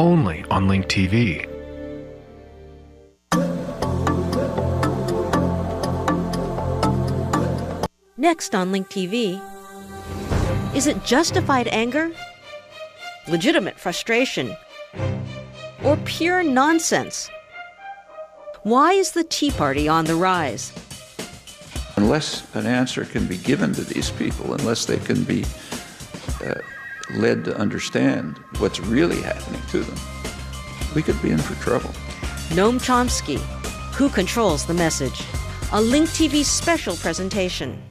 only 0.00 0.42
on 0.50 0.66
Link 0.66 0.86
TV. 0.86 1.46
Next 8.16 8.54
on 8.54 8.72
Link 8.72 8.88
TV, 8.88 9.38
is 10.74 10.86
it 10.86 11.04
justified 11.04 11.68
anger, 11.68 12.10
legitimate 13.28 13.78
frustration, 13.78 14.56
or 15.84 15.98
pure 16.06 16.42
nonsense? 16.42 17.28
Why 18.62 18.92
is 18.92 19.12
the 19.12 19.24
Tea 19.24 19.50
Party 19.50 19.86
on 19.86 20.06
the 20.06 20.14
rise? 20.14 20.72
Unless 21.96 22.54
an 22.54 22.64
answer 22.64 23.04
can 23.04 23.26
be 23.26 23.36
given 23.36 23.74
to 23.74 23.82
these 23.82 24.10
people, 24.10 24.54
unless 24.54 24.86
they 24.86 24.96
can 24.96 25.24
be 25.24 25.44
uh, 26.42 26.54
led 27.14 27.44
to 27.44 27.56
understand 27.56 28.38
what's 28.58 28.80
really 28.80 29.20
happening 29.22 29.60
to 29.68 29.80
them, 29.80 29.98
we 30.94 31.02
could 31.02 31.20
be 31.22 31.30
in 31.30 31.38
for 31.38 31.60
trouble. 31.62 31.90
Noam 32.50 32.78
Chomsky, 32.78 33.38
Who 33.94 34.08
Controls 34.08 34.66
the 34.66 34.74
Message? 34.74 35.22
A 35.72 35.80
Link 35.80 36.08
TV 36.08 36.44
special 36.44 36.96
presentation. 36.96 37.82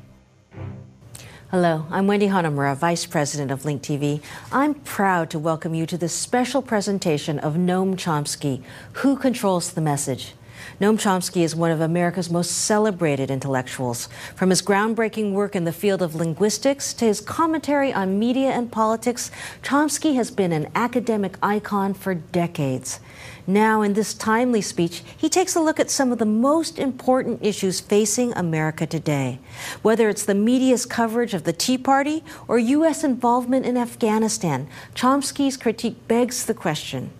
Hello, 1.51 1.85
I'm 1.89 2.05
Wendy 2.05 2.27
Hanamura, 2.27 2.75
Vice 2.75 3.05
President 3.05 3.49
of 3.49 3.65
Link 3.65 3.81
TV. 3.81 4.21
I'm 4.51 4.75
proud 4.75 5.29
to 5.31 5.39
welcome 5.39 5.73
you 5.73 5.85
to 5.87 5.97
this 5.97 6.13
special 6.13 6.61
presentation 6.61 7.39
of 7.39 7.55
Noam 7.55 7.95
Chomsky, 7.95 8.61
Who 8.93 9.17
Controls 9.17 9.71
the 9.71 9.81
Message? 9.81 10.33
Noam 10.79 10.97
Chomsky 10.97 11.41
is 11.41 11.55
one 11.55 11.71
of 11.71 11.81
America's 11.81 12.29
most 12.29 12.51
celebrated 12.51 13.29
intellectuals. 13.29 14.07
From 14.35 14.49
his 14.49 14.61
groundbreaking 14.61 15.33
work 15.33 15.55
in 15.55 15.65
the 15.65 15.73
field 15.73 16.01
of 16.01 16.15
linguistics 16.15 16.93
to 16.93 17.05
his 17.05 17.19
commentary 17.19 17.91
on 17.91 18.17
media 18.17 18.51
and 18.51 18.71
politics, 18.71 19.29
Chomsky 19.61 20.15
has 20.15 20.31
been 20.31 20.53
an 20.53 20.71
academic 20.75 21.37
icon 21.41 21.93
for 21.93 22.13
decades. 22.13 23.01
Now, 23.45 23.81
in 23.81 23.93
this 23.93 24.13
timely 24.13 24.61
speech, 24.61 25.03
he 25.17 25.27
takes 25.27 25.55
a 25.55 25.61
look 25.61 25.79
at 25.79 25.89
some 25.89 26.11
of 26.11 26.19
the 26.19 26.25
most 26.25 26.79
important 26.79 27.43
issues 27.43 27.81
facing 27.81 28.31
America 28.33 28.85
today. 28.85 29.39
Whether 29.81 30.07
it's 30.07 30.23
the 30.23 30.35
media's 30.35 30.85
coverage 30.85 31.33
of 31.33 31.43
the 31.43 31.53
Tea 31.53 31.77
Party 31.77 32.23
or 32.47 32.59
U.S. 32.59 33.03
involvement 33.03 33.65
in 33.65 33.75
Afghanistan, 33.75 34.67
Chomsky's 34.95 35.57
critique 35.57 36.07
begs 36.07 36.45
the 36.45 36.53
question 36.53 37.11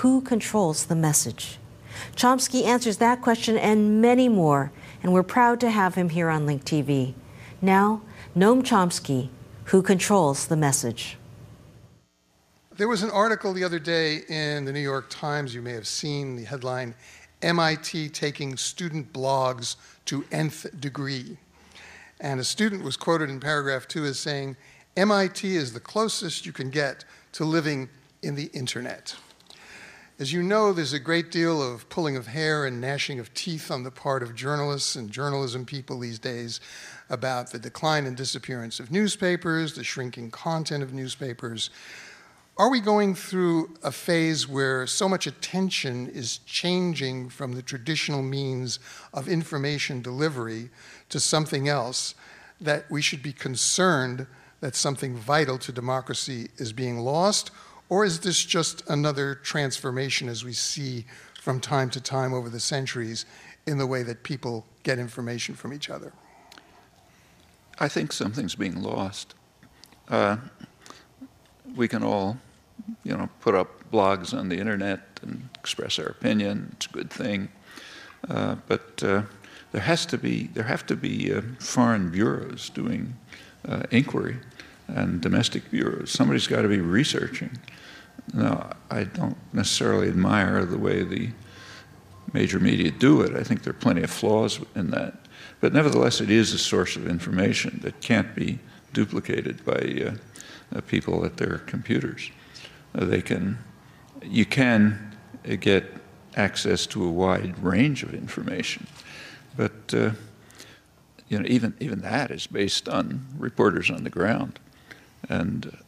who 0.00 0.20
controls 0.22 0.86
the 0.86 0.96
message? 0.96 1.58
Chomsky 2.16 2.64
answers 2.64 2.98
that 2.98 3.22
question 3.22 3.56
and 3.56 4.00
many 4.00 4.28
more, 4.28 4.72
and 5.02 5.12
we're 5.12 5.22
proud 5.22 5.60
to 5.60 5.70
have 5.70 5.94
him 5.94 6.10
here 6.10 6.28
on 6.28 6.46
Link 6.46 6.64
TV. 6.64 7.14
Now, 7.60 8.02
Noam 8.36 8.62
Chomsky, 8.62 9.28
who 9.66 9.82
controls 9.82 10.46
the 10.46 10.56
message. 10.56 11.16
There 12.76 12.88
was 12.88 13.02
an 13.02 13.10
article 13.10 13.52
the 13.52 13.64
other 13.64 13.78
day 13.78 14.22
in 14.28 14.64
the 14.64 14.72
New 14.72 14.80
York 14.80 15.10
Times, 15.10 15.54
you 15.54 15.62
may 15.62 15.72
have 15.72 15.86
seen 15.86 16.36
the 16.36 16.44
headline 16.44 16.94
MIT 17.42 18.08
taking 18.10 18.56
student 18.56 19.12
blogs 19.12 19.76
to 20.06 20.24
nth 20.32 20.66
degree. 20.80 21.36
And 22.20 22.40
a 22.40 22.44
student 22.44 22.84
was 22.84 22.96
quoted 22.96 23.28
in 23.30 23.40
paragraph 23.40 23.88
two 23.88 24.04
as 24.04 24.18
saying, 24.18 24.56
MIT 24.96 25.56
is 25.56 25.72
the 25.72 25.80
closest 25.80 26.46
you 26.46 26.52
can 26.52 26.70
get 26.70 27.04
to 27.32 27.44
living 27.44 27.88
in 28.22 28.34
the 28.34 28.46
internet. 28.52 29.16
As 30.18 30.30
you 30.30 30.42
know, 30.42 30.72
there's 30.74 30.92
a 30.92 31.00
great 31.00 31.30
deal 31.30 31.62
of 31.62 31.88
pulling 31.88 32.16
of 32.16 32.26
hair 32.26 32.66
and 32.66 32.82
gnashing 32.82 33.18
of 33.18 33.32
teeth 33.32 33.70
on 33.70 33.82
the 33.82 33.90
part 33.90 34.22
of 34.22 34.34
journalists 34.34 34.94
and 34.94 35.10
journalism 35.10 35.64
people 35.64 35.98
these 35.98 36.18
days 36.18 36.60
about 37.08 37.50
the 37.50 37.58
decline 37.58 38.04
and 38.04 38.14
disappearance 38.14 38.78
of 38.78 38.90
newspapers, 38.90 39.74
the 39.74 39.82
shrinking 39.82 40.30
content 40.30 40.82
of 40.82 40.92
newspapers. 40.92 41.70
Are 42.58 42.70
we 42.70 42.78
going 42.78 43.14
through 43.14 43.74
a 43.82 43.90
phase 43.90 44.46
where 44.46 44.86
so 44.86 45.08
much 45.08 45.26
attention 45.26 46.08
is 46.08 46.38
changing 46.38 47.30
from 47.30 47.52
the 47.52 47.62
traditional 47.62 48.22
means 48.22 48.80
of 49.14 49.28
information 49.28 50.02
delivery 50.02 50.68
to 51.08 51.20
something 51.20 51.68
else 51.68 52.14
that 52.60 52.88
we 52.90 53.00
should 53.00 53.22
be 53.22 53.32
concerned 53.32 54.26
that 54.60 54.76
something 54.76 55.16
vital 55.16 55.56
to 55.58 55.72
democracy 55.72 56.50
is 56.58 56.74
being 56.74 56.98
lost? 56.98 57.50
Or 57.92 58.06
is 58.06 58.20
this 58.20 58.42
just 58.42 58.88
another 58.88 59.34
transformation 59.34 60.30
as 60.30 60.42
we 60.42 60.54
see 60.54 61.04
from 61.34 61.60
time 61.60 61.90
to 61.90 62.00
time 62.00 62.32
over 62.32 62.48
the 62.48 62.58
centuries 62.58 63.26
in 63.66 63.76
the 63.76 63.86
way 63.86 64.02
that 64.02 64.22
people 64.22 64.64
get 64.82 64.98
information 64.98 65.54
from 65.54 65.74
each 65.74 65.90
other? 65.90 66.14
I 67.78 67.88
think 67.88 68.14
something's 68.14 68.54
being 68.54 68.80
lost. 68.82 69.34
Uh, 70.08 70.38
we 71.76 71.86
can 71.86 72.02
all, 72.02 72.38
you 73.04 73.14
know, 73.14 73.28
put 73.42 73.54
up 73.54 73.68
blogs 73.92 74.32
on 74.32 74.48
the 74.48 74.56
internet 74.56 75.20
and 75.20 75.50
express 75.56 75.98
our 75.98 76.06
opinion. 76.06 76.70
It's 76.76 76.86
a 76.86 76.92
good 76.92 77.10
thing, 77.10 77.50
uh, 78.26 78.56
but 78.68 79.02
uh, 79.02 79.24
there 79.72 79.82
has 79.82 80.06
to 80.06 80.16
be 80.16 80.44
there 80.54 80.64
have 80.64 80.86
to 80.86 80.96
be 80.96 81.30
uh, 81.30 81.42
foreign 81.58 82.10
bureaus 82.10 82.70
doing 82.70 83.18
uh, 83.68 83.82
inquiry 83.90 84.38
and 84.88 85.20
domestic 85.20 85.70
bureaus. 85.70 86.10
Somebody's 86.10 86.46
got 86.46 86.62
to 86.62 86.68
be 86.68 86.80
researching. 86.80 87.50
Now, 88.32 88.70
I 88.90 89.04
don't 89.04 89.36
necessarily 89.52 90.08
admire 90.08 90.64
the 90.64 90.78
way 90.78 91.02
the 91.02 91.30
major 92.32 92.58
media 92.58 92.90
do 92.90 93.20
it. 93.22 93.36
I 93.36 93.42
think 93.42 93.62
there 93.62 93.70
are 93.70 93.74
plenty 93.74 94.02
of 94.02 94.10
flaws 94.10 94.60
in 94.74 94.90
that. 94.90 95.14
But 95.60 95.72
nevertheless, 95.72 96.20
it 96.20 96.30
is 96.30 96.52
a 96.52 96.58
source 96.58 96.96
of 96.96 97.06
information 97.06 97.80
that 97.82 98.00
can't 98.00 98.34
be 98.34 98.58
duplicated 98.92 99.64
by 99.64 100.04
uh, 100.06 100.76
uh, 100.76 100.80
people 100.82 101.24
at 101.24 101.36
their 101.36 101.58
computers. 101.58 102.30
Uh, 102.94 103.04
they 103.04 103.22
can, 103.22 103.58
you 104.22 104.44
can 104.44 105.16
uh, 105.48 105.56
get 105.56 105.84
access 106.36 106.86
to 106.86 107.04
a 107.04 107.10
wide 107.10 107.58
range 107.62 108.02
of 108.02 108.14
information, 108.14 108.86
but 109.56 109.94
uh, 109.94 110.10
you 111.28 111.38
know, 111.38 111.44
even 111.46 111.74
even 111.80 112.00
that 112.00 112.30
is 112.30 112.46
based 112.46 112.88
on 112.88 113.26
reporters 113.38 113.90
on 113.90 114.04
the 114.04 114.10
ground, 114.10 114.58
and 115.28 115.66
uh, 115.66 115.81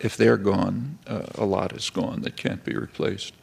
if 0.00 0.16
they're 0.16 0.36
gone, 0.36 0.98
uh, 1.06 1.22
a 1.36 1.44
lot 1.44 1.72
is 1.72 1.90
gone 1.90 2.22
that 2.22 2.36
can't 2.36 2.64
be 2.64 2.74
replaced. 2.74 3.34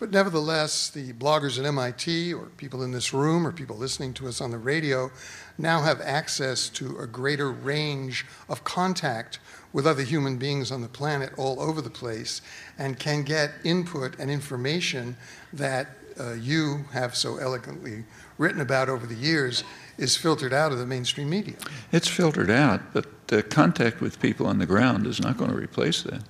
But 0.00 0.12
nevertheless, 0.12 0.88
the 0.88 1.12
bloggers 1.12 1.58
at 1.58 1.66
MIT, 1.66 2.32
or 2.32 2.46
people 2.56 2.82
in 2.82 2.90
this 2.90 3.12
room, 3.12 3.46
or 3.46 3.52
people 3.52 3.76
listening 3.76 4.14
to 4.14 4.28
us 4.28 4.40
on 4.40 4.50
the 4.50 4.56
radio, 4.56 5.10
now 5.58 5.82
have 5.82 6.00
access 6.00 6.70
to 6.70 6.98
a 6.98 7.06
greater 7.06 7.50
range 7.50 8.24
of 8.48 8.64
contact 8.64 9.40
with 9.74 9.86
other 9.86 10.02
human 10.02 10.38
beings 10.38 10.72
on 10.72 10.80
the 10.80 10.88
planet 10.88 11.32
all 11.36 11.60
over 11.60 11.82
the 11.82 11.90
place 11.90 12.40
and 12.78 12.98
can 12.98 13.22
get 13.22 13.52
input 13.62 14.18
and 14.18 14.30
information 14.30 15.18
that 15.52 15.88
uh, 16.18 16.32
you 16.32 16.84
have 16.92 17.14
so 17.14 17.36
elegantly 17.36 18.04
written 18.40 18.60
about 18.62 18.88
over 18.88 19.06
the 19.06 19.14
years 19.14 19.62
is 19.98 20.16
filtered 20.16 20.52
out 20.52 20.72
of 20.72 20.78
the 20.78 20.86
mainstream 20.86 21.28
media. 21.28 21.56
It's 21.92 22.08
filtered 22.08 22.50
out, 22.50 22.80
but 22.94 23.06
contact 23.50 24.00
with 24.00 24.18
people 24.18 24.46
on 24.46 24.58
the 24.58 24.66
ground 24.66 25.06
is 25.06 25.20
not 25.20 25.36
going 25.36 25.50
to 25.50 25.56
replace 25.56 26.02
that. 26.04 26.22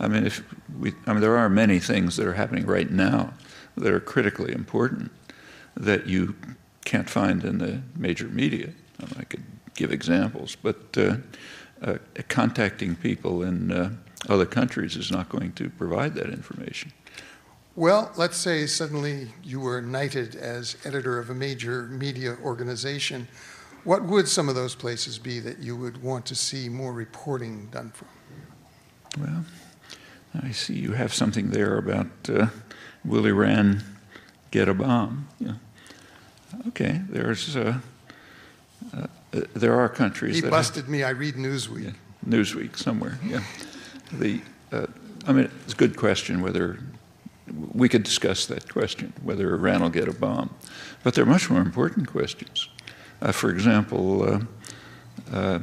I 0.00 0.08
mean, 0.08 0.26
if 0.26 0.42
we, 0.78 0.92
I 1.06 1.12
mean, 1.12 1.20
there 1.20 1.36
are 1.36 1.48
many 1.48 1.78
things 1.78 2.16
that 2.16 2.26
are 2.26 2.34
happening 2.34 2.66
right 2.66 2.90
now 2.90 3.32
that 3.76 3.92
are 3.92 4.00
critically 4.00 4.52
important 4.52 5.12
that 5.76 6.08
you 6.08 6.34
can't 6.84 7.08
find 7.08 7.44
in 7.44 7.58
the 7.58 7.82
major 7.96 8.26
media. 8.26 8.70
I, 9.00 9.04
mean, 9.04 9.14
I 9.20 9.24
could 9.24 9.44
give 9.74 9.92
examples, 9.92 10.56
but 10.60 10.98
uh, 10.98 11.16
uh, 11.82 11.98
contacting 12.28 12.96
people 12.96 13.44
in 13.44 13.70
uh, 13.70 13.92
other 14.28 14.46
countries 14.46 14.96
is 14.96 15.12
not 15.12 15.28
going 15.28 15.52
to 15.52 15.70
provide 15.70 16.14
that 16.16 16.30
information. 16.30 16.92
Well, 17.76 18.12
let's 18.16 18.36
say 18.36 18.66
suddenly 18.66 19.32
you 19.42 19.58
were 19.58 19.82
knighted 19.82 20.36
as 20.36 20.76
editor 20.84 21.18
of 21.18 21.30
a 21.30 21.34
major 21.34 21.86
media 21.88 22.36
organization. 22.44 23.26
What 23.82 24.04
would 24.04 24.28
some 24.28 24.48
of 24.48 24.54
those 24.54 24.76
places 24.76 25.18
be 25.18 25.40
that 25.40 25.58
you 25.58 25.76
would 25.76 26.00
want 26.00 26.24
to 26.26 26.36
see 26.36 26.68
more 26.68 26.92
reporting 26.92 27.66
done 27.72 27.90
from? 27.90 28.08
Well, 29.18 29.44
I 30.40 30.52
see 30.52 30.74
you 30.74 30.92
have 30.92 31.12
something 31.12 31.50
there 31.50 31.76
about 31.76 32.06
uh, 32.28 32.46
will 33.04 33.26
Iran 33.26 33.82
get 34.52 34.68
a 34.68 34.74
bomb? 34.74 35.28
Yeah. 35.40 35.54
Okay, 36.68 37.00
there's 37.08 37.56
uh, 37.56 37.78
uh, 38.96 39.06
there 39.32 39.78
are 39.78 39.88
countries. 39.88 40.36
He 40.36 40.48
busted 40.48 40.84
have, 40.84 40.88
me. 40.88 41.02
I 41.02 41.10
read 41.10 41.34
Newsweek. 41.34 41.84
Yeah, 41.84 41.90
Newsweek 42.26 42.76
somewhere. 42.76 43.18
Yeah. 43.26 43.42
The 44.12 44.40
uh, 44.70 44.86
I 45.26 45.32
mean, 45.32 45.50
it's 45.64 45.72
a 45.72 45.76
good 45.76 45.96
question 45.96 46.40
whether 46.40 46.78
we 47.72 47.88
could 47.88 48.02
discuss 48.02 48.46
that 48.46 48.72
question, 48.72 49.12
whether 49.22 49.54
Iran 49.54 49.82
will 49.82 49.90
get 49.90 50.08
a 50.08 50.12
bomb. 50.12 50.54
But 51.02 51.14
there 51.14 51.24
are 51.24 51.28
much 51.28 51.50
more 51.50 51.60
important 51.60 52.08
questions. 52.08 52.68
Uh, 53.20 53.32
for 53.32 53.50
example, 53.50 54.22
uh, 54.22 54.40
uh, 55.32 55.58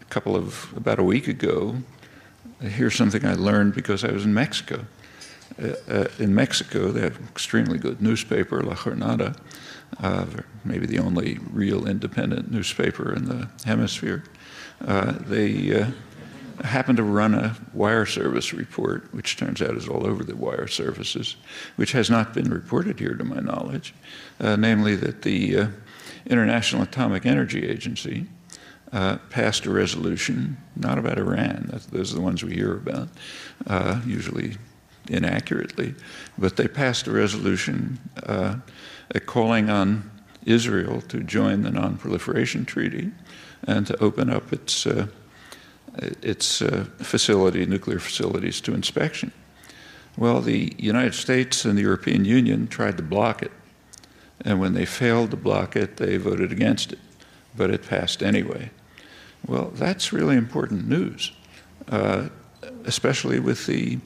a 0.00 0.04
couple 0.06 0.36
of, 0.36 0.72
about 0.76 0.98
a 0.98 1.02
week 1.02 1.28
ago, 1.28 1.76
here's 2.60 2.94
something 2.94 3.24
I 3.24 3.34
learned 3.34 3.74
because 3.74 4.04
I 4.04 4.12
was 4.12 4.24
in 4.24 4.34
Mexico. 4.34 4.86
Uh, 5.60 5.72
uh, 5.88 6.08
in 6.18 6.34
Mexico, 6.34 6.90
they 6.90 7.00
have 7.00 7.18
an 7.18 7.28
extremely 7.28 7.78
good 7.78 8.00
newspaper, 8.00 8.62
La 8.62 8.74
Jornada, 8.74 9.36
uh, 10.00 10.26
maybe 10.64 10.86
the 10.86 10.98
only 10.98 11.38
real 11.50 11.86
independent 11.86 12.50
newspaper 12.50 13.14
in 13.14 13.26
the 13.26 13.48
hemisphere. 13.64 14.24
they 14.80 15.92
happened 16.64 16.96
to 16.98 17.02
run 17.02 17.34
a 17.34 17.56
wire 17.72 18.06
service 18.06 18.52
report, 18.52 19.12
which 19.14 19.36
turns 19.36 19.62
out 19.62 19.76
is 19.76 19.88
all 19.88 20.06
over 20.06 20.24
the 20.24 20.36
wire 20.36 20.66
services, 20.66 21.36
which 21.76 21.92
has 21.92 22.10
not 22.10 22.34
been 22.34 22.50
reported 22.50 22.98
here 22.98 23.14
to 23.14 23.24
my 23.24 23.40
knowledge, 23.40 23.94
uh, 24.40 24.56
namely 24.56 24.94
that 24.96 25.22
the 25.22 25.56
uh, 25.56 25.66
International 26.26 26.82
Atomic 26.82 27.26
Energy 27.26 27.66
Agency 27.66 28.26
uh, 28.92 29.16
passed 29.30 29.66
a 29.66 29.70
resolution, 29.70 30.56
not 30.76 30.98
about 30.98 31.18
Iran, 31.18 31.68
That's, 31.70 31.86
those 31.86 32.12
are 32.12 32.16
the 32.16 32.22
ones 32.22 32.42
we 32.42 32.54
hear 32.54 32.74
about, 32.74 33.08
uh, 33.66 34.00
usually 34.04 34.56
inaccurately, 35.08 35.94
but 36.38 36.56
they 36.56 36.68
passed 36.68 37.06
a 37.06 37.12
resolution 37.12 37.98
uh, 38.24 38.56
calling 39.26 39.70
on 39.70 40.10
Israel 40.44 41.00
to 41.02 41.22
join 41.22 41.62
the 41.62 41.70
Non 41.70 41.96
Proliferation 41.96 42.64
Treaty 42.64 43.10
and 43.66 43.86
to 43.86 44.02
open 44.02 44.30
up 44.30 44.52
its, 44.52 44.86
uh, 44.86 45.06
its 46.22 46.62
uh, 46.62 46.86
facility, 46.98 47.66
nuclear 47.66 47.98
facilities, 47.98 48.60
to 48.62 48.74
inspection. 48.74 49.32
Well, 50.16 50.40
the 50.40 50.74
United 50.78 51.14
States 51.14 51.64
and 51.64 51.76
the 51.78 51.82
European 51.82 52.24
Union 52.24 52.68
tried 52.68 52.96
to 52.96 53.02
block 53.02 53.42
it. 53.42 53.52
And 54.42 54.60
when 54.60 54.74
they 54.74 54.86
failed 54.86 55.30
to 55.32 55.36
block 55.36 55.76
it, 55.76 55.96
they 55.96 56.16
voted 56.16 56.52
against 56.52 56.92
it. 56.92 56.98
But 57.56 57.70
it 57.70 57.86
passed 57.86 58.22
anyway. 58.22 58.70
Well, 59.46 59.70
that's 59.74 60.12
really 60.12 60.36
important 60.36 60.88
news, 60.88 61.32
uh, 61.88 62.28
especially 62.84 63.40
with 63.40 63.66
the 63.66 63.98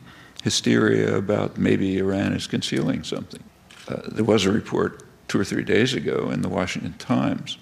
hysteria 0.42 1.16
about 1.16 1.58
maybe 1.58 1.98
Iran 1.98 2.32
is 2.32 2.46
concealing 2.46 3.02
something. 3.04 3.42
Uh, 3.88 4.02
there 4.06 4.24
was 4.24 4.44
a 4.44 4.52
report 4.52 5.02
two 5.28 5.40
or 5.40 5.44
three 5.44 5.64
days 5.64 5.94
ago 5.94 6.30
in 6.30 6.42
the 6.42 6.48
Washington 6.48 6.94
Times 6.94 7.58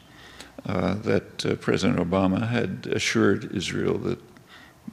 uh, 0.66 0.94
that 0.94 1.44
uh, 1.44 1.54
President 1.56 1.98
Obama 1.98 2.48
had 2.48 2.86
assured 2.92 3.54
Israel 3.54 3.98
that 3.98 4.18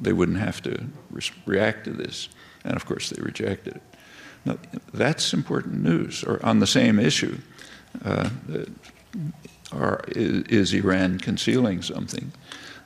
they 0.02 0.14
wouldn't 0.14 0.40
have 0.40 0.62
to 0.64 0.86
re- 1.12 1.22
react 1.46 1.86
to 1.86 1.92
this, 1.92 2.30
and 2.64 2.76
of 2.76 2.86
course 2.86 3.10
they 3.10 3.22
rejected 3.22 3.76
it. 3.76 3.84
Now, 4.46 4.58
that's 4.94 5.34
important 5.34 5.84
news. 5.84 6.24
Or 6.24 6.44
on 6.46 6.60
the 6.60 6.68
same 6.68 7.00
issue, 7.00 7.38
uh, 8.06 8.30
are, 9.72 10.02
is, 10.08 10.74
Iran 10.74 11.20
concealing 11.20 11.82
something? 11.82 12.32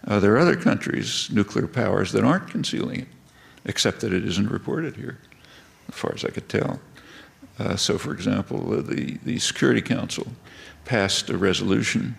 Uh, 0.05 0.19
there 0.19 0.33
are 0.33 0.39
other 0.39 0.55
countries, 0.55 1.29
nuclear 1.31 1.67
powers, 1.67 2.11
that 2.11 2.23
aren't 2.23 2.49
concealing 2.49 3.01
it, 3.01 3.07
except 3.65 4.01
that 4.01 4.11
it 4.11 4.25
isn't 4.25 4.49
reported 4.49 4.95
here, 4.95 5.19
as 5.87 5.95
far 5.95 6.13
as 6.13 6.25
I 6.25 6.29
could 6.29 6.49
tell. 6.49 6.79
Uh, 7.59 7.75
so, 7.75 7.97
for 7.97 8.13
example, 8.13 8.81
the, 8.81 9.17
the 9.23 9.39
Security 9.39 9.81
Council 9.81 10.27
passed 10.85 11.29
a 11.29 11.37
resolution 11.37 12.17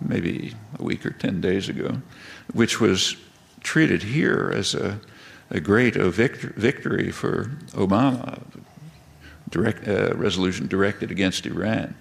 maybe 0.00 0.54
a 0.78 0.82
week 0.82 1.06
or 1.06 1.10
10 1.10 1.40
days 1.40 1.68
ago, 1.68 2.02
which 2.52 2.80
was 2.80 3.16
treated 3.62 4.02
here 4.02 4.52
as 4.54 4.74
a, 4.74 5.00
a 5.50 5.60
great 5.60 5.94
victor, 5.94 6.52
victory 6.56 7.10
for 7.10 7.44
Obama, 7.72 8.42
direct, 9.50 9.86
uh, 9.86 10.14
resolution 10.16 10.66
directed 10.66 11.10
against 11.10 11.46
Iran. 11.46 11.94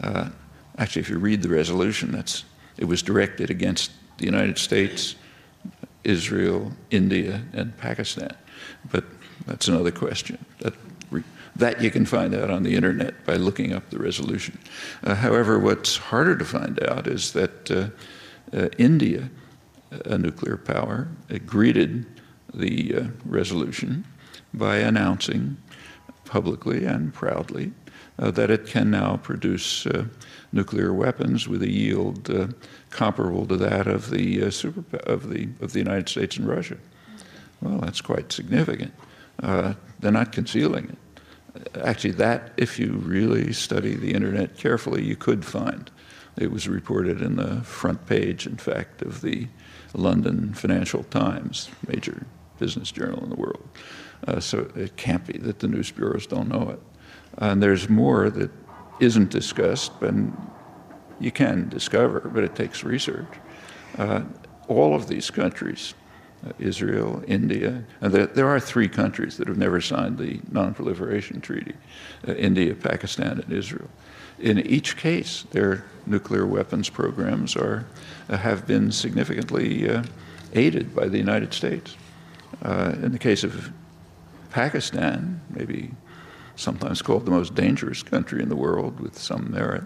Uh, 0.00 0.30
actually, 0.78 1.00
if 1.00 1.08
you 1.08 1.18
read 1.18 1.42
the 1.42 1.48
resolution, 1.48 2.12
that's 2.12 2.44
it 2.76 2.86
was 2.86 3.02
directed 3.02 3.50
against 3.50 3.92
the 4.18 4.24
United 4.24 4.58
States, 4.58 5.14
Israel, 6.04 6.72
India, 6.90 7.42
and 7.52 7.76
Pakistan. 7.76 8.34
But 8.90 9.04
that's 9.46 9.68
another 9.68 9.90
question. 9.90 10.44
That, 10.60 10.74
that 11.56 11.80
you 11.82 11.90
can 11.90 12.06
find 12.06 12.34
out 12.34 12.50
on 12.50 12.62
the 12.62 12.74
internet 12.74 13.24
by 13.26 13.36
looking 13.36 13.72
up 13.72 13.90
the 13.90 13.98
resolution. 13.98 14.58
Uh, 15.04 15.14
however, 15.14 15.58
what's 15.58 15.96
harder 15.96 16.36
to 16.36 16.44
find 16.44 16.82
out 16.84 17.06
is 17.06 17.32
that 17.32 17.70
uh, 17.70 17.88
uh, 18.56 18.68
India, 18.78 19.30
a 20.06 20.16
nuclear 20.16 20.56
power, 20.56 21.08
greeted 21.46 22.06
the 22.54 22.94
uh, 22.94 23.04
resolution 23.24 24.04
by 24.54 24.76
announcing 24.76 25.56
publicly 26.24 26.84
and 26.84 27.12
proudly 27.12 27.72
uh, 28.18 28.30
that 28.30 28.50
it 28.50 28.66
can 28.66 28.90
now 28.90 29.16
produce 29.18 29.86
nuclear 30.52 30.92
weapons 30.92 31.48
with 31.48 31.62
a 31.62 31.70
yield 31.70 32.30
uh, 32.30 32.46
comparable 32.90 33.46
to 33.46 33.56
that 33.56 33.86
of 33.86 34.10
the, 34.10 34.44
uh, 34.44 34.50
super, 34.50 34.84
of, 35.04 35.30
the, 35.30 35.48
of 35.60 35.72
the 35.72 35.78
United 35.78 36.08
States 36.08 36.36
and 36.36 36.46
Russia. 36.46 36.76
Well, 37.60 37.78
that's 37.78 38.00
quite 38.00 38.32
significant. 38.32 38.92
Uh, 39.42 39.74
they're 40.00 40.12
not 40.12 40.32
concealing 40.32 40.90
it. 40.90 40.98
Actually, 41.82 42.12
that, 42.12 42.52
if 42.56 42.78
you 42.78 42.92
really 42.92 43.52
study 43.52 43.94
the 43.94 44.14
internet 44.14 44.56
carefully, 44.56 45.04
you 45.04 45.16
could 45.16 45.44
find. 45.44 45.90
It 46.38 46.50
was 46.50 46.66
reported 46.66 47.20
in 47.20 47.36
the 47.36 47.60
front 47.62 48.06
page, 48.06 48.46
in 48.46 48.56
fact, 48.56 49.02
of 49.02 49.20
the 49.20 49.48
London 49.94 50.54
Financial 50.54 51.02
Times, 51.04 51.68
major 51.86 52.24
business 52.58 52.90
journal 52.90 53.22
in 53.22 53.28
the 53.28 53.36
world. 53.36 53.68
Uh, 54.26 54.40
so 54.40 54.70
it 54.74 54.96
can't 54.96 55.26
be 55.26 55.36
that 55.38 55.58
the 55.58 55.68
news 55.68 55.90
bureaus 55.90 56.26
don't 56.26 56.48
know 56.48 56.70
it. 56.70 56.80
And 57.38 57.62
there's 57.62 57.88
more 57.88 58.30
that 58.30 58.50
isn't 59.00 59.30
discussed, 59.30 59.92
and 60.00 60.34
you 61.20 61.30
can 61.30 61.68
discover, 61.68 62.20
but 62.20 62.44
it 62.44 62.54
takes 62.54 62.84
research. 62.84 63.28
Uh, 63.98 64.22
all 64.68 64.94
of 64.94 65.08
these 65.08 65.30
countries, 65.30 65.94
Israel, 66.58 67.22
India, 67.26 67.84
and 68.00 68.12
there, 68.12 68.26
there, 68.26 68.48
are 68.48 68.58
three 68.58 68.88
countries 68.88 69.36
that 69.36 69.46
have 69.46 69.58
never 69.58 69.80
signed 69.80 70.18
the 70.18 70.40
Non 70.50 70.74
Proliferation 70.74 71.40
Treaty 71.40 71.74
uh, 72.26 72.32
India, 72.34 72.74
Pakistan, 72.74 73.40
and 73.40 73.52
Israel. 73.52 73.88
In 74.38 74.58
each 74.58 74.96
case, 74.96 75.44
their 75.50 75.84
nuclear 76.06 76.46
weapons 76.46 76.88
programs 76.88 77.54
are, 77.54 77.86
uh, 78.28 78.36
have 78.36 78.66
been 78.66 78.90
significantly 78.90 79.88
uh, 79.88 80.02
aided 80.54 80.94
by 80.94 81.06
the 81.06 81.18
United 81.18 81.54
States. 81.54 81.96
Uh, 82.62 82.92
in 83.02 83.12
the 83.12 83.18
case 83.18 83.44
of 83.44 83.72
Pakistan, 84.50 85.40
maybe 85.50 85.92
sometimes 86.56 87.02
called 87.02 87.24
the 87.24 87.30
most 87.30 87.54
dangerous 87.54 88.02
country 88.02 88.42
in 88.42 88.48
the 88.48 88.56
world 88.56 89.00
with 89.00 89.18
some 89.18 89.50
merit. 89.50 89.84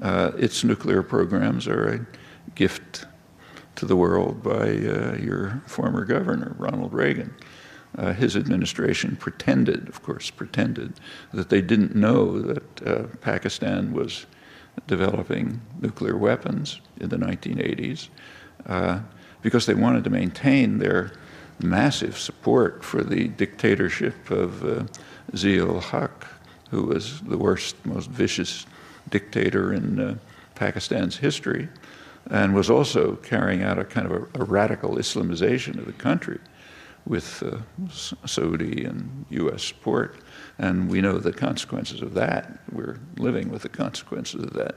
Uh, 0.00 0.32
its 0.38 0.62
nuclear 0.62 1.02
programs 1.02 1.66
are 1.66 1.94
a 1.94 2.06
gift 2.54 3.06
to 3.76 3.86
the 3.86 3.96
world 3.96 4.42
by 4.42 4.68
uh, 4.68 5.16
your 5.20 5.62
former 5.66 6.04
governor, 6.04 6.54
Ronald 6.58 6.92
Reagan. 6.92 7.34
Uh, 7.96 8.12
his 8.12 8.36
administration 8.36 9.16
pretended, 9.16 9.88
of 9.88 10.02
course, 10.02 10.30
pretended 10.30 10.94
that 11.32 11.48
they 11.48 11.62
didn't 11.62 11.94
know 11.94 12.40
that 12.42 12.86
uh, 12.86 13.02
Pakistan 13.20 13.92
was 13.92 14.26
developing 14.86 15.60
nuclear 15.80 16.16
weapons 16.16 16.80
in 17.00 17.08
the 17.08 17.16
1980s 17.16 18.08
uh, 18.66 19.00
because 19.40 19.66
they 19.66 19.74
wanted 19.74 20.04
to 20.04 20.10
maintain 20.10 20.78
their 20.78 21.12
massive 21.62 22.18
support 22.18 22.84
for 22.84 23.02
the 23.02 23.28
dictatorship 23.28 24.30
of 24.30 24.64
uh, 24.64 24.84
Zia 25.34 25.80
Haq, 25.80 26.26
who 26.70 26.82
was 26.84 27.20
the 27.22 27.38
worst, 27.38 27.76
most 27.86 28.10
vicious 28.10 28.66
dictator 29.08 29.72
in 29.72 29.98
uh, 29.98 30.16
Pakistan's 30.54 31.16
history, 31.16 31.68
and 32.30 32.54
was 32.54 32.70
also 32.70 33.16
carrying 33.16 33.62
out 33.62 33.78
a 33.78 33.84
kind 33.84 34.10
of 34.10 34.12
a, 34.12 34.42
a 34.42 34.44
radical 34.44 34.96
Islamization 34.96 35.78
of 35.78 35.86
the 35.86 35.92
country 35.92 36.38
with 37.06 37.42
uh, 37.42 37.58
Saudi 38.26 38.84
and 38.84 39.26
U.S. 39.30 39.62
support. 39.62 40.16
And 40.58 40.90
we 40.90 41.00
know 41.00 41.18
the 41.18 41.32
consequences 41.32 42.02
of 42.02 42.14
that. 42.14 42.58
We're 42.72 42.98
living 43.16 43.50
with 43.50 43.62
the 43.62 43.68
consequences 43.68 44.42
of 44.42 44.52
that. 44.54 44.76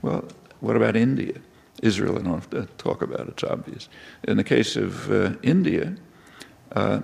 Well, 0.00 0.24
what 0.60 0.76
about 0.76 0.96
India? 0.96 1.34
Israel, 1.82 2.18
I 2.18 2.22
don't 2.22 2.34
have 2.34 2.50
to 2.50 2.66
talk 2.78 3.02
about, 3.02 3.20
it, 3.20 3.28
it's 3.28 3.44
obvious. 3.44 3.88
In 4.24 4.36
the 4.36 4.44
case 4.44 4.76
of 4.76 5.10
uh, 5.12 5.34
India, 5.42 5.94
uh, 6.72 7.00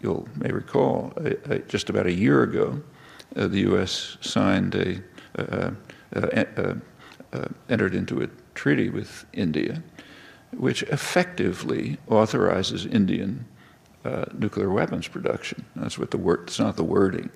you 0.00 0.28
may 0.36 0.50
recall, 0.50 1.12
uh, 1.16 1.30
uh, 1.48 1.58
just 1.68 1.90
about 1.90 2.06
a 2.06 2.12
year 2.12 2.42
ago, 2.42 2.82
uh, 3.36 3.46
the 3.46 3.60
U.S. 3.60 4.16
signed 4.20 4.74
a, 4.74 5.00
uh, 7.32 7.36
uh, 7.36 7.40
uh, 7.40 7.48
entered 7.68 7.94
into 7.94 8.22
a 8.22 8.28
treaty 8.54 8.88
with 8.88 9.24
India, 9.32 9.82
which 10.52 10.82
effectively 10.84 11.98
authorizes 12.08 12.86
Indian 12.86 13.46
nuclear 14.32 14.70
weapons 14.70 15.06
production. 15.06 15.64
That's 15.76 15.98
what 15.98 16.10
the 16.10 16.18
word. 16.18 16.40
It's 16.44 16.58
not 16.58 16.76
the 16.76 16.84
wording. 16.84 17.30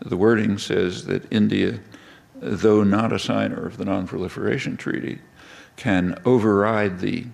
The 0.00 0.16
wording 0.16 0.58
says 0.58 1.06
that 1.06 1.30
India, 1.32 1.80
though 2.36 2.84
not 2.84 3.12
a 3.12 3.18
signer 3.18 3.66
of 3.66 3.76
the 3.76 3.84
Non-Proliferation 3.84 4.76
Treaty, 4.76 5.18
can 5.76 6.16
override 6.24 7.00
the 7.00 7.26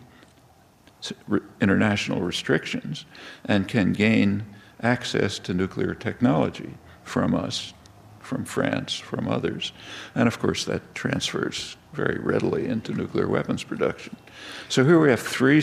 international 1.60 2.22
restrictions 2.22 3.04
and 3.44 3.68
can 3.68 3.92
gain 3.92 4.44
access 4.82 5.38
to 5.40 5.54
nuclear 5.54 5.94
technology 5.94 6.74
from 7.04 7.34
us, 7.34 7.74
from 8.30 8.44
France, 8.44 8.94
from 8.94 9.26
others. 9.26 9.72
And 10.14 10.28
of 10.28 10.38
course, 10.38 10.64
that 10.66 10.94
transfers 10.94 11.76
very 11.92 12.20
readily 12.20 12.66
into 12.66 12.94
nuclear 12.94 13.26
weapons 13.26 13.64
production. 13.64 14.16
So 14.68 14.84
here 14.84 15.00
we 15.00 15.10
have 15.10 15.18
three 15.18 15.60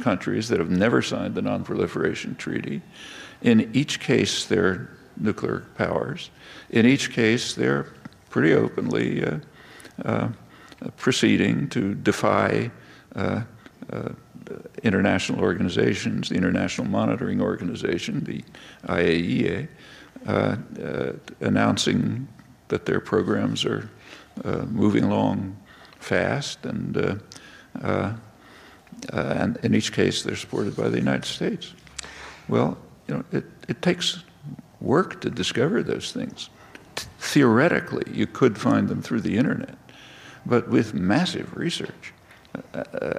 countries 0.00 0.48
that 0.48 0.60
have 0.60 0.70
never 0.70 1.02
signed 1.02 1.34
the 1.34 1.42
Non 1.42 1.64
Proliferation 1.64 2.36
Treaty. 2.36 2.82
In 3.42 3.68
each 3.74 3.98
case, 3.98 4.46
they're 4.46 4.90
nuclear 5.16 5.66
powers. 5.74 6.30
In 6.70 6.86
each 6.86 7.12
case, 7.12 7.54
they're 7.54 7.88
pretty 8.30 8.54
openly 8.54 9.24
uh, 9.24 9.38
uh, 10.04 10.28
proceeding 10.96 11.68
to 11.70 11.94
defy 11.96 12.70
uh, 13.16 13.42
uh 13.92 14.08
international 14.82 15.40
organizations, 15.40 16.28
the 16.28 16.34
International 16.34 16.86
Monitoring 16.86 17.40
Organization, 17.40 18.22
the 18.24 18.44
IAEA, 18.86 19.68
uh, 20.26 20.56
uh, 20.82 21.12
announcing 21.40 22.26
that 22.68 22.86
their 22.86 23.00
programs 23.00 23.64
are 23.64 23.90
uh, 24.44 24.64
moving 24.70 25.04
along 25.04 25.56
fast, 25.98 26.64
and, 26.64 26.96
uh, 26.96 27.14
uh, 27.82 28.12
and 29.12 29.58
in 29.62 29.74
each 29.74 29.92
case 29.92 30.22
they're 30.22 30.36
supported 30.36 30.76
by 30.76 30.88
the 30.88 30.98
United 30.98 31.26
States. 31.26 31.74
Well, 32.48 32.78
you 33.06 33.14
know, 33.14 33.24
it, 33.32 33.44
it 33.68 33.82
takes 33.82 34.22
work 34.80 35.20
to 35.20 35.30
discover 35.30 35.82
those 35.82 36.12
things. 36.12 36.48
Theoretically, 37.18 38.04
you 38.12 38.26
could 38.26 38.58
find 38.58 38.88
them 38.88 39.02
through 39.02 39.20
the 39.20 39.36
internet, 39.36 39.76
but 40.46 40.68
with 40.68 40.94
massive 40.94 41.54
research, 41.56 42.12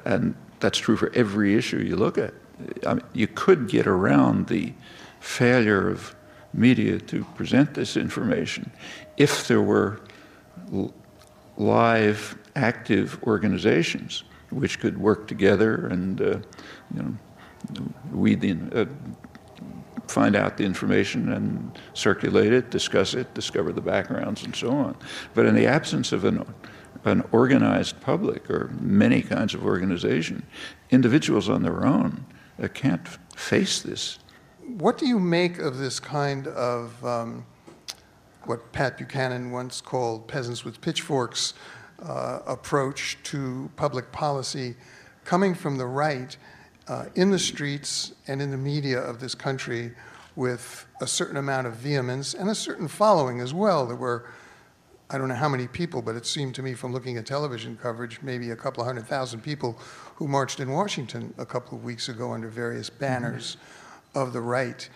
and 0.06 0.36
that's 0.60 0.78
true 0.78 0.98
for 0.98 1.12
every 1.14 1.56
issue 1.56 1.78
you 1.78 1.96
look 1.96 2.18
at. 2.18 2.34
I 2.88 2.96
mean, 2.96 3.06
you 3.14 3.28
could 3.28 3.68
get 3.68 3.86
around 3.86 4.48
the 4.48 4.74
failure 5.20 5.90
of 5.90 6.16
media 6.56 7.00
to 7.00 7.24
present 7.36 7.74
this 7.74 7.98
information 7.98 8.72
if 9.18 9.48
there 9.48 9.62
were 9.62 10.00
live, 11.58 12.38
active 12.56 13.22
organizations 13.24 14.24
which 14.50 14.80
could 14.80 14.98
work 14.98 15.28
together 15.28 15.88
and 15.88 16.22
uh, 16.22 16.40
you 16.94 17.02
know, 17.02 17.16
weed 18.12 18.40
the, 18.42 18.56
uh, 18.74 18.86
find 20.08 20.36
out 20.36 20.58
the 20.58 20.64
information 20.64 21.34
and 21.34 21.80
circulate 21.94 22.54
it, 22.54 22.70
discuss 22.70 23.14
it, 23.14 23.34
discover 23.34 23.72
the 23.72 23.82
backgrounds, 23.82 24.44
and 24.44 24.56
so 24.56 24.70
on. 24.70 24.96
But 25.34 25.46
in 25.46 25.56
the 25.56 25.66
absence 25.66 26.12
of 26.12 26.26
an, 26.26 26.46
an 27.04 27.24
organized 27.32 28.00
public 28.02 28.50
or 28.50 28.72
many 28.80 29.22
kinds 29.22 29.54
of 29.54 29.66
organization, 29.66 30.46
individuals 30.92 31.50
on 31.50 31.64
their 31.64 31.86
own 31.86 32.26
uh, 32.62 32.68
can't 32.68 33.08
face 33.36 33.82
this. 33.82 34.20
What 34.68 34.98
do 34.98 35.08
you 35.08 35.20
make 35.20 35.60
of 35.60 35.78
this 35.78 36.00
kind 36.00 36.48
of 36.48 37.06
um, 37.06 37.46
what 38.46 38.72
Pat 38.72 38.98
Buchanan 38.98 39.52
once 39.52 39.82
called 39.82 40.28
peasants 40.28 40.66
with 40.66 40.82
pitchforks 40.82 41.54
uh, 42.04 42.40
approach 42.46 43.18
to 43.24 43.70
public 43.76 44.12
policy 44.12 44.76
coming 45.24 45.56
from 45.56 45.78
the 45.78 45.86
right? 45.86 46.38
uh, 46.88 47.06
in 47.16 47.32
the 47.32 47.40
streets 47.40 48.14
and 48.28 48.42
in 48.42 48.52
the 48.52 48.58
media 48.58 49.00
of 49.00 49.20
this 49.20 49.36
country 49.36 49.92
with 50.36 50.86
a 51.02 51.08
certain 51.08 51.38
amount 51.38 51.66
of 51.66 51.74
vehemence 51.76 52.34
and 52.34 52.50
a 52.50 52.56
certain 52.56 52.88
following 52.88 53.40
as 53.40 53.54
well. 53.54 53.86
There 53.86 53.96
were, 53.96 54.30
I 55.10 55.18
don't 55.18 55.30
know 55.30 55.36
how 55.36 55.50
many 55.50 55.68
people, 55.68 56.02
but 56.02 56.16
it 56.16 56.26
seemed 56.26 56.56
to 56.56 56.64
me 56.64 56.74
from 56.74 56.92
looking 56.92 57.18
at 57.18 57.26
television 57.26 57.78
coverage, 57.82 58.22
maybe 58.22 58.52
a 58.52 58.56
couple 58.56 58.82
of 58.82 58.88
hundred 58.88 59.08
thousand 59.08 59.42
people 59.42 59.78
who 60.16 60.28
marched 60.28 60.60
in 60.60 60.72
Washington 60.72 61.34
a 61.38 61.46
couple 61.46 61.78
of 61.78 61.84
weeks 61.84 62.10
ago 62.10 62.34
under 62.34 62.50
various 62.50 62.90
banners 62.90 63.56
mm-hmm. 63.56 63.85
Of 64.16 64.34
the 64.34 64.42
right. 64.42 64.90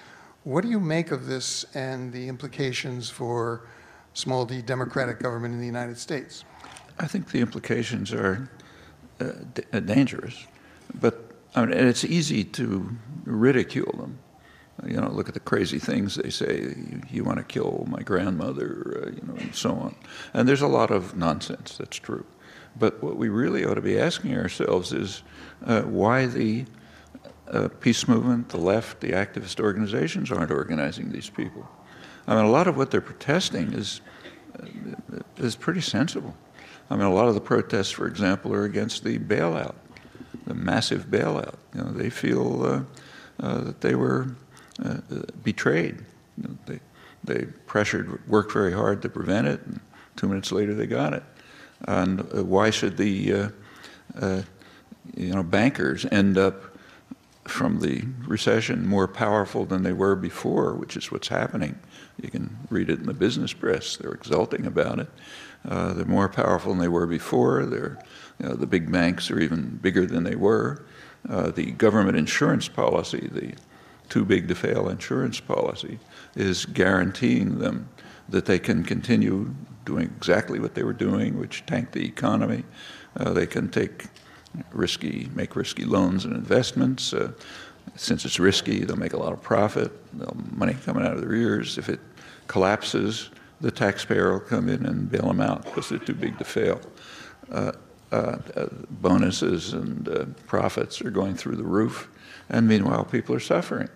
What 0.43 0.63
do 0.63 0.69
you 0.69 0.79
make 0.79 1.11
of 1.11 1.27
this 1.27 1.65
and 1.75 2.11
the 2.11 2.27
implications 2.27 3.09
for 3.09 3.67
small 4.13 4.45
d 4.45 4.61
democratic 4.61 5.19
government 5.19 5.53
in 5.53 5.59
the 5.59 5.65
United 5.65 5.97
States? 5.97 6.45
I 6.99 7.07
think 7.07 7.31
the 7.31 7.39
implications 7.39 8.11
are 8.13 8.49
uh, 9.21 9.31
uh, 9.73 9.79
dangerous, 9.81 10.47
but 10.99 11.31
I 11.55 11.65
mean, 11.65 11.77
it's 11.77 12.03
easy 12.03 12.43
to 12.43 12.89
ridicule 13.25 13.93
them. 13.97 14.19
You 14.85 15.01
know, 15.01 15.09
look 15.09 15.27
at 15.27 15.33
the 15.33 15.41
crazy 15.41 15.79
things 15.79 16.15
they 16.15 16.29
say. 16.29 16.61
You, 16.61 17.01
you 17.09 17.23
want 17.25 17.37
to 17.37 17.43
kill 17.43 17.85
my 17.89 18.01
grandmother, 18.01 19.03
uh, 19.03 19.09
you 19.11 19.21
know, 19.27 19.35
and 19.35 19.53
so 19.53 19.71
on. 19.71 19.95
And 20.33 20.47
there's 20.47 20.61
a 20.61 20.67
lot 20.67 20.89
of 20.89 21.17
nonsense. 21.17 21.77
That's 21.77 21.97
true. 21.97 22.25
But 22.77 23.03
what 23.03 23.17
we 23.17 23.27
really 23.27 23.65
ought 23.65 23.73
to 23.73 23.81
be 23.81 23.99
asking 23.99 24.37
ourselves 24.37 24.93
is 24.93 25.23
uh, 25.65 25.81
why 25.81 26.27
the 26.27 26.65
uh, 27.51 27.67
peace 27.79 28.07
movement, 28.07 28.49
the 28.49 28.57
left, 28.57 29.01
the 29.01 29.11
activist 29.11 29.59
organizations 29.59 30.31
aren't 30.31 30.51
organizing 30.51 31.11
these 31.11 31.29
people. 31.29 31.67
I 32.27 32.35
mean, 32.35 32.45
a 32.45 32.51
lot 32.51 32.67
of 32.67 32.77
what 32.77 32.91
they're 32.91 33.01
protesting 33.01 33.73
is 33.73 34.01
uh, 34.61 34.65
is 35.37 35.55
pretty 35.55 35.81
sensible. 35.81 36.35
I 36.89 36.95
mean, 36.95 37.05
a 37.05 37.13
lot 37.13 37.27
of 37.27 37.35
the 37.35 37.41
protests, 37.41 37.91
for 37.91 38.07
example, 38.07 38.53
are 38.53 38.65
against 38.65 39.03
the 39.03 39.19
bailout 39.19 39.75
the 40.49 40.55
massive 40.55 41.05
bailout. 41.05 41.55
You 41.73 41.83
know, 41.83 41.91
they 41.91 42.09
feel 42.09 42.63
uh, 42.65 42.81
uh, 43.39 43.61
that 43.61 43.81
they 43.81 43.95
were 43.95 44.35
uh, 44.83 44.97
betrayed. 45.43 46.03
You 46.37 46.49
know, 46.49 46.57
they, 46.65 46.79
they 47.23 47.45
pressured, 47.67 48.27
worked 48.27 48.51
very 48.51 48.73
hard 48.73 49.01
to 49.03 49.09
prevent 49.09 49.47
it, 49.47 49.61
and 49.65 49.79
two 50.15 50.27
minutes 50.27 50.51
later 50.51 50.73
they 50.73 50.87
got 50.87 51.13
it. 51.13 51.23
And 51.87 52.21
uh, 52.21 52.43
why 52.43 52.71
should 52.71 52.97
the 52.97 53.33
uh, 53.33 53.49
uh, 54.19 54.41
you 55.15 55.33
know 55.33 55.43
bankers 55.43 56.05
end 56.11 56.37
up 56.37 56.68
from 57.49 57.79
the 57.79 58.03
recession 58.27 58.87
more 58.87 59.07
powerful 59.07 59.65
than 59.65 59.83
they 59.83 59.93
were 59.93 60.15
before, 60.15 60.73
which 60.73 60.95
is 60.95 61.11
what's 61.11 61.27
happening? 61.27 61.79
You 62.21 62.29
can 62.29 62.57
read 62.69 62.89
it 62.89 62.99
in 62.99 63.05
the 63.05 63.13
business 63.13 63.53
press. 63.53 63.97
They're 63.97 64.11
exulting 64.11 64.65
about 64.65 64.99
it. 64.99 65.09
they're 65.63 66.05
more 66.05 66.29
powerful 66.29 66.71
than 66.71 66.81
they 66.81 66.87
were 66.87 67.07
before. 67.07 67.65
They're 67.65 67.99
you 68.39 68.47
know, 68.47 68.55
the 68.55 68.67
big 68.67 68.91
banks 68.91 69.29
are 69.29 69.39
even 69.39 69.79
bigger 69.81 70.05
than 70.05 70.23
they 70.23 70.35
were. 70.35 70.85
Uh, 71.27 71.51
the 71.51 71.71
government 71.71 72.17
insurance 72.17 72.67
policy, 72.67 73.29
the 73.31 73.53
too 74.07 74.25
big 74.25 74.47
to 74.47 74.55
fail 74.55 74.89
insurance 74.89 75.39
policy, 75.39 75.99
is 76.35 76.65
guaranteeing 76.65 77.59
them 77.59 77.89
that 78.29 78.45
they 78.45 78.57
can 78.57 78.83
continue 78.83 79.53
doing 79.85 80.11
exactly 80.17 80.59
what 80.59 80.75
they 80.75 80.83
were 80.83 80.93
doing, 80.93 81.37
which 81.37 81.65
tanked 81.65 81.91
the 81.91 82.05
economy. 82.05 82.63
Uh, 83.17 83.33
they 83.33 83.45
can 83.45 83.69
take 83.69 84.05
risky, 84.71 85.29
make 85.33 85.55
risky 85.55 85.85
loans 85.85 86.25
and 86.25 86.35
investments. 86.35 87.13
Uh, 87.13 87.31
since 87.95 88.25
it's 88.25 88.39
risky, 88.39 88.83
they'll 88.83 88.95
make 88.95 89.13
a 89.13 89.17
lot 89.17 89.33
of 89.33 89.41
profit. 89.41 89.91
They'll 90.13 90.37
money 90.51 90.75
coming 90.85 91.05
out 91.05 91.13
of 91.13 91.21
their 91.21 91.33
ears. 91.33 91.77
If 91.77 91.89
it 91.89 91.99
collapses, 92.47 93.29
the 93.61 93.71
taxpayer 93.71 94.31
will 94.31 94.39
come 94.39 94.69
in 94.69 94.85
and 94.85 95.09
bail 95.09 95.27
them 95.27 95.41
out 95.41 95.63
because 95.65 95.89
they're 95.89 95.99
too 95.99 96.13
big 96.13 96.37
to 96.37 96.43
fail. 96.43 96.79
Uh, 97.51 97.71
uh, 98.11 98.37
bonuses 98.89 99.73
and 99.73 100.09
uh, 100.09 100.25
profits 100.47 101.01
are 101.01 101.11
going 101.11 101.35
through 101.35 101.55
the 101.55 101.63
roof, 101.63 102.09
and 102.49 102.67
meanwhile 102.67 103.05
people 103.05 103.35
are 103.35 103.39
suffering. 103.39 103.87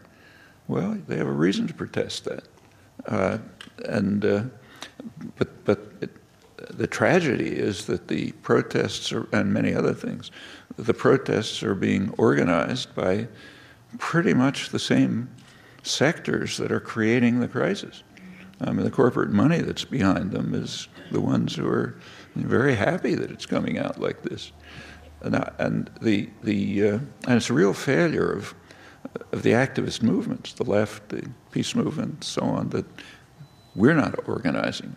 Well, 0.67 0.97
they 1.07 1.17
have 1.17 1.27
a 1.27 1.31
reason 1.31 1.67
to 1.67 1.73
protest 1.73 2.25
that, 2.25 2.43
uh, 3.07 3.39
and 3.85 4.23
uh, 4.23 4.43
but 5.35 5.65
but 5.65 5.79
it, 6.01 6.11
the 6.77 6.87
tragedy 6.87 7.49
is 7.49 7.85
that 7.85 8.07
the 8.07 8.31
protests 8.43 9.11
are, 9.11 9.27
and 9.31 9.53
many 9.53 9.73
other 9.73 9.93
things, 9.93 10.31
the 10.77 10.93
protests 10.93 11.63
are 11.63 11.75
being 11.75 12.13
organized 12.17 12.95
by 12.95 13.27
pretty 13.99 14.33
much 14.33 14.69
the 14.69 14.79
same 14.79 15.29
sectors 15.83 16.57
that 16.57 16.71
are 16.71 16.79
creating 16.79 17.39
the 17.39 17.47
crisis. 17.47 18.03
I 18.61 18.71
mean, 18.71 18.85
the 18.85 18.91
corporate 18.91 19.31
money 19.31 19.59
that's 19.59 19.85
behind 19.85 20.31
them 20.31 20.53
is 20.55 20.87
the 21.11 21.21
ones 21.21 21.55
who 21.55 21.67
are 21.67 21.95
very 22.35 22.75
happy 22.75 23.15
that 23.15 23.29
it's 23.29 23.45
coming 23.45 23.77
out 23.77 23.99
like 23.99 24.21
this. 24.23 24.51
And, 25.21 25.49
and 25.59 25.89
the, 26.01 26.29
the, 26.43 26.83
uh, 26.83 26.99
and 27.27 27.37
it's 27.37 27.49
a 27.49 27.53
real 27.53 27.73
failure 27.73 28.31
of, 28.31 28.53
of 29.31 29.43
the 29.43 29.51
activist 29.51 30.01
movements, 30.01 30.53
the 30.53 30.63
left, 30.63 31.09
the 31.09 31.29
peace 31.51 31.75
movement, 31.75 32.23
so 32.23 32.41
on, 32.41 32.69
that 32.69 32.85
we're 33.75 33.93
not 33.93 34.27
organizing. 34.27 34.95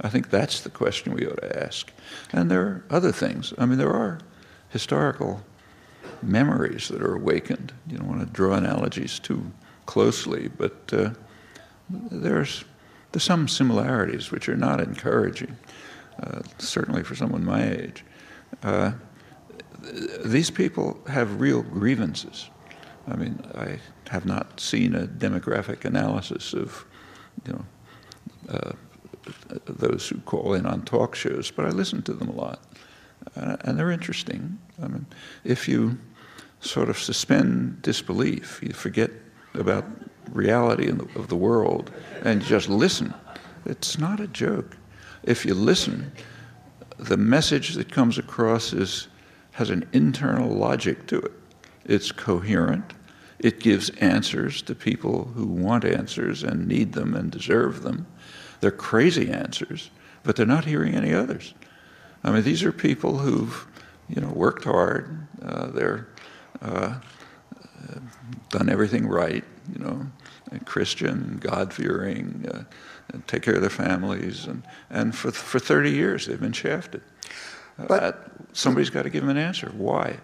I 0.00 0.08
think 0.08 0.30
that's 0.30 0.60
the 0.60 0.70
question 0.70 1.14
we 1.14 1.26
ought 1.26 1.40
to 1.40 1.64
ask. 1.64 1.90
And 2.32 2.50
there 2.50 2.62
are 2.62 2.84
other 2.90 3.12
things. 3.12 3.52
I 3.58 3.66
mean, 3.66 3.78
there 3.78 3.92
are 3.92 4.18
historical 4.68 5.42
memories 6.22 6.88
that 6.88 7.02
are 7.02 7.14
awakened. 7.14 7.72
You 7.86 7.98
don't 7.98 8.08
want 8.08 8.20
to 8.20 8.26
draw 8.26 8.54
analogies 8.54 9.18
too 9.18 9.52
closely, 9.86 10.48
but 10.48 10.92
uh, 10.92 11.10
there's, 11.88 12.64
there's 13.12 13.24
some 13.24 13.46
similarities 13.48 14.30
which 14.30 14.48
are 14.48 14.56
not 14.56 14.80
encouraging. 14.80 15.56
Uh, 16.22 16.42
certainly 16.58 17.02
for 17.02 17.16
someone 17.16 17.44
my 17.44 17.68
age. 17.68 18.04
Uh, 18.62 18.92
these 20.24 20.48
people 20.50 21.00
have 21.08 21.40
real 21.40 21.62
grievances. 21.62 22.48
I 23.08 23.16
mean, 23.16 23.44
I 23.54 23.78
have 24.10 24.24
not 24.24 24.60
seen 24.60 24.94
a 24.94 25.06
demographic 25.06 25.84
analysis 25.84 26.54
of, 26.54 26.86
you 27.46 27.52
know, 27.52 27.64
uh, 28.48 28.72
those 29.66 30.08
who 30.08 30.18
call 30.20 30.54
in 30.54 30.66
on 30.66 30.82
talk 30.82 31.14
shows, 31.14 31.50
but 31.50 31.66
I 31.66 31.70
listen 31.70 32.02
to 32.02 32.12
them 32.12 32.28
a 32.28 32.34
lot, 32.34 32.60
uh, 33.36 33.56
and 33.60 33.78
they're 33.78 33.90
interesting. 33.90 34.58
I 34.82 34.88
mean, 34.88 35.06
if 35.44 35.68
you 35.68 35.98
sort 36.60 36.88
of 36.88 36.98
suspend 36.98 37.82
disbelief, 37.82 38.60
you 38.62 38.72
forget 38.72 39.10
about 39.54 39.84
reality 40.30 40.90
the, 40.90 41.08
of 41.18 41.28
the 41.28 41.36
world, 41.36 41.90
and 42.22 42.42
just 42.42 42.68
listen. 42.68 43.14
It's 43.66 43.98
not 43.98 44.20
a 44.20 44.26
joke 44.26 44.76
if 45.26 45.46
you 45.46 45.54
listen, 45.54 46.12
the 46.98 47.16
message 47.16 47.74
that 47.74 47.90
comes 47.90 48.18
across 48.18 48.72
is, 48.72 49.08
has 49.52 49.70
an 49.70 49.88
internal 49.92 50.50
logic 50.50 51.06
to 51.08 51.18
it. 51.18 51.32
It's 51.84 52.12
coherent. 52.12 52.92
It 53.38 53.60
gives 53.60 53.90
answers 53.90 54.62
to 54.62 54.74
people 54.74 55.24
who 55.34 55.46
want 55.46 55.84
answers 55.84 56.42
and 56.42 56.68
need 56.68 56.92
them 56.92 57.14
and 57.14 57.30
deserve 57.30 57.82
them. 57.82 58.06
They're 58.64 58.70
crazy 58.70 59.30
answers, 59.30 59.90
but 60.22 60.36
they're 60.36 60.46
not 60.46 60.64
hearing 60.64 60.94
any 60.94 61.12
others. 61.12 61.52
I 62.24 62.30
mean, 62.30 62.44
these 62.44 62.62
are 62.62 62.72
people 62.72 63.18
who've, 63.18 63.66
you 64.08 64.22
know, 64.22 64.30
worked 64.30 64.64
hard. 64.64 65.26
Uh, 65.44 65.66
they're 65.66 66.08
uh, 66.62 66.94
done 68.48 68.70
everything 68.70 69.06
right, 69.06 69.44
you 69.70 69.84
know, 69.84 70.06
Christian, 70.64 71.36
God 71.42 71.74
fearing, 71.74 72.48
uh, 72.50 73.18
take 73.26 73.42
care 73.42 73.54
of 73.54 73.60
their 73.60 73.68
families. 73.68 74.46
And, 74.46 74.62
and 74.88 75.14
for, 75.14 75.30
for 75.30 75.58
30 75.58 75.90
years, 75.90 76.24
they've 76.24 76.40
been 76.40 76.52
shafted. 76.52 77.02
But 77.76 78.02
uh, 78.02 78.12
somebody's 78.54 78.88
got 78.88 79.02
to 79.02 79.10
give 79.10 79.20
them 79.20 79.36
an 79.36 79.36
answer. 79.36 79.70
Why? 79.76 80.20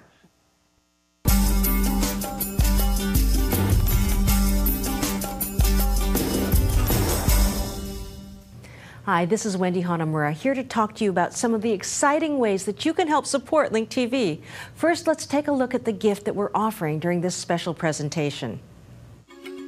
Hi, 9.12 9.24
this 9.24 9.44
is 9.44 9.56
Wendy 9.56 9.82
Hanamura 9.82 10.32
here 10.32 10.54
to 10.54 10.62
talk 10.62 10.94
to 10.94 11.02
you 11.02 11.10
about 11.10 11.34
some 11.34 11.52
of 11.52 11.62
the 11.62 11.72
exciting 11.72 12.38
ways 12.38 12.64
that 12.66 12.84
you 12.84 12.94
can 12.94 13.08
help 13.08 13.26
support 13.26 13.72
Link 13.72 13.90
TV. 13.90 14.40
First, 14.76 15.08
let's 15.08 15.26
take 15.26 15.48
a 15.48 15.52
look 15.52 15.74
at 15.74 15.84
the 15.84 15.90
gift 15.90 16.26
that 16.26 16.36
we're 16.36 16.52
offering 16.54 17.00
during 17.00 17.20
this 17.20 17.34
special 17.34 17.74
presentation. 17.74 18.60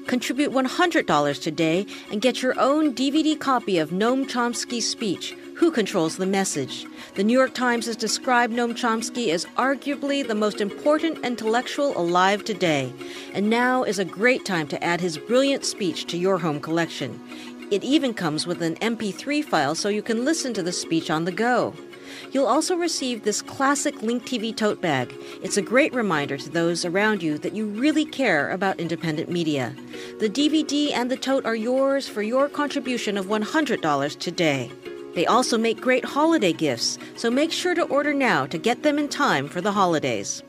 Contribute 0.07 0.53
$100 0.53 1.43
today 1.43 1.87
and 2.13 2.21
get 2.23 2.41
your 2.41 2.55
own 2.57 2.95
DVD 2.95 3.37
copy 3.37 3.79
of 3.79 3.91
Noam 3.91 4.31
Chomsky's 4.31 4.89
speech, 4.89 5.33
Who 5.57 5.73
Controls 5.73 6.19
the 6.19 6.27
Message? 6.27 6.87
The 7.17 7.25
New 7.25 7.33
York 7.37 7.53
Times 7.53 7.87
has 7.87 7.97
described 7.97 8.55
Noam 8.55 8.75
Chomsky 8.75 9.33
as 9.33 9.47
arguably 9.57 10.25
the 10.25 10.37
most 10.37 10.61
important 10.61 11.19
intellectual 11.25 11.99
alive 11.99 12.45
today, 12.45 12.93
and 13.35 13.51
now 13.51 13.83
is 13.83 13.99
a 13.99 14.05
great 14.05 14.45
time 14.45 14.69
to 14.69 14.85
add 14.85 15.01
his 15.01 15.19
brilliant 15.19 15.65
speech 15.65 16.07
to 16.07 16.17
your 16.17 16.39
home 16.39 16.61
collection. 16.61 17.21
It 17.73 17.85
even 17.85 18.12
comes 18.12 18.47
with 18.47 18.61
an 18.61 18.75
MP3 18.83 19.43
file 19.43 19.75
so 19.75 19.88
you 19.88 20.02
can 20.02 20.26
listen 20.26 20.52
to 20.52 20.62
the 20.62 20.73
speech 20.73 21.09
on 21.11 21.25
the 21.25 21.33
go. 21.33 21.73
You'll 22.31 22.45
also 22.45 22.76
receive 22.76 23.23
this 23.23 23.41
classic 23.41 24.02
Link 24.02 24.26
TV 24.26 24.55
tote 24.55 24.83
bag. 24.83 25.14
It's 25.43 25.57
a 25.57 25.62
great 25.62 25.95
reminder 25.95 26.37
to 26.37 26.50
those 26.50 26.85
around 26.85 27.23
you 27.23 27.38
that 27.38 27.55
you 27.55 27.64
really 27.64 28.05
care 28.05 28.50
about 28.50 28.79
independent 28.79 29.31
media. 29.31 29.75
The 30.21 30.29
DVD 30.29 30.93
and 30.93 31.11
the 31.11 31.17
tote 31.17 31.47
are 31.47 31.57
yours 31.57 32.07
for 32.07 32.21
your 32.21 32.47
contribution 32.47 33.17
of 33.17 33.29
$100 33.29 34.19
today. 34.19 34.71
They 35.14 35.25
also 35.25 35.57
make 35.57 35.81
great 35.81 36.05
holiday 36.05 36.52
gifts, 36.52 36.99
so 37.17 37.31
make 37.31 37.52
sure 37.52 37.75
to 37.75 37.85
order 37.85 38.12
now 38.12 38.45
to 38.49 38.59
get 38.59 38.83
them 38.83 38.99
in 38.99 39.09
time 39.09 39.49
for 39.49 39.62
the 39.62 39.73
holidays. 39.73 40.43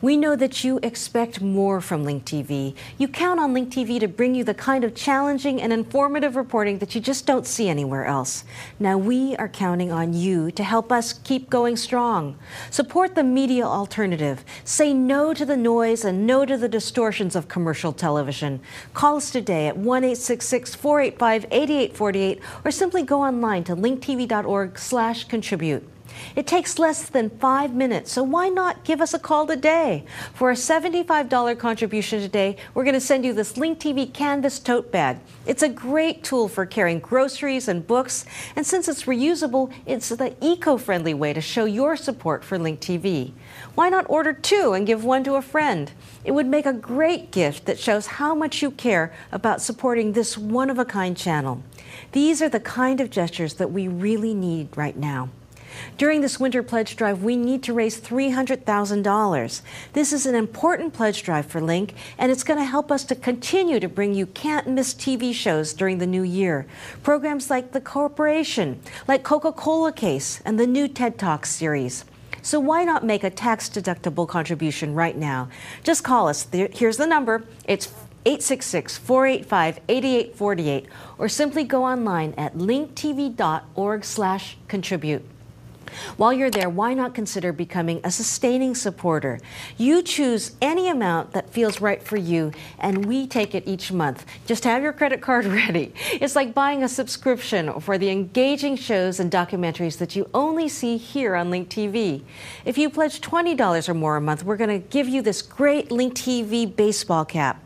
We 0.00 0.16
know 0.16 0.36
that 0.36 0.62
you 0.62 0.78
expect 0.80 1.40
more 1.40 1.80
from 1.80 2.04
Link 2.04 2.24
TV. 2.24 2.76
You 2.98 3.08
count 3.08 3.40
on 3.40 3.52
Link 3.52 3.72
TV 3.72 3.98
to 3.98 4.06
bring 4.06 4.36
you 4.36 4.44
the 4.44 4.54
kind 4.54 4.84
of 4.84 4.94
challenging 4.94 5.60
and 5.60 5.72
informative 5.72 6.36
reporting 6.36 6.78
that 6.78 6.94
you 6.94 7.00
just 7.00 7.26
don't 7.26 7.44
see 7.44 7.68
anywhere 7.68 8.04
else. 8.04 8.44
Now 8.78 8.96
we 8.96 9.34
are 9.36 9.48
counting 9.48 9.90
on 9.90 10.14
you 10.14 10.52
to 10.52 10.62
help 10.62 10.92
us 10.92 11.12
keep 11.12 11.50
going 11.50 11.76
strong. 11.76 12.38
Support 12.70 13.16
the 13.16 13.24
media 13.24 13.64
alternative. 13.64 14.44
Say 14.62 14.94
no 14.94 15.34
to 15.34 15.44
the 15.44 15.56
noise 15.56 16.04
and 16.04 16.28
no 16.28 16.44
to 16.44 16.56
the 16.56 16.68
distortions 16.68 17.34
of 17.34 17.48
commercial 17.48 17.92
television. 17.92 18.60
Call 18.94 19.16
us 19.16 19.32
today 19.32 19.66
at 19.66 19.76
1-866-485-8848 19.76 22.40
or 22.64 22.70
simply 22.70 23.02
go 23.02 23.20
online 23.20 23.64
to 23.64 23.74
linktv.org/contribute. 23.74 25.97
It 26.36 26.46
takes 26.46 26.78
less 26.78 27.08
than 27.08 27.30
five 27.30 27.74
minutes, 27.74 28.12
so 28.12 28.22
why 28.22 28.48
not 28.48 28.84
give 28.84 29.00
us 29.00 29.14
a 29.14 29.18
call 29.18 29.46
today? 29.46 30.04
For 30.34 30.50
a 30.50 30.54
$75 30.54 31.58
contribution 31.58 32.20
today, 32.20 32.56
we're 32.74 32.84
going 32.84 32.94
to 32.94 33.00
send 33.00 33.24
you 33.24 33.32
this 33.32 33.56
Link 33.56 33.78
TV 33.78 34.12
Canvas 34.12 34.58
tote 34.58 34.92
bag. 34.92 35.18
It's 35.46 35.62
a 35.62 35.68
great 35.68 36.22
tool 36.22 36.48
for 36.48 36.66
carrying 36.66 37.00
groceries 37.00 37.68
and 37.68 37.86
books, 37.86 38.24
and 38.56 38.66
since 38.66 38.88
it's 38.88 39.04
reusable, 39.04 39.72
it's 39.86 40.10
the 40.10 40.34
eco 40.40 40.76
friendly 40.76 41.14
way 41.14 41.32
to 41.32 41.40
show 41.40 41.64
your 41.64 41.96
support 41.96 42.44
for 42.44 42.58
Link 42.58 42.80
TV. 42.80 43.32
Why 43.74 43.88
not 43.88 44.08
order 44.08 44.32
two 44.32 44.74
and 44.74 44.86
give 44.86 45.04
one 45.04 45.24
to 45.24 45.34
a 45.34 45.42
friend? 45.42 45.90
It 46.24 46.32
would 46.32 46.46
make 46.46 46.66
a 46.66 46.72
great 46.72 47.30
gift 47.30 47.64
that 47.66 47.78
shows 47.78 48.06
how 48.06 48.34
much 48.34 48.62
you 48.62 48.70
care 48.70 49.12
about 49.32 49.62
supporting 49.62 50.12
this 50.12 50.36
one 50.36 50.70
of 50.70 50.78
a 50.78 50.84
kind 50.84 51.16
channel. 51.16 51.62
These 52.12 52.42
are 52.42 52.48
the 52.48 52.60
kind 52.60 53.00
of 53.00 53.10
gestures 53.10 53.54
that 53.54 53.70
we 53.70 53.88
really 53.88 54.34
need 54.34 54.76
right 54.76 54.96
now. 54.96 55.30
During 55.96 56.20
this 56.20 56.38
winter 56.38 56.62
pledge 56.62 56.96
drive, 56.96 57.22
we 57.22 57.36
need 57.36 57.62
to 57.64 57.72
raise 57.72 58.00
$300,000. 58.00 59.62
This 59.92 60.12
is 60.12 60.26
an 60.26 60.34
important 60.34 60.92
pledge 60.92 61.22
drive 61.22 61.46
for 61.46 61.60
Link, 61.60 61.94
and 62.18 62.30
it's 62.30 62.44
going 62.44 62.58
to 62.58 62.64
help 62.64 62.90
us 62.90 63.04
to 63.04 63.14
continue 63.14 63.80
to 63.80 63.88
bring 63.88 64.14
you 64.14 64.26
can't 64.26 64.68
miss 64.68 64.94
TV 64.94 65.32
shows 65.32 65.72
during 65.72 65.98
the 65.98 66.06
new 66.06 66.22
year. 66.22 66.66
Programs 67.02 67.50
like 67.50 67.72
The 67.72 67.80
Corporation, 67.80 68.80
like 69.06 69.22
Coca 69.22 69.52
Cola 69.52 69.92
Case, 69.92 70.40
and 70.44 70.58
the 70.58 70.66
new 70.66 70.88
TED 70.88 71.18
Talks 71.18 71.50
series. 71.50 72.04
So 72.42 72.60
why 72.60 72.84
not 72.84 73.04
make 73.04 73.24
a 73.24 73.30
tax 73.30 73.68
deductible 73.68 74.26
contribution 74.26 74.94
right 74.94 75.16
now? 75.16 75.48
Just 75.82 76.04
call 76.04 76.28
us. 76.28 76.46
Here's 76.52 76.96
the 76.96 77.06
number. 77.06 77.44
It's 77.64 77.88
866 78.24 78.98
485 78.98 79.80
8848 79.88 80.86
or 81.18 81.28
simply 81.28 81.64
go 81.64 81.84
online 81.84 82.34
at 82.36 82.54
linktv.org 82.56 84.04
slash 84.04 84.56
contribute. 84.66 85.24
While 86.16 86.32
you're 86.32 86.50
there, 86.50 86.68
why 86.68 86.94
not 86.94 87.14
consider 87.14 87.52
becoming 87.52 88.00
a 88.04 88.10
sustaining 88.10 88.74
supporter? 88.74 89.40
You 89.76 90.02
choose 90.02 90.52
any 90.60 90.88
amount 90.88 91.32
that 91.32 91.50
feels 91.50 91.80
right 91.80 92.02
for 92.02 92.16
you, 92.16 92.52
and 92.78 93.06
we 93.06 93.26
take 93.26 93.54
it 93.54 93.66
each 93.66 93.92
month. 93.92 94.24
Just 94.46 94.64
have 94.64 94.82
your 94.82 94.92
credit 94.92 95.20
card 95.20 95.44
ready. 95.58 95.92
It's 96.12 96.36
like 96.36 96.54
buying 96.54 96.82
a 96.82 96.88
subscription 96.88 97.80
for 97.80 97.98
the 97.98 98.10
engaging 98.10 98.76
shows 98.76 99.20
and 99.20 99.30
documentaries 99.30 99.98
that 99.98 100.16
you 100.16 100.28
only 100.34 100.68
see 100.68 100.96
here 100.96 101.34
on 101.34 101.50
Link 101.50 101.68
TV. 101.68 102.22
If 102.64 102.78
you 102.78 102.90
pledge 102.90 103.20
$20 103.20 103.88
or 103.88 103.94
more 103.94 104.16
a 104.16 104.20
month, 104.20 104.44
we're 104.44 104.56
going 104.56 104.82
to 104.82 104.88
give 104.88 105.08
you 105.08 105.22
this 105.22 105.42
great 105.42 105.90
Link 105.90 106.14
TV 106.14 106.74
baseball 106.74 107.24
cap. 107.24 107.62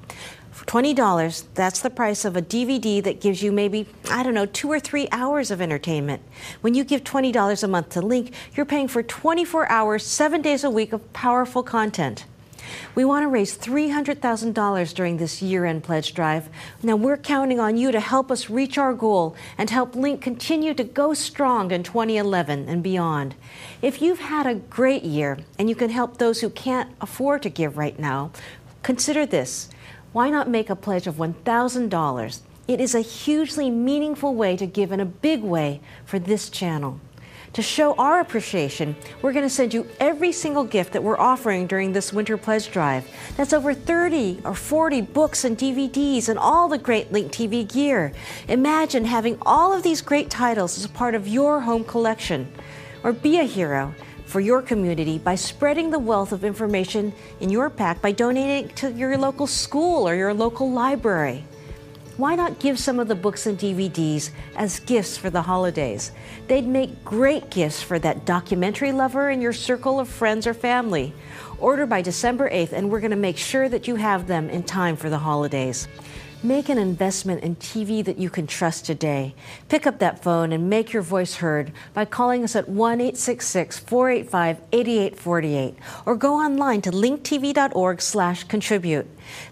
For 0.62 0.80
$20, 0.80 1.44
that's 1.54 1.80
the 1.80 1.90
price 1.90 2.24
of 2.24 2.36
a 2.36 2.42
DVD 2.42 3.02
that 3.02 3.20
gives 3.20 3.42
you 3.42 3.50
maybe, 3.50 3.84
I 4.08 4.22
don't 4.22 4.32
know, 4.32 4.46
two 4.46 4.70
or 4.70 4.78
three 4.78 5.08
hours 5.10 5.50
of 5.50 5.60
entertainment. 5.60 6.22
When 6.60 6.74
you 6.74 6.84
give 6.84 7.02
$20 7.02 7.62
a 7.62 7.66
month 7.66 7.88
to 7.90 8.00
Link, 8.00 8.32
you're 8.54 8.64
paying 8.64 8.86
for 8.86 9.02
24 9.02 9.68
hours, 9.68 10.06
seven 10.06 10.40
days 10.40 10.62
a 10.62 10.70
week 10.70 10.92
of 10.92 11.12
powerful 11.12 11.64
content. 11.64 12.26
We 12.94 13.04
want 13.04 13.24
to 13.24 13.28
raise 13.28 13.58
$300,000 13.58 14.94
during 14.94 15.16
this 15.16 15.42
year 15.42 15.64
end 15.64 15.82
pledge 15.82 16.14
drive. 16.14 16.48
Now, 16.80 16.94
we're 16.94 17.16
counting 17.16 17.58
on 17.58 17.76
you 17.76 17.90
to 17.90 17.98
help 17.98 18.30
us 18.30 18.48
reach 18.48 18.78
our 18.78 18.94
goal 18.94 19.34
and 19.58 19.68
help 19.68 19.96
Link 19.96 20.20
continue 20.20 20.74
to 20.74 20.84
go 20.84 21.12
strong 21.12 21.72
in 21.72 21.82
2011 21.82 22.68
and 22.68 22.84
beyond. 22.84 23.34
If 23.82 24.00
you've 24.00 24.20
had 24.20 24.46
a 24.46 24.54
great 24.54 25.02
year 25.02 25.38
and 25.58 25.68
you 25.68 25.74
can 25.74 25.90
help 25.90 26.18
those 26.18 26.40
who 26.40 26.50
can't 26.50 26.90
afford 27.00 27.42
to 27.42 27.50
give 27.50 27.76
right 27.76 27.98
now, 27.98 28.30
consider 28.84 29.26
this 29.26 29.68
why 30.12 30.28
not 30.30 30.48
make 30.48 30.68
a 30.68 30.76
pledge 30.76 31.06
of 31.06 31.16
$1,000? 31.16 32.40
It 32.68 32.80
is 32.80 32.94
a 32.94 33.00
hugely 33.00 33.70
meaningful 33.70 34.34
way 34.34 34.56
to 34.56 34.66
give 34.66 34.92
in 34.92 35.00
a 35.00 35.06
big 35.06 35.42
way 35.42 35.80
for 36.04 36.18
this 36.18 36.48
channel. 36.48 37.00
To 37.54 37.60
show 37.60 37.94
our 37.96 38.20
appreciation, 38.20 38.96
we're 39.20 39.34
going 39.34 39.44
to 39.44 39.50
send 39.50 39.74
you 39.74 39.86
every 40.00 40.32
single 40.32 40.64
gift 40.64 40.94
that 40.94 41.02
we're 41.02 41.18
offering 41.18 41.66
during 41.66 41.92
this 41.92 42.10
winter 42.10 42.38
pledge 42.38 42.70
drive. 42.70 43.06
That's 43.36 43.52
over 43.52 43.74
30 43.74 44.40
or 44.44 44.54
40 44.54 45.02
books 45.02 45.44
and 45.44 45.58
DVDs 45.58 46.30
and 46.30 46.38
all 46.38 46.68
the 46.68 46.78
great 46.78 47.12
Link 47.12 47.30
TV 47.30 47.70
gear. 47.70 48.12
Imagine 48.48 49.04
having 49.04 49.36
all 49.42 49.74
of 49.74 49.82
these 49.82 50.00
great 50.00 50.30
titles 50.30 50.78
as 50.78 50.86
part 50.86 51.14
of 51.14 51.28
your 51.28 51.60
home 51.60 51.84
collection. 51.84 52.50
Or 53.04 53.12
be 53.12 53.38
a 53.38 53.44
hero 53.44 53.94
for 54.32 54.40
your 54.40 54.62
community 54.62 55.18
by 55.18 55.34
spreading 55.34 55.90
the 55.90 55.98
wealth 55.98 56.32
of 56.32 56.42
information 56.42 57.12
in 57.40 57.50
your 57.50 57.68
pack 57.68 58.00
by 58.00 58.10
donating 58.10 58.66
to 58.74 58.90
your 58.92 59.18
local 59.18 59.46
school 59.46 60.08
or 60.08 60.14
your 60.14 60.32
local 60.32 60.72
library. 60.72 61.44
Why 62.16 62.34
not 62.34 62.58
give 62.58 62.78
some 62.78 62.98
of 62.98 63.08
the 63.08 63.14
books 63.14 63.44
and 63.44 63.58
DVDs 63.58 64.30
as 64.56 64.80
gifts 64.80 65.18
for 65.18 65.28
the 65.28 65.42
holidays? 65.42 66.12
They'd 66.48 66.66
make 66.66 67.04
great 67.04 67.50
gifts 67.50 67.82
for 67.82 67.98
that 67.98 68.24
documentary 68.24 68.92
lover 68.92 69.28
in 69.28 69.42
your 69.42 69.52
circle 69.52 70.00
of 70.00 70.08
friends 70.08 70.46
or 70.46 70.54
family. 70.54 71.12
Order 71.58 71.84
by 71.84 72.00
December 72.00 72.48
8th, 72.48 72.72
and 72.72 72.90
we're 72.90 73.00
going 73.00 73.10
to 73.10 73.16
make 73.18 73.36
sure 73.36 73.68
that 73.68 73.86
you 73.86 73.96
have 73.96 74.28
them 74.28 74.48
in 74.48 74.62
time 74.62 74.96
for 74.96 75.10
the 75.10 75.18
holidays. 75.18 75.88
Make 76.44 76.68
an 76.68 76.78
investment 76.78 77.44
in 77.44 77.54
TV 77.54 78.04
that 78.04 78.18
you 78.18 78.28
can 78.28 78.48
trust 78.48 78.84
today. 78.84 79.36
Pick 79.68 79.86
up 79.86 80.00
that 80.00 80.24
phone 80.24 80.50
and 80.50 80.68
make 80.68 80.92
your 80.92 81.02
voice 81.02 81.36
heard 81.36 81.70
by 81.94 82.04
calling 82.04 82.42
us 82.42 82.56
at 82.56 82.68
1 82.68 83.00
866 83.00 83.78
485 83.78 84.60
8848 84.72 85.76
or 86.04 86.16
go 86.16 86.34
online 86.34 86.82
to 86.82 86.90
linktv.org/slash 86.90 88.44
contribute. 88.44 89.06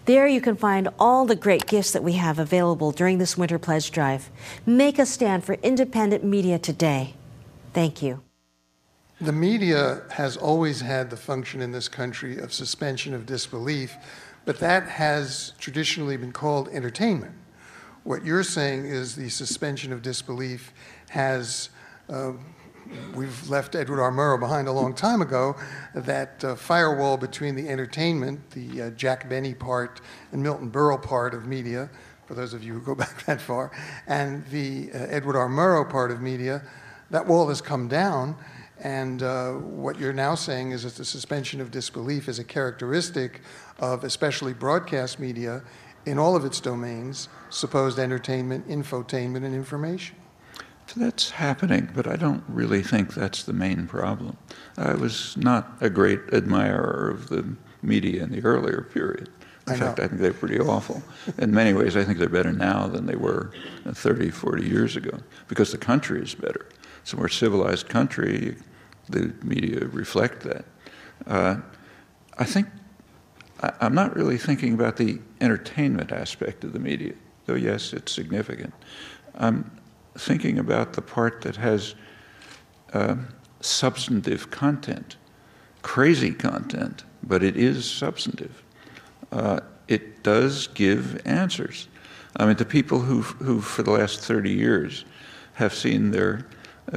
There 0.06 0.26
you 0.26 0.40
can 0.40 0.56
find 0.56 0.88
all 0.98 1.26
the 1.26 1.36
great 1.36 1.66
gifts 1.66 1.92
that 1.92 2.02
we 2.02 2.14
have 2.14 2.40
available 2.40 2.90
during 2.90 3.18
this 3.18 3.38
winter 3.38 3.60
pledge 3.60 3.92
drive. 3.92 4.28
Make 4.66 4.98
a 4.98 5.06
stand 5.06 5.44
for 5.44 5.54
independent 5.62 6.24
media 6.24 6.58
today. 6.58 7.14
Thank 7.72 8.02
you. 8.02 8.20
The 9.20 9.32
media 9.32 10.02
has 10.10 10.36
always 10.36 10.80
had 10.80 11.10
the 11.10 11.16
function 11.16 11.60
in 11.60 11.70
this 11.70 11.88
country 11.88 12.38
of 12.38 12.52
suspension 12.52 13.14
of 13.14 13.26
disbelief 13.26 13.94
but 14.50 14.58
that 14.58 14.88
has 14.88 15.52
traditionally 15.60 16.16
been 16.16 16.32
called 16.32 16.68
entertainment. 16.70 17.32
What 18.02 18.24
you're 18.24 18.42
saying 18.42 18.84
is 18.84 19.14
the 19.14 19.28
suspension 19.28 19.92
of 19.92 20.02
disbelief 20.02 20.72
has 21.10 21.70
uh, 22.08 22.32
we've 23.14 23.48
left 23.48 23.76
Edward 23.76 24.02
R. 24.02 24.10
Murrow 24.10 24.40
behind 24.40 24.66
a 24.66 24.72
long 24.72 24.92
time 24.92 25.22
ago, 25.22 25.54
that 25.94 26.42
uh, 26.42 26.56
firewall 26.56 27.16
between 27.16 27.54
the 27.54 27.68
entertainment, 27.68 28.50
the 28.50 28.82
uh, 28.82 28.90
Jack 28.90 29.28
Benny 29.28 29.54
part 29.54 30.00
and 30.32 30.42
Milton 30.42 30.68
Berle 30.68 31.00
part 31.00 31.32
of 31.32 31.46
media, 31.46 31.88
for 32.26 32.34
those 32.34 32.52
of 32.52 32.64
you 32.64 32.72
who 32.72 32.80
go 32.80 32.94
back 32.96 33.24
that 33.26 33.40
far, 33.40 33.70
and 34.08 34.44
the 34.46 34.90
uh, 34.92 34.98
Edward 35.10 35.36
R. 35.36 35.48
Murrow 35.48 35.88
part 35.88 36.10
of 36.10 36.20
media, 36.20 36.60
that 37.10 37.24
wall 37.24 37.48
has 37.50 37.60
come 37.60 37.86
down. 37.86 38.34
And 38.80 39.22
uh, 39.22 39.52
what 39.52 39.98
you're 39.98 40.12
now 40.12 40.34
saying 40.34 40.70
is 40.72 40.84
that 40.84 40.94
the 40.94 41.04
suspension 41.04 41.60
of 41.60 41.70
disbelief 41.70 42.28
is 42.28 42.38
a 42.38 42.44
characteristic 42.44 43.42
of 43.78 44.04
especially 44.04 44.54
broadcast 44.54 45.20
media 45.20 45.62
in 46.06 46.18
all 46.18 46.34
of 46.34 46.44
its 46.46 46.60
domains, 46.60 47.28
supposed 47.50 47.98
entertainment, 47.98 48.66
infotainment, 48.68 49.44
and 49.44 49.54
information. 49.54 50.16
That's 50.96 51.30
happening, 51.30 51.90
but 51.94 52.06
I 52.06 52.16
don't 52.16 52.42
really 52.48 52.82
think 52.82 53.14
that's 53.14 53.44
the 53.44 53.52
main 53.52 53.86
problem. 53.86 54.36
I 54.76 54.94
was 54.94 55.36
not 55.36 55.70
a 55.80 55.88
great 55.90 56.20
admirer 56.32 57.10
of 57.10 57.28
the 57.28 57.54
media 57.82 58.24
in 58.24 58.32
the 58.32 58.42
earlier 58.42 58.88
period. 58.92 59.28
In 59.66 59.74
I 59.74 59.76
fact, 59.76 59.98
know. 59.98 60.04
I 60.04 60.08
think 60.08 60.20
they're 60.20 60.32
pretty 60.32 60.58
awful. 60.58 61.02
In 61.38 61.52
many 61.52 61.74
ways, 61.74 61.96
I 61.96 62.02
think 62.02 62.18
they're 62.18 62.28
better 62.28 62.52
now 62.52 62.88
than 62.88 63.06
they 63.06 63.14
were 63.14 63.52
30, 63.86 64.30
40 64.30 64.64
years 64.64 64.96
ago 64.96 65.18
because 65.48 65.70
the 65.70 65.78
country 65.78 66.22
is 66.22 66.34
better. 66.34 66.66
It's 67.02 67.12
a 67.12 67.16
more 67.16 67.28
civilized 67.28 67.88
country. 67.88 68.56
The 69.10 69.34
media 69.42 69.86
reflect 69.86 70.42
that. 70.42 70.64
Uh, 71.26 71.56
I 72.38 72.44
think 72.44 72.66
I, 73.62 73.72
I'm 73.80 73.94
not 73.94 74.14
really 74.16 74.38
thinking 74.38 74.74
about 74.74 74.96
the 74.96 75.20
entertainment 75.40 76.12
aspect 76.12 76.64
of 76.64 76.72
the 76.72 76.78
media, 76.78 77.14
though, 77.46 77.54
yes, 77.54 77.92
it's 77.92 78.12
significant. 78.12 78.72
I'm 79.34 79.70
thinking 80.16 80.58
about 80.58 80.94
the 80.94 81.02
part 81.02 81.42
that 81.42 81.56
has 81.56 81.94
uh, 82.92 83.16
substantive 83.60 84.50
content, 84.50 85.16
crazy 85.82 86.32
content, 86.32 87.04
but 87.22 87.42
it 87.42 87.56
is 87.56 87.88
substantive. 87.88 88.62
Uh, 89.30 89.60
it 89.88 90.22
does 90.22 90.68
give 90.68 91.20
answers. 91.26 91.88
I 92.36 92.46
mean, 92.46 92.56
to 92.56 92.64
people 92.64 93.00
who, 93.00 93.22
who 93.22 93.60
for 93.60 93.82
the 93.82 93.90
last 93.90 94.20
30 94.20 94.50
years 94.50 95.04
have 95.54 95.74
seen 95.74 96.10
their 96.10 96.46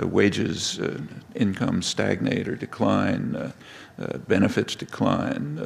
wages, 0.01 0.79
uh, 0.79 0.99
income 1.35 1.81
stagnate 1.81 2.47
or 2.47 2.55
decline, 2.55 3.35
uh, 3.35 3.51
uh, 3.99 4.17
benefits 4.19 4.75
decline, 4.75 5.59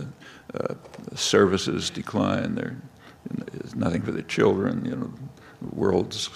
uh, 0.53 0.57
uh, 0.57 0.75
services 1.15 1.89
decline, 1.89 2.55
there's 2.55 3.75
nothing 3.75 4.01
for 4.01 4.11
the 4.11 4.23
children, 4.23 4.83
you 4.85 4.95
know, 4.95 5.13
the 5.61 5.75
world's 5.75 6.29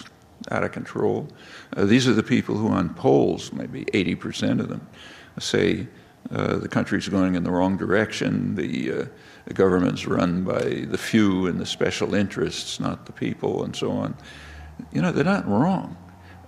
out 0.50 0.64
of 0.64 0.72
control. 0.72 1.28
Uh, 1.76 1.84
these 1.84 2.08
are 2.08 2.12
the 2.12 2.22
people 2.22 2.56
who, 2.56 2.68
on 2.68 2.94
polls, 2.94 3.52
maybe 3.52 3.84
80% 3.86 4.60
of 4.60 4.68
them, 4.68 4.86
say 5.38 5.86
uh, 6.30 6.56
the 6.56 6.68
country's 6.68 7.08
going 7.08 7.34
in 7.34 7.44
the 7.44 7.50
wrong 7.50 7.76
direction, 7.76 8.54
the, 8.54 8.92
uh, 8.92 9.04
the 9.46 9.54
government's 9.54 10.06
run 10.06 10.44
by 10.44 10.86
the 10.88 10.98
few 10.98 11.46
and 11.46 11.60
the 11.60 11.66
special 11.66 12.14
interests, 12.14 12.80
not 12.80 13.06
the 13.06 13.12
people, 13.12 13.64
and 13.64 13.74
so 13.74 13.90
on. 13.90 14.14
You 14.92 15.02
know, 15.02 15.12
they're 15.12 15.24
not 15.24 15.46
wrong. 15.46 15.96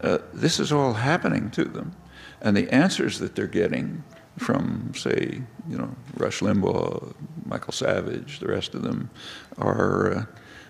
Uh, 0.04 0.18
this 0.34 0.60
is 0.60 0.70
all 0.70 0.92
happening 0.92 1.50
to 1.50 1.64
them. 1.64 1.96
And 2.42 2.54
the 2.54 2.70
answers 2.70 3.18
that 3.20 3.34
they're 3.34 3.46
getting 3.46 4.04
from, 4.38 4.92
say, 4.94 5.40
you 5.66 5.78
know, 5.78 5.88
Rush 6.18 6.40
Limbaugh, 6.40 7.14
Michael 7.46 7.72
Savage, 7.72 8.38
the 8.38 8.48
rest 8.48 8.74
of 8.74 8.82
them, 8.82 9.08
are, 9.56 10.12
uh, 10.12 10.24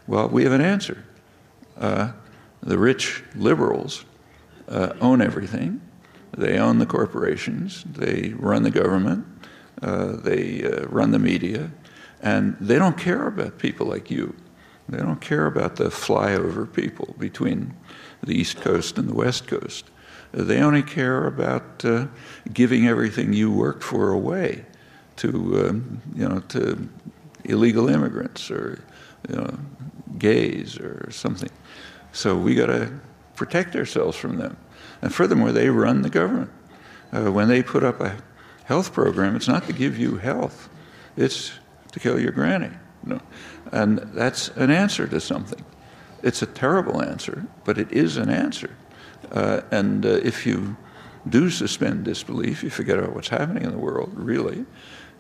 well, 0.07 0.29
we 0.29 0.45
have 0.45 0.53
an 0.53 0.61
answer. 0.61 1.05
Uh, 1.77 2.13
the 2.63 2.79
rich 2.79 3.25
liberals 3.35 4.05
uh, 4.69 4.93
own 5.01 5.21
everything. 5.21 5.81
They 6.37 6.59
own 6.59 6.79
the 6.79 6.87
corporations. 6.87 7.83
They 7.91 8.35
run 8.37 8.63
the 8.63 8.71
government. 8.71 9.27
Uh, 9.83 10.13
they 10.13 10.63
run 10.89 11.11
the 11.11 11.19
media. 11.19 11.73
And 12.23 12.57
they 12.61 12.79
don't 12.79 12.97
care 12.97 13.27
about 13.27 13.59
people 13.59 13.89
like 13.89 14.13
you. 14.13 14.37
They 14.89 14.99
don't 14.99 15.21
care 15.21 15.47
about 15.47 15.77
the 15.77 15.87
flyover 15.87 16.73
people 16.73 17.17
between 17.19 17.75
the 18.25 18.35
East 18.35 18.61
Coast 18.61 18.99
and 18.99 19.09
the 19.09 19.15
West 19.15 19.47
Coast. 19.47 19.85
They 20.33 20.61
only 20.61 20.83
care 20.83 21.27
about 21.27 21.85
uh, 21.85 22.07
giving 22.53 22.89
everything 22.89 23.33
you 23.33 23.53
worked 23.53 23.85
for 23.85 24.11
away 24.11 24.65
to, 25.17 25.69
um, 25.69 26.03
you 26.15 26.29
know, 26.29 26.41
to 26.41 26.89
illegal 27.45 27.89
immigrants 27.89 28.51
or, 28.51 28.83
you 29.29 29.37
know, 29.37 29.59
gays 30.19 30.79
or 30.79 31.09
something. 31.11 31.51
So 32.13 32.37
we 32.37 32.55
got 32.55 32.67
to 32.67 32.93
protect 33.37 33.77
ourselves 33.77 34.17
from 34.17 34.39
them. 34.39 34.57
And 35.03 35.15
furthermore, 35.15 35.53
they 35.53 35.69
run 35.69 36.03
the 36.03 36.11
government. 36.11 36.51
Uh, 37.13 37.31
when 37.31 37.49
they 37.49 37.63
put 37.63 37.85
up 37.85 38.01
a 38.01 38.17
health 38.65 38.93
program, 38.93 39.37
it's 39.37 39.49
not 39.49 39.67
to 39.67 39.73
give 39.73 39.99
you 39.99 40.17
health; 40.17 40.69
it's 41.17 41.53
to 41.93 42.01
kill 42.01 42.19
your 42.19 42.33
granny. 42.33 42.71
You 43.05 43.15
know? 43.15 43.21
And 43.71 43.99
that's 44.15 44.49
an 44.57 44.71
answer 44.71 45.07
to 45.07 45.21
something. 45.21 45.65
It's 46.25 46.41
a 46.41 46.47
terrible 46.47 47.03
answer, 47.03 47.47
but 47.65 47.77
it 47.77 47.93
is 47.93 48.17
an 48.17 48.31
answer. 48.31 48.75
Uh, 49.31 49.61
and 49.71 50.07
uh, 50.07 50.09
if 50.09 50.47
you 50.47 50.77
do 51.29 51.51
suspend 51.51 52.05
disbelief, 52.05 52.63
you 52.63 52.71
forget 52.71 52.99
about 52.99 53.15
what's 53.15 53.29
happening 53.29 53.63
in 53.63 53.71
the 53.71 53.79
world, 53.79 54.11
really, 54.15 54.65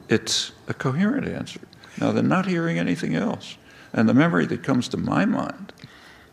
it's 0.09 0.53
a 0.67 0.73
coherent 0.73 1.29
answer. 1.29 1.61
Now, 2.01 2.11
they're 2.13 2.23
not 2.23 2.47
hearing 2.47 2.79
anything 2.79 3.15
else. 3.15 3.59
And 3.93 4.09
the 4.09 4.15
memory 4.15 4.47
that 4.47 4.63
comes 4.63 4.89
to 4.89 4.97
my 4.97 5.27
mind, 5.27 5.75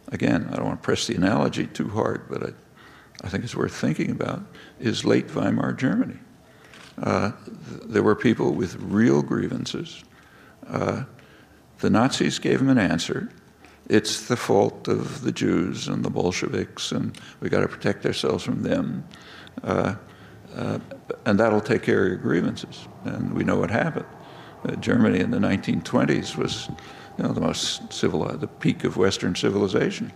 again, 0.07 0.47
I 0.49 0.55
don't 0.55 0.65
want 0.65 0.81
to 0.81 0.85
press 0.85 1.05
the 1.05 1.15
analogy 1.15 1.67
too 1.67 1.89
hard, 1.89 2.29
but 2.29 2.41
I, 2.41 2.49
I 3.25 3.29
think 3.29 3.43
it's 3.43 3.55
worth 3.55 3.75
thinking 3.75 4.09
about, 4.09 4.41
is 4.79 5.03
late 5.03 5.27
Weimar 5.35 5.73
Germany. 5.73 6.17
Uh, 6.97 7.31
th- 7.45 7.81
there 7.87 8.03
were 8.03 8.15
people 8.15 8.53
with 8.53 8.75
real 8.75 9.21
grievances. 9.21 10.05
Uh, 10.65 11.03
the 11.79 11.89
Nazis 11.89 12.39
gave 12.39 12.59
them 12.59 12.69
an 12.69 12.77
answer. 12.77 13.29
It's 13.89 14.27
the 14.27 14.37
fault 14.37 14.87
of 14.87 15.21
the 15.21 15.31
Jews 15.31 15.87
and 15.87 16.03
the 16.03 16.09
Bolsheviks, 16.09 16.91
and 16.91 17.17
we 17.39 17.49
got 17.49 17.61
to 17.61 17.67
protect 17.67 18.05
ourselves 18.05 18.43
from 18.43 18.63
them. 18.63 19.03
Uh, 19.63 19.95
uh, 20.55 20.79
and 21.25 21.39
that'll 21.39 21.61
take 21.61 21.83
care 21.83 22.03
of 22.03 22.07
your 22.09 22.17
grievances. 22.17 22.87
And 23.05 23.33
we 23.33 23.43
know 23.43 23.57
what 23.57 23.71
happened. 23.71 24.05
Uh, 24.67 24.75
Germany 24.75 25.19
in 25.19 25.31
the 25.31 25.39
1920s 25.39 26.35
was, 26.35 26.69
you 27.17 27.23
know, 27.23 27.33
the 27.33 27.41
most 27.41 27.91
civilized, 27.91 28.41
the 28.41 28.47
peak 28.47 28.83
of 28.83 28.97
Western 28.97 29.35
civilization 29.35 30.11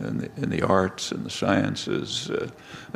in 0.00 0.18
the, 0.18 0.30
in 0.36 0.50
the 0.50 0.62
arts 0.62 1.12
and 1.12 1.24
the 1.24 1.30
sciences, 1.30 2.30
uh, 2.30 2.48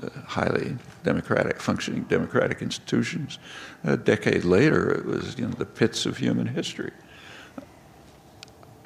uh, 0.02 0.08
highly 0.26 0.76
democratic, 1.04 1.60
functioning 1.60 2.02
democratic 2.04 2.62
institutions. 2.62 3.38
A 3.84 3.96
decade 3.96 4.44
later, 4.44 4.90
it 4.90 5.04
was, 5.04 5.38
you 5.38 5.46
know, 5.46 5.52
the 5.52 5.66
pits 5.66 6.06
of 6.06 6.16
human 6.18 6.46
history. 6.46 6.92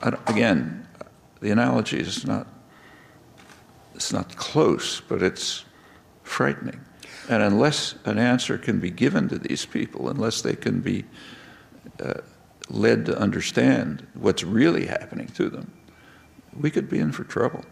Again, 0.03 0.86
the 1.47 1.53
analogy 1.53 2.01
is 2.01 2.27
not, 2.27 2.49
it's 3.95 4.13
not 4.13 4.35
close, 4.35 5.01
but 5.01 5.23
it's 5.23 5.65
frightening. 6.25 6.81
And 7.29 7.41
unless 7.41 7.95
an 8.05 8.19
answer 8.19 8.59
can 8.59 8.81
be 8.81 8.91
given 8.91 9.29
to 9.29 9.39
these 9.39 9.65
people, 9.65 10.09
unless 10.09 10.43
they 10.43 10.57
can 10.57 10.81
be 10.81 11.05
uh, 12.03 12.15
led 12.69 13.07
to 13.07 13.17
understand 13.17 14.05
what's 14.15 14.43
really 14.43 14.87
happening 14.87 15.29
to 15.37 15.49
them, 15.49 15.73
we 16.61 16.69
could 16.69 16.91
be 16.91 16.99
in 16.99 17.13
for 17.13 17.23
trouble. 17.23 17.65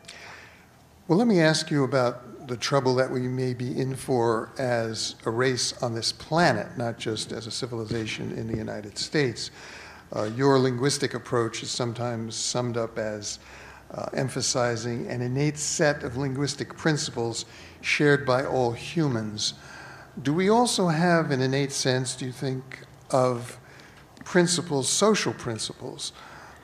Well, 1.09 1.19
let 1.19 1.27
me 1.27 1.41
ask 1.41 1.69
you 1.69 1.83
about 1.83 2.47
the 2.47 2.57
trouble 2.57 2.95
that 2.95 3.11
we 3.11 3.23
may 3.27 3.55
be 3.55 3.77
in 3.77 3.97
for 3.97 4.53
as 4.57 5.17
a 5.27 5.31
race 5.31 5.73
on 5.83 5.95
this 5.95 6.13
planet, 6.13 6.79
not 6.79 6.97
just 6.97 7.33
as 7.33 7.49
a 7.49 7.51
civilization 7.51 8.31
in 8.39 8.47
the 8.47 8.57
United 8.57 8.97
States. 8.99 9.51
Uh, 10.15 10.31
your 10.37 10.61
linguistic 10.61 11.15
approach 11.15 11.65
is 11.65 11.73
sometimes 11.73 12.37
summed 12.37 12.77
up 12.77 12.99
as 12.99 13.41
uh, 13.95 14.07
emphasizing 14.13 15.07
an 15.09 15.23
innate 15.23 15.59
set 15.59 16.03
of 16.03 16.17
linguistic 16.17 16.77
principles 16.77 17.45
shared 17.81 18.27
by 18.27 18.45
all 18.45 18.73
humans. 18.73 19.55
Do 20.21 20.33
we 20.33 20.49
also 20.49 20.89
have 20.89 21.31
an 21.31 21.41
innate 21.41 21.73
sense, 21.73 22.15
do 22.15 22.27
you 22.27 22.33
think, 22.33 22.81
of 23.11 23.59
principles, 24.25 24.89
social 24.89 25.33
principles? 25.33 26.13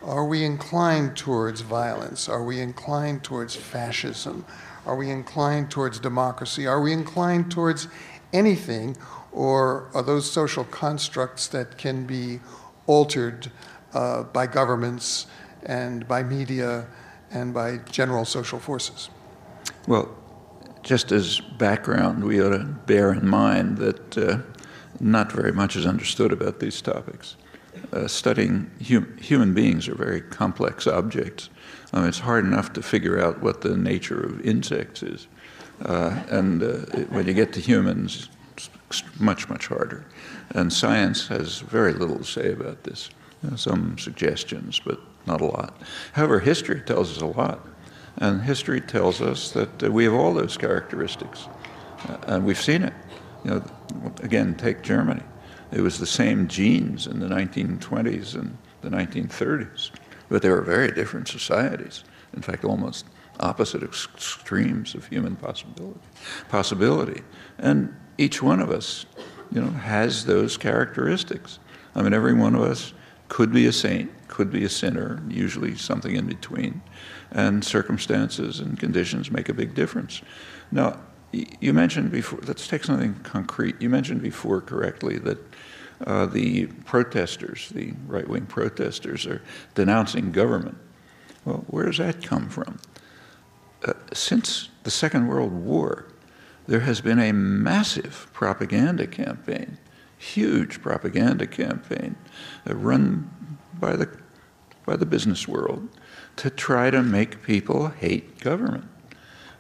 Are 0.03 0.25
we 0.25 0.45
inclined 0.45 1.17
towards 1.17 1.61
violence? 1.61 2.29
Are 2.29 2.43
we 2.43 2.61
inclined 2.61 3.23
towards 3.23 3.55
fascism? 3.55 4.45
Are 4.87 4.97
we 4.97 5.11
inclined 5.11 5.71
towards 5.71 6.01
democracy? 6.01 6.67
Are 6.67 6.81
we 6.81 6.93
inclined 6.93 7.51
towards 7.51 7.87
anything? 8.33 8.97
Or 9.31 9.89
are 9.95 10.03
those 10.03 10.31
social 10.31 10.65
constructs 10.65 11.47
that 11.49 11.77
can 11.77 12.07
be 12.07 12.41
altered 12.87 13.53
uh, 13.93 14.25
by 14.25 14.47
governments 14.47 15.27
and 15.65 16.09
by 16.09 16.23
media 16.23 16.87
and 17.31 17.55
by 17.55 17.79
general 17.91 18.25
social 18.25 18.59
forces? 18.59 19.11
Well, 19.87 20.09
just 20.83 21.13
as 21.13 21.41
background, 21.59 22.25
we 22.25 22.41
ought 22.41 22.57
to 22.57 22.65
bear 22.87 23.13
in 23.13 23.29
mind 23.29 23.79
that 23.79 24.19
uh, 24.19 24.39
not 24.99 25.33
very 25.33 25.53
much 25.53 25.77
is 25.77 25.87
understood 25.87 26.33
about 26.33 26.59
these 26.61 26.83
topics. 26.83 27.37
Uh, 27.93 28.09
studying 28.09 28.71
hum- 28.89 29.17
human 29.19 29.55
beings 29.55 29.89
are 29.89 29.95
very 29.95 30.21
complex 30.21 30.87
objects. 30.87 31.51
Um, 31.93 32.07
it's 32.09 32.21
hard 32.21 32.45
enough 32.45 32.73
to 32.73 32.83
figure 32.83 33.21
out 33.21 33.43
what 33.43 33.61
the 33.61 33.77
nature 33.77 34.21
of 34.21 34.41
insects 34.41 35.03
is, 35.03 35.29
Uh, 35.85 36.13
and 36.31 36.63
uh, 36.63 36.77
when 37.09 37.27
you 37.27 37.33
get 37.33 37.53
to 37.53 37.61
humans, 37.61 38.29
it's 38.57 39.03
much, 39.19 39.49
much 39.49 39.69
harder. 39.69 40.05
And 40.55 40.73
science 40.73 41.29
has 41.29 41.61
very 41.61 41.93
little 41.93 42.19
to 42.19 42.25
say 42.25 42.53
about 42.53 42.83
this. 42.85 43.11
Some 43.57 43.97
suggestions, 43.97 44.81
but 44.85 44.99
not 45.27 45.41
a 45.41 45.47
lot. 45.47 45.75
However, 46.13 46.41
history 46.41 46.81
tells 46.81 47.17
us 47.17 47.23
a 47.23 47.27
lot. 47.27 47.67
And 48.17 48.43
history 48.43 48.81
tells 48.81 49.21
us 49.21 49.53
that 49.53 49.83
uh, 49.83 49.91
we 49.91 50.05
have 50.05 50.13
all 50.13 50.35
those 50.35 50.57
characteristics. 50.57 51.49
Uh, 52.09 52.17
and 52.27 52.45
we've 52.45 52.61
seen 52.61 52.83
it. 52.83 52.93
You 53.45 53.51
know, 53.51 53.65
again, 54.23 54.55
take 54.55 54.83
Germany. 54.83 55.23
It 55.73 55.81
was 55.81 55.99
the 55.99 56.07
same 56.07 56.49
genes 56.49 57.07
in 57.07 57.21
the 57.21 57.27
1920s 57.29 58.35
and 58.35 58.57
the 58.83 58.91
1930s, 58.91 59.91
but 60.29 60.43
they 60.43 60.51
were 60.51 60.63
very 60.63 60.91
different 60.91 61.29
societies. 61.29 62.05
In 62.35 62.43
fact, 62.43 62.65
almost 62.65 63.07
opposite 63.39 63.83
extremes 63.83 64.95
of 64.95 65.07
human 65.07 65.37
possibility. 65.37 66.01
Possibility, 66.49 67.23
and 67.59 67.95
each 68.19 68.43
one 68.43 68.61
of 68.61 68.71
us, 68.71 69.07
you 69.53 69.61
know, 69.61 69.71
has 69.71 70.27
those 70.27 70.57
characteristics. 70.57 71.59
I 71.95 72.03
mean, 72.03 72.13
every 72.13 72.35
one 72.35 72.55
of 72.55 72.63
us 72.63 72.93
could 73.29 73.53
be 73.53 73.67
a 73.67 73.73
saint, 73.73 74.11
could 74.41 74.51
be 74.51 74.65
a 74.65 74.71
sinner, 74.71 75.23
usually 75.29 75.77
something 75.77 76.17
in 76.17 76.27
between, 76.27 76.81
and 77.31 77.63
circumstances 77.63 78.59
and 78.59 78.81
conditions 78.81 79.31
make 79.31 79.51
a 79.51 79.53
big 79.53 79.75
difference. 79.75 80.23
Now, 80.73 80.99
you 81.31 81.75
mentioned 81.75 82.11
before, 82.11 82.39
let's 82.47 82.67
take 82.67 82.85
something 82.85 83.17
concrete. 83.23 83.77
You 83.83 83.91
mentioned 83.91 84.23
before 84.23 84.63
correctly 84.63 85.19
that 85.19 85.39
uh, 86.07 86.25
the 86.25 86.69
protesters, 86.87 87.69
the 87.69 87.93
right 88.07 88.27
wing 88.27 88.47
protesters, 88.47 89.27
are 89.27 89.43
denouncing 89.75 90.33
government. 90.33 90.79
Well, 91.45 91.63
where 91.69 91.85
does 91.85 91.99
that 91.99 92.23
come 92.23 92.49
from? 92.49 92.79
Uh, 93.85 93.93
since 94.15 94.71
the 94.85 94.91
Second 94.91 95.29
World 95.29 95.53
War, 95.53 96.07
there 96.67 96.81
has 96.81 97.03
been 97.03 97.19
a 97.19 97.33
massive 97.33 98.31
propaganda 98.33 99.07
campaign, 99.07 99.77
huge 100.17 100.81
propaganda 100.81 101.47
campaign, 101.47 102.17
uh, 102.67 102.75
run 102.75 103.29
by 103.79 103.97
the, 103.97 104.09
by 104.91 104.97
the 104.97 105.07
business 105.07 105.47
world 105.47 105.89
to 106.35 106.51
try 106.51 106.91
to 106.91 107.01
make 107.01 107.45
people 107.45 107.91
hate 107.91 108.41
government. 108.41 108.85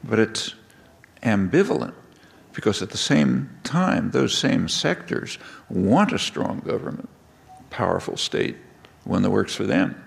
But 0.02 0.18
it's 0.18 0.54
ambivalent 1.22 1.94
because 2.52 2.82
at 2.82 2.90
the 2.90 2.96
same 2.96 3.48
time, 3.62 4.10
those 4.10 4.36
same 4.36 4.68
sectors 4.68 5.38
want 5.68 6.10
a 6.12 6.18
strong 6.18 6.58
government, 6.66 7.08
powerful 7.70 8.16
state, 8.16 8.56
one 9.04 9.22
that 9.22 9.30
works 9.30 9.54
for 9.54 9.62
them. 9.62 10.02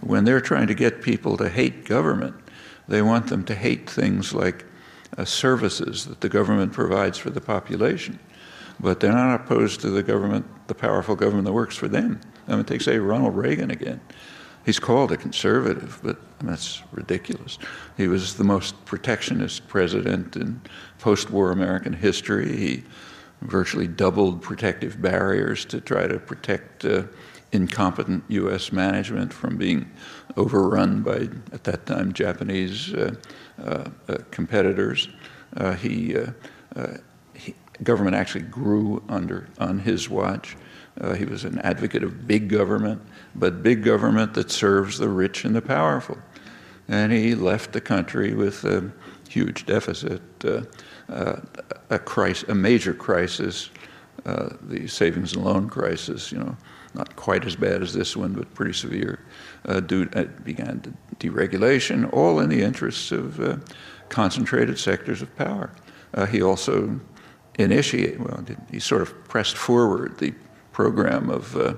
When 0.00 0.24
they're 0.24 0.40
trying 0.40 0.66
to 0.66 0.74
get 0.74 1.00
people 1.00 1.36
to 1.36 1.48
hate 1.48 1.84
government, 1.84 2.34
they 2.88 3.02
want 3.02 3.28
them 3.28 3.44
to 3.44 3.54
hate 3.54 3.88
things 3.88 4.34
like 4.34 4.64
uh, 5.16 5.24
services 5.24 6.06
that 6.06 6.22
the 6.22 6.28
government 6.28 6.72
provides 6.72 7.18
for 7.18 7.30
the 7.30 7.40
population. 7.40 8.18
But 8.80 8.98
they're 8.98 9.12
not 9.12 9.42
opposed 9.42 9.80
to 9.82 9.90
the 9.90 10.02
government, 10.02 10.44
the 10.66 10.74
powerful 10.74 11.14
government 11.14 11.44
that 11.44 11.52
works 11.52 11.76
for 11.76 11.86
them. 11.86 12.20
I 12.48 12.56
mean, 12.56 12.64
take, 12.64 12.80
say, 12.80 12.98
Ronald 12.98 13.36
Reagan 13.36 13.70
again. 13.70 14.00
He's 14.66 14.80
called 14.80 15.12
a 15.12 15.16
conservative, 15.16 16.00
but 16.02 16.18
that's 16.40 16.82
ridiculous. 16.90 17.56
He 17.96 18.08
was 18.08 18.34
the 18.34 18.42
most 18.42 18.84
protectionist 18.84 19.68
president 19.68 20.34
in 20.34 20.60
post 20.98 21.30
war 21.30 21.52
American 21.52 21.92
history. 21.92 22.56
He 22.56 22.84
virtually 23.42 23.86
doubled 23.86 24.42
protective 24.42 25.00
barriers 25.00 25.64
to 25.66 25.80
try 25.80 26.08
to 26.08 26.18
protect 26.18 26.84
uh, 26.84 27.04
incompetent 27.52 28.24
U.S. 28.26 28.72
management 28.72 29.32
from 29.32 29.56
being 29.56 29.88
overrun 30.36 31.00
by, 31.02 31.28
at 31.52 31.62
that 31.62 31.86
time, 31.86 32.12
Japanese 32.12 32.92
uh, 32.92 33.14
uh, 33.62 33.88
uh 34.08 34.16
competitors. 34.32 35.08
Uh, 35.56 35.74
he, 35.74 36.16
uh, 36.16 36.26
he, 37.34 37.54
government 37.84 38.16
actually 38.16 38.42
grew 38.42 39.00
under 39.08 39.46
on 39.60 39.78
his 39.78 40.10
watch. 40.10 40.56
he 41.16 41.24
was 41.24 41.44
an 41.44 41.60
advocate 41.60 42.02
of 42.02 42.26
big 42.26 42.48
government 42.48 43.00
but 43.38 43.62
big 43.62 43.82
government 43.82 44.34
that 44.34 44.50
serves 44.50 44.98
the 44.98 45.08
rich 45.08 45.44
and 45.44 45.54
the 45.54 45.62
powerful. 45.62 46.18
And 46.88 47.12
he 47.12 47.34
left 47.34 47.72
the 47.72 47.80
country 47.80 48.34
with 48.34 48.64
a 48.64 48.90
huge 49.28 49.66
deficit, 49.66 50.22
uh, 50.44 50.62
uh, 51.08 51.40
a, 51.90 51.98
crisis, 51.98 52.48
a 52.48 52.54
major 52.54 52.94
crisis, 52.94 53.70
uh, 54.24 54.50
the 54.62 54.86
savings 54.86 55.34
and 55.34 55.44
loan 55.44 55.68
crisis, 55.68 56.32
you 56.32 56.38
know, 56.38 56.56
not 56.94 57.14
quite 57.16 57.44
as 57.44 57.56
bad 57.56 57.82
as 57.82 57.92
this 57.92 58.16
one, 58.16 58.32
but 58.32 58.52
pretty 58.54 58.72
severe. 58.72 59.20
Uh, 59.66 59.80
due, 59.80 60.08
uh, 60.14 60.24
began 60.44 60.96
deregulation, 61.18 62.10
all 62.12 62.40
in 62.40 62.48
the 62.48 62.62
interests 62.62 63.12
of 63.12 63.38
uh, 63.40 63.56
concentrated 64.08 64.78
sectors 64.78 65.20
of 65.22 65.34
power. 65.36 65.70
he 66.30 66.40
also 66.40 66.98
initiated, 67.58 68.22
well, 68.22 68.42
he 68.70 68.78
sort 68.78 69.02
of 69.02 69.28
pressed 69.28 69.56
forward 69.56 70.16
the 70.18 70.32
program 70.72 71.28
of 71.28 71.76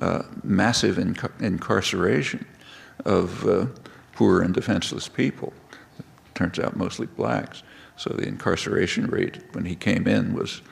uh, 0.00 0.22
massive 0.42 0.96
inc- 0.96 1.40
incarceration 1.40 2.46
of 3.04 3.46
uh, 3.46 3.66
poor 4.12 4.42
and 4.42 4.54
defenseless 4.54 5.08
people. 5.08 5.52
Turns 6.34 6.58
out 6.58 6.76
mostly 6.76 7.06
blacks. 7.06 7.62
So 7.96 8.10
the 8.10 8.26
incarceration 8.26 9.06
rate 9.08 9.38
when 9.52 9.66
he 9.66 9.74
came 9.74 10.06
in 10.06 10.32
was 10.32 10.62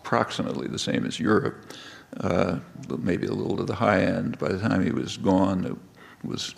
approximately 0.00 0.68
the 0.68 0.78
same 0.78 1.04
as 1.04 1.18
Europe, 1.18 1.72
uh, 2.20 2.60
maybe 2.98 3.26
a 3.26 3.32
little 3.32 3.56
to 3.56 3.64
the 3.64 3.74
high 3.74 4.02
end. 4.02 4.38
By 4.38 4.48
the 4.48 4.60
time 4.60 4.84
he 4.84 4.92
was 4.92 5.16
gone, 5.16 5.64
it 5.64 6.26
was 6.26 6.54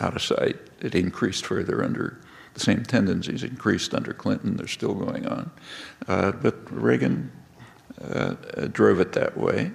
out 0.00 0.14
of 0.14 0.22
sight. 0.22 0.56
It 0.80 0.94
increased 0.94 1.44
further 1.44 1.82
under 1.82 2.20
the 2.54 2.60
same 2.60 2.84
tendencies 2.84 3.42
increased 3.42 3.94
under 3.94 4.12
Clinton. 4.12 4.56
They're 4.56 4.68
still 4.68 4.94
going 4.94 5.26
on. 5.26 5.50
Uh, 6.06 6.30
but 6.32 6.56
Reagan 6.70 7.32
uh, 8.00 8.34
drove 8.72 9.00
it 9.00 9.12
that 9.12 9.36
way. 9.36 9.72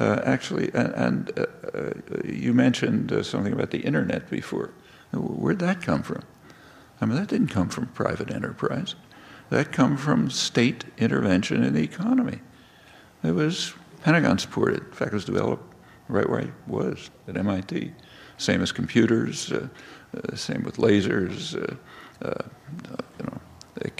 Uh, 0.00 0.22
actually, 0.24 0.70
and, 0.72 0.94
and 0.94 1.38
uh, 1.38 1.44
uh, 1.74 1.92
you 2.24 2.54
mentioned 2.54 3.12
uh, 3.12 3.22
something 3.22 3.52
about 3.52 3.70
the 3.70 3.80
internet 3.80 4.30
before. 4.30 4.70
Where'd 5.12 5.58
that 5.58 5.82
come 5.82 6.02
from? 6.02 6.22
I 7.02 7.04
mean, 7.04 7.16
that 7.16 7.28
didn't 7.28 7.48
come 7.48 7.68
from 7.68 7.86
private 7.88 8.30
enterprise. 8.30 8.94
That 9.50 9.72
come 9.72 9.98
from 9.98 10.30
state 10.30 10.84
intervention 10.96 11.62
in 11.62 11.74
the 11.74 11.82
economy. 11.82 12.40
It 13.22 13.32
was 13.32 13.74
Pentagon 14.02 14.38
supported. 14.38 14.78
In 14.78 14.92
fact, 14.92 15.12
it 15.12 15.14
was 15.14 15.26
developed 15.26 15.74
right 16.08 16.26
where 16.26 16.44
I 16.44 16.50
was 16.66 17.10
at 17.28 17.36
MIT. 17.36 17.92
Same 18.38 18.62
as 18.62 18.72
computers, 18.72 19.52
uh, 19.52 19.68
uh, 20.16 20.34
same 20.34 20.62
with 20.62 20.78
lasers, 20.78 21.54
know, 22.22 22.38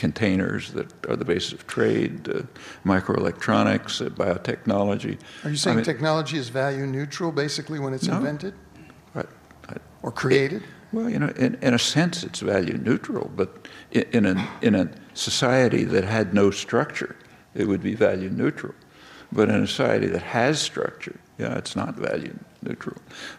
containers 0.00 0.72
that 0.72 0.88
are 1.08 1.14
the 1.14 1.26
basis 1.26 1.52
of 1.52 1.66
trade, 1.66 2.26
uh, 2.28 2.42
microelectronics, 2.84 4.04
uh, 4.04 4.08
biotechnology. 4.08 5.18
Are 5.44 5.50
you 5.50 5.56
saying 5.56 5.74
I 5.74 5.76
mean, 5.76 5.84
technology 5.84 6.38
is 6.38 6.48
value 6.48 6.86
neutral 6.86 7.30
basically 7.30 7.78
when 7.78 7.92
it's 7.92 8.08
no, 8.08 8.16
invented? 8.16 8.54
Right, 9.14 9.26
or 10.02 10.10
created? 10.10 10.62
It, 10.62 10.68
well, 10.92 11.08
you 11.10 11.18
know, 11.18 11.28
in, 11.36 11.54
in 11.62 11.74
a 11.74 11.78
sense, 11.78 12.24
it's 12.24 12.40
value 12.40 12.78
neutral, 12.78 13.30
but 13.36 13.68
in, 13.92 14.04
in, 14.12 14.26
a, 14.26 14.48
in 14.62 14.74
a 14.74 14.90
society 15.12 15.84
that 15.84 16.04
had 16.04 16.32
no 16.34 16.50
structure, 16.50 17.14
it 17.54 17.68
would 17.68 17.82
be 17.82 17.94
value 17.94 18.30
neutral. 18.30 18.74
But 19.30 19.48
in 19.50 19.62
a 19.62 19.66
society 19.66 20.08
that 20.08 20.22
has 20.22 20.60
structure, 20.60 21.20
yeah, 21.38 21.58
it's 21.58 21.76
not 21.76 21.94
value 21.94 22.36
neutral. 22.62 22.96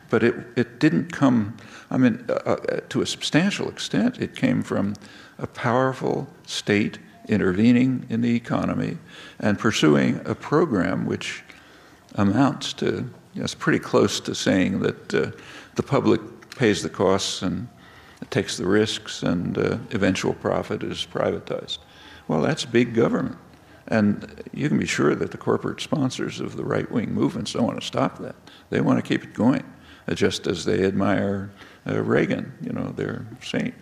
But 0.10 0.24
it, 0.24 0.36
it 0.56 0.80
didn't 0.80 1.12
come, 1.12 1.58
I 1.89 1.97
mean, 1.97 2.24
uh, 2.30 2.34
uh, 2.34 2.80
to 2.89 3.02
a 3.02 3.06
substantial 3.06 3.67
extent, 3.67 4.19
it 4.19 4.36
came 4.36 4.63
from 4.63 4.93
a 5.41 5.47
powerful 5.47 6.27
state 6.45 6.99
intervening 7.27 8.06
in 8.10 8.21
the 8.21 8.36
economy 8.36 8.97
and 9.39 9.58
pursuing 9.58 10.21
a 10.25 10.36
program 10.36 11.06
which 11.06 11.43
amounts 12.15 12.73
to, 12.73 12.86
you 12.86 13.39
know, 13.39 13.43
it's 13.43 13.56
pretty 13.56 13.80
close 13.80 14.19
to 14.19 14.36
saying 14.36 14.80
that 14.82 15.13
uh, 15.13 15.32
the 15.75 15.84
public 15.84 16.21
pays 16.58 16.84
the 16.84 16.89
costs 16.89 17.41
and 17.41 17.67
takes 18.30 18.58
the 18.58 18.65
risks 18.65 19.23
and 19.23 19.58
uh, 19.58 19.77
eventual 19.91 20.34
profit 20.34 20.84
is 20.84 21.06
privatized. 21.06 21.80
Well, 22.27 22.41
that's 22.41 22.65
big 22.65 22.93
government. 22.93 23.38
And 23.88 24.41
you 24.54 24.69
can 24.69 24.77
be 24.77 24.86
sure 24.86 25.15
that 25.15 25.32
the 25.32 25.38
corporate 25.38 25.82
sponsors 25.82 26.39
of 26.39 26.56
the 26.56 26.63
right 26.63 26.89
wing 26.91 27.13
movements 27.13 27.54
don't 27.54 27.65
want 27.65 27.82
to 27.82 27.86
stop 27.86 28.19
that. 28.19 28.36
They 28.69 28.80
want 28.80 29.04
to 29.04 29.08
keep 29.08 29.23
it 29.23 29.34
going, 29.34 29.63
uh, 30.08 30.13
just 30.13 30.47
as 30.47 30.63
they 30.65 30.86
admire 30.86 31.51
uh, 31.88 32.01
Reagan, 32.01 32.54
you 32.62 32.71
know, 32.71 32.93
their 32.95 33.25
saint. 33.41 33.73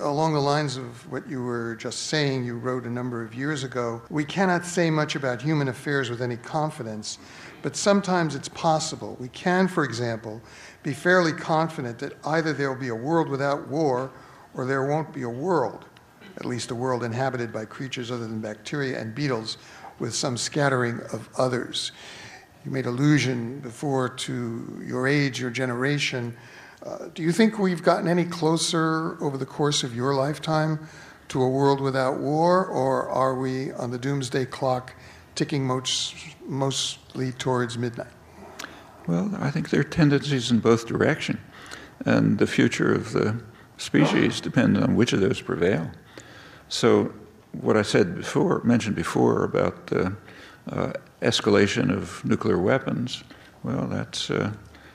Along 0.00 0.32
the 0.32 0.40
lines 0.40 0.76
of 0.76 1.10
what 1.10 1.28
you 1.28 1.42
were 1.42 1.74
just 1.74 2.06
saying, 2.06 2.44
you 2.44 2.56
wrote 2.56 2.84
a 2.84 2.90
number 2.90 3.20
of 3.20 3.34
years 3.34 3.64
ago, 3.64 4.00
we 4.10 4.24
cannot 4.24 4.64
say 4.64 4.90
much 4.90 5.16
about 5.16 5.42
human 5.42 5.66
affairs 5.66 6.08
with 6.08 6.22
any 6.22 6.36
confidence, 6.36 7.18
but 7.62 7.74
sometimes 7.74 8.36
it's 8.36 8.48
possible. 8.48 9.16
We 9.18 9.26
can, 9.26 9.66
for 9.66 9.82
example, 9.82 10.40
be 10.84 10.92
fairly 10.92 11.32
confident 11.32 11.98
that 11.98 12.12
either 12.24 12.52
there 12.52 12.72
will 12.72 12.80
be 12.80 12.88
a 12.88 12.94
world 12.94 13.28
without 13.28 13.66
war 13.66 14.12
or 14.54 14.66
there 14.66 14.86
won't 14.86 15.12
be 15.12 15.22
a 15.22 15.28
world, 15.28 15.84
at 16.36 16.44
least 16.44 16.70
a 16.70 16.76
world 16.76 17.02
inhabited 17.02 17.52
by 17.52 17.64
creatures 17.64 18.12
other 18.12 18.28
than 18.28 18.40
bacteria 18.40 19.00
and 19.00 19.16
beetles 19.16 19.58
with 19.98 20.14
some 20.14 20.36
scattering 20.36 21.00
of 21.12 21.28
others. 21.36 21.90
You 22.64 22.70
made 22.70 22.86
allusion 22.86 23.58
before 23.58 24.10
to 24.10 24.80
your 24.86 25.08
age, 25.08 25.40
your 25.40 25.50
generation. 25.50 26.36
Uh, 26.88 27.08
do 27.14 27.22
you 27.22 27.32
think 27.32 27.58
we've 27.58 27.82
gotten 27.82 28.08
any 28.08 28.24
closer 28.24 29.22
over 29.22 29.36
the 29.36 29.44
course 29.44 29.84
of 29.84 29.94
your 29.94 30.14
lifetime 30.14 30.88
to 31.28 31.42
a 31.42 31.48
world 31.48 31.82
without 31.82 32.18
war, 32.18 32.64
or 32.64 33.10
are 33.10 33.34
we 33.34 33.70
on 33.72 33.90
the 33.90 33.98
doomsday 33.98 34.46
clock 34.46 34.94
ticking 35.34 35.66
most, 35.66 36.14
mostly 36.46 37.32
towards 37.32 37.76
midnight? 37.76 38.12
Well, 39.06 39.30
I 39.38 39.50
think 39.50 39.68
there 39.68 39.80
are 39.80 39.84
tendencies 39.84 40.50
in 40.50 40.60
both 40.60 40.86
directions, 40.86 41.40
and 42.06 42.38
the 42.38 42.46
future 42.46 42.94
of 42.94 43.12
the 43.12 43.38
species 43.76 44.40
depends 44.40 44.78
on 44.78 44.96
which 44.96 45.12
of 45.12 45.20
those 45.20 45.42
prevail. 45.42 45.90
So, 46.70 47.12
what 47.52 47.76
I 47.76 47.82
said 47.82 48.16
before, 48.16 48.62
mentioned 48.64 48.96
before 48.96 49.44
about 49.44 49.88
the 49.88 50.14
uh, 50.70 50.92
escalation 51.20 51.94
of 51.94 52.24
nuclear 52.24 52.58
weapons, 52.58 53.24
well, 53.62 53.86
that's 53.86 54.30
uh, 54.30 54.52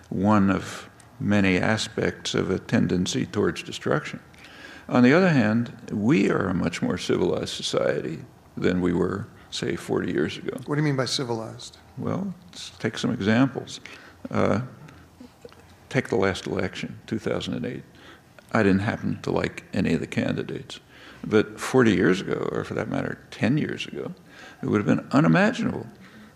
one 0.09 0.49
of 0.49 0.89
many 1.23 1.57
aspects 1.57 2.35
of 2.35 2.51
a 2.51 2.59
tendency 2.59 3.25
towards 3.25 3.63
destruction. 3.63 4.19
On 4.89 5.01
the 5.01 5.13
other 5.13 5.29
hand, 5.29 5.73
we 5.91 6.29
are 6.29 6.49
a 6.49 6.53
much 6.53 6.81
more 6.81 6.97
civilized 6.97 7.55
society 7.55 8.19
than 8.57 8.81
we 8.81 8.91
were, 8.93 9.27
say, 9.49 9.75
40 9.75 10.11
years 10.11 10.37
ago. 10.37 10.57
What 10.65 10.75
do 10.75 10.81
you 10.81 10.85
mean 10.85 10.97
by 10.97 11.05
civilized? 11.05 11.77
Well, 11.97 12.33
let's 12.47 12.71
take 12.71 12.97
some 12.97 13.11
examples. 13.11 13.79
Uh, 14.29 14.61
take 15.89 16.09
the 16.09 16.17
last 16.17 16.45
election, 16.45 16.99
2008. 17.07 17.83
I 18.51 18.63
didn't 18.63 18.79
happen 18.79 19.19
to 19.23 19.31
like 19.31 19.63
any 19.73 19.93
of 19.93 20.01
the 20.01 20.07
candidates. 20.07 20.79
But 21.25 21.59
40 21.59 21.93
years 21.93 22.19
ago, 22.19 22.49
or 22.51 22.65
for 22.65 22.73
that 22.73 22.89
matter, 22.89 23.17
10 23.31 23.57
years 23.57 23.87
ago, 23.87 24.13
it 24.61 24.67
would 24.67 24.85
have 24.85 24.97
been 24.97 25.07
unimaginable, 25.11 25.87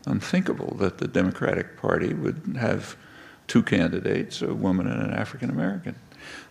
unthinkable 0.06 0.76
that 0.80 0.98
the 0.98 1.08
Democratic 1.08 1.76
Party 1.78 2.14
would 2.14 2.58
have 2.58 2.96
two 3.48 3.64
candidates, 3.64 4.42
a 4.42 4.54
woman 4.54 4.88
and 4.88 5.02
an 5.02 5.14
African 5.14 5.50
American. 5.50 5.96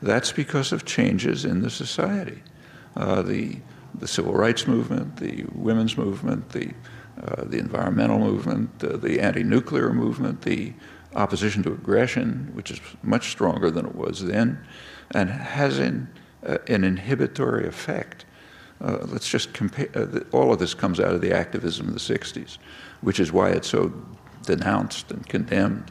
That's 0.02 0.32
because 0.32 0.72
of 0.72 0.84
changes 0.84 1.44
in 1.44 1.62
the 1.62 1.70
society. 1.70 2.42
Uh, 2.96 3.22
the, 3.22 3.58
the 3.94 4.08
civil 4.08 4.32
rights 4.32 4.66
movement, 4.66 5.18
the 5.18 5.44
women's 5.52 5.98
movement, 5.98 6.50
the, 6.50 6.72
uh, 7.22 7.44
the 7.44 7.58
environmental 7.58 8.18
movement, 8.18 8.70
uh, 8.82 8.96
the 8.96 9.20
anti 9.20 9.42
nuclear 9.42 9.92
movement, 9.92 10.42
the 10.42 10.72
opposition 11.14 11.62
to 11.62 11.72
aggression, 11.72 12.50
which 12.54 12.70
is 12.70 12.80
much 13.02 13.30
stronger 13.30 13.70
than 13.70 13.86
it 13.86 13.94
was 13.94 14.24
then, 14.24 14.58
and 15.12 15.30
has 15.30 15.78
an, 15.78 16.08
uh, 16.46 16.58
an 16.68 16.84
inhibitory 16.84 17.66
effect. 17.66 18.24
Uh, 18.80 18.98
let's 19.06 19.28
just 19.28 19.54
compare, 19.54 19.88
uh, 19.94 20.20
all 20.32 20.52
of 20.52 20.58
this 20.58 20.74
comes 20.74 21.00
out 21.00 21.14
of 21.14 21.22
the 21.22 21.32
activism 21.32 21.88
of 21.88 21.94
the 21.94 22.00
60s, 22.00 22.58
which 23.00 23.18
is 23.18 23.32
why 23.32 23.50
it's 23.50 23.68
so 23.68 23.92
denounced 24.42 25.10
and 25.10 25.26
condemned. 25.26 25.90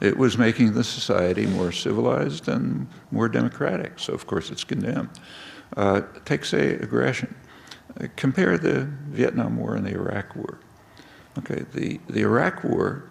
It 0.00 0.16
was 0.16 0.36
making 0.36 0.72
the 0.72 0.84
society 0.84 1.46
more 1.46 1.72
civilized 1.72 2.48
and 2.48 2.88
more 3.10 3.28
democratic, 3.28 3.98
so 3.98 4.12
of 4.12 4.26
course 4.26 4.50
it's 4.50 4.64
condemned. 4.64 5.10
Uh, 5.76 6.02
take, 6.24 6.44
say, 6.44 6.74
aggression. 6.74 7.34
Uh, 8.00 8.06
compare 8.16 8.58
the 8.58 8.84
Vietnam 9.08 9.56
War 9.56 9.74
and 9.76 9.86
the 9.86 9.92
Iraq 9.92 10.34
War. 10.36 10.58
Okay, 11.38 11.64
the, 11.72 12.00
the 12.08 12.20
Iraq 12.20 12.64
War 12.64 13.10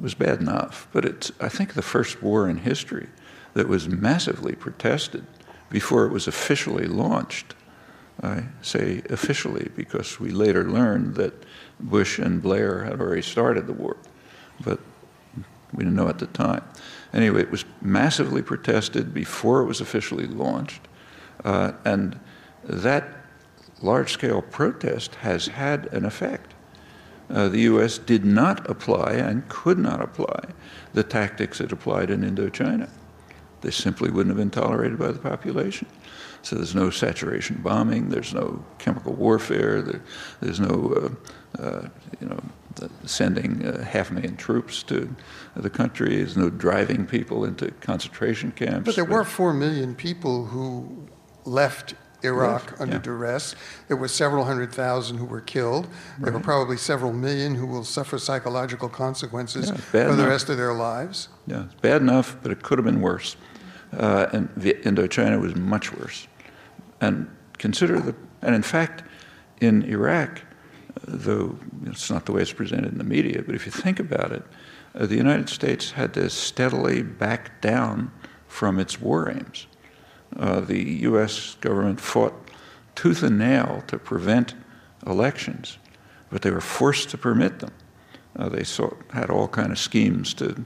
was 0.00 0.14
bad 0.14 0.40
enough, 0.40 0.88
but 0.92 1.04
it's, 1.04 1.30
I 1.40 1.48
think, 1.48 1.74
the 1.74 1.82
first 1.82 2.22
war 2.22 2.48
in 2.48 2.58
history 2.58 3.08
that 3.54 3.68
was 3.68 3.88
massively 3.88 4.54
protested 4.54 5.26
before 5.68 6.06
it 6.06 6.12
was 6.12 6.26
officially 6.26 6.86
launched. 6.86 7.54
I 8.22 8.44
say 8.60 9.02
officially 9.10 9.70
because 9.74 10.20
we 10.20 10.30
later 10.30 10.64
learned 10.68 11.14
that 11.16 11.44
Bush 11.80 12.18
and 12.18 12.42
Blair 12.42 12.84
had 12.84 13.00
already 13.00 13.22
started 13.22 13.66
the 13.66 13.72
war, 13.72 13.96
but 14.62 14.80
we 15.72 15.84
didn't 15.84 15.96
know 15.96 16.08
at 16.08 16.18
the 16.18 16.26
time. 16.26 16.62
Anyway, 17.12 17.40
it 17.40 17.50
was 17.50 17.64
massively 17.80 18.42
protested 18.42 19.12
before 19.12 19.60
it 19.60 19.66
was 19.66 19.80
officially 19.80 20.26
launched, 20.26 20.80
uh, 21.44 21.72
and 21.84 22.18
that 22.64 23.08
large 23.82 24.12
scale 24.12 24.42
protest 24.42 25.16
has 25.16 25.46
had 25.46 25.86
an 25.92 26.04
effect. 26.04 26.54
Uh, 27.30 27.48
the 27.48 27.60
U.S. 27.60 27.98
did 27.98 28.24
not 28.24 28.68
apply 28.68 29.12
and 29.12 29.48
could 29.48 29.78
not 29.78 30.02
apply 30.02 30.44
the 30.92 31.02
tactics 31.02 31.60
it 31.60 31.72
applied 31.72 32.10
in 32.10 32.22
Indochina. 32.22 32.88
They 33.62 33.70
simply 33.70 34.10
wouldn't 34.10 34.36
have 34.36 34.36
been 34.36 34.50
tolerated 34.50 34.98
by 34.98 35.12
the 35.12 35.18
population. 35.18 35.86
So 36.42 36.56
there's 36.56 36.74
no 36.74 36.90
saturation 36.90 37.60
bombing, 37.62 38.08
there's 38.08 38.34
no 38.34 38.64
chemical 38.78 39.12
warfare, 39.12 39.80
there, 39.80 40.02
there's 40.40 40.58
no, 40.58 41.16
uh, 41.58 41.62
uh, 41.62 41.88
you 42.20 42.28
know, 42.28 42.40
sending 43.04 43.64
uh, 43.64 43.84
half 43.84 44.10
a 44.10 44.14
million 44.14 44.36
troops 44.36 44.82
to 44.84 45.14
the 45.56 45.70
country, 45.70 46.16
there's 46.16 46.36
no 46.36 46.48
driving 46.50 47.06
people 47.06 47.44
into 47.44 47.70
concentration 47.80 48.52
camps. 48.52 48.86
But 48.86 48.96
there 48.96 49.04
were 49.04 49.24
four 49.24 49.52
million 49.52 49.94
people 49.94 50.46
who 50.46 51.06
left 51.44 51.94
Iraq 52.24 52.80
under 52.80 52.96
yeah. 52.96 53.02
duress. 53.02 53.54
There 53.88 53.96
were 53.96 54.08
several 54.08 54.44
hundred 54.44 54.72
thousand 54.72 55.18
who 55.18 55.24
were 55.24 55.40
killed. 55.40 55.84
There 56.18 56.30
right. 56.30 56.32
were 56.32 56.40
probably 56.40 56.76
several 56.76 57.12
million 57.12 57.54
who 57.54 57.66
will 57.66 57.84
suffer 57.84 58.18
psychological 58.18 58.88
consequences 58.88 59.68
yeah, 59.68 59.76
for 59.76 60.00
enough. 60.00 60.16
the 60.16 60.26
rest 60.26 60.48
of 60.48 60.56
their 60.56 60.72
lives. 60.72 61.28
Yeah, 61.46 61.64
it's 61.64 61.74
bad 61.74 62.00
enough, 62.00 62.36
but 62.42 62.52
it 62.52 62.62
could 62.62 62.78
have 62.78 62.84
been 62.84 63.00
worse. 63.00 63.36
Uh, 63.92 64.26
and 64.32 64.48
Indochina 64.54 65.40
was 65.40 65.54
much 65.54 65.92
worse. 65.92 66.26
And 67.00 67.28
consider 67.58 68.00
the, 68.00 68.14
and 68.40 68.54
in 68.54 68.62
fact, 68.62 69.02
in 69.60 69.82
Iraq, 69.82 70.42
though 71.04 71.58
it's 71.86 72.10
not 72.10 72.26
the 72.26 72.32
way 72.32 72.42
it's 72.42 72.52
presented 72.52 72.92
in 72.92 72.98
the 72.98 73.04
media, 73.04 73.42
but 73.44 73.54
if 73.54 73.66
you 73.66 73.72
think 73.72 74.00
about 74.00 74.32
it, 74.32 74.42
the 74.94 75.16
United 75.16 75.48
States 75.48 75.92
had 75.92 76.14
to 76.14 76.28
steadily 76.28 77.02
back 77.02 77.60
down 77.60 78.10
from 78.46 78.78
its 78.78 79.00
war 79.00 79.30
aims. 79.30 79.66
Uh, 80.36 80.60
the 80.60 80.82
U.S. 81.02 81.56
government 81.60 82.00
fought 82.00 82.34
tooth 82.94 83.22
and 83.22 83.38
nail 83.38 83.82
to 83.86 83.98
prevent 83.98 84.54
elections, 85.06 85.78
but 86.30 86.42
they 86.42 86.50
were 86.50 86.60
forced 86.60 87.10
to 87.10 87.18
permit 87.18 87.60
them. 87.60 87.72
Uh, 88.36 88.48
they 88.48 88.64
sought, 88.64 88.98
had 89.12 89.30
all 89.30 89.48
kind 89.48 89.72
of 89.72 89.78
schemes 89.78 90.32
to 90.34 90.64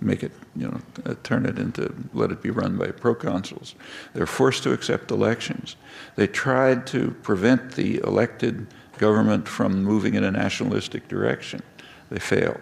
make 0.00 0.22
it, 0.22 0.32
you 0.54 0.68
know, 0.68 0.80
uh, 1.04 1.14
turn 1.22 1.44
it 1.44 1.58
into, 1.58 1.92
let 2.14 2.30
it 2.30 2.40
be 2.40 2.50
run 2.50 2.76
by 2.76 2.86
proconsuls. 2.86 3.74
They're 4.14 4.26
forced 4.26 4.62
to 4.62 4.72
accept 4.72 5.10
elections. 5.10 5.76
They 6.16 6.26
tried 6.26 6.86
to 6.88 7.10
prevent 7.22 7.72
the 7.72 7.98
elected 7.98 8.66
government 8.98 9.48
from 9.48 9.82
moving 9.82 10.14
in 10.14 10.24
a 10.24 10.30
nationalistic 10.30 11.08
direction. 11.08 11.62
They 12.10 12.18
failed. 12.18 12.60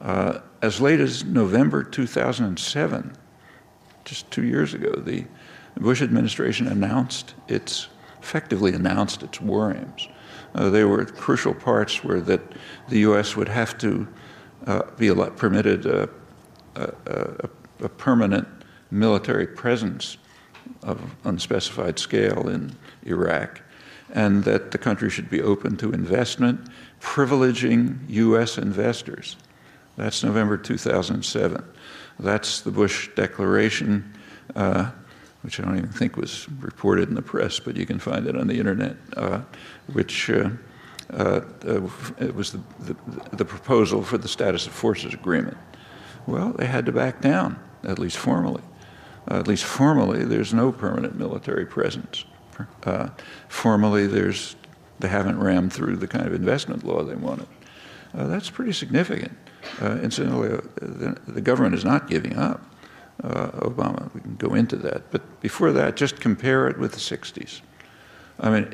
Uh, 0.00 0.40
as 0.62 0.80
late 0.80 1.00
as 1.00 1.24
November 1.24 1.82
2007, 1.82 3.16
just 4.04 4.30
two 4.30 4.44
years 4.44 4.74
ago, 4.74 4.92
the 4.96 5.24
Bush 5.76 6.02
administration 6.02 6.66
announced 6.68 7.34
its, 7.48 7.88
effectively 8.20 8.72
announced 8.72 9.22
its 9.22 9.40
war 9.40 9.74
aims. 9.74 10.08
Uh, 10.54 10.70
they 10.70 10.84
were 10.84 11.04
crucial 11.04 11.54
parts 11.54 12.02
were 12.02 12.20
that 12.20 12.40
the 12.88 13.00
U.S. 13.00 13.36
would 13.36 13.48
have 13.48 13.76
to 13.78 14.08
uh, 14.66 14.82
be 14.96 15.12
permitted 15.36 15.86
uh, 15.86 16.06
a, 16.76 17.48
a, 17.80 17.88
permanent 17.88 18.48
military 18.90 19.46
presence 19.46 20.16
of 20.82 21.14
unspecified 21.24 21.98
scale 21.98 22.48
in 22.48 22.74
Iraq, 23.04 23.60
and 24.12 24.44
that 24.44 24.70
the 24.70 24.78
country 24.78 25.10
should 25.10 25.28
be 25.28 25.42
open 25.42 25.76
to 25.76 25.92
investment, 25.92 26.68
privileging 27.00 27.98
U.S. 28.08 28.56
investors. 28.58 29.36
That's 29.96 30.22
November 30.22 30.58
2007. 30.58 31.64
That's 32.18 32.60
the 32.60 32.70
Bush 32.70 33.08
Declaration, 33.14 34.14
uh, 34.54 34.90
which 35.42 35.58
I 35.58 35.64
don't 35.64 35.76
even 35.76 35.90
think 35.90 36.16
was 36.16 36.48
reported 36.60 37.08
in 37.08 37.14
the 37.14 37.22
press, 37.22 37.58
but 37.58 37.76
you 37.76 37.86
can 37.86 37.98
find 37.98 38.26
it 38.26 38.36
on 38.36 38.46
the 38.46 38.58
internet, 38.58 38.96
uh, 39.16 39.40
which 39.92 40.30
uh, 40.30 40.50
uh 41.10 41.40
it 42.18 42.34
was 42.34 42.52
the, 42.52 42.60
the, 42.80 42.96
the 43.36 43.44
proposal 43.44 44.02
for 44.02 44.18
the 44.18 44.28
status 44.28 44.66
of 44.66 44.72
forces 44.72 45.14
agreement. 45.14 45.56
Well, 46.26 46.52
they 46.52 46.66
had 46.66 46.86
to 46.86 46.92
back 46.92 47.20
down, 47.20 47.58
at 47.84 47.98
least 47.98 48.16
formally. 48.16 48.62
Uh, 49.30 49.38
at 49.38 49.46
least 49.46 49.64
formally, 49.64 50.24
there's 50.24 50.52
no 50.52 50.72
permanent 50.72 51.16
military 51.16 51.64
presence. 51.64 52.24
Uh, 52.84 53.08
formally, 53.48 54.06
there's 54.06 54.56
they 54.98 55.08
haven't 55.08 55.38
rammed 55.38 55.72
through 55.72 55.96
the 55.96 56.06
kind 56.06 56.26
of 56.26 56.32
investment 56.32 56.82
law 56.82 57.02
they 57.02 57.14
wanted. 57.14 57.46
That's 58.14 58.48
pretty 58.48 58.72
significant. 58.72 59.36
Uh, 59.80 59.98
incidentally, 60.02 60.52
uh, 60.52 60.60
the, 60.76 61.18
the, 61.26 61.40
government 61.40 61.74
is 61.74 61.84
not 61.84 62.08
giving 62.08 62.36
up. 62.36 62.62
Uh, 63.22 63.48
Obama, 63.60 64.12
we 64.14 64.20
can 64.20 64.36
go 64.36 64.54
into 64.54 64.76
that. 64.76 65.10
But 65.10 65.40
before 65.40 65.72
that, 65.72 65.96
just 65.96 66.20
compare 66.20 66.68
it 66.68 66.78
with 66.78 66.92
the 66.92 66.98
60s. 66.98 67.60
I 68.40 68.50
mean, 68.50 68.72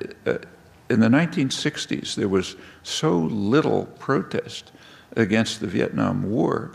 in 0.91 1.01
the 1.01 1.09
1960s, 1.09 2.15
there 2.15 2.29
was 2.29 2.57
so 2.83 3.17
little 3.17 3.87
protest 3.99 4.73
against 5.17 5.61
the 5.61 5.67
Vietnam 5.67 6.31
War 6.31 6.73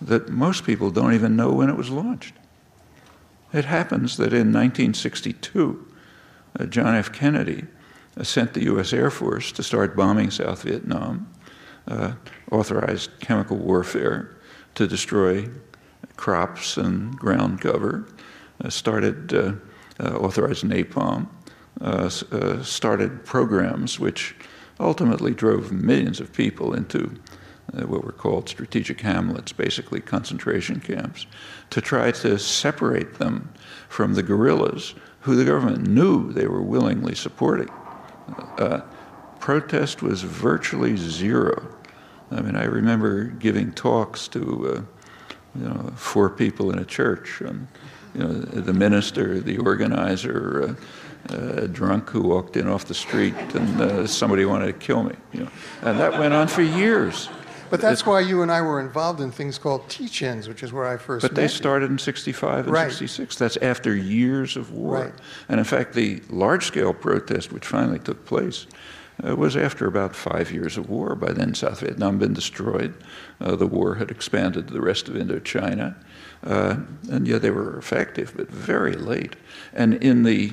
that 0.00 0.28
most 0.28 0.64
people 0.64 0.90
don't 0.90 1.14
even 1.14 1.36
know 1.36 1.52
when 1.52 1.68
it 1.68 1.76
was 1.76 1.90
launched. 1.90 2.34
It 3.52 3.66
happens 3.66 4.16
that 4.16 4.32
in 4.32 4.52
1962, 4.52 5.86
uh, 6.58 6.66
John 6.66 6.94
F. 6.94 7.12
Kennedy 7.12 7.66
uh, 8.16 8.24
sent 8.24 8.54
the 8.54 8.64
U.S. 8.64 8.92
Air 8.92 9.10
Force 9.10 9.52
to 9.52 9.62
start 9.62 9.94
bombing 9.94 10.30
South 10.30 10.62
Vietnam, 10.62 11.32
uh, 11.88 12.12
authorized 12.50 13.10
chemical 13.20 13.56
warfare 13.56 14.36
to 14.74 14.86
destroy 14.86 15.48
crops 16.16 16.76
and 16.76 17.16
ground 17.18 17.60
cover, 17.60 18.06
uh, 18.64 18.70
started 18.70 19.34
uh, 19.34 19.52
uh, 20.00 20.16
authorized 20.16 20.64
napalm, 20.64 21.28
uh, 21.80 22.10
uh, 22.32 22.62
started 22.62 23.24
programs 23.24 23.98
which 23.98 24.34
ultimately 24.80 25.32
drove 25.32 25.72
millions 25.72 26.20
of 26.20 26.32
people 26.32 26.74
into 26.74 27.14
what 27.72 28.04
were 28.04 28.12
called 28.12 28.48
strategic 28.48 29.00
hamlets, 29.00 29.50
basically 29.52 30.00
concentration 30.00 30.78
camps, 30.78 31.26
to 31.70 31.80
try 31.80 32.10
to 32.10 32.38
separate 32.38 33.14
them 33.14 33.50
from 33.88 34.12
the 34.12 34.22
guerrillas 34.22 34.94
who 35.20 35.36
the 35.36 35.44
government 35.44 35.86
knew 35.86 36.32
they 36.32 36.46
were 36.46 36.62
willingly 36.62 37.14
supporting. 37.14 37.70
Uh, 38.58 38.80
protest 39.42 40.02
was 40.02 40.22
virtually 40.22 40.96
zero. 40.96 41.66
I 42.30 42.40
mean, 42.40 42.54
I 42.54 42.64
remember 42.64 43.24
giving 43.24 43.72
talks 43.72 44.28
to 44.28 44.40
uh, 44.40 44.82
you 45.58 45.68
know, 45.68 45.92
four 45.96 46.30
people 46.30 46.70
in 46.70 46.78
a 46.78 46.84
church, 46.84 47.40
and 47.40 47.66
you 48.14 48.20
know, 48.20 48.32
the 48.32 48.72
minister, 48.72 49.40
the 49.40 49.58
organizer, 49.58 50.76
uh, 51.28 51.64
a 51.64 51.68
drunk 51.68 52.08
who 52.08 52.22
walked 52.22 52.56
in 52.56 52.68
off 52.68 52.84
the 52.84 52.94
street, 52.94 53.34
and 53.54 53.80
uh, 53.80 54.06
somebody 54.06 54.44
wanted 54.44 54.66
to 54.66 54.72
kill 54.74 55.02
me. 55.02 55.16
You 55.32 55.40
know, 55.40 55.50
and 55.82 55.98
that 55.98 56.12
went 56.20 56.32
on 56.32 56.46
for 56.46 56.62
years. 56.62 57.28
But 57.68 57.80
that's 57.80 58.06
why 58.06 58.20
you 58.20 58.42
and 58.42 58.52
I 58.52 58.60
were 58.60 58.80
involved 58.80 59.20
in 59.20 59.32
things 59.32 59.56
called 59.58 59.88
teach-ins, 59.88 60.46
which 60.46 60.62
is 60.62 60.72
where 60.74 60.86
I 60.86 60.98
first. 60.98 61.22
But 61.22 61.34
they 61.34 61.48
started 61.48 61.90
in 61.90 61.98
'65 61.98 62.68
and 62.68 62.76
'66. 62.76 63.18
Right. 63.18 63.38
That's 63.38 63.56
after 63.56 63.96
years 63.96 64.56
of 64.56 64.70
war. 64.70 65.04
Right. 65.04 65.14
And 65.48 65.58
in 65.58 65.64
fact, 65.64 65.94
the 65.94 66.22
large-scale 66.30 66.94
protest, 66.94 67.50
which 67.50 67.66
finally 67.66 67.98
took 67.98 68.24
place, 68.24 68.66
uh, 69.26 69.36
was 69.36 69.56
after 69.56 69.86
about 69.86 70.16
five 70.16 70.52
years 70.52 70.76
of 70.76 70.88
war. 70.88 71.14
By 71.14 71.32
then, 71.32 71.54
South 71.54 71.80
Vietnam 71.80 72.14
had 72.14 72.20
been 72.20 72.34
destroyed. 72.34 72.94
Uh, 73.40 73.56
the 73.56 73.66
war 73.66 73.96
had 73.96 74.10
expanded 74.10 74.68
to 74.68 74.74
the 74.74 74.80
rest 74.80 75.08
of 75.08 75.14
Indochina. 75.14 75.94
Uh, 76.44 76.76
and 77.10 77.26
yeah, 77.28 77.38
they 77.38 77.50
were 77.50 77.78
effective, 77.78 78.32
but 78.36 78.50
very 78.50 78.94
late. 78.94 79.36
And 79.72 79.94
in 79.94 80.22
the 80.22 80.52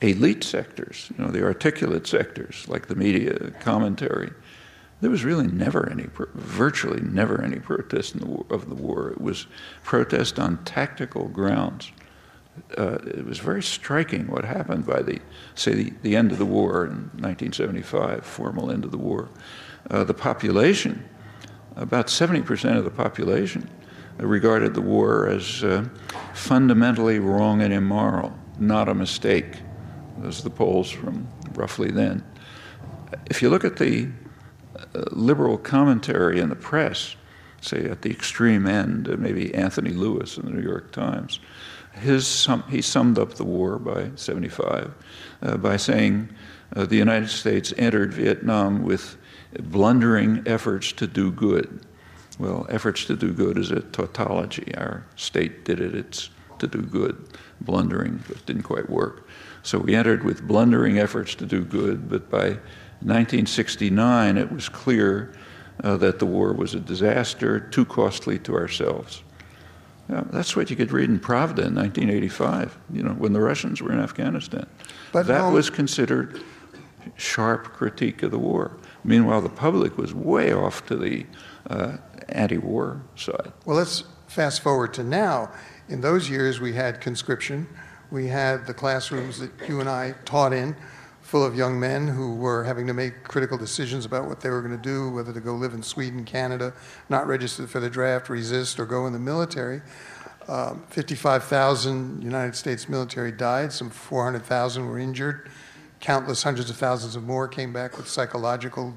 elite 0.00 0.42
sectors, 0.42 1.10
you 1.16 1.24
know, 1.24 1.30
the 1.30 1.44
articulate 1.44 2.06
sectors, 2.06 2.66
like 2.68 2.88
the 2.88 2.96
media, 2.96 3.52
commentary, 3.60 4.32
there 5.00 5.10
was 5.10 5.24
really 5.24 5.48
never 5.48 5.90
any, 5.90 6.06
virtually 6.34 7.00
never 7.00 7.42
any 7.42 7.58
protest 7.58 8.14
in 8.14 8.20
the 8.20 8.26
war, 8.26 8.46
of 8.50 8.68
the 8.68 8.74
war. 8.74 9.10
It 9.10 9.20
was 9.20 9.46
protest 9.82 10.38
on 10.38 10.64
tactical 10.64 11.28
grounds. 11.28 11.90
Uh, 12.76 12.98
it 13.06 13.24
was 13.24 13.38
very 13.38 13.62
striking 13.62 14.26
what 14.26 14.44
happened 14.44 14.86
by 14.86 15.00
the, 15.00 15.18
say, 15.54 15.74
the, 15.74 15.92
the 16.02 16.16
end 16.16 16.32
of 16.32 16.38
the 16.38 16.46
war 16.46 16.84
in 16.84 17.10
1975, 17.20 18.24
formal 18.24 18.70
end 18.70 18.84
of 18.84 18.90
the 18.90 18.98
war. 18.98 19.30
Uh, 19.90 20.04
the 20.04 20.14
population, 20.14 21.08
about 21.76 22.06
70% 22.06 22.76
of 22.76 22.84
the 22.84 22.90
population, 22.90 23.68
regarded 24.18 24.74
the 24.74 24.80
war 24.82 25.26
as 25.28 25.64
uh, 25.64 25.84
fundamentally 26.34 27.18
wrong 27.18 27.62
and 27.62 27.72
immoral, 27.72 28.32
not 28.58 28.88
a 28.88 28.94
mistake. 28.94 29.56
Those 30.18 30.40
are 30.40 30.44
the 30.44 30.50
polls 30.50 30.90
from 30.90 31.26
roughly 31.54 31.90
then. 31.90 32.24
If 33.30 33.42
you 33.42 33.50
look 33.50 33.64
at 33.64 33.76
the 33.76 34.08
uh, 34.76 35.04
liberal 35.10 35.58
commentary 35.58 36.40
in 36.40 36.48
the 36.48 36.56
press, 36.56 37.16
say 37.60 37.84
at 37.84 38.02
the 38.02 38.10
extreme 38.10 38.66
end, 38.66 39.08
maybe 39.18 39.54
Anthony 39.54 39.90
Lewis 39.90 40.36
in 40.36 40.44
the 40.44 40.52
New 40.52 40.62
York 40.62 40.92
Times, 40.92 41.40
his 42.02 42.26
sum, 42.26 42.64
he 42.68 42.82
summed 42.82 43.18
up 43.18 43.34
the 43.34 43.44
war 43.44 43.78
by 43.78 44.10
75 44.16 44.92
uh, 45.42 45.56
by 45.56 45.76
saying 45.76 46.28
uh, 46.74 46.84
the 46.84 46.96
United 46.96 47.28
States 47.28 47.72
entered 47.76 48.12
Vietnam 48.12 48.82
with 48.82 49.16
blundering 49.60 50.42
efforts 50.46 50.92
to 50.92 51.06
do 51.06 51.30
good. 51.30 51.80
Well, 52.38 52.66
efforts 52.70 53.04
to 53.06 53.16
do 53.16 53.32
good 53.32 53.58
is 53.58 53.70
a 53.70 53.80
tautology. 53.80 54.74
Our 54.76 55.06
state 55.16 55.64
did 55.64 55.80
it, 55.80 55.94
it's 55.94 56.30
to 56.58 56.66
do 56.66 56.82
good. 56.82 57.28
Blundering, 57.60 58.22
but 58.26 58.44
didn't 58.46 58.62
quite 58.62 58.88
work. 58.88 59.28
So 59.62 59.78
we 59.78 59.94
entered 59.94 60.24
with 60.24 60.46
blundering 60.46 60.98
efforts 60.98 61.34
to 61.36 61.46
do 61.46 61.64
good, 61.64 62.08
but 62.08 62.30
by 62.30 62.58
1969 63.00 64.36
it 64.36 64.50
was 64.50 64.68
clear 64.68 65.32
uh, 65.84 65.96
that 65.98 66.18
the 66.18 66.26
war 66.26 66.52
was 66.52 66.74
a 66.74 66.80
disaster, 66.80 67.60
too 67.60 67.84
costly 67.84 68.38
to 68.40 68.54
ourselves. 68.54 69.22
That's 70.30 70.54
what 70.56 70.70
you 70.70 70.76
could 70.76 70.92
read 70.92 71.08
in 71.08 71.18
Pravda 71.18 71.66
in 71.66 71.74
1985, 71.74 72.78
you 72.92 73.02
know, 73.02 73.12
when 73.12 73.32
the 73.32 73.40
Russians 73.40 73.80
were 73.80 73.92
in 73.92 74.00
Afghanistan. 74.00 74.66
But 75.12 75.26
that 75.26 75.38
no- 75.38 75.50
was 75.50 75.70
considered 75.70 76.42
sharp 77.16 77.72
critique 77.72 78.22
of 78.22 78.30
the 78.30 78.38
war. 78.38 78.76
Meanwhile, 79.04 79.42
the 79.42 79.48
public 79.48 79.96
was 79.98 80.14
way 80.14 80.52
off 80.52 80.86
to 80.86 80.96
the 80.96 81.26
uh, 81.68 81.96
anti-war 82.28 83.02
side. 83.16 83.52
Well, 83.64 83.76
let's 83.76 84.04
fast 84.28 84.62
forward 84.62 84.94
to 84.94 85.04
now. 85.04 85.50
In 85.88 86.00
those 86.00 86.30
years, 86.30 86.60
we 86.60 86.72
had 86.72 87.00
conscription. 87.00 87.66
We 88.10 88.28
had 88.28 88.66
the 88.66 88.74
classrooms 88.74 89.40
that 89.40 89.50
you 89.68 89.80
and 89.80 89.88
I 89.88 90.14
taught 90.24 90.52
in, 90.52 90.76
full 91.32 91.42
of 91.42 91.56
young 91.56 91.80
men 91.80 92.08
who 92.08 92.34
were 92.34 92.62
having 92.62 92.86
to 92.86 92.92
make 92.92 93.24
critical 93.24 93.56
decisions 93.56 94.04
about 94.04 94.28
what 94.28 94.42
they 94.42 94.50
were 94.50 94.60
going 94.60 94.76
to 94.76 94.82
do, 94.82 95.08
whether 95.08 95.32
to 95.32 95.40
go 95.40 95.54
live 95.54 95.72
in 95.72 95.82
Sweden, 95.82 96.26
Canada, 96.26 96.74
not 97.08 97.26
register 97.26 97.66
for 97.66 97.80
the 97.80 97.88
draft, 97.88 98.28
resist, 98.28 98.78
or 98.78 98.84
go 98.84 99.06
in 99.06 99.14
the 99.14 99.18
military. 99.18 99.80
Um, 100.46 100.84
55,000 100.90 102.20
United 102.22 102.54
States 102.54 102.86
military 102.86 103.32
died, 103.32 103.72
some 103.72 103.88
400,000 103.88 104.86
were 104.86 104.98
injured. 104.98 105.50
Countless 106.00 106.42
hundreds 106.42 106.68
of 106.68 106.76
thousands 106.76 107.16
of 107.16 107.22
more 107.22 107.48
came 107.48 107.72
back 107.72 107.96
with 107.96 108.06
psychological 108.06 108.94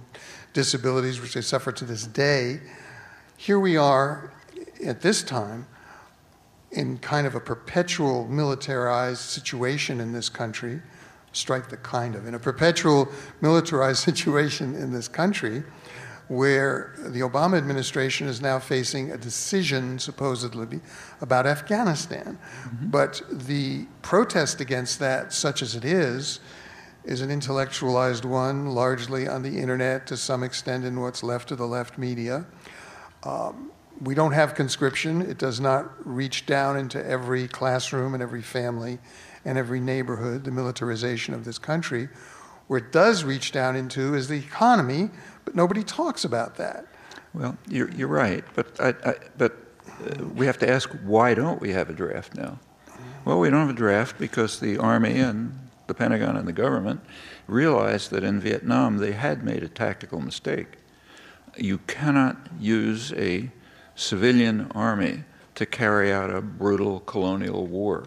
disabilities, 0.52 1.22
which 1.22 1.36
they 1.36 1.42
suffer 1.42 1.72
to 1.72 1.86
this 1.86 2.06
day. 2.06 2.60
Here 3.38 3.62
we 3.62 3.78
are 3.78 4.34
at 4.86 5.00
this 5.00 5.24
time 5.24 5.68
in 6.70 6.98
kind 6.98 7.26
of 7.28 7.34
a 7.34 7.40
perpetual 7.40 8.28
militarized 8.28 9.22
situation 9.22 10.02
in 10.02 10.12
this 10.12 10.28
country. 10.28 10.82
Strike 11.36 11.70
the 11.70 11.78
kind 11.78 12.16
of, 12.16 12.28
in 12.28 12.34
a 12.34 12.40
perpetual 12.40 13.10
militarized 13.42 14.00
situation 14.04 14.76
in 14.76 14.92
this 14.92 15.08
country 15.08 15.64
where 16.28 16.96
the 16.98 17.20
Obama 17.20 17.58
administration 17.58 18.28
is 18.28 18.42
now 18.42 18.58
facing 18.58 19.12
a 19.12 19.18
decision, 19.18 20.00
supposedly, 20.00 20.80
about 21.22 21.46
Afghanistan. 21.46 22.40
But 22.82 23.22
the 23.30 23.86
protest 24.02 24.60
against 24.60 24.98
that, 25.00 25.34
such 25.34 25.62
as 25.62 25.76
it 25.76 25.86
is, 25.86 26.40
is 27.04 27.22
an 27.22 27.30
intellectualized 27.30 28.26
one, 28.26 28.68
largely 28.68 29.28
on 29.28 29.44
the 29.44 29.60
internet, 29.60 30.08
to 30.08 30.18
some 30.18 30.42
extent 30.42 30.84
in 30.84 31.00
what's 31.00 31.22
left 31.22 31.52
of 31.52 31.60
the 31.60 31.68
left 31.68 32.00
media. 32.00 32.46
Um, 33.24 33.72
we 34.02 34.16
don't 34.16 34.34
have 34.34 34.56
conscription. 34.56 35.22
It 35.22 35.38
does 35.38 35.60
not 35.60 35.92
reach 36.06 36.46
down 36.46 36.78
into 36.78 37.06
every 37.06 37.48
classroom 37.48 38.14
and 38.14 38.24
every 38.24 38.42
family 38.42 39.00
and 39.46 39.58
every 39.58 39.80
neighborhood, 39.80 40.44
the 40.44 40.52
militarization 40.52 41.34
of 41.34 41.46
this 41.46 41.58
country. 41.58 42.10
Where 42.68 42.80
it 42.80 42.92
does 42.92 43.24
reach 43.24 43.52
down 43.52 43.76
into 43.76 44.16
is 44.16 44.28
the 44.28 44.38
economy, 44.40 45.12
but 45.46 45.56
nobody 45.56 45.84
talks 45.84 46.26
about 46.26 46.56
that. 46.56 46.88
Well, 47.34 47.58
you're, 47.70 47.92
you're 47.92 48.08
right, 48.08 48.44
but, 48.56 48.80
I, 48.80 48.96
I, 49.06 49.16
but 49.38 49.56
uh, 50.04 50.26
we 50.26 50.46
have 50.48 50.58
to 50.60 50.70
ask 50.70 50.90
why 51.04 51.36
don't 51.36 51.62
we 51.62 51.72
have 51.72 51.90
a 51.90 51.94
draft 51.94 52.36
now? 52.36 52.60
Well, 53.24 53.40
we 53.40 53.50
don't 53.50 53.60
have 53.60 53.70
a 53.70 53.74
draft 53.74 54.18
because 54.18 54.60
the 54.60 54.78
Army 54.78 55.20
and 55.20 55.60
the 55.88 55.94
Pentagon 55.94 56.36
and 56.38 56.48
the 56.48 56.54
government 56.54 57.02
realized 57.48 58.12
that 58.12 58.24
in 58.24 58.40
Vietnam 58.40 58.98
they 58.98 59.12
had 59.12 59.44
made 59.44 59.64
a 59.64 59.70
tactical 59.70 60.20
mistake. 60.20 60.78
You 61.58 61.80
cannot 61.80 62.38
use 62.60 63.14
a 63.14 63.52
civilian 63.96 64.72
army 64.74 65.24
to 65.56 65.66
carry 65.66 66.12
out 66.12 66.30
a 66.30 66.42
brutal 66.42 67.00
colonial 67.02 67.66
war. 67.68 68.06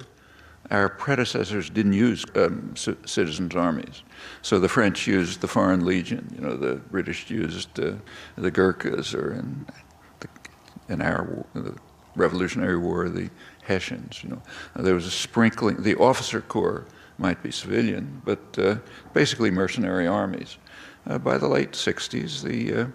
Our 0.71 0.89
predecessors 0.91 1.71
didn't 1.71 1.95
use 1.95 2.25
um, 2.35 2.75
citizens' 2.77 3.57
armies. 3.57 4.03
So 4.43 4.59
the 4.59 4.69
French 4.69 5.07
used 5.07 5.41
the 5.41 5.49
Foreign 5.49 5.85
Legion, 5.85 6.31
you 6.35 6.43
know, 6.43 6.57
the 6.57 6.77
British 6.77 7.31
used 7.31 7.81
uh, 7.81 7.93
the 8.37 8.51
Gurkhas, 8.51 9.15
or 9.15 9.33
in, 9.33 9.67
the, 10.21 10.29
in 10.89 11.01
our 11.01 11.47
the 11.55 11.75
Revolutionary 12.17 12.77
War, 12.77 13.09
the 13.09 13.31
Hessians, 13.63 14.23
you 14.23 14.31
know. 14.31 14.43
There 14.77 14.95
was 14.95 15.07
a 15.07 15.11
sprinkling, 15.11 15.83
the 15.83 15.95
officer 15.95 16.41
corps 16.41 16.87
might 17.17 17.43
be 17.43 17.51
civilian, 17.51 18.21
but 18.25 18.59
uh, 18.59 18.77
basically 19.13 19.51
mercenary 19.51 20.07
armies. 20.07 20.59
Uh, 21.07 21.19
by 21.19 21.39
the 21.39 21.49
late 21.49 21.73
60s, 21.73 22.43
the, 22.43 22.83
uh, 22.83 22.87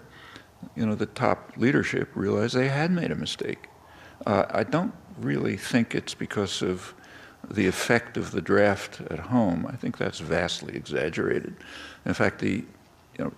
you 0.76 0.86
know, 0.86 0.94
the 0.94 1.06
top 1.06 1.52
leadership 1.56 2.08
realized 2.14 2.54
they 2.54 2.68
had 2.68 2.90
made 2.90 3.10
a 3.10 3.16
mistake. 3.16 3.68
Uh, 4.26 4.44
I 4.50 4.62
don't 4.62 4.94
really 5.18 5.56
think 5.56 5.94
it's 5.94 6.14
because 6.14 6.62
of 6.62 6.94
the 7.50 7.66
effect 7.66 8.16
of 8.16 8.30
the 8.30 8.40
draft 8.40 9.00
at 9.10 9.18
home. 9.18 9.66
I 9.66 9.76
think 9.76 9.98
that's 9.98 10.20
vastly 10.20 10.74
exaggerated. 10.76 11.54
In 12.04 12.14
fact, 12.14 12.40
the, 12.40 12.64
you 13.18 13.24
know, 13.24 13.32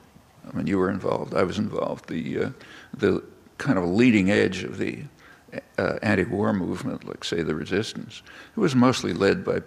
I 0.48 0.56
mean, 0.56 0.66
you 0.66 0.78
were 0.78 0.90
involved, 0.90 1.34
I 1.34 1.42
was 1.42 1.58
involved. 1.58 2.08
The, 2.08 2.44
uh, 2.44 2.50
the 2.96 3.22
kind 3.58 3.78
of 3.78 3.84
leading 3.84 4.30
edge 4.30 4.64
of 4.64 4.78
the 4.78 5.02
uh, 5.78 5.98
anti-war 6.02 6.52
movement, 6.52 7.04
like 7.04 7.24
say 7.24 7.42
the 7.42 7.54
resistance, 7.54 8.22
it 8.56 8.60
was 8.60 8.74
mostly 8.74 9.12
led 9.12 9.44
by 9.44 9.62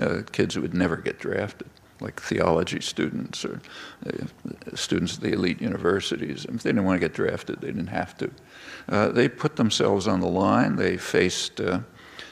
uh, 0.00 0.22
kids 0.32 0.54
who 0.54 0.62
would 0.62 0.74
never 0.74 0.96
get 0.96 1.18
drafted, 1.18 1.68
like 2.00 2.20
theology 2.20 2.80
students 2.80 3.44
or 3.44 3.60
uh, 4.06 4.26
students 4.74 5.16
at 5.16 5.22
the 5.22 5.32
elite 5.32 5.60
universities. 5.60 6.44
If 6.44 6.62
they 6.62 6.70
didn't 6.70 6.84
want 6.84 7.00
to 7.00 7.06
get 7.08 7.14
drafted, 7.14 7.60
they 7.60 7.68
didn't 7.68 7.88
have 7.88 8.16
to. 8.18 8.30
Uh, 8.88 9.08
they 9.08 9.28
put 9.28 9.56
themselves 9.56 10.06
on 10.08 10.20
the 10.20 10.28
line. 10.28 10.76
They 10.76 10.96
faced 10.96 11.60
uh, 11.60 11.80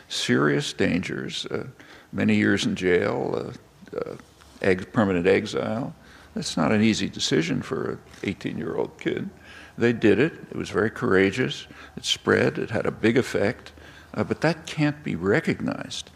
serious 0.09 0.73
dangers, 0.73 1.47
uh, 1.47 1.67
many 2.13 2.37
years 2.37 2.65
in 2.65 2.75
jail, 2.75 3.55
uh, 3.95 3.97
uh, 3.97 4.75
permanent 4.93 5.27
exile. 5.27 5.95
That's 6.35 6.57
not 6.57 6.73
an 6.73 6.83
easy 6.83 7.09
decision 7.09 7.63
for 7.63 7.93
an 7.93 7.99
18 8.23 8.59
year 8.59 8.77
old 8.77 8.99
kid. 8.99 9.29
They 9.77 9.93
did 9.93 10.19
it. 10.19 10.33
It 10.51 10.57
was 10.57 10.71
very 10.71 10.91
courageous. 10.91 11.67
It 11.97 12.05
spread. 12.05 12.59
It 12.59 12.71
had 12.71 12.87
a 12.87 12.91
big 12.91 13.17
effect. 13.17 13.73
Uh, 14.15 14.25
but 14.25 14.41
that 14.41 14.67
can't 14.67 15.03
be 15.05 15.15
recognized 15.15 16.11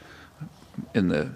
in 0.94 1.08
the 1.08 1.30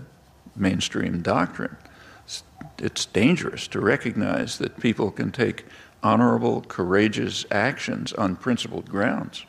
mainstream 0.57 1.23
doctrine. 1.23 1.77
It's, 2.25 2.43
it's 2.79 3.05
dangerous 3.07 3.69
to 3.69 3.81
recognize 3.81 4.59
that 4.59 4.81
people 4.81 5.11
can 5.11 5.31
take 5.31 5.67
honorable, 6.03 6.63
courageous 6.63 7.45
actions 7.51 8.13
on 8.15 8.37
principled 8.37 8.89
grounds. 8.89 9.45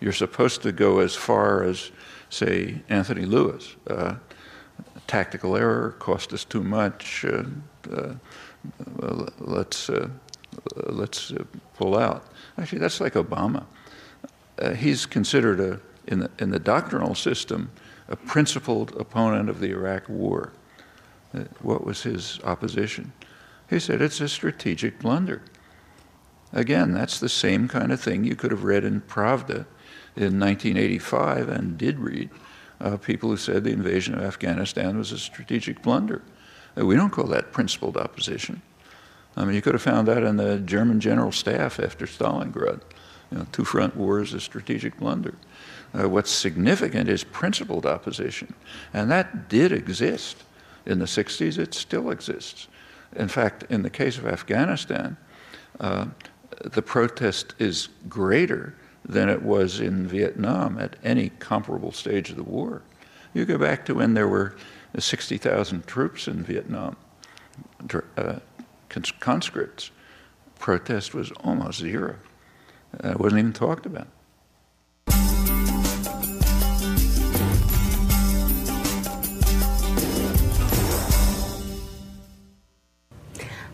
You're 0.00 0.12
supposed 0.12 0.62
to 0.62 0.72
go 0.72 0.98
as 0.98 1.14
far 1.14 1.62
as, 1.62 1.90
say, 2.34 2.82
Anthony 2.88 3.24
Lewis. 3.24 3.76
Uh, 3.86 4.16
tactical 5.06 5.56
error 5.56 5.94
cost 5.98 6.32
us 6.32 6.44
too 6.44 6.62
much. 6.62 7.24
Uh, 7.24 7.44
uh, 7.90 8.14
let's 9.38 9.90
uh, 9.90 10.08
let's 10.86 11.32
uh, 11.32 11.44
pull 11.76 11.96
out. 11.96 12.26
Actually, 12.58 12.78
that's 12.78 13.00
like 13.00 13.14
Obama. 13.14 13.64
He's 14.76 15.06
considered 15.06 15.60
a 15.60 15.80
in 16.06 16.20
the 16.20 16.30
in 16.38 16.50
the 16.50 16.58
doctrinal 16.58 17.14
system 17.14 17.70
a 18.08 18.16
principled 18.16 18.94
opponent 18.96 19.48
of 19.48 19.60
the 19.60 19.70
Iraq 19.70 20.08
War. 20.08 20.52
what 21.62 21.84
was 21.84 22.02
his 22.02 22.38
opposition? 22.44 23.12
He 23.70 23.80
said 23.80 24.02
it's 24.02 24.20
a 24.20 24.28
strategic 24.28 25.00
blunder. 25.00 25.42
Again, 26.52 26.92
that's 26.92 27.18
the 27.18 27.28
same 27.28 27.66
kind 27.66 27.90
of 27.90 28.00
thing 28.00 28.22
you 28.24 28.36
could 28.36 28.50
have 28.50 28.62
read 28.62 28.84
in 28.84 29.00
Pravda 29.00 29.66
in 30.16 30.38
1985 30.38 31.48
and 31.48 31.78
did 31.78 31.98
read. 31.98 32.30
Uh, 32.80 32.96
people 32.96 33.30
who 33.30 33.36
said 33.36 33.64
the 33.64 33.70
invasion 33.70 34.14
of 34.14 34.22
Afghanistan 34.22 34.98
was 34.98 35.12
a 35.12 35.18
strategic 35.18 35.82
blunder. 35.82 36.22
Uh, 36.78 36.84
we 36.84 36.96
don't 36.96 37.10
call 37.10 37.26
that 37.26 37.52
principled 37.52 37.96
opposition. 37.96 38.62
I 39.36 39.44
mean, 39.44 39.54
you 39.54 39.62
could 39.62 39.74
have 39.74 39.82
found 39.82 40.06
that 40.08 40.22
in 40.22 40.36
the 40.36 40.58
German 40.58 41.00
general 41.00 41.32
staff 41.32 41.80
after 41.80 42.06
Stalingrad. 42.06 42.80
You 43.30 43.38
know, 43.38 43.46
two 43.52 43.64
front 43.64 43.96
wars, 43.96 44.32
a 44.32 44.40
strategic 44.40 44.98
blunder. 44.98 45.34
Uh, 45.92 46.08
what's 46.08 46.30
significant 46.30 47.08
is 47.08 47.24
principled 47.24 47.86
opposition. 47.86 48.54
And 48.92 49.10
that 49.10 49.48
did 49.48 49.72
exist 49.72 50.44
in 50.86 50.98
the 50.98 51.06
60s, 51.06 51.58
it 51.58 51.74
still 51.74 52.10
exists. 52.10 52.68
In 53.16 53.28
fact, 53.28 53.64
in 53.70 53.82
the 53.82 53.90
case 53.90 54.18
of 54.18 54.26
Afghanistan, 54.26 55.16
uh, 55.80 56.06
the 56.62 56.82
protest 56.82 57.54
is 57.58 57.88
greater 58.08 58.74
than 59.04 59.28
it 59.28 59.42
was 59.42 59.80
in 59.80 60.06
Vietnam 60.06 60.78
at 60.78 60.96
any 61.04 61.30
comparable 61.38 61.92
stage 61.92 62.30
of 62.30 62.36
the 62.36 62.42
war. 62.42 62.82
You 63.34 63.44
go 63.44 63.58
back 63.58 63.84
to 63.86 63.94
when 63.94 64.14
there 64.14 64.28
were 64.28 64.56
60,000 64.98 65.86
troops 65.86 66.28
in 66.28 66.42
Vietnam, 66.42 66.96
uh, 68.16 68.38
conscripts. 69.20 69.90
Protest 70.58 71.14
was 71.14 71.32
almost 71.42 71.80
zero. 71.80 72.16
Uh, 73.02 73.10
it 73.10 73.20
wasn't 73.20 73.40
even 73.40 73.52
talked 73.52 73.86
about. 73.86 74.06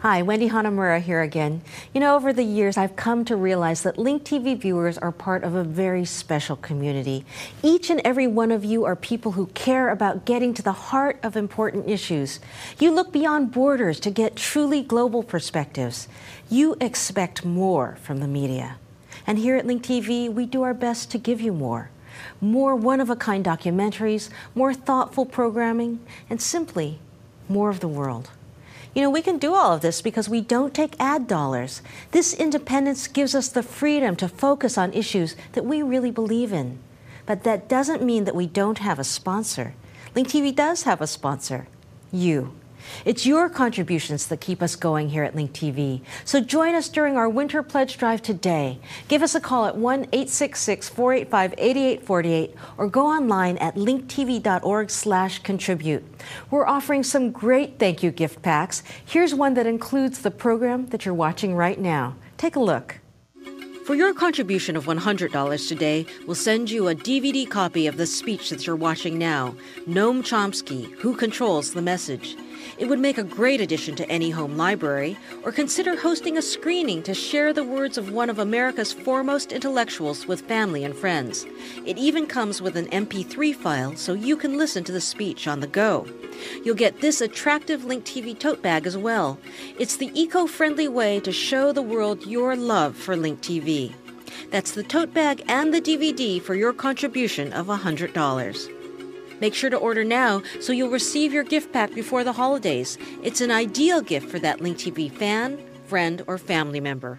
Hi, 0.02 0.22
Wendy 0.22 0.48
Hanamura 0.48 0.98
here 0.98 1.20
again. 1.20 1.60
You 1.92 2.00
know, 2.00 2.16
over 2.16 2.32
the 2.32 2.42
years, 2.42 2.78
I've 2.78 2.96
come 2.96 3.22
to 3.26 3.36
realize 3.36 3.82
that 3.82 3.98
Link 3.98 4.24
TV 4.24 4.56
viewers 4.58 4.96
are 4.96 5.12
part 5.12 5.44
of 5.44 5.54
a 5.54 5.62
very 5.62 6.06
special 6.06 6.56
community. 6.56 7.26
Each 7.62 7.90
and 7.90 8.00
every 8.02 8.26
one 8.26 8.50
of 8.50 8.64
you 8.64 8.86
are 8.86 8.96
people 8.96 9.32
who 9.32 9.48
care 9.48 9.90
about 9.90 10.24
getting 10.24 10.54
to 10.54 10.62
the 10.62 10.72
heart 10.72 11.20
of 11.22 11.36
important 11.36 11.86
issues. 11.86 12.40
You 12.78 12.92
look 12.92 13.12
beyond 13.12 13.52
borders 13.52 14.00
to 14.00 14.10
get 14.10 14.36
truly 14.36 14.82
global 14.82 15.22
perspectives. 15.22 16.08
You 16.48 16.76
expect 16.80 17.44
more 17.44 17.98
from 18.02 18.20
the 18.20 18.26
media. 18.26 18.78
And 19.26 19.36
here 19.36 19.56
at 19.56 19.66
Link 19.66 19.82
TV, 19.82 20.32
we 20.32 20.46
do 20.46 20.62
our 20.62 20.72
best 20.72 21.10
to 21.10 21.18
give 21.18 21.42
you 21.42 21.52
more. 21.52 21.90
More 22.40 22.74
one 22.74 23.02
of 23.02 23.10
a 23.10 23.16
kind 23.16 23.44
documentaries, 23.44 24.30
more 24.54 24.72
thoughtful 24.72 25.26
programming, 25.26 26.00
and 26.30 26.40
simply 26.40 27.00
more 27.50 27.68
of 27.68 27.80
the 27.80 27.88
world. 27.88 28.30
You 28.94 29.02
know, 29.02 29.10
we 29.10 29.22
can 29.22 29.38
do 29.38 29.54
all 29.54 29.72
of 29.72 29.82
this 29.82 30.02
because 30.02 30.28
we 30.28 30.40
don't 30.40 30.74
take 30.74 30.94
ad 30.98 31.26
dollars. 31.28 31.80
This 32.10 32.34
independence 32.34 33.06
gives 33.06 33.34
us 33.34 33.48
the 33.48 33.62
freedom 33.62 34.16
to 34.16 34.28
focus 34.28 34.76
on 34.76 34.92
issues 34.92 35.36
that 35.52 35.64
we 35.64 35.82
really 35.82 36.10
believe 36.10 36.52
in. 36.52 36.78
But 37.24 37.44
that 37.44 37.68
doesn't 37.68 38.02
mean 38.02 38.24
that 38.24 38.34
we 38.34 38.46
don't 38.46 38.78
have 38.78 38.98
a 38.98 39.04
sponsor. 39.04 39.74
Link 40.14 40.28
TV 40.28 40.54
does 40.54 40.82
have 40.82 41.00
a 41.00 41.06
sponsor 41.06 41.68
you. 42.10 42.59
It's 43.04 43.26
your 43.26 43.48
contributions 43.48 44.26
that 44.26 44.40
keep 44.40 44.62
us 44.62 44.76
going 44.76 45.08
here 45.08 45.24
at 45.24 45.34
Link 45.34 45.52
TV. 45.52 46.02
So 46.24 46.40
join 46.40 46.74
us 46.74 46.88
during 46.88 47.16
our 47.16 47.28
winter 47.28 47.62
pledge 47.62 47.96
drive 47.98 48.22
today. 48.22 48.78
Give 49.08 49.22
us 49.22 49.34
a 49.34 49.40
call 49.40 49.66
at 49.66 49.76
1 49.76 50.00
866 50.12 50.88
485 50.88 51.54
8848 51.58 52.54
or 52.78 52.88
go 52.88 53.06
online 53.06 53.56
at 53.58 53.74
linktv.org/slash 53.76 55.38
contribute. 55.40 56.04
We're 56.50 56.66
offering 56.66 57.02
some 57.02 57.30
great 57.30 57.78
thank 57.78 58.02
you 58.02 58.10
gift 58.10 58.42
packs. 58.42 58.82
Here's 59.04 59.34
one 59.34 59.54
that 59.54 59.66
includes 59.66 60.20
the 60.20 60.30
program 60.30 60.86
that 60.86 61.04
you're 61.04 61.14
watching 61.14 61.54
right 61.54 61.78
now. 61.78 62.16
Take 62.36 62.56
a 62.56 62.60
look. 62.60 63.00
For 63.90 63.96
your 63.96 64.14
contribution 64.14 64.76
of 64.76 64.84
$100 64.84 65.68
today, 65.68 66.06
we'll 66.24 66.36
send 66.36 66.70
you 66.70 66.86
a 66.86 66.94
DVD 66.94 67.48
copy 67.50 67.88
of 67.88 67.96
the 67.96 68.06
speech 68.06 68.48
that 68.50 68.64
you're 68.64 68.76
watching 68.76 69.18
now 69.18 69.56
Noam 69.88 70.22
Chomsky, 70.22 70.92
Who 71.00 71.16
Controls 71.16 71.72
the 71.72 71.82
Message. 71.82 72.36
It 72.78 72.86
would 72.88 72.98
make 72.98 73.18
a 73.18 73.24
great 73.24 73.60
addition 73.60 73.94
to 73.96 74.10
any 74.10 74.30
home 74.30 74.56
library, 74.56 75.16
or 75.42 75.52
consider 75.52 75.96
hosting 75.96 76.36
a 76.36 76.42
screening 76.42 77.02
to 77.04 77.14
share 77.14 77.52
the 77.52 77.64
words 77.64 77.98
of 77.98 78.12
one 78.12 78.30
of 78.30 78.38
America's 78.38 78.92
foremost 78.92 79.52
intellectuals 79.52 80.26
with 80.26 80.42
family 80.42 80.84
and 80.84 80.94
friends. 80.94 81.46
It 81.86 81.98
even 81.98 82.26
comes 82.26 82.62
with 82.62 82.76
an 82.76 82.86
MP3 82.86 83.54
file 83.54 83.96
so 83.96 84.12
you 84.12 84.36
can 84.36 84.58
listen 84.58 84.84
to 84.84 84.92
the 84.92 85.00
speech 85.00 85.46
on 85.46 85.60
the 85.60 85.66
go. 85.66 86.06
You'll 86.64 86.74
get 86.74 87.00
this 87.00 87.20
attractive 87.20 87.84
Link 87.84 88.04
TV 88.04 88.38
tote 88.38 88.62
bag 88.62 88.86
as 88.86 88.96
well. 88.96 89.38
It's 89.78 89.96
the 89.96 90.10
eco 90.14 90.46
friendly 90.46 90.88
way 90.88 91.20
to 91.20 91.32
show 91.32 91.72
the 91.72 91.82
world 91.82 92.26
your 92.26 92.56
love 92.56 92.96
for 92.96 93.16
Link 93.16 93.40
TV. 93.40 93.92
That's 94.50 94.72
the 94.72 94.82
tote 94.82 95.12
bag 95.14 95.44
and 95.48 95.72
the 95.72 95.80
DVD 95.80 96.40
for 96.40 96.54
your 96.54 96.72
contribution 96.72 97.52
of 97.52 97.66
$100. 97.66 98.79
Make 99.40 99.54
sure 99.54 99.70
to 99.70 99.76
order 99.76 100.04
now 100.04 100.42
so 100.60 100.72
you'll 100.72 100.90
receive 100.90 101.32
your 101.32 101.44
gift 101.44 101.72
pack 101.72 101.94
before 101.94 102.24
the 102.24 102.32
holidays. 102.32 102.98
It's 103.22 103.40
an 103.40 103.50
ideal 103.50 104.00
gift 104.00 104.28
for 104.28 104.38
that 104.38 104.60
Link 104.60 104.78
TV 104.78 105.10
fan, 105.10 105.58
friend, 105.86 106.22
or 106.26 106.38
family 106.38 106.80
member. 106.80 107.18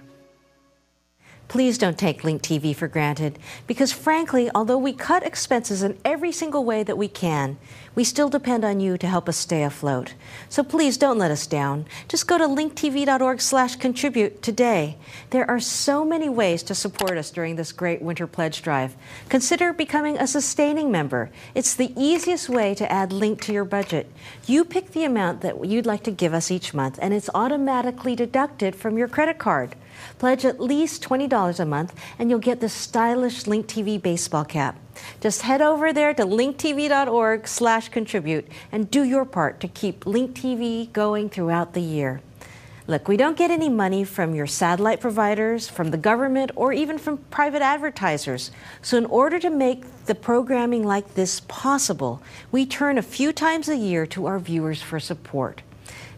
Please 1.47 1.77
don't 1.77 1.97
take 1.97 2.23
Link 2.23 2.41
TV 2.41 2.73
for 2.73 2.87
granted 2.87 3.37
because, 3.67 3.91
frankly, 3.91 4.49
although 4.55 4.77
we 4.77 4.93
cut 4.93 5.23
expenses 5.23 5.83
in 5.83 5.97
every 6.05 6.31
single 6.31 6.63
way 6.63 6.81
that 6.81 6.97
we 6.97 7.09
can, 7.09 7.57
we 7.95 8.03
still 8.03 8.29
depend 8.29 8.63
on 8.63 8.79
you 8.79 8.97
to 8.97 9.07
help 9.07 9.27
us 9.27 9.37
stay 9.37 9.63
afloat. 9.63 10.13
So 10.49 10.63
please 10.63 10.97
don't 10.97 11.17
let 11.17 11.31
us 11.31 11.47
down. 11.47 11.85
Just 12.07 12.27
go 12.27 12.37
to 12.37 12.47
linktv.org/contribute 12.47 14.41
today. 14.41 14.97
There 15.31 15.49
are 15.49 15.59
so 15.59 16.05
many 16.05 16.29
ways 16.29 16.63
to 16.63 16.75
support 16.75 17.17
us 17.17 17.31
during 17.31 17.55
this 17.55 17.71
great 17.71 18.01
winter 18.01 18.27
pledge 18.27 18.61
drive. 18.61 18.95
Consider 19.29 19.73
becoming 19.73 20.17
a 20.17 20.27
sustaining 20.27 20.91
member. 20.91 21.29
It's 21.53 21.73
the 21.73 21.93
easiest 21.95 22.49
way 22.49 22.73
to 22.75 22.91
add 22.91 23.11
Link 23.11 23.41
to 23.41 23.53
your 23.53 23.65
budget. 23.65 24.11
You 24.45 24.63
pick 24.63 24.91
the 24.91 25.03
amount 25.03 25.41
that 25.41 25.65
you'd 25.65 25.85
like 25.85 26.03
to 26.03 26.11
give 26.11 26.33
us 26.33 26.51
each 26.51 26.73
month, 26.73 26.97
and 27.01 27.13
it's 27.13 27.29
automatically 27.33 28.15
deducted 28.15 28.75
from 28.75 28.97
your 28.97 29.07
credit 29.07 29.37
card. 29.37 29.75
Pledge 30.21 30.45
at 30.45 30.59
least 30.59 31.01
$20 31.01 31.59
a 31.59 31.65
month 31.65 31.95
and 32.19 32.29
you'll 32.29 32.37
get 32.37 32.59
this 32.59 32.73
stylish 32.73 33.47
Link 33.47 33.65
TV 33.65 33.99
baseball 33.99 34.45
cap. 34.45 34.77
Just 35.19 35.41
head 35.41 35.63
over 35.63 35.91
there 35.91 36.13
to 36.13 36.23
linktv.org 36.23 37.47
slash 37.47 37.89
contribute 37.89 38.47
and 38.71 38.91
do 38.91 39.01
your 39.01 39.25
part 39.25 39.59
to 39.61 39.67
keep 39.67 40.05
Link 40.05 40.35
TV 40.35 40.93
going 40.93 41.27
throughout 41.27 41.73
the 41.73 41.81
year. 41.81 42.21
Look, 42.85 43.07
we 43.07 43.17
don't 43.17 43.35
get 43.35 43.49
any 43.49 43.67
money 43.67 44.03
from 44.03 44.35
your 44.35 44.45
satellite 44.45 45.01
providers, 45.01 45.67
from 45.67 45.89
the 45.89 45.97
government, 45.97 46.51
or 46.55 46.71
even 46.71 46.99
from 46.99 47.17
private 47.31 47.63
advertisers. 47.63 48.51
So, 48.83 48.99
in 48.99 49.07
order 49.07 49.39
to 49.39 49.49
make 49.49 50.05
the 50.05 50.13
programming 50.13 50.83
like 50.83 51.15
this 51.15 51.39
possible, 51.47 52.21
we 52.51 52.67
turn 52.67 52.99
a 52.99 53.01
few 53.01 53.33
times 53.33 53.67
a 53.67 53.75
year 53.75 54.05
to 54.07 54.27
our 54.27 54.37
viewers 54.37 54.83
for 54.83 54.99
support. 54.99 55.63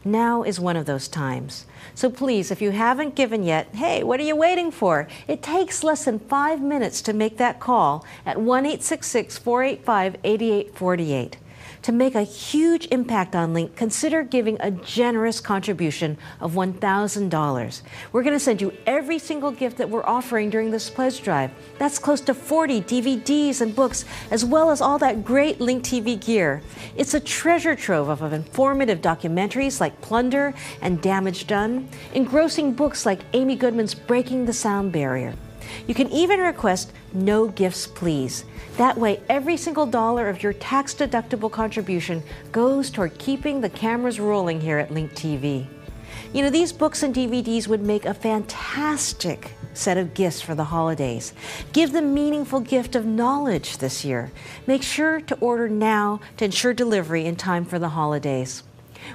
Now 0.03 0.43
is 0.43 0.59
one 0.59 0.75
of 0.75 0.85
those 0.85 1.07
times. 1.07 1.65
So 1.95 2.09
please, 2.09 2.51
if 2.51 2.61
you 2.61 2.71
haven't 2.71 3.15
given 3.15 3.43
yet, 3.43 3.67
hey, 3.73 4.03
what 4.03 4.19
are 4.19 4.23
you 4.23 4.35
waiting 4.35 4.71
for? 4.71 5.07
It 5.27 5.41
takes 5.41 5.83
less 5.83 6.05
than 6.05 6.19
five 6.19 6.61
minutes 6.61 7.01
to 7.03 7.13
make 7.13 7.37
that 7.37 7.59
call 7.59 8.05
at 8.25 8.39
1 8.39 8.65
485 8.77 10.17
8848. 10.23 11.37
To 11.83 11.91
make 11.91 12.15
a 12.15 12.23
huge 12.23 12.87
impact 12.91 13.35
on 13.35 13.53
Link, 13.53 13.75
consider 13.75 14.23
giving 14.23 14.55
a 14.61 14.71
generous 14.71 15.41
contribution 15.41 16.17
of 16.39 16.53
$1,000. 16.53 17.81
We're 18.13 18.23
going 18.23 18.33
to 18.33 18.39
send 18.39 18.61
you 18.61 18.71
every 18.85 19.19
single 19.19 19.51
gift 19.51 19.79
that 19.79 19.89
we're 19.89 20.05
offering 20.05 20.49
during 20.49 20.71
this 20.71 20.89
pledge 20.89 21.21
drive. 21.21 21.51
That's 21.79 21.99
close 21.99 22.21
to 22.21 22.33
40 22.33 22.83
DVDs 22.83 23.59
and 23.59 23.75
books, 23.75 24.05
as 24.31 24.45
well 24.45 24.71
as 24.71 24.79
all 24.79 24.97
that 24.99 25.25
great 25.25 25.59
Link 25.59 25.83
TV 25.83 26.17
gear. 26.17 26.61
It's 26.95 27.15
a 27.15 27.19
treasure 27.19 27.75
trove 27.75 28.07
of 28.07 28.31
informative 28.31 29.01
documentaries 29.01 29.81
like 29.81 29.99
Plunder 29.99 30.53
and 30.81 31.01
Damage 31.01 31.47
Done, 31.47 31.89
engrossing 32.13 32.71
books 32.71 33.05
like 33.05 33.19
Amy 33.33 33.57
Goodman's 33.57 33.93
Breaking 33.93 34.45
the 34.45 34.53
Sound 34.53 34.93
Barrier. 34.93 35.33
You 35.87 35.93
can 35.93 36.09
even 36.09 36.39
request 36.39 36.91
no 37.13 37.47
gifts, 37.47 37.87
please. 37.87 38.45
That 38.77 38.97
way, 38.97 39.21
every 39.29 39.57
single 39.57 39.85
dollar 39.85 40.29
of 40.29 40.41
your 40.41 40.53
tax 40.53 40.93
deductible 40.93 41.51
contribution 41.51 42.23
goes 42.51 42.89
toward 42.89 43.17
keeping 43.17 43.61
the 43.61 43.69
cameras 43.69 44.19
rolling 44.19 44.61
here 44.61 44.79
at 44.79 44.91
Link 44.91 45.13
TV. 45.13 45.67
You 46.33 46.41
know, 46.41 46.49
these 46.49 46.73
books 46.73 47.03
and 47.03 47.13
DVDs 47.13 47.67
would 47.67 47.81
make 47.81 48.05
a 48.05 48.13
fantastic 48.13 49.51
set 49.73 49.97
of 49.97 50.13
gifts 50.13 50.41
for 50.41 50.55
the 50.55 50.63
holidays. 50.63 51.33
Give 51.73 51.91
the 51.91 52.01
meaningful 52.01 52.59
gift 52.59 52.95
of 52.95 53.05
knowledge 53.05 53.77
this 53.77 54.03
year. 54.03 54.31
Make 54.65 54.83
sure 54.83 55.21
to 55.21 55.35
order 55.35 55.69
now 55.69 56.19
to 56.37 56.45
ensure 56.45 56.73
delivery 56.73 57.25
in 57.25 57.35
time 57.35 57.65
for 57.65 57.77
the 57.77 57.89
holidays. 57.89 58.63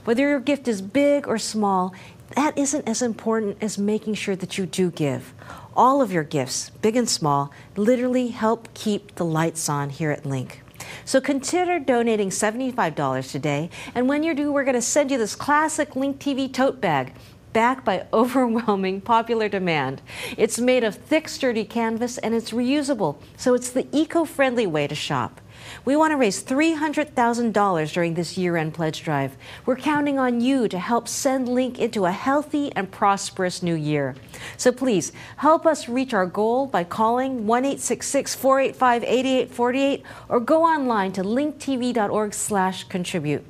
Whether 0.04 0.28
your 0.28 0.40
gift 0.40 0.68
is 0.68 0.82
big 0.82 1.26
or 1.26 1.38
small, 1.38 1.94
that 2.36 2.56
isn't 2.58 2.86
as 2.86 3.02
important 3.02 3.56
as 3.60 3.78
making 3.78 4.14
sure 4.14 4.36
that 4.36 4.58
you 4.58 4.66
do 4.66 4.90
give. 4.90 5.32
All 5.78 6.02
of 6.02 6.10
your 6.10 6.24
gifts, 6.24 6.70
big 6.82 6.96
and 6.96 7.08
small, 7.08 7.52
literally 7.76 8.30
help 8.30 8.68
keep 8.74 9.14
the 9.14 9.24
lights 9.24 9.68
on 9.68 9.90
here 9.90 10.10
at 10.10 10.26
Link. 10.26 10.60
So 11.04 11.20
consider 11.20 11.78
donating 11.78 12.30
$75 12.30 13.30
today, 13.30 13.70
and 13.94 14.08
when 14.08 14.24
you 14.24 14.34
do, 14.34 14.50
we're 14.50 14.64
going 14.64 14.74
to 14.74 14.82
send 14.82 15.12
you 15.12 15.18
this 15.18 15.36
classic 15.36 15.94
Link 15.94 16.18
TV 16.18 16.52
tote 16.52 16.80
bag 16.80 17.14
backed 17.52 17.84
by 17.84 18.08
overwhelming 18.12 19.00
popular 19.00 19.48
demand. 19.48 20.02
It's 20.36 20.58
made 20.58 20.82
of 20.82 20.96
thick, 20.96 21.28
sturdy 21.28 21.64
canvas 21.64 22.18
and 22.18 22.34
it's 22.34 22.50
reusable, 22.50 23.18
so 23.36 23.54
it's 23.54 23.70
the 23.70 23.86
eco 23.92 24.24
friendly 24.24 24.66
way 24.66 24.88
to 24.88 24.96
shop. 24.96 25.40
We 25.84 25.96
want 25.96 26.12
to 26.12 26.16
raise 26.16 26.42
$300,000 26.42 27.92
during 27.92 28.14
this 28.14 28.36
year 28.36 28.56
end 28.56 28.74
pledge 28.74 29.02
drive. 29.02 29.36
We're 29.66 29.76
counting 29.76 30.18
on 30.18 30.40
you 30.40 30.68
to 30.68 30.78
help 30.78 31.08
send 31.08 31.48
Link 31.48 31.78
into 31.78 32.06
a 32.06 32.12
healthy 32.12 32.72
and 32.76 32.90
prosperous 32.90 33.62
new 33.62 33.74
year. 33.74 34.14
So 34.56 34.72
please 34.72 35.12
help 35.36 35.66
us 35.66 35.88
reach 35.88 36.14
our 36.14 36.26
goal 36.26 36.66
by 36.66 36.84
calling 36.84 37.46
1 37.46 37.64
485 37.78 39.04
8848 39.04 40.02
or 40.28 40.40
go 40.40 40.64
online 40.64 41.12
to 41.12 41.22
linktv.org 41.22 42.34
slash 42.34 42.84
contribute. 42.84 43.44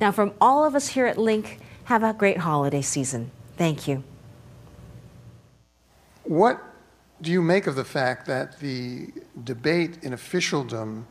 Now, 0.00 0.12
from 0.12 0.32
all 0.40 0.64
of 0.64 0.74
us 0.74 0.88
here 0.88 1.06
at 1.06 1.18
Link, 1.18 1.60
have 1.84 2.02
a 2.02 2.12
great 2.12 2.38
holiday 2.38 2.82
season. 2.82 3.30
Thank 3.56 3.86
you. 3.86 4.02
What 6.24 6.62
do 7.20 7.30
you 7.30 7.42
make 7.42 7.66
of 7.66 7.76
the 7.76 7.84
fact 7.84 8.26
that 8.26 8.58
the 8.58 9.08
debate 9.44 9.98
in 10.02 10.12
officialdom 10.12 11.06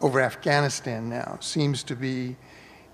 over 0.00 0.20
Afghanistan 0.20 1.08
now 1.08 1.38
seems 1.40 1.82
to 1.84 1.96
be 1.96 2.36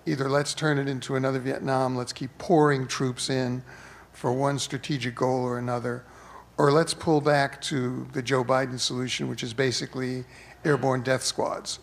either 0.07 0.28
let's 0.28 0.55
turn 0.55 0.78
it 0.78 0.88
into 0.88 1.16
another 1.16 1.38
Vietnam, 1.38 1.96
let's 1.96 2.12
keep 2.12 2.36
pouring 2.38 2.86
troops 2.86 3.30
in 3.30 3.62
for 4.12 4.32
one 4.32 4.59
strategic 4.59 5.14
goal 5.14 5.42
or 5.42 5.59
another, 5.59 6.05
or 6.57 6.70
let's 6.70 6.94
pull 6.94 7.20
back 7.20 7.61
to 7.61 8.07
the 8.12 8.22
Joe 8.22 8.44
Biden 8.44 8.78
solution, 8.78 9.28
which 9.28 9.42
is 9.42 9.52
basically 9.52 10.24
airborne 10.64 11.02
death 11.02 11.22
squads. 11.22 11.78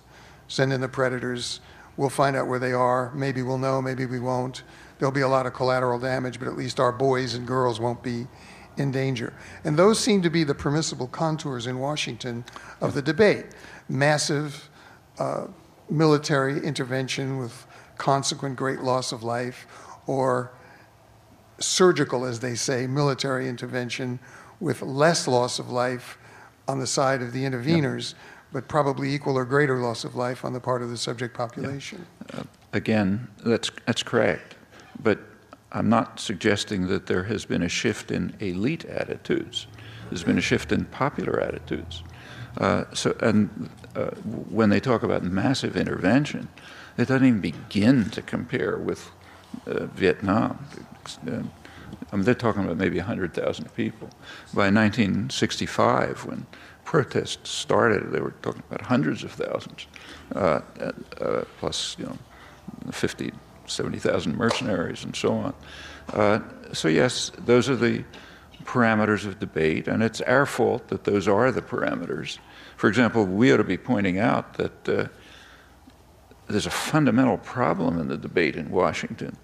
Send 0.48 0.72
in 0.72 0.82
the 0.82 0.88
predators, 0.88 1.60
we'll 1.98 2.10
find 2.10 2.36
out 2.36 2.48
where 2.48 2.60
they 2.60 2.74
are, 2.74 3.12
maybe 3.14 3.42
we'll 3.42 3.58
know, 3.58 3.82
maybe 3.82 4.06
we 4.06 4.20
won't. 4.20 4.64
There'll 4.98 5.12
be 5.12 5.22
a 5.22 5.28
lot 5.28 5.46
of 5.46 5.54
collateral 5.54 6.00
damage, 6.00 6.40
but 6.40 6.48
at 6.48 6.56
least 6.56 6.80
our 6.80 6.92
boys 6.92 7.34
and 7.34 7.48
girls 7.48 7.80
won't 7.80 8.04
be 8.04 8.28
in 8.78 8.92
danger. 8.92 9.34
And 9.64 9.78
those 9.78 10.00
seem 10.00 10.22
to 10.22 10.30
be 10.30 10.44
the 10.44 10.56
permissible 10.56 11.08
contours 11.08 11.68
in 11.68 11.80
Washington 11.80 12.46
of 12.80 12.94
the 12.94 13.02
debate. 13.02 13.48
Massive 13.90 14.70
uh, 15.22 15.48
military 15.90 16.58
intervention 16.66 17.38
with 17.38 17.68
consequent 17.98 18.56
great 18.56 18.82
loss 18.82 19.12
of 19.12 19.22
life, 19.24 19.68
or 20.08 20.52
surgical, 21.60 22.26
as 22.26 22.40
they 22.40 22.56
say, 22.56 22.88
military 22.88 23.48
intervention 23.48 24.20
with 24.60 24.82
less 24.82 25.28
loss 25.28 25.60
of 25.60 25.70
life 25.70 26.18
on 26.68 26.80
the 26.80 26.88
side 26.88 27.22
of 27.22 27.34
the 27.34 27.44
interveners, 27.44 28.16
but 28.52 28.68
probably 28.68 29.14
equal 29.14 29.38
or 29.38 29.46
greater 29.46 29.78
loss 29.78 30.04
of 30.04 30.16
life 30.16 30.44
on 30.44 30.54
the 30.54 30.60
part 30.60 30.82
of 30.82 30.90
the 30.90 30.98
subject 30.98 31.36
population. 31.36 32.04
Uh, 32.34 32.44
again, 32.74 33.28
that's, 33.46 33.70
that's 33.86 34.04
correct. 34.04 34.56
But 35.04 35.20
I'm 35.72 35.90
not 35.90 36.20
suggesting 36.20 36.88
that 36.88 37.06
there 37.06 37.24
has 37.26 37.46
been 37.46 37.62
a 37.62 37.70
shift 37.70 38.12
in 38.12 38.36
elite 38.40 38.86
attitudes. 38.86 39.68
There's 40.10 40.24
been 40.24 40.40
a 40.40 40.48
shift 40.52 40.72
in 40.72 40.86
popular 40.86 41.40
attitudes. 41.40 42.04
Uh, 42.58 42.86
so, 42.94 43.16
and 43.22 43.70
uh, 43.96 44.12
when 44.50 44.70
they 44.70 44.80
talk 44.80 45.04
about 45.04 45.24
massive 45.24 45.76
intervention, 45.76 46.48
it 46.98 47.08
doesn't 47.08 47.28
even 47.28 47.42
begin 47.42 48.10
to 48.12 48.22
compare 48.22 48.78
with 48.78 49.12
uh, 49.66 49.86
Vietnam. 49.86 50.66
Uh, 51.28 51.44
I 52.12 52.16
mean, 52.16 52.26
they're 52.26 52.34
talking 52.34 52.64
about 52.64 52.78
maybe 52.78 52.98
100,000 52.98 53.74
people. 53.76 54.10
By 54.54 54.70
1965, 54.70 56.26
when 56.26 56.46
protests 56.86 57.50
started, 57.50 58.12
they 58.12 58.20
were 58.20 58.34
talking 58.42 58.64
about 58.70 58.82
hundreds 58.82 59.24
of 59.24 59.32
thousands, 59.32 59.88
uh, 60.36 60.62
uh, 61.20 61.44
plus, 61.60 61.96
you 62.00 62.06
know, 62.06 62.18
50, 62.92 63.32
70,000 63.66 64.36
mercenaries 64.38 65.04
and 65.04 65.16
so 65.16 65.34
on. 65.34 66.74
so, 66.74 66.88
yes, 66.88 67.32
those 67.46 67.70
are 67.70 67.76
the 67.76 68.04
parameters 68.64 69.26
of 69.26 69.40
debate, 69.40 69.88
and 69.88 70.04
it's 70.04 70.22
our 70.22 70.46
fault 70.46 70.88
that 70.90 71.04
those 71.04 71.28
are 71.28 71.52
the 71.52 71.62
parameters. 71.62 72.40
For 72.82 72.88
example, 72.88 73.28
we 73.28 73.54
ought 73.54 73.58
to 73.58 73.64
be 73.64 73.78
pointing 73.78 74.18
out 74.18 74.56
that 74.56 74.90
uh, 74.90 75.06
there's 76.48 76.66
a 76.66 76.72
fundamental 76.72 77.38
problem 77.38 78.00
in 78.00 78.08
the 78.08 78.18
debate 78.18 78.56
in 78.56 78.72
Washington. 78.72 79.38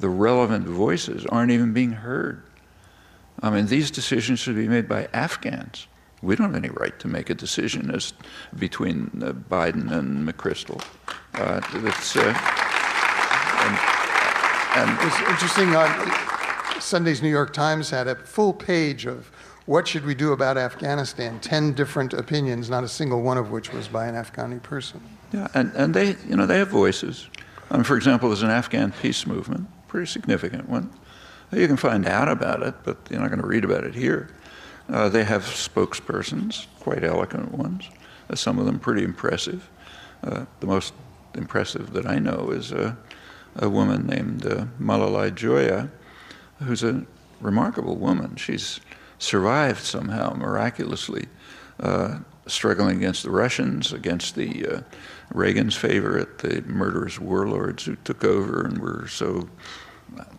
The 0.00 0.08
relevant 0.08 0.66
voices 0.66 1.24
aren't 1.26 1.52
even 1.52 1.72
being 1.72 1.92
heard. 1.92 2.42
I 3.42 3.50
mean, 3.50 3.66
these 3.66 3.92
decisions 3.92 4.40
should 4.40 4.56
be 4.56 4.66
made 4.66 4.88
by 4.88 5.08
Afghans. 5.12 5.86
We 6.20 6.34
don't 6.34 6.52
have 6.52 6.56
any 6.56 6.70
right 6.70 6.98
to 6.98 7.06
make 7.06 7.30
a 7.30 7.34
decision 7.36 7.94
as 7.94 8.12
between 8.58 9.22
uh, 9.22 9.34
Biden 9.34 9.92
and 9.92 10.28
McChrystal. 10.28 10.82
Uh, 11.34 11.60
it's, 11.86 12.16
uh, 12.16 12.34
and, 14.74 14.88
and 14.88 15.06
it's 15.06 15.30
interesting. 15.30 15.76
Uh, 15.76 16.80
Sunday's 16.80 17.22
New 17.22 17.30
York 17.30 17.52
Times 17.52 17.88
had 17.88 18.08
a 18.08 18.16
full 18.16 18.52
page 18.52 19.06
of 19.06 19.30
what 19.66 19.86
should 19.86 20.04
we 20.04 20.14
do 20.14 20.32
about 20.32 20.56
Afghanistan? 20.56 21.38
Ten 21.40 21.72
different 21.72 22.12
opinions, 22.12 22.70
not 22.70 22.84
a 22.84 22.88
single 22.88 23.22
one 23.22 23.38
of 23.38 23.50
which 23.50 23.72
was 23.72 23.88
by 23.88 24.06
an 24.06 24.14
Afghani 24.14 24.62
person. 24.62 25.00
Yeah, 25.32 25.48
and, 25.54 25.72
and 25.74 25.94
they, 25.94 26.16
you 26.28 26.36
know, 26.36 26.46
they 26.46 26.58
have 26.58 26.68
voices. 26.68 27.28
Um, 27.70 27.84
for 27.84 27.96
example, 27.96 28.28
there's 28.28 28.42
an 28.42 28.50
Afghan 28.50 28.92
peace 28.92 29.26
movement, 29.26 29.68
pretty 29.86 30.06
significant 30.06 30.68
one. 30.68 30.90
You 31.52 31.66
can 31.66 31.76
find 31.76 32.06
out 32.06 32.28
about 32.28 32.62
it, 32.62 32.74
but 32.84 32.96
you're 33.10 33.20
not 33.20 33.28
going 33.28 33.40
to 33.40 33.46
read 33.46 33.64
about 33.64 33.84
it 33.84 33.94
here. 33.94 34.30
Uh, 34.88 35.08
they 35.08 35.24
have 35.24 35.44
spokespersons, 35.44 36.66
quite 36.80 37.04
eloquent 37.04 37.52
ones, 37.52 37.88
uh, 38.28 38.34
some 38.34 38.58
of 38.58 38.66
them 38.66 38.78
pretty 38.78 39.04
impressive. 39.04 39.68
Uh, 40.24 40.44
the 40.58 40.66
most 40.66 40.94
impressive 41.34 41.92
that 41.92 42.06
I 42.06 42.18
know 42.18 42.50
is 42.50 42.72
a, 42.72 42.96
a 43.56 43.68
woman 43.68 44.06
named 44.06 44.46
uh, 44.46 44.66
Malalai 44.80 45.34
Joya, 45.34 45.90
who's 46.58 46.82
a 46.82 47.04
remarkable 47.40 47.96
woman. 47.96 48.36
She's 48.36 48.80
survived 49.20 49.84
somehow 49.84 50.34
miraculously, 50.34 51.26
uh, 51.78 52.18
struggling 52.46 52.96
against 52.96 53.22
the 53.22 53.30
Russians, 53.30 53.92
against 53.92 54.34
the 54.34 54.66
uh, 54.66 54.80
Reagan's 55.32 55.76
favorite, 55.76 56.38
the 56.38 56.62
murderous 56.62 57.20
warlords 57.20 57.84
who 57.84 57.94
took 57.96 58.24
over 58.24 58.62
and 58.62 58.78
were 58.78 59.06
so 59.06 59.48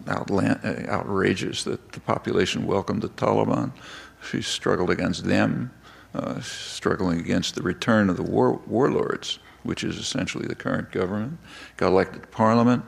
outla- 0.05 0.89
outrageous 0.89 1.63
that 1.63 1.93
the 1.93 1.99
population 2.01 2.65
welcomed 2.65 3.03
the 3.03 3.09
Taliban. 3.09 3.71
She 4.29 4.41
struggled 4.41 4.89
against 4.89 5.23
them, 5.23 5.71
uh, 6.13 6.41
struggling 6.41 7.19
against 7.19 7.55
the 7.55 7.61
return 7.61 8.09
of 8.09 8.17
the 8.17 8.23
war- 8.23 8.61
warlords, 8.67 9.39
which 9.63 9.83
is 9.83 9.97
essentially 9.97 10.47
the 10.47 10.55
current 10.55 10.91
government. 10.91 11.37
Got 11.77 11.89
elected 11.89 12.23
to 12.23 12.27
parliament 12.27 12.83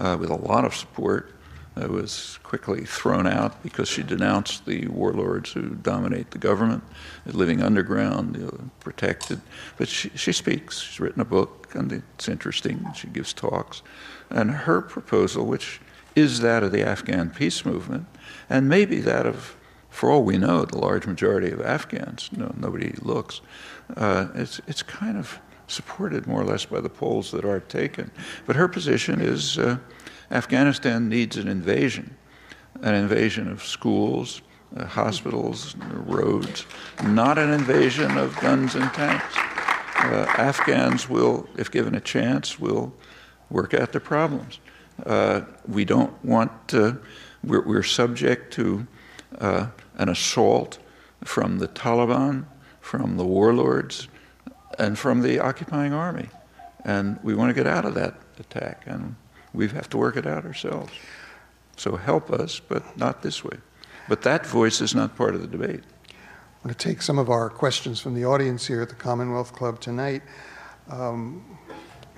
uh, 0.00 0.16
with 0.18 0.30
a 0.30 0.34
lot 0.34 0.64
of 0.64 0.74
support 0.74 1.30
uh, 1.30 1.35
was 1.76 2.38
quickly 2.42 2.84
thrown 2.84 3.26
out 3.26 3.62
because 3.62 3.88
she 3.88 4.02
denounced 4.02 4.64
the 4.64 4.86
warlords 4.88 5.52
who 5.52 5.74
dominate 5.74 6.30
the 6.30 6.38
government, 6.38 6.82
living 7.26 7.62
underground, 7.62 8.36
you 8.36 8.44
know, 8.44 8.70
protected. 8.80 9.40
But 9.76 9.88
she, 9.88 10.10
she 10.14 10.32
speaks. 10.32 10.80
She's 10.80 11.00
written 11.00 11.20
a 11.20 11.26
book, 11.26 11.74
and 11.74 11.92
it's 11.92 12.28
interesting. 12.28 12.86
She 12.94 13.08
gives 13.08 13.32
talks. 13.32 13.82
And 14.30 14.50
her 14.50 14.80
proposal, 14.80 15.44
which 15.44 15.80
is 16.14 16.40
that 16.40 16.62
of 16.62 16.72
the 16.72 16.82
Afghan 16.82 17.30
peace 17.30 17.64
movement, 17.64 18.06
and 18.48 18.68
maybe 18.68 19.00
that 19.00 19.26
of, 19.26 19.54
for 19.90 20.10
all 20.10 20.22
we 20.22 20.38
know, 20.38 20.64
the 20.64 20.78
large 20.78 21.06
majority 21.06 21.50
of 21.50 21.60
Afghans, 21.60 22.30
no, 22.32 22.54
nobody 22.56 22.94
looks, 23.02 23.42
uh, 23.96 24.28
it's, 24.34 24.60
it's 24.66 24.82
kind 24.82 25.18
of 25.18 25.38
supported 25.68 26.26
more 26.26 26.40
or 26.40 26.44
less 26.44 26.64
by 26.64 26.80
the 26.80 26.88
polls 26.88 27.30
that 27.32 27.44
are 27.44 27.60
taken. 27.60 28.10
But 28.46 28.56
her 28.56 28.68
position 28.68 29.20
is 29.20 29.58
uh, 29.58 29.78
Afghanistan 30.30 31.08
needs 31.08 31.36
an 31.36 31.48
invasion, 31.48 32.16
an 32.82 32.94
invasion 32.94 33.50
of 33.50 33.62
schools, 33.62 34.42
uh, 34.76 34.84
hospitals, 34.84 35.76
roads, 35.90 36.66
not 37.04 37.38
an 37.38 37.50
invasion 37.50 38.18
of 38.18 38.36
guns 38.40 38.74
and 38.74 38.92
tanks. 38.92 39.36
Uh, 39.98 40.26
Afghans 40.36 41.08
will, 41.08 41.48
if 41.56 41.70
given 41.70 41.94
a 41.94 42.00
chance, 42.00 42.58
will 42.58 42.92
work 43.50 43.74
out 43.74 43.92
the 43.92 44.00
problems. 44.00 44.58
Uh, 45.04 45.42
we 45.68 45.84
don't 45.84 46.12
want, 46.24 46.68
to, 46.68 46.98
we're, 47.44 47.62
we're, 47.62 47.82
subject 47.82 48.52
to 48.54 48.86
uh, 49.38 49.68
an 49.96 50.08
assault 50.08 50.78
from 51.24 51.58
the 51.58 51.68
Taliban, 51.68 52.44
from 52.80 53.16
the 53.16 53.24
warlords, 53.24 54.08
and 54.78 54.98
from 54.98 55.22
the 55.22 55.38
occupying 55.38 55.92
army. 55.92 56.28
And 56.84 57.18
we 57.22 57.34
want 57.34 57.50
to 57.50 57.54
get 57.54 57.66
out 57.66 57.84
of 57.84 57.94
that 57.94 58.14
attack, 58.38 58.84
and 58.86 59.16
we 59.56 59.68
have 59.68 59.88
to 59.90 59.96
work 59.96 60.16
it 60.16 60.26
out 60.26 60.44
ourselves. 60.44 60.92
So 61.76 61.96
help 61.96 62.30
us, 62.30 62.60
but 62.60 62.96
not 62.96 63.22
this 63.22 63.42
way. 63.42 63.56
But 64.08 64.22
that 64.22 64.46
voice 64.46 64.80
is 64.80 64.94
not 64.94 65.16
part 65.16 65.34
of 65.34 65.40
the 65.40 65.48
debate. 65.48 65.82
I'm 66.10 66.62
going 66.62 66.74
to 66.74 66.88
take 66.88 67.02
some 67.02 67.18
of 67.18 67.30
our 67.30 67.48
questions 67.48 68.00
from 68.00 68.14
the 68.14 68.24
audience 68.24 68.66
here 68.66 68.82
at 68.82 68.88
the 68.88 68.94
Commonwealth 68.94 69.52
Club 69.52 69.80
tonight. 69.80 70.22
Um, 70.90 71.58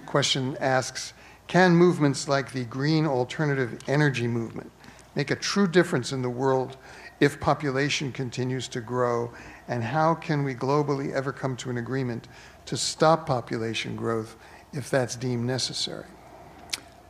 question 0.04 0.56
asks 0.60 1.12
Can 1.46 1.74
movements 1.74 2.28
like 2.28 2.52
the 2.52 2.64
green 2.64 3.06
alternative 3.06 3.78
energy 3.86 4.26
movement 4.26 4.70
make 5.14 5.30
a 5.30 5.36
true 5.36 5.68
difference 5.68 6.12
in 6.12 6.22
the 6.22 6.30
world 6.30 6.76
if 7.20 7.40
population 7.40 8.12
continues 8.12 8.68
to 8.68 8.80
grow? 8.80 9.32
And 9.68 9.82
how 9.82 10.14
can 10.14 10.44
we 10.44 10.54
globally 10.54 11.12
ever 11.12 11.32
come 11.32 11.56
to 11.58 11.70
an 11.70 11.78
agreement 11.78 12.26
to 12.66 12.76
stop 12.76 13.26
population 13.26 13.96
growth 13.96 14.36
if 14.72 14.90
that's 14.90 15.14
deemed 15.14 15.46
necessary? 15.46 16.06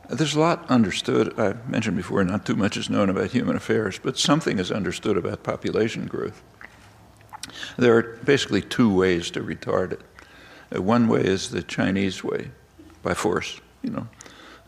There's 0.08 0.34
a 0.34 0.40
lot 0.40 0.70
understood. 0.70 1.38
I 1.38 1.54
mentioned 1.68 1.96
before, 1.96 2.24
not 2.24 2.46
too 2.46 2.56
much 2.56 2.78
is 2.78 2.88
known 2.88 3.10
about 3.10 3.30
human 3.30 3.56
affairs, 3.56 4.00
but 4.02 4.18
something 4.18 4.58
is 4.58 4.72
understood 4.72 5.18
about 5.18 5.42
population 5.42 6.06
growth. 6.06 6.42
There 7.76 7.96
are 7.96 8.18
basically 8.24 8.62
two 8.62 8.92
ways 8.92 9.30
to 9.32 9.40
retard 9.40 9.92
it. 9.92 10.00
Uh, 10.74 10.82
one 10.82 11.08
way 11.08 11.20
is 11.20 11.50
the 11.50 11.62
Chinese 11.62 12.24
way, 12.24 12.50
by 13.02 13.12
force, 13.14 13.60
you 13.82 13.90
know, 13.90 14.08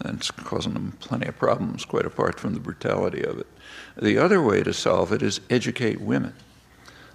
and 0.01 0.19
it's 0.19 0.31
causing 0.31 0.75
them 0.75 0.97
plenty 1.01 1.27
of 1.27 1.39
problems, 1.39 1.85
quite 1.87 2.07
apart 2.07 2.39
from 2.39 2.53
the 2.53 2.61
brutality 2.61 3.23
of 3.23 3.39
it. 3.39 3.47
The 4.01 4.19
other 4.19 4.43
way 4.43 4.63
to 4.63 4.75
solve 4.75 5.13
it 5.13 5.23
is 5.23 5.41
educate 5.49 6.01
women. 6.01 6.35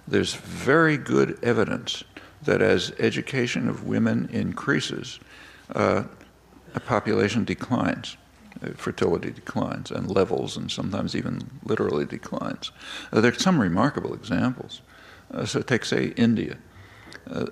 There's 0.08 0.34
very 0.34 0.96
good 0.96 1.38
evidence 1.42 2.02
that 2.42 2.60
as 2.60 2.92
education 2.98 3.68
of 3.68 3.86
women 3.86 4.28
increases, 4.32 5.18
uh, 5.74 6.04
a 6.76 6.80
population 6.80 7.44
declines, 7.44 8.16
uh, 8.62 8.68
fertility 8.76 9.30
declines, 9.30 9.90
and 9.90 10.10
levels, 10.10 10.56
and 10.56 10.70
sometimes 10.70 11.16
even 11.16 11.50
literally 11.64 12.04
declines. 12.04 12.70
Uh, 13.12 13.20
there 13.20 13.32
are 13.32 13.34
some 13.34 13.60
remarkable 13.60 14.14
examples. 14.14 14.82
Uh, 15.32 15.44
so 15.44 15.62
take, 15.62 15.84
say, 15.84 16.12
India. 16.16 16.58
Uh, 17.28 17.46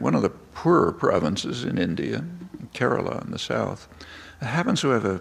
one 0.00 0.14
of 0.14 0.22
the 0.22 0.30
poorer 0.30 0.92
provinces 0.92 1.62
in 1.62 1.78
India, 1.78 2.24
Kerala 2.74 3.24
in 3.24 3.30
the 3.30 3.38
south, 3.38 3.86
happens 4.40 4.80
to 4.80 4.88
have 4.88 5.04
a 5.04 5.20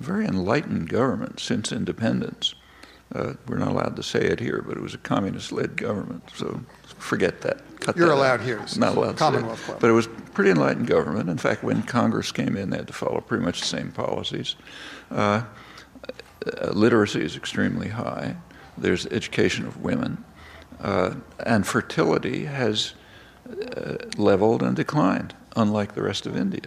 very 0.00 0.24
enlightened 0.26 0.88
government 0.88 1.38
since 1.38 1.70
independence. 1.70 2.54
Uh, 3.14 3.34
we're 3.46 3.58
not 3.58 3.68
allowed 3.68 3.94
to 3.96 4.02
say 4.02 4.20
it 4.20 4.40
here, 4.40 4.64
but 4.66 4.76
it 4.76 4.82
was 4.82 4.94
a 4.94 4.98
communist-led 4.98 5.76
government, 5.76 6.24
so 6.34 6.60
forget 6.98 7.40
that. 7.42 7.62
Cut 7.80 7.96
You're 7.96 8.08
that 8.08 8.14
allowed 8.14 8.40
out. 8.40 8.46
here. 8.46 8.64
Not 8.76 8.96
allowed 8.96 9.16
Commonwealth 9.16 9.62
Club. 9.64 9.80
But 9.80 9.90
it 9.90 9.92
was 9.92 10.08
pretty 10.34 10.50
enlightened 10.50 10.86
government. 10.86 11.28
In 11.28 11.38
fact, 11.38 11.62
when 11.62 11.82
Congress 11.82 12.32
came 12.32 12.56
in, 12.56 12.70
they 12.70 12.78
had 12.78 12.86
to 12.88 12.92
follow 12.92 13.20
pretty 13.20 13.44
much 13.44 13.60
the 13.60 13.66
same 13.66 13.92
policies. 13.92 14.56
Uh, 15.10 15.44
uh, 16.46 16.70
literacy 16.70 17.22
is 17.22 17.36
extremely 17.36 17.88
high. 17.88 18.36
There's 18.78 19.06
education 19.06 19.66
of 19.66 19.82
women. 19.82 20.24
Uh, 20.80 21.14
and 21.44 21.66
fertility 21.66 22.44
has 22.44 22.94
uh, 23.48 23.96
leveled 24.16 24.62
and 24.62 24.76
declined, 24.76 25.34
unlike 25.54 25.94
the 25.94 26.02
rest 26.02 26.26
of 26.26 26.36
India. 26.36 26.62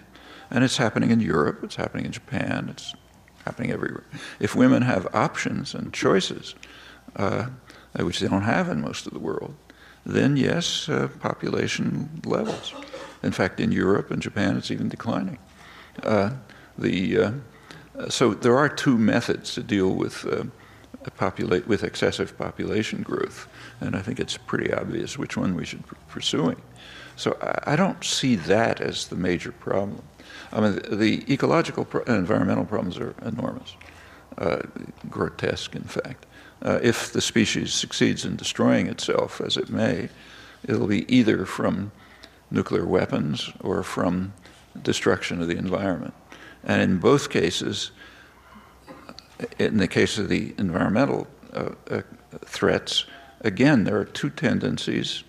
And 0.49 0.63
it's 0.63 0.77
happening 0.77 1.11
in 1.11 1.19
Europe, 1.19 1.63
it's 1.63 1.75
happening 1.75 2.05
in 2.05 2.11
Japan, 2.11 2.69
it's 2.69 2.93
happening 3.45 3.71
everywhere. 3.71 4.05
If 4.39 4.55
women 4.55 4.81
have 4.81 5.07
options 5.13 5.75
and 5.75 5.93
choices, 5.93 6.55
uh, 7.15 7.47
which 7.99 8.19
they 8.19 8.27
don't 8.27 8.41
have 8.43 8.69
in 8.69 8.81
most 8.81 9.05
of 9.05 9.13
the 9.13 9.19
world, 9.19 9.55
then 10.05 10.37
yes, 10.37 10.89
uh, 10.89 11.07
population 11.19 12.21
levels. 12.25 12.73
In 13.23 13.31
fact, 13.31 13.59
in 13.59 13.71
Europe 13.71 14.11
and 14.11 14.21
Japan, 14.21 14.57
it's 14.57 14.71
even 14.71 14.89
declining. 14.89 15.37
Uh, 16.03 16.31
the, 16.77 17.17
uh, 17.17 17.31
so 18.09 18.33
there 18.33 18.57
are 18.57 18.69
two 18.69 18.97
methods 18.97 19.53
to 19.55 19.63
deal 19.63 19.93
with, 19.93 20.25
uh, 20.25 20.45
with 21.67 21.83
excessive 21.83 22.37
population 22.37 23.03
growth, 23.03 23.47
and 23.81 23.95
I 23.95 24.01
think 24.01 24.19
it's 24.19 24.37
pretty 24.37 24.73
obvious 24.73 25.17
which 25.17 25.35
one 25.35 25.55
we 25.55 25.65
should 25.65 25.87
be 25.89 25.95
pursuing. 26.07 26.61
So 27.15 27.37
I, 27.41 27.73
I 27.73 27.75
don't 27.75 28.03
see 28.03 28.35
that 28.35 28.79
as 28.79 29.07
the 29.07 29.15
major 29.15 29.51
problem. 29.51 30.01
I 30.51 30.61
mean, 30.61 30.75
the, 30.75 30.95
the 30.95 31.33
ecological 31.33 31.87
and 32.07 32.15
environmental 32.15 32.65
problems 32.65 32.97
are 32.97 33.13
enormous, 33.25 33.75
uh, 34.37 34.61
grotesque, 35.09 35.75
in 35.75 35.83
fact. 35.83 36.25
Uh, 36.61 36.79
if 36.81 37.13
the 37.13 37.21
species 37.21 37.73
succeeds 37.73 38.25
in 38.25 38.35
destroying 38.35 38.87
itself, 38.87 39.39
as 39.39 39.55
it 39.55 39.69
may, 39.69 40.09
it'll 40.67 40.87
be 40.87 41.11
either 41.13 41.45
from 41.45 41.91
nuclear 42.51 42.85
weapons 42.85 43.49
or 43.61 43.83
from 43.83 44.33
destruction 44.81 45.41
of 45.41 45.47
the 45.47 45.57
environment. 45.57 46.13
And 46.63 46.81
in 46.81 46.97
both 46.97 47.29
cases, 47.29 47.91
in 49.57 49.77
the 49.77 49.87
case 49.87 50.17
of 50.17 50.27
the 50.27 50.53
environmental 50.57 51.27
uh, 51.53 51.69
uh, 51.89 52.01
threats, 52.41 53.05
again, 53.41 53.85
there 53.85 53.97
are 53.97 54.05
two 54.05 54.29
tendencies 54.29 55.23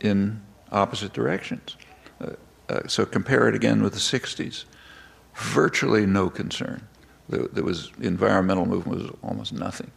in 0.00 0.42
opposite 0.72 1.12
directions. 1.12 1.76
Uh, 2.20 2.30
uh 2.68 2.88
so 2.88 3.06
compare 3.06 3.48
it 3.48 3.54
again 3.54 3.82
with 3.82 3.92
the 3.92 4.00
60s. 4.00 4.64
Virtually 5.34 6.06
no 6.06 6.28
concern. 6.28 6.86
There, 7.28 7.46
there 7.46 7.64
was 7.64 7.90
the 7.98 8.08
environmental 8.08 8.66
movement 8.66 9.02
was 9.02 9.10
almost 9.22 9.52
nothing. 9.52 9.90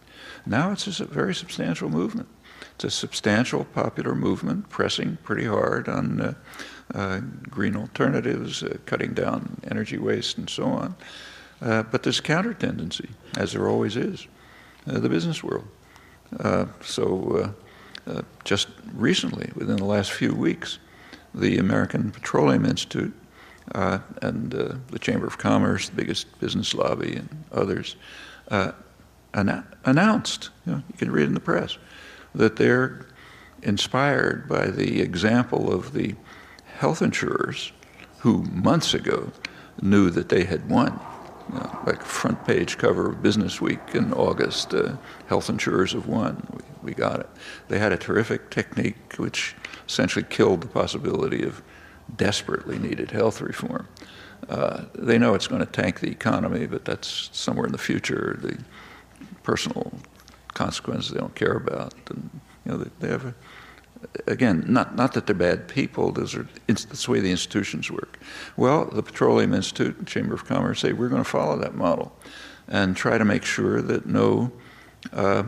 Now 0.46 0.72
it's 0.72 1.00
a 1.00 1.06
very 1.06 1.34
substantial 1.34 1.90
movement. 1.90 2.28
It's 2.76 2.84
a 2.84 2.92
substantial 2.92 3.64
popular 3.66 4.14
movement 4.14 4.70
pressing 4.70 5.18
pretty 5.24 5.46
hard 5.46 5.88
on 5.88 6.22
uh, 6.22 6.34
uh, 6.94 7.22
green 7.50 7.76
alternatives, 7.76 8.62
uh, 8.62 8.78
cutting 8.86 9.14
down 9.14 9.60
energy 9.70 9.98
waste, 9.98 10.38
and 10.38 10.50
so 10.50 10.66
on. 10.66 10.96
Uh, 11.62 11.84
but 11.84 12.04
there's 12.04 12.20
counter 12.20 12.54
tendency, 12.54 13.10
as 13.38 13.54
there 13.54 13.68
always 13.68 13.96
is, 13.96 14.28
uh, 14.88 15.00
the 15.00 15.10
business 15.10 15.44
world. 15.44 15.68
Uh, 16.40 16.66
so 16.82 17.54
just 18.44 18.68
recently, 18.94 19.52
within 19.56 19.78
the 19.78 19.86
last 19.86 20.12
few 20.12 20.34
weeks, 20.34 20.78
the 21.34 21.58
American 21.58 22.12
Petroleum 22.12 22.66
Institute 22.66 23.14
and 23.74 24.52
the 24.52 25.00
Chamber 25.00 25.26
of 25.26 25.38
Commerce, 25.38 25.90
the 25.90 25.96
biggest 25.96 26.40
business 26.40 26.74
lobby, 26.76 27.16
and 27.16 27.46
others, 27.52 27.96
announced, 29.84 30.50
you, 30.66 30.74
know, 30.74 30.84
you 30.88 30.98
can 30.98 31.12
read 31.12 31.28
in 31.28 31.34
the 31.34 31.40
press, 31.40 31.78
that 32.34 32.56
they're 32.56 33.06
inspired 33.62 34.48
by 34.48 34.68
the 34.68 35.02
example 35.02 35.72
of 35.72 35.94
the 35.94 36.16
health 36.78 37.02
insurers 37.02 37.72
who 38.20 38.44
months 38.44 38.94
ago 38.94 39.32
knew 39.82 40.10
that 40.10 40.30
they 40.30 40.44
had 40.44 40.70
won. 40.70 41.00
You 41.50 41.60
know, 41.60 41.80
like 41.86 42.02
front 42.02 42.46
page 42.46 42.78
cover 42.78 43.10
of 43.10 43.22
Business 43.22 43.62
Week 43.62 43.80
in 43.94 44.14
August, 44.14 44.74
uh, 44.74 44.96
health 45.28 45.50
insurers 45.50 45.92
have 45.94 46.08
won. 46.08 46.48
We, 46.52 46.90
we 46.90 46.94
got 46.94 47.20
it. 47.20 47.30
They 47.68 47.78
had 47.78 47.92
a 47.92 47.98
terrific 47.98 48.50
technique 48.50 49.16
which 49.18 49.56
essentially 49.88 50.26
killed 50.28 50.62
the 50.62 50.68
possibility 50.68 51.44
of 51.44 51.62
desperately 52.16 52.80
needed 52.80 53.12
health 53.12 53.42
reform. 53.42 53.88
Uh, 54.50 54.86
they 54.94 55.18
know 55.18 55.34
it's 55.34 55.48
going 55.48 55.64
to 55.64 55.72
tank 55.72 56.00
the 56.00 56.10
economy, 56.10 56.66
but 56.68 56.86
that's 56.86 57.30
somewhere 57.32 57.66
in 57.66 57.72
the 57.72 57.78
future. 57.78 58.38
The 58.42 58.58
personal 59.46 59.94
consequences 60.54 61.12
they 61.12 61.20
don't 61.20 61.36
care 61.36 61.54
about. 61.54 61.94
And, 62.10 62.42
you 62.66 62.72
know, 62.72 62.86
they, 63.00 63.08
have 63.08 63.26
a, 63.26 63.36
again, 64.28 64.66
not, 64.68 64.96
not 64.96 65.14
that 65.14 65.28
they're 65.28 65.36
bad 65.36 65.68
people, 65.68 66.12
those 66.12 66.36
are, 66.36 66.48
that's 66.68 67.06
the 67.06 67.12
way 67.12 67.20
the 67.20 67.32
institutions 67.32 67.92
work. 67.92 68.20
Well, 68.58 68.86
the 68.86 69.04
Petroleum 69.04 69.54
Institute 69.54 69.98
and 69.98 70.08
Chamber 70.08 70.34
of 70.34 70.46
Commerce 70.46 70.82
say 70.82 70.94
we're 70.94 71.10
going 71.10 71.24
to 71.24 71.30
follow 71.30 71.58
that 71.60 71.76
model 71.76 72.12
and 72.68 72.98
try 72.98 73.18
to 73.18 73.26
make 73.26 73.46
sure 73.46 73.82
that 73.82 74.08
no 74.08 74.52
uh, 75.14 75.44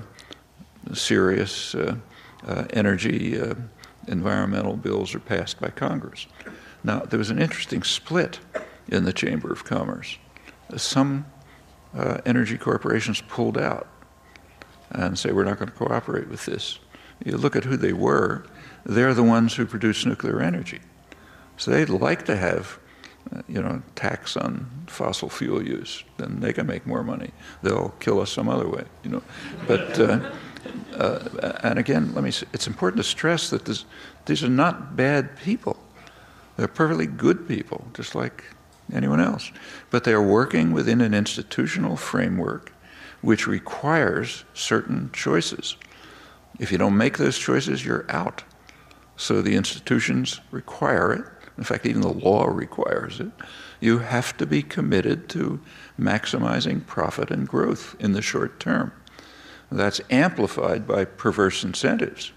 serious 0.93 1.73
uh, 1.73 1.95
uh, 2.45 2.65
energy 2.69 3.41
uh, 3.41 3.55
environmental 4.07 4.77
bills 4.77 5.15
are 5.15 5.19
passed 5.19 5.59
by 5.59 5.69
Congress. 5.69 6.27
Now, 6.83 6.99
there 6.99 7.17
was 7.17 7.31
an 7.31 7.41
interesting 7.41 7.81
split 7.83 8.39
in 8.87 9.03
the 9.03 9.11
Chamber 9.11 9.51
of 9.51 9.65
Commerce. 9.65 10.17
Some 10.75 11.25
uh, 11.97 12.19
energy 12.25 12.57
corporations 12.57 13.21
pulled 13.21 13.57
out 13.57 13.87
and 14.91 15.17
say, 15.17 15.31
we're 15.31 15.43
not 15.43 15.59
going 15.59 15.69
to 15.69 15.75
cooperate 15.75 16.29
with 16.29 16.45
this. 16.45 16.79
You 17.25 17.37
look 17.37 17.55
at 17.55 17.63
who 17.63 17.75
they 17.75 17.93
were, 17.93 18.45
they're 18.85 19.13
the 19.13 19.23
ones 19.23 19.55
who 19.55 19.65
produce 19.65 20.05
nuclear 20.05 20.39
energy. 20.41 20.79
So 21.57 21.71
they'd 21.71 21.89
like 21.89 22.25
to 22.25 22.37
have, 22.37 22.77
uh, 23.35 23.41
you 23.49 23.61
know, 23.61 23.81
tax 23.95 24.37
on 24.37 24.69
fossil 24.87 25.29
fuel 25.29 25.61
use. 25.61 26.03
Then 26.17 26.39
they 26.39 26.53
can 26.53 26.67
make 26.67 26.85
more 26.85 27.03
money. 27.03 27.31
They'll 27.63 27.93
kill 27.99 28.21
us 28.21 28.31
some 28.31 28.47
other 28.47 28.69
way, 28.69 28.85
you 29.03 29.09
know. 29.09 29.23
But 29.67 29.99
uh, 29.99 30.31
uh, 30.93 31.59
and 31.63 31.79
again, 31.79 32.13
let 32.13 32.23
me. 32.23 32.31
Say, 32.31 32.45
it's 32.53 32.67
important 32.67 32.97
to 32.97 33.03
stress 33.03 33.49
that 33.49 33.65
this, 33.65 33.85
these 34.25 34.43
are 34.43 34.49
not 34.49 34.95
bad 34.95 35.35
people. 35.37 35.77
They're 36.55 36.67
perfectly 36.67 37.07
good 37.07 37.47
people, 37.47 37.87
just 37.93 38.15
like 38.15 38.43
anyone 38.93 39.19
else. 39.19 39.51
But 39.89 40.03
they 40.03 40.13
are 40.13 40.21
working 40.21 40.71
within 40.71 41.01
an 41.01 41.13
institutional 41.13 41.97
framework 41.97 42.71
which 43.21 43.47
requires 43.47 44.45
certain 44.53 45.09
choices. 45.11 45.75
If 46.59 46.71
you 46.71 46.77
don't 46.77 46.97
make 46.97 47.17
those 47.17 47.37
choices, 47.37 47.85
you're 47.85 48.05
out. 48.09 48.43
So 49.15 49.41
the 49.41 49.55
institutions 49.55 50.39
require 50.51 51.13
it. 51.13 51.25
In 51.57 51.63
fact, 51.63 51.85
even 51.85 52.01
the 52.01 52.13
law 52.13 52.45
requires 52.45 53.19
it. 53.19 53.31
You 53.79 53.99
have 53.99 54.37
to 54.37 54.45
be 54.45 54.61
committed 54.61 55.27
to 55.29 55.59
maximizing 55.99 56.85
profit 56.85 57.31
and 57.31 57.47
growth 57.47 57.95
in 57.99 58.13
the 58.13 58.21
short 58.21 58.59
term. 58.59 58.91
That's 59.71 60.01
amplified 60.09 60.87
by 60.87 61.05
perverse 61.05 61.63
incentives, 61.63 62.31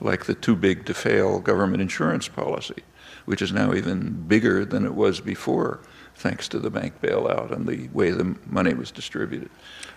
like 0.00 0.26
the 0.26 0.34
too 0.34 0.54
big 0.54 0.84
to 0.86 0.94
fail 0.94 1.40
government 1.40 1.82
insurance 1.82 2.28
policy, 2.28 2.82
which 3.24 3.42
is 3.42 3.52
now 3.52 3.72
even 3.72 4.24
bigger 4.28 4.64
than 4.64 4.84
it 4.84 4.94
was 4.94 5.20
before, 5.20 5.80
thanks 6.18 6.48
to 6.48 6.58
the 6.58 6.68
bank 6.68 7.00
bailout 7.00 7.52
and 7.52 7.66
the 7.66 7.88
way 7.88 8.10
the 8.10 8.36
money 8.46 8.74
was 8.74 8.90
distributed, 8.90 9.50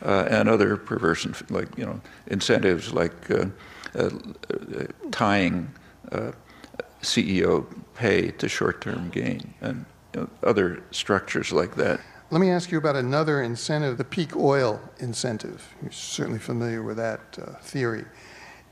uh, 0.03 0.28
and 0.30 0.47
other 0.47 0.78
perverse, 0.78 1.28
like 1.49 1.67
you 1.78 1.86
know, 1.86 1.99
incentives 2.28 2.93
like 2.93 3.30
uh, 3.32 3.45
uh, 3.95 4.09
tying 5.11 5.69
uh, 6.11 6.32
CEO 7.01 7.65
pay 7.95 8.32
to 8.32 8.47
short-term 8.47 9.09
gain 9.09 9.53
and 9.61 9.86
you 10.13 10.22
know, 10.22 10.30
other 10.43 10.84
structures 10.91 11.51
like 11.51 11.76
that. 11.76 11.99
Let 12.30 12.39
me 12.39 12.49
ask 12.49 12.72
you 12.72 12.78
about 12.78 12.95
another 12.95 13.41
incentive, 13.41 13.97
the 13.97 14.05
peak 14.05 14.36
oil 14.36 14.80
incentive. 14.99 15.67
You're 15.82 15.91
certainly 15.91 16.39
familiar 16.39 16.82
with 16.82 16.97
that 16.97 17.19
uh, 17.41 17.55
theory. 17.61 18.05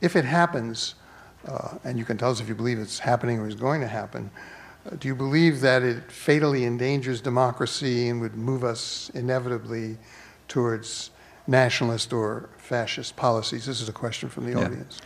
If 0.02 0.16
it 0.16 0.24
happens, 0.24 0.96
uh, 1.48 1.78
and 1.84 1.98
you 1.98 2.06
can 2.06 2.18
tell 2.18 2.32
us 2.32 2.40
if 2.40 2.48
you 2.48 2.56
believe 2.56 2.80
it's 2.80 3.00
happening 3.00 3.40
or 3.40 3.48
is 3.48 3.56
going 3.56 3.82
to 3.82 3.88
happen, 3.88 4.32
do 4.98 5.08
you 5.08 5.16
believe 5.16 5.62
that 5.62 5.84
it 5.84 6.12
fatally 6.12 6.66
endangers 6.66 7.22
democracy 7.22 8.10
and 8.10 8.22
would 8.22 8.36
move 8.36 8.64
us 8.64 9.12
inevitably 9.14 9.98
towards 10.48 11.12
nationalist 11.48 12.14
or 12.14 12.50
fascist 12.58 13.16
policies? 13.16 13.66
This 13.66 13.82
is 13.82 13.90
a 13.90 13.94
question 13.94 14.30
from 14.30 14.46
the 14.46 14.60
yeah. 14.60 14.66
audience. 14.66 15.00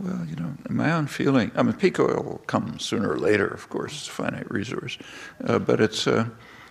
Well, 0.00 0.26
you 0.26 0.34
know, 0.34 0.52
my 0.68 0.92
own 0.92 1.06
feeling, 1.06 1.52
I 1.54 1.62
mean, 1.62 1.74
peak 1.74 2.00
oil 2.00 2.22
will 2.22 2.42
come 2.46 2.78
sooner 2.80 3.12
or 3.12 3.18
later, 3.18 3.46
of 3.46 3.68
course, 3.68 3.92
it's 3.92 4.08
a 4.08 4.10
finite 4.10 4.50
resource, 4.50 4.98
uh, 5.44 5.60
but 5.60 5.80
it's, 5.80 6.06
uh, 6.08 6.26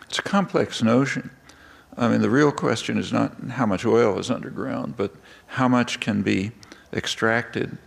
it's 0.10 0.20
a 0.20 0.24
complex 0.24 0.84
notion. 0.84 1.32
I 1.96 2.10
mean, 2.10 2.22
the 2.22 2.30
real 2.30 2.52
question 2.52 2.98
is 2.98 3.14
not 3.14 3.40
how 3.52 3.66
much 3.66 3.86
oil 3.86 4.20
is 4.20 4.30
underground, 4.30 4.98
but 4.98 5.14
how 5.48 5.70
much 5.70 6.02
can 6.02 6.22
be 6.22 6.52
extracted 6.92 7.78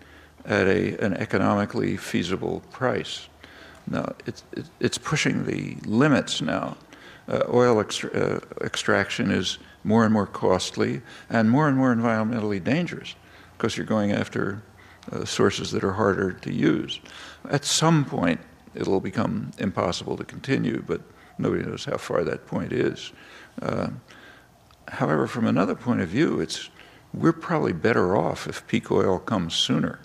at 0.46 0.66
a, 0.68 0.96
an 1.04 1.14
economically 1.14 1.96
feasible 1.96 2.62
price. 2.70 3.28
Now, 3.88 4.14
it's, 4.26 4.42
it's 4.80 4.98
pushing 4.98 5.46
the 5.46 5.76
limits 5.84 6.40
now. 6.40 6.76
Uh, 7.28 7.42
oil 7.52 7.80
extra, 7.80 8.10
uh, 8.10 8.40
extraction 8.64 9.30
is 9.30 9.58
more 9.84 10.04
and 10.04 10.12
more 10.12 10.26
costly 10.26 11.02
and 11.28 11.50
more 11.50 11.68
and 11.68 11.76
more 11.76 11.94
environmentally 11.94 12.62
dangerous 12.62 13.14
because 13.56 13.76
you're 13.76 13.86
going 13.86 14.12
after 14.12 14.62
uh, 15.12 15.24
sources 15.24 15.70
that 15.72 15.84
are 15.84 15.92
harder 15.92 16.32
to 16.32 16.52
use. 16.52 17.00
At 17.50 17.64
some 17.64 18.04
point, 18.04 18.40
it'll 18.74 19.00
become 19.00 19.52
impossible 19.58 20.16
to 20.16 20.24
continue, 20.24 20.82
but 20.86 21.00
nobody 21.38 21.64
knows 21.64 21.84
how 21.84 21.96
far 21.96 22.24
that 22.24 22.46
point 22.46 22.72
is. 22.72 23.12
Uh, 23.62 23.88
however, 24.88 25.26
from 25.26 25.46
another 25.46 25.74
point 25.74 26.00
of 26.00 26.08
view, 26.08 26.40
it's 26.40 26.70
we're 27.14 27.32
probably 27.32 27.72
better 27.72 28.16
off 28.16 28.46
if 28.46 28.66
peak 28.66 28.90
oil 28.90 29.18
comes 29.18 29.54
sooner, 29.54 30.00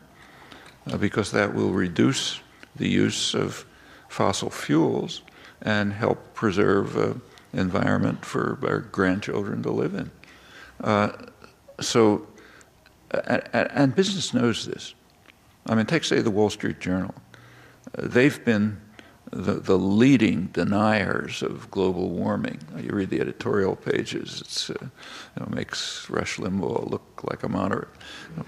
uh, 0.90 0.98
because 0.98 1.32
that 1.32 1.54
will 1.54 1.72
reduce 1.72 2.40
the 2.76 2.88
use 2.88 3.34
of 3.34 3.66
fossil 4.12 4.50
fuels 4.50 5.22
and 5.62 5.94
help 5.94 6.34
preserve 6.34 6.98
an 6.98 7.22
environment 7.54 8.26
for 8.26 8.60
our 8.64 8.80
grandchildren 8.80 9.64
to 9.64 9.72
live 9.72 9.96
in. 9.96 10.12
Uh, 10.84 11.12
so 11.80 12.28
and 13.14 13.96
business 13.96 14.34
knows 14.34 14.66
this. 14.66 14.94
I 15.66 15.76
mean, 15.76 15.86
take, 15.86 16.04
say, 16.04 16.22
the 16.22 16.32
Wall 16.32 16.50
Street 16.50 16.80
Journal. 16.80 17.14
Uh, 17.98 18.08
they've 18.08 18.44
been 18.44 18.80
the, 19.32 19.54
the 19.54 19.78
leading 19.78 20.48
deniers 20.48 21.42
of 21.42 21.70
global 21.72 22.10
warming. 22.10 22.60
You 22.78 22.92
read 22.92 23.10
the 23.10 23.22
editorial 23.22 23.76
pages, 23.76 24.70
it 24.70 24.76
uh, 24.76 24.86
you 24.86 25.46
know, 25.46 25.56
makes 25.56 26.10
Rush 26.10 26.38
Limbaugh 26.38 26.90
look 26.90 27.22
like 27.30 27.44
a 27.44 27.50
moderate. 27.50 27.90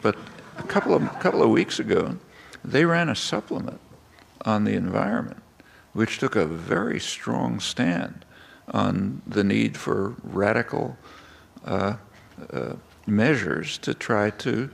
But 0.01 0.17
a 0.57 0.63
couple 0.63 0.93
of, 0.93 1.19
couple 1.19 1.43
of 1.43 1.49
weeks 1.49 1.79
ago, 1.79 2.17
they 2.63 2.85
ran 2.85 3.09
a 3.09 3.15
supplement 3.15 3.79
on 4.45 4.63
the 4.63 4.73
environment, 4.73 5.42
which 5.93 6.17
took 6.17 6.35
a 6.35 6.45
very 6.45 6.99
strong 6.99 7.59
stand 7.59 8.25
on 8.67 9.21
the 9.25 9.43
need 9.43 9.77
for 9.77 10.15
radical 10.23 10.97
uh, 11.65 11.95
uh, 12.51 12.73
measures 13.05 13.77
to 13.77 13.93
try 13.93 14.29
to 14.29 14.69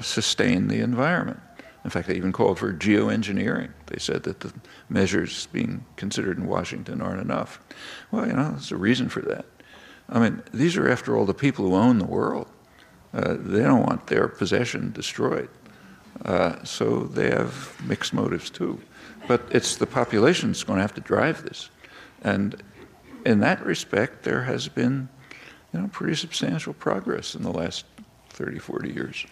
sustain 0.00 0.68
the 0.68 0.80
environment. 0.80 1.40
In 1.84 1.90
fact, 1.90 2.08
they 2.08 2.16
even 2.16 2.32
called 2.32 2.58
for 2.58 2.72
geoengineering. 2.72 3.70
They 3.86 3.98
said 3.98 4.24
that 4.24 4.40
the 4.40 4.52
measures 4.88 5.46
being 5.52 5.84
considered 5.94 6.36
in 6.36 6.46
Washington 6.46 7.00
aren't 7.00 7.20
enough. 7.20 7.60
Well, 8.10 8.26
you 8.26 8.32
know, 8.32 8.50
there's 8.50 8.72
a 8.72 8.76
reason 8.76 9.08
for 9.08 9.20
that. 9.22 9.44
I 10.08 10.18
mean, 10.18 10.42
these 10.52 10.76
are, 10.76 10.88
after 10.88 11.16
all, 11.16 11.24
the 11.24 11.34
people 11.34 11.68
who 11.68 11.76
own 11.76 11.98
the 11.98 12.06
world. 12.06 12.48
Uh, 13.14 13.36
they 13.38 13.62
don't 13.62 13.86
want 13.86 14.08
their 14.08 14.28
possession 14.28 14.92
destroyed. 14.92 15.48
Uh, 16.24 16.62
so 16.64 17.04
they 17.04 17.30
have 17.30 17.80
mixed 17.84 18.12
motives 18.12 18.50
too. 18.50 18.80
But 19.28 19.42
it's 19.50 19.76
the 19.76 19.86
population 19.86 20.50
that's 20.50 20.64
going 20.64 20.76
to 20.76 20.82
have 20.82 20.94
to 20.94 21.00
drive 21.00 21.42
this. 21.42 21.70
And 22.22 22.62
in 23.24 23.40
that 23.40 23.64
respect, 23.64 24.22
there 24.22 24.42
has 24.44 24.68
been 24.68 25.08
you 25.72 25.80
know, 25.80 25.88
pretty 25.88 26.14
substantial 26.14 26.72
progress 26.72 27.34
in 27.34 27.42
the 27.42 27.50
last 27.50 27.84
30, 28.30 28.58
40 28.58 28.92
years. 28.92 29.26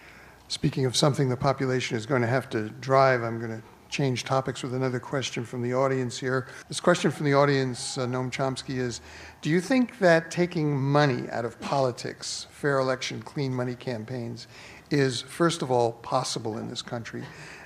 Speaking 0.49 0.85
of 0.85 0.95
something 0.95 1.29
the 1.29 1.37
population 1.37 1.97
is 1.97 2.07
going 2.07 2.23
to 2.23 2.29
have 2.29 2.51
to 2.51 2.69
drive, 2.71 3.23
I'm 3.23 3.39
going 3.39 3.51
to 3.51 3.63
change 3.89 4.25
topics 4.25 4.63
with 4.63 4.75
another 4.75 4.99
question 4.99 5.45
from 5.45 5.63
the 5.63 5.73
audience 5.73 6.19
here. 6.19 6.49
This 6.67 6.81
question 6.81 7.13
from 7.13 7.27
the 7.27 7.35
audience, 7.35 7.97
uh, 7.97 8.07
Noam 8.07 8.31
Chomsky, 8.31 8.79
is 8.79 9.01
Do 9.41 9.51
you 9.51 9.61
think 9.61 10.01
that 10.01 10.33
taking 10.33 10.77
money 10.77 11.31
out 11.31 11.45
of 11.45 11.61
politics, 11.61 12.49
fair 12.51 12.81
election, 12.81 13.23
clean 13.23 13.55
money 13.55 13.77
campaigns, 13.77 14.49
is, 14.91 15.23
first 15.23 15.63
of 15.63 15.71
all, 15.71 15.93
possible 15.93 16.59
in 16.59 16.69
this 16.69 16.83
country? 16.83 17.23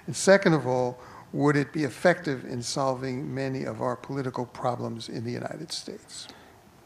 And 0.07 0.15
second 0.15 0.53
of 0.53 0.67
all, 0.67 1.01
would 1.33 1.57
it 1.57 1.73
be 1.73 1.85
effective 1.85 2.45
in 2.45 2.63
solving 2.63 3.35
many 3.35 3.65
of 3.65 3.83
our 3.83 3.97
political 3.97 4.47
problems 4.47 5.09
in 5.09 5.25
the 5.25 5.33
United 5.33 5.73
States? 5.73 6.29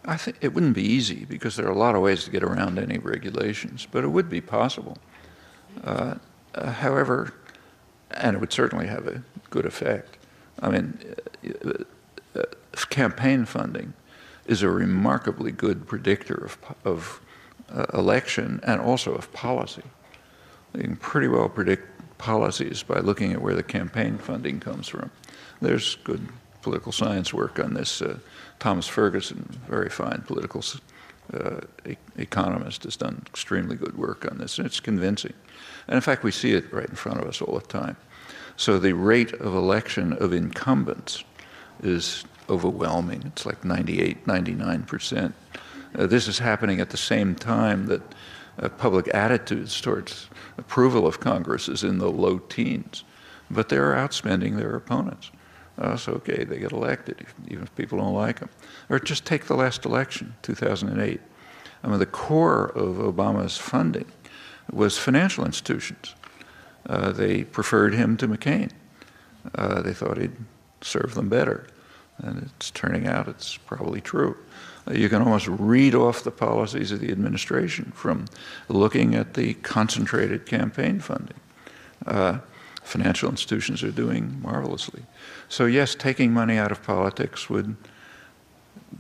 I 0.05 0.17
think 0.17 0.39
it 0.41 0.53
wouldn't 0.53 0.75
be 0.75 0.83
easy 0.83 1.25
because 1.25 1.55
there 1.57 1.67
are 1.67 1.73
a 1.73 1.79
lot 1.79 1.95
of 1.95 2.03
ways 2.03 2.25
to 2.25 2.31
get 2.31 2.43
around 2.43 2.79
any 2.79 2.99
regulations, 2.99 3.87
but 3.91 4.03
it 4.03 4.09
would 4.09 4.29
be 4.29 4.41
possible. 4.41 4.99
Uh, 5.85 6.17
uh, 6.55 6.73
however, 6.73 7.35
and 8.11 8.37
it 8.37 8.41
would 8.41 8.53
certainly 8.53 8.89
have 8.89 9.07
a 9.07 9.23
good 9.51 9.65
effect. 9.65 10.19
I 10.61 10.71
mean, 10.71 10.99
uh, 11.65 11.85
uh 12.35 12.43
campaign 12.91 13.45
funding 13.45 13.95
is 14.47 14.63
a 14.63 14.69
remarkably 14.69 15.53
good 15.53 15.87
predictor 15.87 16.35
of, 16.35 16.59
of 16.85 17.21
uh, 17.73 17.87
election 17.95 18.61
and 18.65 18.81
also 18.81 19.15
of 19.15 19.33
policy. 19.33 19.83
You 20.75 20.83
can 20.83 20.97
pretty 20.97 21.29
well 21.29 21.49
predict 21.49 21.92
policies 22.23 22.85
by 22.85 23.01
looking 23.01 23.33
at 23.33 23.43
where 23.43 23.55
the 23.55 23.65
campaign 23.65 24.17
funding 24.17 24.61
comes 24.61 24.87
from. 24.87 25.11
There's 25.61 25.97
good 26.05 26.29
political 26.63 26.93
science 26.93 27.35
work 27.35 27.59
on 27.59 27.75
this. 27.75 28.01
Uh, 28.01 28.19
Thomas 28.61 28.87
Ferguson, 28.87 29.59
very 29.69 29.91
fine 29.91 30.23
political 30.25 30.63
uh, 31.35 31.63
e- 31.85 31.97
economist, 32.17 32.85
has 32.85 32.97
done 32.97 33.25
extremely 33.27 33.75
good 33.75 33.99
work 33.99 34.31
on 34.31 34.39
this, 34.39 34.59
and 34.59 34.67
it's 34.67 34.79
convincing. 34.79 35.33
And 35.89 35.97
in 35.97 36.01
fact, 36.01 36.23
we 36.23 36.31
see 36.31 36.53
it 36.53 36.73
right 36.73 36.89
in 36.89 36.95
front 36.95 37.21
of 37.21 37.27
us 37.27 37.43
all 37.43 37.59
the 37.59 37.67
time. 37.67 37.97
So 38.57 38.79
the 38.79 38.93
rate 38.93 39.33
of 39.33 39.57
election 39.57 40.13
of 40.13 40.33
incumbents 40.33 41.25
is 41.83 42.25
overwhelming. 42.49 43.25
It's 43.27 43.45
like 43.45 43.65
98, 43.65 44.27
99%. 44.27 45.33
Uh, 45.99 46.07
this 46.07 46.29
is 46.29 46.39
happening 46.39 46.81
at 46.81 46.91
the 46.91 46.97
same 46.97 47.35
time 47.35 47.87
that 47.87 48.03
uh, 48.59 48.69
public 48.69 49.09
attitudes 49.15 49.81
towards 49.81 50.29
approval 50.59 51.07
of 51.07 51.21
Congress 51.21 51.69
is 51.69 51.85
in 51.85 51.99
the 51.99 52.11
low 52.11 52.39
teens. 52.39 53.05
But 53.51 53.69
they're 53.69 53.93
outspending 53.93 54.57
their 54.57 54.75
opponents. 54.75 55.31
Uh, 55.79 55.97
so, 55.97 56.13
okay, 56.13 56.45
they 56.45 56.59
get 56.59 56.73
elected, 56.73 57.27
even 57.49 57.65
if 57.65 57.75
people 57.77 57.99
don't 57.99 58.15
like 58.15 58.41
them. 58.41 58.51
Or 58.89 58.99
just 58.99 59.25
take 59.25 59.47
the 59.47 59.57
last 59.57 59.85
election, 59.85 60.35
2008. 60.43 61.21
I 61.83 61.89
mean, 61.89 61.99
the 61.99 62.07
core 62.07 62.67
of 62.67 62.97
Obama's 62.97 63.59
funding 63.59 64.07
was 64.71 64.99
financial 64.99 65.45
institutions. 65.45 66.15
Uh, 66.87 67.13
they 67.13 67.45
preferred 67.45 67.95
him 67.95 68.17
to 68.19 68.29
McCain. 68.29 68.71
Uh, 69.55 69.83
they 69.83 69.93
thought 69.93 70.19
he'd 70.19 70.37
serve 70.81 71.15
them 71.15 71.29
better. 71.29 71.67
and 72.19 72.43
it's 72.43 72.71
turning 72.71 73.07
out 73.07 73.27
it's 73.29 73.57
probably 73.57 74.01
true. 74.01 74.37
You 74.91 75.09
can 75.09 75.23
almost 75.23 75.47
read 75.47 75.95
off 75.95 76.25
the 76.25 76.31
policies 76.31 76.91
of 76.91 77.01
the 77.01 77.13
administration 77.13 77.93
from 77.95 78.27
looking 78.69 79.15
at 79.15 79.35
the 79.35 79.55
concentrated 79.55 80.45
campaign 80.45 80.99
funding. 80.99 81.39
Uh, 82.05 82.39
financial 82.83 83.31
institutions 83.31 83.83
are 83.83 83.93
doing 83.93 84.41
marvelously. 84.43 85.03
So, 85.49 85.67
yes, 85.67 85.95
taking 85.95 86.33
money 86.33 86.59
out 86.59 86.73
of 86.73 86.83
politics 86.83 87.49
would 87.49 87.77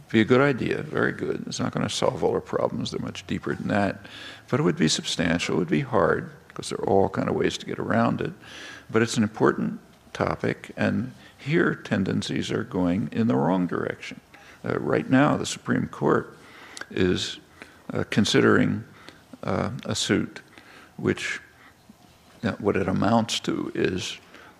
be 0.08 0.20
a 0.20 0.24
good 0.24 0.40
idea, 0.40 0.82
very 0.82 1.12
good. 1.12 1.44
It's 1.46 1.58
not 1.58 1.72
going 1.72 1.86
to 1.86 1.92
solve 1.92 2.22
all 2.22 2.32
our 2.32 2.40
problems, 2.40 2.90
they're 2.90 3.00
much 3.00 3.26
deeper 3.26 3.54
than 3.54 3.68
that. 3.68 4.06
But 4.48 4.60
it 4.60 4.62
would 4.62 4.76
be 4.76 4.88
substantial, 4.88 5.56
it 5.56 5.58
would 5.58 5.68
be 5.68 5.80
hard, 5.80 6.30
because 6.48 6.68
there 6.68 6.78
are 6.78 6.88
all 6.88 7.08
kind 7.08 7.28
of 7.28 7.34
ways 7.34 7.58
to 7.58 7.66
get 7.66 7.78
around 7.78 8.20
it. 8.20 8.32
But 8.90 9.02
it's 9.02 9.16
an 9.16 9.22
important 9.22 9.80
topic, 10.12 10.70
and 10.76 11.12
here 11.36 11.74
tendencies 11.74 12.50
are 12.50 12.62
going 12.62 13.08
in 13.10 13.26
the 13.26 13.36
wrong 13.36 13.66
direction. 13.66 14.20
Uh, 14.64 14.78
right 14.78 15.08
now, 15.10 15.36
the 15.36 15.46
Supreme 15.46 15.88
Court 15.88 16.36
is 16.90 17.38
uh, 17.92 18.04
considering 18.10 18.84
uh, 19.42 19.70
a 19.84 19.94
suit 19.94 20.40
which 20.96 21.40
what 22.58 22.76
it 22.76 22.88
amounts 22.88 23.40
to 23.40 23.70
is 23.74 24.18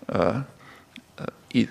uh, 0.09 0.43
uh, 1.17 1.25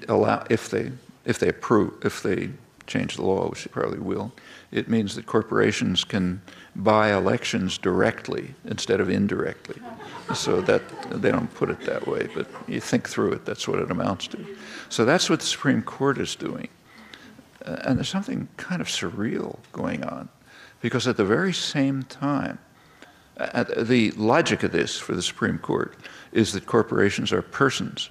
allow 0.09 0.45
if 0.51 0.70
they 0.70 0.93
if 1.24 1.39
they 1.39 1.49
approve 1.49 2.05
if 2.05 2.22
they 2.22 2.51
change 2.87 3.16
the 3.16 3.22
law, 3.22 3.49
which 3.49 3.64
they 3.64 3.70
probably 3.70 3.99
will, 3.99 4.33
it 4.70 4.89
means 4.89 5.14
that 5.14 5.24
corporations 5.24 6.05
can 6.05 6.43
buy 6.74 7.12
elections 7.12 7.78
directly 7.78 8.55
instead 8.64 9.01
of 9.01 9.09
indirectly. 9.09 9.80
So 10.35 10.61
that 10.62 10.83
they 11.11 11.30
don't 11.30 11.53
put 11.55 11.70
it 11.70 11.80
that 11.83 12.07
way, 12.07 12.28
but 12.35 12.47
you 12.66 12.80
think 12.80 13.09
through 13.09 13.33
it, 13.33 13.45
that's 13.45 13.68
what 13.68 13.78
it 13.78 13.91
amounts 13.91 14.26
to. 14.28 14.57
So 14.89 15.05
that's 15.05 15.30
what 15.30 15.41
the 15.41 15.47
Supreme 15.47 15.83
Court 15.83 16.18
is 16.18 16.35
doing. 16.35 16.68
Uh, 17.65 17.77
and 17.85 17.99
there's 17.99 18.09
something 18.09 18.49
kind 18.57 18.81
of 18.81 18.89
surreal 18.89 19.59
going 19.73 20.05
on, 20.05 20.29
because 20.81 21.07
at 21.07 21.17
the 21.17 21.25
very 21.25 21.53
same 21.53 22.03
time, 22.05 22.59
the 23.77 24.13
logic 24.17 24.63
of 24.63 24.73
this 24.73 24.99
for 24.99 25.15
the 25.15 25.23
Supreme 25.23 25.59
Court 25.59 25.97
is 26.33 26.53
that 26.53 26.67
corporations 26.67 27.33
are 27.33 27.43
persons. 27.43 28.11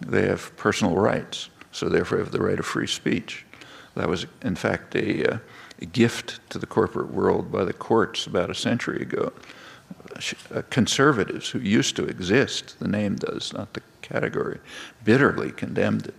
They 0.00 0.26
have 0.26 0.56
personal 0.56 0.96
rights, 0.96 1.50
so 1.72 1.88
therefore 1.88 2.18
they 2.18 2.24
have 2.24 2.32
the 2.32 2.42
right 2.42 2.58
of 2.58 2.66
free 2.66 2.86
speech. 2.86 3.44
That 3.94 4.08
was, 4.08 4.26
in 4.42 4.56
fact, 4.56 4.94
a, 4.94 5.34
uh, 5.34 5.38
a 5.80 5.86
gift 5.86 6.40
to 6.50 6.58
the 6.58 6.66
corporate 6.66 7.10
world 7.10 7.52
by 7.52 7.64
the 7.64 7.72
courts 7.72 8.26
about 8.26 8.50
a 8.50 8.54
century 8.54 9.02
ago. 9.02 9.32
Uh, 10.54 10.62
conservatives 10.70 11.48
who 11.50 11.58
used 11.60 11.96
to 11.96 12.04
exist, 12.04 12.78
the 12.78 12.88
name 12.88 13.16
does, 13.16 13.52
not 13.52 13.72
the 13.74 13.82
category, 14.02 14.58
bitterly 15.04 15.52
condemned 15.52 16.06
it. 16.06 16.14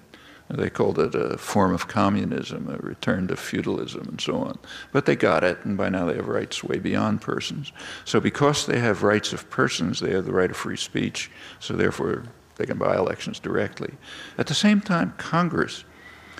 They 0.49 0.69
called 0.69 0.97
it 0.97 1.13
a 1.13 1.37
form 1.37 1.73
of 1.73 1.89
communism, 1.89 2.69
a 2.69 2.77
return 2.77 3.27
to 3.27 3.35
feudalism, 3.35 4.07
and 4.07 4.21
so 4.21 4.37
on. 4.37 4.57
But 4.93 5.05
they 5.05 5.15
got 5.15 5.43
it, 5.43 5.59
and 5.65 5.75
by 5.75 5.89
now 5.89 6.05
they 6.05 6.15
have 6.15 6.27
rights 6.27 6.63
way 6.63 6.79
beyond 6.79 7.21
persons. 7.21 7.73
So, 8.05 8.21
because 8.21 8.65
they 8.65 8.79
have 8.79 9.03
rights 9.03 9.33
of 9.33 9.49
persons, 9.49 9.99
they 9.99 10.11
have 10.11 10.25
the 10.25 10.31
right 10.31 10.49
of 10.49 10.55
free 10.55 10.77
speech, 10.77 11.29
so 11.59 11.73
therefore 11.73 12.23
they 12.55 12.65
can 12.65 12.77
buy 12.77 12.95
elections 12.95 13.39
directly. 13.39 13.93
At 14.37 14.47
the 14.47 14.53
same 14.53 14.79
time, 14.79 15.13
Congress 15.17 15.83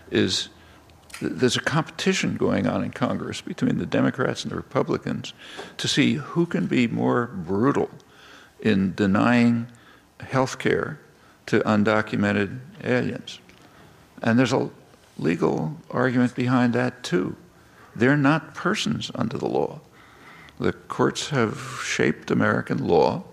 is 0.10 0.50
there's 1.20 1.58
a 1.58 1.62
competition 1.62 2.38
going 2.38 2.68
on 2.68 2.84
in 2.84 2.92
Congress 2.92 3.42
between 3.42 3.78
the 3.78 3.86
Democrats 3.86 4.44
and 4.44 4.52
the 4.52 4.56
Republicans 4.56 5.34
to 5.78 5.88
see 5.88 6.14
who 6.14 6.46
can 6.46 6.68
be 6.68 6.88
more 6.88 7.28
brutal 7.28 7.90
in 8.60 8.94
denying 8.94 9.68
health 10.20 10.60
care 10.60 11.00
to 11.48 11.60
undocumented 11.62 12.60
aliens. 12.84 13.40
And 14.22 14.38
there's 14.38 14.54
a 14.54 14.70
legal 15.18 15.78
argument 15.90 16.36
behind 16.36 16.74
that 16.74 17.04
too. 17.04 17.36
They're 17.96 18.18
not 18.18 18.54
persons 18.54 19.12
under 19.16 19.38
the 19.38 19.48
law. 19.48 19.80
The 20.60 20.74
courts 20.74 21.30
have 21.30 21.82
shaped 21.84 22.32
American 22.32 22.88
law 22.88 23.24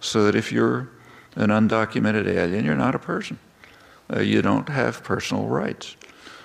so 0.00 0.24
that 0.24 0.34
if 0.34 0.52
you're 0.52 0.88
an 1.36 1.50
undocumented 1.50 2.26
alien, 2.26 2.64
you're 2.64 2.74
not 2.74 2.94
a 2.94 2.98
person. 2.98 3.38
Uh, 4.12 4.20
you 4.20 4.42
don't 4.42 4.68
have 4.68 5.02
personal 5.02 5.46
rights. 5.46 5.96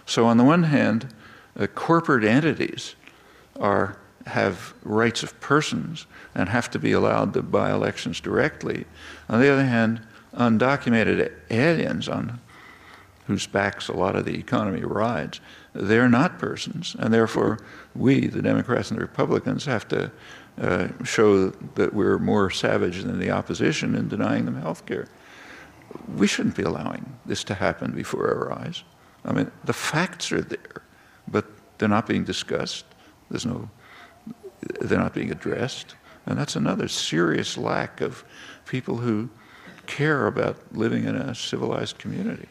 So, 0.05 0.25
on 0.25 0.37
the 0.37 0.43
one 0.43 0.63
hand, 0.63 1.13
uh, 1.57 1.67
corporate 1.67 2.23
entities 2.23 2.95
are, 3.59 3.97
have 4.25 4.73
rights 4.83 5.23
of 5.23 5.39
persons 5.39 6.05
and 6.35 6.49
have 6.49 6.69
to 6.71 6.79
be 6.79 6.91
allowed 6.91 7.33
to 7.33 7.41
buy 7.41 7.71
elections 7.71 8.19
directly. 8.19 8.85
On 9.29 9.39
the 9.39 9.51
other 9.51 9.65
hand, 9.65 10.01
undocumented 10.35 11.31
aliens 11.49 12.09
on 12.09 12.39
whose 13.25 13.47
backs 13.47 13.87
a 13.87 13.93
lot 13.93 14.15
of 14.15 14.25
the 14.25 14.37
economy 14.37 14.81
rides, 14.81 15.39
they're 15.73 16.09
not 16.09 16.39
persons, 16.39 16.95
and 16.99 17.13
therefore 17.13 17.59
we, 17.95 18.27
the 18.27 18.41
Democrats 18.41 18.91
and 18.91 18.99
the 18.99 19.03
Republicans, 19.03 19.65
have 19.65 19.87
to 19.87 20.11
uh, 20.61 20.87
show 21.03 21.49
that 21.49 21.93
we're 21.93 22.19
more 22.19 22.49
savage 22.49 23.03
than 23.03 23.19
the 23.19 23.31
opposition 23.31 23.95
in 23.95 24.07
denying 24.07 24.45
them 24.45 24.61
health 24.61 24.85
care. 24.85 25.07
We 26.15 26.27
shouldn't 26.27 26.55
be 26.55 26.63
allowing 26.63 27.17
this 27.25 27.43
to 27.45 27.53
happen 27.53 27.91
before 27.91 28.27
our 28.27 28.59
eyes. 28.59 28.83
I 29.25 29.31
mean, 29.31 29.51
the 29.63 29.73
facts 29.73 30.31
are 30.31 30.41
there, 30.41 30.83
but 31.27 31.45
they're 31.77 31.89
not 31.89 32.07
being 32.07 32.23
discussed. 32.23 32.85
There's 33.29 33.45
no, 33.45 33.69
they're 34.81 34.99
not 34.99 35.13
being 35.13 35.31
addressed. 35.31 35.95
And 36.25 36.37
that's 36.37 36.55
another 36.55 36.87
serious 36.87 37.57
lack 37.57 38.01
of 38.01 38.23
people 38.65 38.97
who 38.97 39.29
care 39.85 40.27
about 40.27 40.57
living 40.71 41.05
in 41.05 41.15
a 41.15 41.35
civilized 41.35 41.97
community. 41.97 42.47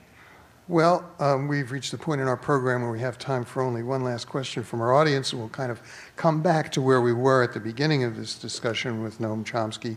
Well, 0.69 1.11
um, 1.19 1.49
we've 1.49 1.73
reached 1.73 1.91
the 1.91 1.99
point 1.99 2.21
in 2.21 2.29
our 2.29 2.37
program 2.37 2.83
where 2.83 2.93
we 2.93 3.01
have 3.01 3.19
time 3.19 3.45
for 3.45 3.63
only 3.63 3.83
one 3.83 4.05
last 4.05 4.29
question 4.29 4.63
from 4.63 4.81
our 4.81 4.95
audience, 4.95 5.33
and 5.33 5.41
we'll 5.41 5.49
kind 5.49 5.73
of 5.73 5.81
come 6.15 6.41
back 6.41 6.71
to 6.73 6.81
where 6.81 7.01
we 7.01 7.13
were 7.13 7.43
at 7.43 7.53
the 7.53 7.59
beginning 7.59 8.05
of 8.05 8.17
this 8.17 8.39
discussion 8.39 9.03
with 9.03 9.19
Noam 9.19 9.45
Chomsky. 9.45 9.97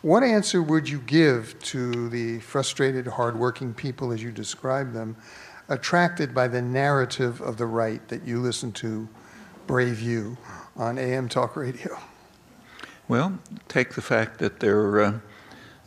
What 0.00 0.22
answer 0.22 0.62
would 0.62 0.88
you 0.88 1.00
give 1.00 1.58
to 1.64 2.08
the 2.08 2.40
frustrated, 2.40 3.06
hardworking 3.06 3.74
people, 3.74 4.10
as 4.10 4.22
you 4.22 4.32
describe 4.32 4.94
them, 4.94 5.16
attracted 5.68 6.34
by 6.34 6.48
the 6.48 6.62
narrative 6.62 7.42
of 7.42 7.58
the 7.58 7.66
right 7.66 8.06
that 8.08 8.24
you 8.26 8.40
listen 8.40 8.72
to, 8.72 9.06
Brave 9.66 10.00
You, 10.00 10.38
on 10.76 10.96
AM 10.96 11.28
Talk 11.28 11.56
Radio? 11.56 11.98
Well, 13.06 13.38
take 13.68 13.92
the 13.92 14.02
fact 14.02 14.38
that 14.38 14.60
they're. 14.60 15.00
Uh, 15.00 15.18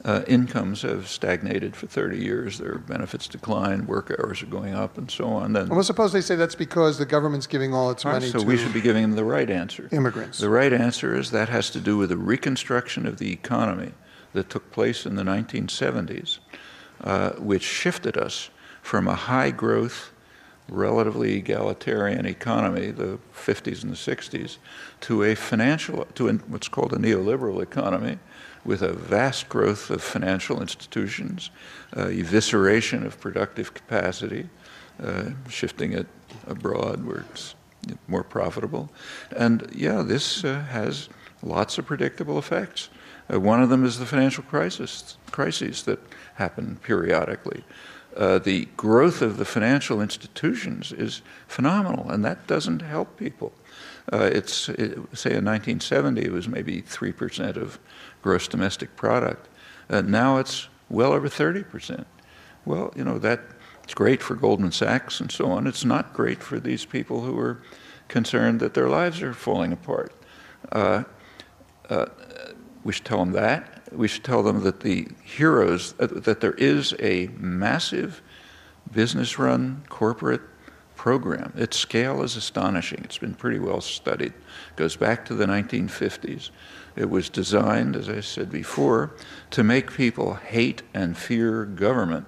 uh, 0.06 0.22
incomes 0.28 0.82
have 0.82 1.08
stagnated 1.08 1.76
for 1.76 1.88
30 1.88 2.18
years. 2.18 2.58
Their 2.58 2.78
benefits 2.78 3.28
decline, 3.28 3.88
work 3.88 4.12
hours 4.12 4.44
are 4.44 4.48
going 4.48 4.74
up, 4.74 4.98
and 4.98 5.10
so 5.10 5.26
on. 5.26 5.54
Then, 5.54 5.70
well, 5.70 5.84
suppose 5.84 6.12
they 6.12 6.22
say 6.22 6.36
that's 6.36 6.56
because 6.56 6.98
the 6.98 7.06
government's 7.06 7.48
giving 7.48 7.74
all 7.74 7.90
its 7.90 8.04
money 8.04 8.28
so 8.28 8.40
to 8.40 8.46
we 8.46 8.58
should 8.58 8.74
be 8.74 8.82
giving 8.82 9.04
them 9.04 9.14
the 9.14 9.24
right 9.24 9.50
answer. 9.50 9.88
Immigrants. 9.92 10.40
The 10.40 10.50
right 10.50 10.74
answer 10.74 11.16
is 11.16 11.32
that 11.32 11.50
has 11.50 11.70
to 11.72 11.80
do 11.80 11.98
with 11.98 12.10
the 12.10 12.18
reconstruction 12.18 13.06
of 13.06 13.18
the 13.18 13.32
economy 13.32 13.94
that 14.34 14.50
took 14.50 14.72
place 14.72 15.06
in 15.06 15.16
the 15.16 15.24
1970s, 15.24 16.40
uh, 17.02 17.32
which 17.32 17.64
shifted 17.64 18.18
us 18.18 18.50
from 18.82 19.08
a 19.08 19.16
high 19.16 19.52
growth, 19.52 20.12
relatively 20.68 21.36
egalitarian 21.38 22.26
economy, 22.26 22.92
the 22.92 23.20
50s 23.34 23.84
and 23.84 23.92
the 23.92 23.96
60s, 23.96 24.58
to 25.02 25.24
a 25.24 25.36
financial, 25.36 26.06
to 26.16 26.28
what's 26.48 26.68
called 26.68 26.92
a 26.92 26.98
neoliberal 26.98 27.62
economy 27.62 28.18
with 28.66 28.82
a 28.82 28.94
vast 28.94 29.50
growth 29.50 29.90
of 29.90 30.02
financial 30.02 30.62
institutions, 30.62 31.50
uh, 31.96 32.06
evisceration 32.06 33.06
of 33.06 33.20
productive 33.20 33.74
capacity, 33.74 34.50
uh, 35.02 35.32
shifting 35.50 35.94
it 35.94 36.08
abroad 36.48 37.06
where 37.06 37.26
it's 37.32 37.56
more 38.08 38.24
profitable. 38.24 38.90
And 39.36 39.70
yeah, 39.74 40.02
this 40.02 40.44
uh, 40.44 40.62
has 40.62 41.10
lots 41.42 41.78
of 41.78 41.86
predictable 41.86 42.38
effects. 42.38 42.90
Uh, 43.32 43.40
one 43.40 43.62
of 43.62 43.70
them 43.70 43.86
is 43.86 44.00
the 44.00 44.06
financial 44.06 44.44
crisis, 44.44 45.18
crises 45.32 45.84
that 45.84 46.00
happen 46.36 46.78
periodically. 46.84 47.64
Uh, 48.16 48.38
the 48.38 48.66
growth 48.78 49.22
of 49.22 49.38
the 49.38 49.46
financial 49.46 50.00
institutions 50.00 50.92
is 50.92 51.22
phenomenal, 51.48 52.10
and 52.12 52.24
that 52.24 52.46
doesn't 52.46 52.82
help 52.82 53.18
people. 53.18 53.52
Uh, 54.12 54.30
it's 54.32 54.70
it, 54.70 54.92
say 55.14 55.32
in 55.32 55.46
1970 55.46 56.22
it 56.22 56.32
was 56.32 56.48
maybe 56.48 56.82
three 56.82 57.12
percent 57.12 57.58
of 57.58 57.80
gross 58.24 58.48
domestic 58.48 58.96
product. 58.96 59.48
Uh, 59.90 60.02
now 60.02 60.38
it's 60.38 60.70
well 60.90 61.14
over 61.14 61.28
30%. 61.28 62.06
Well, 62.66 62.92
you 62.96 63.04
know, 63.04 63.20
that's 63.20 63.94
great 63.94 64.24
for 64.24 64.36
Goldman 64.36 64.72
Sachs 64.72 65.20
and 65.20 65.32
so 65.32 65.52
on. 65.52 65.68
It's 65.68 65.86
not 65.86 66.14
great 66.14 66.42
for 66.42 66.60
these 66.60 66.86
people 66.86 67.22
who 67.22 67.38
are 67.38 67.62
concerned 68.08 68.60
that 68.62 68.74
their 68.74 68.90
lives 68.90 69.22
are 69.22 69.34
falling 69.34 69.74
apart. 69.74 70.14
Uh, 70.72 71.04
uh, 71.90 72.06
we 72.84 72.94
should 72.94 73.06
tell 73.06 73.20
them 73.20 73.34
that. 73.34 73.84
We 73.92 74.08
should 74.08 74.24
tell 74.24 74.42
them 74.42 74.64
that 74.64 74.80
the 74.80 75.08
heroes, 75.24 75.94
uh, 76.00 76.08
that 76.08 76.40
there 76.42 76.54
is 76.54 76.96
a 77.00 77.28
massive 77.38 78.22
business 78.92 79.38
run 79.38 79.84
corporate 79.90 80.42
program. 80.96 81.54
Its 81.58 81.78
scale 81.78 82.24
is 82.24 82.36
astonishing. 82.36 83.02
It's 83.04 83.18
been 83.18 83.34
pretty 83.34 83.60
well 83.60 83.82
studied. 83.82 84.34
It 84.34 84.76
goes 84.76 84.96
back 84.96 85.26
to 85.26 85.34
the 85.34 85.46
1950s. 85.46 86.50
It 86.96 87.10
was 87.10 87.30
designed, 87.30 87.96
as 87.96 88.08
I 88.08 88.20
said 88.20 88.52
before, 88.52 89.12
to 89.52 89.64
make 89.64 89.94
people 89.94 90.36
hate 90.36 90.84
and 90.94 91.18
fear 91.18 91.66
government, 91.66 92.26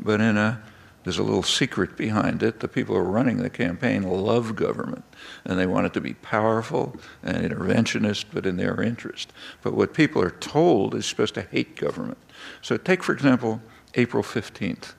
but 0.00 0.20
in 0.20 0.36
a 0.36 0.62
There's 1.04 1.18
a 1.18 1.22
little 1.22 1.42
secret 1.42 1.96
behind 1.98 2.42
it. 2.42 2.60
The 2.60 2.68
people 2.68 2.94
who 2.94 3.00
are 3.02 3.04
running 3.04 3.36
the 3.36 3.50
campaign 3.50 4.02
love 4.02 4.56
government, 4.56 5.04
and 5.44 5.58
they 5.58 5.66
want 5.66 5.86
it 5.86 5.92
to 5.94 6.00
be 6.00 6.14
powerful 6.14 6.96
and 7.22 7.36
interventionist, 7.36 8.24
but 8.32 8.46
in 8.46 8.56
their 8.56 8.82
interest. 8.82 9.30
But 9.62 9.74
what 9.74 9.92
people 9.92 10.22
are 10.22 10.30
told 10.30 10.94
is 10.94 11.04
supposed 11.04 11.34
to 11.34 11.42
hate 11.42 11.76
government. 11.76 12.16
So 12.62 12.78
take, 12.78 13.02
for 13.02 13.12
example, 13.12 13.60
April 13.94 14.22
15th. 14.22 14.94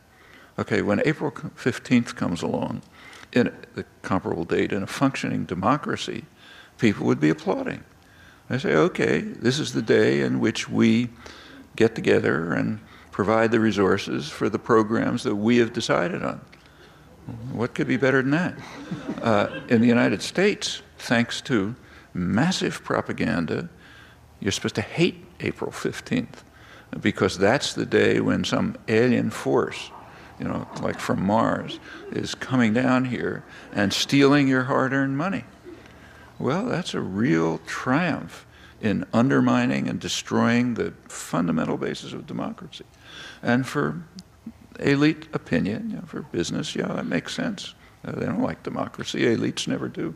Okay, 0.59 0.83
when 0.83 1.01
April 1.05 1.31
15th 1.31 2.15
comes 2.15 2.43
along, 2.43 2.83
in 3.33 3.51
the 3.73 3.83
comparable 4.03 4.45
date 4.45 4.71
in 4.71 4.83
a 4.83 4.87
functioning 4.87 5.43
democracy, 5.45 6.25
people 6.77 7.05
would 7.07 7.19
be 7.19 7.29
applauding. 7.29 7.83
I 8.49 8.57
say, 8.57 8.75
okay, 8.75 9.21
this 9.21 9.59
is 9.59 9.73
the 9.73 9.81
day 9.81 10.21
in 10.21 10.39
which 10.39 10.69
we 10.69 11.09
get 11.75 11.95
together 11.95 12.53
and 12.53 12.79
provide 13.11 13.51
the 13.51 13.59
resources 13.59 14.29
for 14.29 14.49
the 14.49 14.59
programs 14.59 15.23
that 15.23 15.35
we 15.35 15.57
have 15.57 15.73
decided 15.73 16.23
on. 16.23 16.41
What 17.51 17.73
could 17.73 17.87
be 17.87 17.97
better 17.97 18.21
than 18.21 18.31
that? 18.31 18.55
Uh, 19.21 19.47
in 19.69 19.81
the 19.81 19.87
United 19.87 20.21
States, 20.21 20.81
thanks 20.99 21.41
to 21.41 21.75
massive 22.13 22.83
propaganda, 22.83 23.69
you're 24.39 24.51
supposed 24.51 24.75
to 24.75 24.81
hate 24.81 25.25
April 25.39 25.71
15th 25.71 26.43
because 27.01 27.37
that's 27.37 27.73
the 27.73 27.85
day 27.85 28.19
when 28.19 28.43
some 28.43 28.77
alien 28.87 29.29
force, 29.29 29.91
you 30.39 30.45
know, 30.45 30.67
like 30.81 30.99
from 30.99 31.23
Mars, 31.23 31.79
is 32.11 32.35
coming 32.35 32.73
down 32.73 33.05
here 33.05 33.43
and 33.73 33.91
stealing 33.91 34.47
your 34.47 34.63
hard 34.63 34.93
earned 34.93 35.17
money. 35.17 35.45
Well, 36.39 36.65
that's 36.65 36.93
a 36.93 37.01
real 37.01 37.59
triumph 37.65 38.45
in 38.81 39.05
undermining 39.13 39.87
and 39.87 39.99
destroying 39.99 40.73
the 40.73 40.93
fundamental 41.07 41.77
basis 41.77 42.13
of 42.13 42.27
democracy. 42.27 42.85
And 43.41 43.65
for 43.65 44.03
elite 44.79 45.27
opinion, 45.33 45.89
you 45.89 45.95
know, 45.97 46.03
for 46.05 46.21
business, 46.21 46.75
yeah, 46.75 46.87
that 46.87 47.05
makes 47.05 47.33
sense. 47.33 47.73
Uh, 48.03 48.11
they 48.11 48.25
don't 48.25 48.41
like 48.41 48.63
democracy, 48.63 49.21
elites 49.21 49.67
never 49.67 49.87
do. 49.87 50.13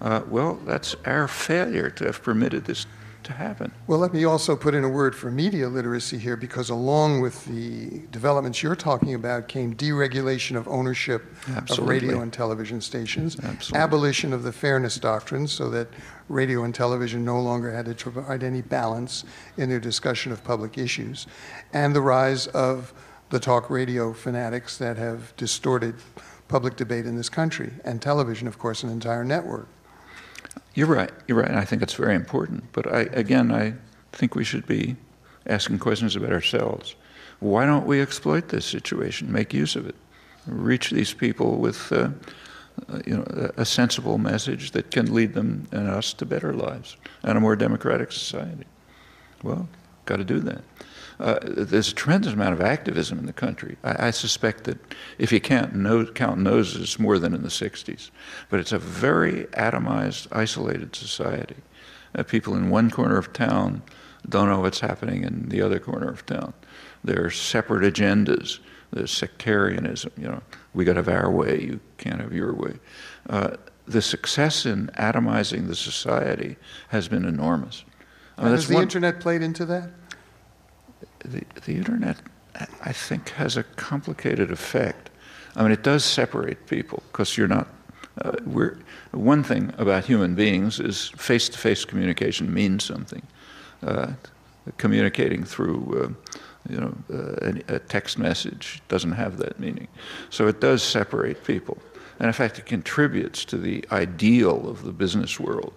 Uh, 0.00 0.22
well, 0.28 0.54
that's 0.64 0.96
our 1.04 1.28
failure 1.28 1.90
to 1.90 2.04
have 2.06 2.22
permitted 2.22 2.64
this 2.64 2.86
to 3.24 3.32
happen. 3.32 3.72
Well, 3.86 3.98
let 3.98 4.12
me 4.12 4.24
also 4.24 4.56
put 4.56 4.74
in 4.74 4.84
a 4.84 4.88
word 4.88 5.14
for 5.14 5.30
media 5.30 5.68
literacy 5.68 6.18
here 6.18 6.36
because 6.36 6.70
along 6.70 7.20
with 7.20 7.44
the 7.44 8.02
developments 8.10 8.62
you're 8.62 8.76
talking 8.76 9.14
about 9.14 9.48
came 9.48 9.74
deregulation 9.74 10.56
of 10.56 10.66
ownership 10.68 11.34
Absolutely. 11.48 11.96
of 11.96 12.02
radio 12.02 12.20
and 12.22 12.32
television 12.32 12.80
stations, 12.80 13.38
Absolutely. 13.40 13.78
abolition 13.78 14.32
of 14.32 14.42
the 14.42 14.52
fairness 14.52 14.98
doctrine 14.98 15.46
so 15.46 15.70
that 15.70 15.88
radio 16.28 16.64
and 16.64 16.74
television 16.74 17.24
no 17.24 17.40
longer 17.40 17.72
had 17.72 17.86
to 17.86 17.94
provide 17.94 18.42
any 18.42 18.62
balance 18.62 19.24
in 19.56 19.68
their 19.68 19.80
discussion 19.80 20.32
of 20.32 20.42
public 20.44 20.78
issues, 20.78 21.26
and 21.72 21.94
the 21.94 22.00
rise 22.00 22.46
of 22.48 22.92
the 23.30 23.40
talk 23.40 23.70
radio 23.70 24.12
fanatics 24.12 24.78
that 24.78 24.96
have 24.96 25.36
distorted 25.36 25.94
public 26.48 26.76
debate 26.76 27.06
in 27.06 27.16
this 27.16 27.28
country, 27.28 27.72
and 27.84 28.02
television, 28.02 28.48
of 28.48 28.58
course, 28.58 28.82
an 28.82 28.90
entire 28.90 29.24
network. 29.24 29.68
You're 30.74 30.86
right. 30.86 31.10
You're 31.26 31.38
right. 31.38 31.48
And 31.48 31.58
I 31.58 31.64
think 31.64 31.82
it's 31.82 31.94
very 31.94 32.14
important. 32.14 32.64
But 32.72 32.86
I, 32.92 33.00
again, 33.12 33.52
I 33.52 33.74
think 34.12 34.34
we 34.34 34.44
should 34.44 34.66
be 34.66 34.96
asking 35.46 35.78
questions 35.78 36.16
about 36.16 36.32
ourselves. 36.32 36.94
Why 37.40 37.64
don't 37.64 37.86
we 37.86 38.00
exploit 38.00 38.48
this 38.48 38.66
situation, 38.66 39.32
make 39.32 39.54
use 39.54 39.74
of 39.74 39.86
it, 39.86 39.94
reach 40.46 40.90
these 40.90 41.14
people 41.14 41.56
with, 41.56 41.90
uh, 41.90 42.10
uh 42.88 43.00
you 43.06 43.16
know, 43.16 43.50
a 43.56 43.64
sensible 43.64 44.18
message 44.18 44.72
that 44.72 44.90
can 44.90 45.12
lead 45.12 45.32
them 45.34 45.66
and 45.72 45.88
us 45.88 46.12
to 46.14 46.26
better 46.26 46.52
lives 46.52 46.96
and 47.22 47.38
a 47.38 47.40
more 47.40 47.56
democratic 47.56 48.12
society? 48.12 48.66
Well, 49.42 49.68
got 50.04 50.16
to 50.16 50.24
do 50.24 50.38
that. 50.40 50.62
Uh, 51.20 51.38
there's 51.42 51.92
a 51.92 51.94
tremendous 51.94 52.32
amount 52.32 52.54
of 52.54 52.62
activism 52.62 53.18
in 53.18 53.26
the 53.26 53.32
country. 53.32 53.76
I, 53.84 54.06
I 54.06 54.10
suspect 54.10 54.64
that 54.64 54.78
if 55.18 55.30
you 55.30 55.40
can't 55.40 56.14
count 56.14 56.38
noses, 56.38 56.80
it's 56.80 56.98
more 56.98 57.18
than 57.18 57.34
in 57.34 57.42
the 57.42 57.48
60s. 57.48 58.10
But 58.48 58.58
it's 58.58 58.72
a 58.72 58.78
very 58.78 59.44
atomized, 59.52 60.28
isolated 60.32 60.96
society. 60.96 61.56
Uh, 62.14 62.22
people 62.22 62.54
in 62.54 62.70
one 62.70 62.90
corner 62.90 63.18
of 63.18 63.34
town 63.34 63.82
don't 64.28 64.48
know 64.48 64.60
what's 64.60 64.80
happening 64.80 65.22
in 65.24 65.50
the 65.50 65.60
other 65.60 65.78
corner 65.78 66.08
of 66.08 66.24
town. 66.24 66.54
There 67.04 67.24
are 67.24 67.30
separate 67.30 67.92
agendas. 67.92 68.58
There's 68.90 69.10
sectarianism. 69.10 70.12
You 70.16 70.28
know, 70.28 70.42
we 70.72 70.86
got 70.86 70.94
to 70.94 71.00
have 71.00 71.08
our 71.08 71.30
way. 71.30 71.60
You 71.60 71.80
can't 71.98 72.20
have 72.20 72.32
your 72.32 72.54
way. 72.54 72.74
Uh, 73.28 73.56
the 73.86 74.00
success 74.00 74.64
in 74.64 74.88
atomizing 74.98 75.66
the 75.66 75.76
society 75.76 76.56
has 76.88 77.08
been 77.08 77.26
enormous. 77.26 77.84
Mean, 78.38 78.52
has 78.52 78.68
the 78.68 78.74
one, 78.74 78.84
internet 78.84 79.20
played 79.20 79.42
into 79.42 79.66
that? 79.66 79.90
The, 81.24 81.72
internet, 81.74 82.16
I 82.82 82.92
think, 82.92 83.30
has 83.30 83.56
a 83.56 83.62
complicated 83.62 84.50
effect. 84.50 85.10
I 85.56 85.62
mean, 85.62 85.72
it 85.72 85.82
does 85.82 86.04
separate 86.04 86.66
people 86.66 87.02
because 87.10 87.36
you're 87.36 87.48
not. 87.48 87.68
Uh, 88.20 88.32
we're 88.44 88.78
one 89.12 89.42
thing 89.42 89.72
about 89.78 90.04
human 90.04 90.34
beings 90.34 90.80
is 90.80 91.08
face-to-face 91.16 91.84
communication 91.84 92.52
means 92.52 92.84
something. 92.84 93.22
Uh, 93.82 94.12
communicating 94.76 95.42
through, 95.44 96.14
uh, 96.26 96.70
you 96.70 96.80
know, 96.80 96.94
uh, 97.12 97.52
a, 97.68 97.76
a 97.76 97.78
text 97.78 98.18
message 98.18 98.82
doesn't 98.88 99.12
have 99.12 99.38
that 99.38 99.58
meaning. 99.58 99.88
So 100.28 100.48
it 100.48 100.60
does 100.60 100.82
separate 100.82 101.44
people, 101.44 101.78
and 102.18 102.26
in 102.26 102.32
fact, 102.32 102.58
it 102.58 102.66
contributes 102.66 103.44
to 103.46 103.56
the 103.56 103.84
ideal 103.90 104.68
of 104.68 104.82
the 104.82 104.92
business 104.92 105.40
world, 105.40 105.72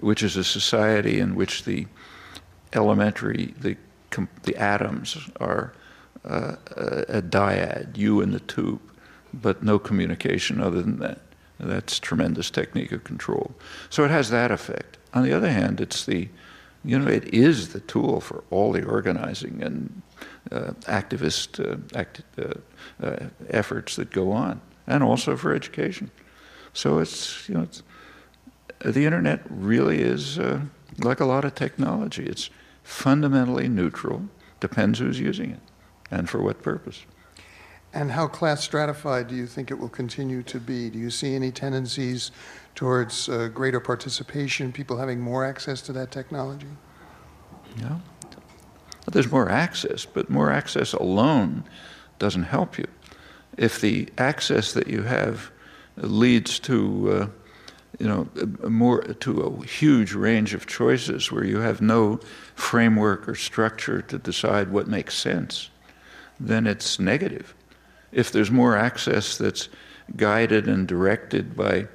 which 0.00 0.22
is 0.22 0.36
a 0.36 0.44
society 0.44 1.18
in 1.18 1.34
which 1.34 1.64
the 1.64 1.86
elementary, 2.72 3.54
the 3.58 3.76
the 4.42 4.56
atoms 4.56 5.16
are 5.38 5.72
uh, 6.24 6.56
a 7.08 7.22
dyad, 7.22 7.96
you 7.96 8.20
and 8.20 8.32
the 8.32 8.40
tube, 8.40 8.80
but 9.32 9.62
no 9.62 9.78
communication 9.78 10.60
other 10.60 10.82
than 10.82 10.98
that. 10.98 11.20
That's 11.58 11.98
tremendous 11.98 12.50
technique 12.50 12.92
of 12.92 13.04
control. 13.04 13.54
So 13.90 14.04
it 14.04 14.10
has 14.10 14.30
that 14.30 14.50
effect. 14.50 14.98
On 15.12 15.22
the 15.22 15.32
other 15.32 15.50
hand, 15.50 15.80
it's 15.80 16.06
the, 16.06 16.28
you 16.84 16.98
know, 16.98 17.08
it 17.08 17.24
is 17.34 17.72
the 17.72 17.80
tool 17.80 18.20
for 18.20 18.44
all 18.50 18.72
the 18.72 18.84
organizing 18.84 19.62
and 19.62 20.02
uh, 20.50 20.72
activist 20.86 21.60
uh, 21.60 21.76
act, 21.98 22.22
uh, 22.38 22.54
uh, 23.06 23.28
efforts 23.50 23.96
that 23.96 24.10
go 24.10 24.32
on, 24.32 24.60
and 24.86 25.02
also 25.02 25.36
for 25.36 25.54
education. 25.54 26.10
So 26.72 26.98
it's, 26.98 27.48
you 27.48 27.54
know, 27.54 27.62
it's, 27.62 27.82
the 28.84 29.04
internet 29.04 29.42
really 29.50 30.00
is 30.00 30.38
uh, 30.38 30.60
like 30.98 31.20
a 31.20 31.26
lot 31.26 31.44
of 31.44 31.54
technology. 31.54 32.24
It's 32.24 32.48
fundamentally 32.90 33.68
neutral, 33.68 34.28
depends 34.58 34.98
who's 34.98 35.20
using 35.20 35.52
it 35.52 35.60
and 36.10 36.28
for 36.28 36.42
what 36.42 36.60
purpose. 36.60 37.04
And 37.94 38.10
how 38.10 38.26
class 38.26 38.62
stratified 38.62 39.28
do 39.28 39.36
you 39.36 39.46
think 39.46 39.70
it 39.70 39.78
will 39.78 39.88
continue 39.88 40.42
to 40.44 40.58
be? 40.58 40.90
Do 40.90 40.98
you 40.98 41.10
see 41.10 41.34
any 41.34 41.52
tendencies 41.52 42.32
towards 42.74 43.28
uh, 43.28 43.48
greater 43.48 43.80
participation, 43.80 44.72
people 44.72 44.96
having 44.96 45.20
more 45.20 45.44
access 45.44 45.80
to 45.82 45.92
that 45.92 46.10
technology? 46.10 46.66
Well, 49.06 49.12
there's 49.12 49.30
more 49.30 49.48
access, 49.48 50.04
but 50.04 50.28
more 50.28 50.50
access 50.50 50.92
alone 50.92 51.64
doesn't 52.18 52.44
help 52.44 52.76
you. 52.76 52.86
If 53.56 53.80
the 53.80 54.08
access 54.18 54.72
that 54.72 54.88
you 54.88 55.02
have 55.02 55.50
leads 55.96 56.58
to 56.60 57.12
uh, 57.12 57.26
you 58.00 58.08
know, 58.08 58.26
more 58.68 59.02
to 59.02 59.40
a 59.42 59.66
huge 59.66 60.14
range 60.14 60.54
of 60.54 60.66
choices 60.66 61.30
where 61.30 61.44
you 61.44 61.58
have 61.58 61.82
no 61.82 62.18
framework 62.54 63.28
or 63.28 63.34
structure 63.34 64.00
to 64.00 64.18
decide 64.18 64.72
what 64.72 64.88
makes 64.88 65.14
sense, 65.14 65.68
then 66.40 66.66
it's 66.66 66.98
negative. 66.98 67.54
If 68.10 68.32
there's 68.32 68.50
more 68.50 68.74
access 68.74 69.36
that's 69.36 69.68
guided 70.16 70.66
and 70.66 70.88
directed 70.88 71.54
by 71.54 71.88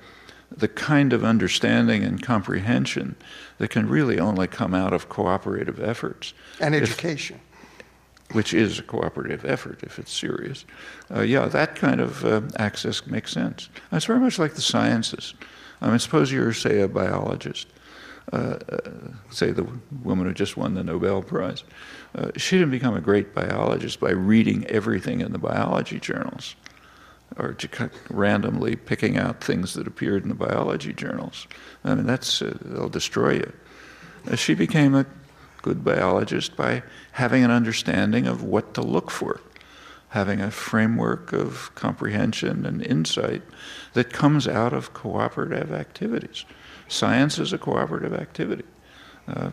the 0.52 0.68
kind 0.68 1.12
of 1.12 1.24
understanding 1.24 2.04
and 2.04 2.22
comprehension 2.22 3.16
that 3.58 3.70
can 3.70 3.90
really 3.90 4.20
only 4.20 4.48
come 4.48 4.76
out 4.76 4.94
of 4.94 5.10
cooperative 5.10 5.82
efforts. 5.82 6.36
And 6.62 6.76
education. 6.76 7.40
If, 8.30 8.36
which 8.36 8.54
is 8.54 8.78
a 8.78 8.84
cooperative 8.84 9.44
effort 9.44 9.80
if 9.82 9.98
it's 9.98 10.14
serious. 10.14 10.66
Uh, 11.14 11.22
yeah, 11.22 11.48
that 11.48 11.76
kind 11.76 12.00
of 12.00 12.24
uh, 12.24 12.42
access 12.58 13.06
makes 13.08 13.32
sense. 13.32 13.70
It's 13.92 14.06
very 14.06 14.20
much 14.20 14.38
like 14.38 14.54
the 14.54 14.62
sciences. 14.62 15.34
I 15.86 15.90
mean, 15.90 16.00
suppose 16.00 16.32
you're, 16.32 16.52
say, 16.52 16.82
a 16.82 16.88
biologist. 16.88 17.68
Uh, 18.34 18.58
uh, 18.72 18.90
say 19.30 19.52
the 19.52 19.68
woman 20.04 20.26
who 20.26 20.34
just 20.34 20.58
won 20.58 20.74
the 20.74 20.84
Nobel 20.84 21.22
Prize. 21.22 21.64
Uh, 22.16 22.32
she 22.36 22.58
didn't 22.58 22.72
become 22.72 22.96
a 22.96 23.02
great 23.02 23.36
biologist 23.36 24.00
by 24.00 24.10
reading 24.10 24.66
everything 24.66 25.22
in 25.22 25.32
the 25.32 25.38
biology 25.38 26.00
journals 26.00 26.56
or 27.38 27.56
randomly 28.10 28.76
picking 28.76 29.18
out 29.18 29.44
things 29.44 29.76
that 29.76 29.86
appeared 29.86 30.24
in 30.24 30.30
the 30.30 30.36
biology 30.36 30.92
journals. 30.92 31.48
I 31.84 31.94
mean, 31.94 32.08
that's, 32.08 32.42
uh, 32.42 32.58
they'll 32.62 32.90
destroy 32.90 33.34
you. 33.34 33.54
Uh, 34.32 34.36
she 34.36 34.56
became 34.56 34.96
a 34.96 35.06
good 35.62 35.84
biologist 35.84 36.56
by 36.56 36.82
having 37.12 37.44
an 37.44 37.52
understanding 37.52 38.26
of 38.26 38.42
what 38.42 38.74
to 38.74 38.82
look 38.82 39.12
for 39.12 39.40
having 40.16 40.40
a 40.40 40.50
framework 40.50 41.34
of 41.34 41.76
comprehension 41.76 42.66
and 42.66 42.82
insight 42.82 43.42
that 43.92 44.14
comes 44.14 44.48
out 44.48 44.72
of 44.72 44.94
cooperative 44.94 45.74
activities. 45.74 46.46
Science 46.88 47.38
is 47.38 47.52
a 47.52 47.58
cooperative 47.58 48.14
activity. 48.14 48.64
Uh, 49.28 49.52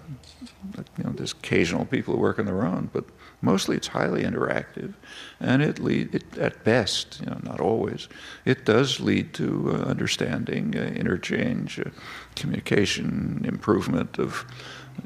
you 0.96 1.02
know, 1.02 1.10
there's 1.10 1.32
occasional 1.32 1.84
people 1.84 2.14
who 2.14 2.20
work 2.20 2.38
on 2.38 2.46
their 2.46 2.64
own, 2.64 2.88
but 2.92 3.04
mostly 3.40 3.76
it's 3.76 3.88
highly 3.88 4.22
interactive, 4.22 4.94
and 5.40 5.62
it 5.62 5.80
lead 5.80 6.14
it, 6.14 6.38
at 6.38 6.62
best, 6.62 7.18
you 7.18 7.26
know, 7.26 7.40
not 7.42 7.58
always, 7.58 8.08
it 8.44 8.64
does 8.64 9.00
lead 9.00 9.34
to 9.34 9.72
uh, 9.74 9.90
understanding, 9.90 10.76
uh, 10.76 10.82
interchange, 10.94 11.80
uh, 11.80 11.90
communication, 12.36 13.42
improvement 13.44 14.16
of 14.16 14.44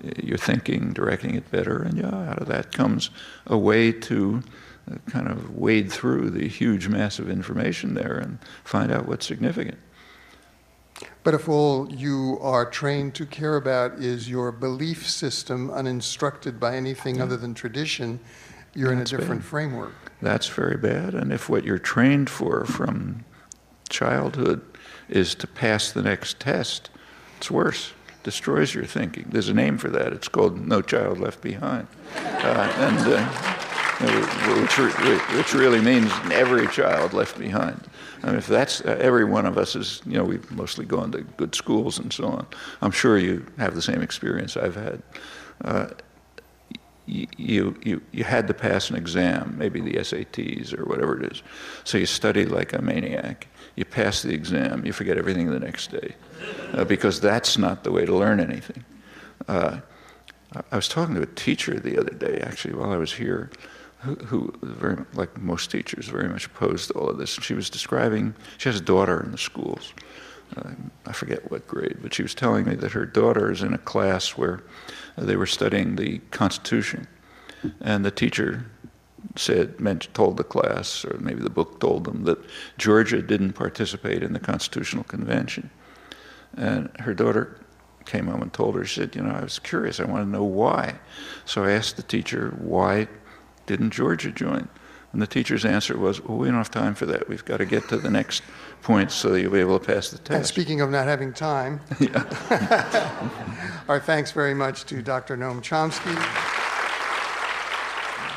uh, 0.05 0.11
your 0.23 0.37
thinking, 0.37 0.93
directing 0.93 1.35
it 1.35 1.51
better, 1.51 1.83
and 1.83 1.97
yeah, 1.97 2.31
out 2.31 2.43
of 2.43 2.47
that 2.47 2.73
comes 2.73 3.09
a 3.47 3.57
way 3.57 3.91
to 3.91 4.43
kind 5.07 5.29
of 5.29 5.57
wade 5.57 5.91
through 5.91 6.31
the 6.31 6.49
huge 6.49 6.89
mass 6.89 7.19
of 7.19 7.29
information 7.31 7.95
there 7.95 8.17
and 8.17 8.39
find 8.65 8.93
out 8.93 9.07
what's 9.07 9.27
significant. 9.27 9.79
But 11.25 11.35
if 11.35 11.49
all 11.49 11.93
you 11.93 12.39
are 12.41 12.65
trained 12.65 13.15
to 13.17 13.27
care 13.27 13.57
about 13.57 13.99
is 13.99 14.31
your 14.31 14.53
belief 14.53 15.09
system, 15.09 15.71
uninstructed 15.71 16.61
by 16.61 16.77
anything 16.77 17.17
yeah. 17.17 17.25
other 17.25 17.37
than 17.37 17.53
tradition, 17.53 18.21
you're 18.75 18.95
That's 18.95 19.11
in 19.11 19.17
a 19.17 19.21
different 19.21 19.43
bad. 19.43 19.49
framework. 19.49 19.95
That's 20.23 20.49
very 20.49 20.77
bad. 20.77 21.15
And 21.15 21.33
if 21.33 21.49
what 21.49 21.65
you're 21.65 21.79
trained 21.79 22.31
for 22.31 22.65
from 22.65 23.25
childhood 23.89 24.63
is 25.09 25.35
to 25.37 25.47
pass 25.47 25.91
the 25.91 26.03
next 26.03 26.39
test, 26.41 26.91
it's 27.39 27.51
worse. 27.51 27.93
Destroys 28.23 28.75
your 28.75 28.85
thinking. 28.85 29.27
There's 29.29 29.49
a 29.49 29.55
name 29.55 29.79
for 29.79 29.89
that. 29.89 30.13
It's 30.13 30.29
called 30.29 30.67
No 30.67 30.83
Child 30.83 31.21
Left 31.21 31.41
Behind. 31.41 31.87
Uh, 32.17 32.73
and 32.77 33.15
uh, 33.15 33.66
which, 34.01 34.79
which 35.37 35.55
really 35.55 35.81
means 35.81 36.11
every 36.31 36.67
child 36.69 37.13
left 37.13 37.39
behind. 37.39 37.81
I 38.23 38.29
mean, 38.29 38.37
if 38.37 38.47
that's 38.47 38.81
uh, 38.83 38.97
every 39.01 39.25
one 39.25 39.47
of 39.47 39.57
us 39.57 39.75
is, 39.75 40.03
you 40.07 40.15
know, 40.15 40.25
we've 40.25 40.51
mostly 40.51 40.85
gone 40.85 41.13
to 41.13 41.23
good 41.23 41.55
schools 41.55 41.99
and 41.99 42.13
so 42.13 42.27
on. 42.27 42.47
I'm 42.83 42.91
sure 42.91 43.19
you 43.19 43.47
have 43.59 43.75
the 43.75 43.83
same 43.83 44.03
experience 44.03 44.57
I've 44.57 44.75
had. 44.75 45.03
Uh, 45.65 45.87
you, 47.07 47.79
you, 47.85 48.03
you 48.11 48.25
had 48.25 48.49
to 48.49 48.55
pass 48.55 48.91
an 48.91 48.97
exam, 48.97 49.55
maybe 49.57 49.81
the 49.81 49.93
SATs 49.93 50.77
or 50.77 50.85
whatever 50.85 51.23
it 51.23 51.33
is. 51.33 51.43
So 51.85 51.99
you 51.99 52.07
study 52.07 52.45
like 52.45 52.73
a 52.73 52.83
maniac. 52.83 53.47
You 53.77 53.85
pass 53.85 54.23
the 54.23 54.35
exam, 54.35 54.85
you 54.85 54.93
forget 54.93 55.17
everything 55.17 55.51
the 55.51 55.61
next 55.61 55.93
day. 55.93 56.17
Uh, 56.73 56.85
because 56.85 57.21
that's 57.21 57.59
not 57.59 57.85
the 57.85 57.93
way 57.93 58.05
to 58.05 58.15
learn 58.15 58.41
anything. 58.41 58.85
Uh, 59.47 59.79
I 60.73 60.77
was 60.77 60.89
talking 60.89 61.15
to 61.15 61.23
a 61.23 61.27
teacher 61.27 61.79
the 61.79 61.99
other 61.99 62.11
day, 62.11 62.41
actually, 62.41 62.75
while 62.75 62.91
I 62.91 62.97
was 62.97 63.13
here, 63.13 63.51
who, 64.07 64.15
who 64.27 64.53
very 64.63 65.05
like 65.15 65.37
most 65.41 65.71
teachers, 65.71 66.07
very 66.07 66.29
much 66.29 66.47
opposed 66.47 66.89
to 66.89 66.95
all 66.95 67.11
of 67.11 67.19
this. 67.19 67.37
And 67.37 67.45
she 67.45 67.55
was 67.55 67.69
describing, 67.69 68.35
she 68.59 68.69
has 68.69 68.81
a 68.81 68.85
daughter 68.85 69.23
in 69.23 69.33
the 69.33 69.39
schools. 69.39 69.93
Uh, 70.57 70.71
I 71.07 71.13
forget 71.13 71.51
what 71.51 71.67
grade, 71.67 71.99
but 72.01 72.15
she 72.15 72.23
was 72.23 72.35
telling 72.35 72.65
me 72.67 72.77
that 72.77 72.93
her 72.93 73.05
daughter 73.05 73.51
is 73.51 73.63
in 73.63 73.75
a 73.75 73.79
class 73.79 74.37
where 74.39 74.63
they 75.19 75.37
were 75.37 75.47
studying 75.47 75.97
the 75.97 76.19
Constitution, 76.31 77.09
and 77.81 78.05
the 78.05 78.13
teacher 78.13 78.67
said, 79.35 79.81
meant, 79.81 80.09
told 80.15 80.37
the 80.37 80.45
class, 80.45 81.05
or 81.05 81.19
maybe 81.19 81.43
the 81.43 81.51
book 81.51 81.81
told 81.81 82.05
them, 82.05 82.25
that 82.25 82.39
Georgia 82.79 83.21
didn't 83.21 83.55
participate 83.55 84.23
in 84.23 84.33
the 84.33 84.39
Constitutional 84.39 85.05
Convention. 85.05 85.69
And 86.57 86.91
her 87.01 87.13
daughter 87.13 87.61
came 88.05 88.29
home 88.29 88.41
and 88.41 88.53
told 88.53 88.77
her, 88.77 88.85
she 88.85 89.01
said, 89.01 89.17
you 89.17 89.23
know, 89.23 89.35
I 89.35 89.43
was 89.43 89.59
curious, 89.59 89.99
I 89.99 90.05
want 90.05 90.25
to 90.25 90.31
know 90.31 90.45
why. 90.45 90.95
So 91.45 91.65
I 91.65 91.73
asked 91.73 91.97
the 91.97 92.03
teacher, 92.03 92.55
why 92.59 93.09
didn't 93.67 93.91
Georgia 93.91 94.31
join? 94.31 94.69
And 95.13 95.23
the 95.23 95.27
teacher's 95.27 95.65
answer 95.65 95.97
was, 95.97 96.21
well, 96.23 96.37
we 96.37 96.49
don't 96.49 96.57
have 96.57 96.71
time 96.71 96.95
for 96.95 97.07
that. 97.07 97.29
We've 97.29 97.45
got 97.45 97.59
to 97.59 97.65
get 97.65 97.89
to 97.89 97.97
the 97.97 98.11
next 98.11 98.43
point 98.83 99.11
so 99.11 99.31
that 99.31 99.41
you'll 99.41 99.53
be 99.53 99.61
able 99.61 99.79
to 99.79 99.87
pass 99.87 100.11
the 100.11 100.19
test. 100.19 100.31
And 100.31 100.47
speaking 100.47 100.81
of 100.81 100.91
not 100.91 101.07
having 101.07 101.33
time, 101.33 101.81
our 103.89 104.01
thanks 104.01 104.33
very 104.33 104.55
much 104.55 104.85
to 104.87 105.01
Dr. 105.01 105.37
Noam 105.37 105.63
Chomsky. 105.63 106.15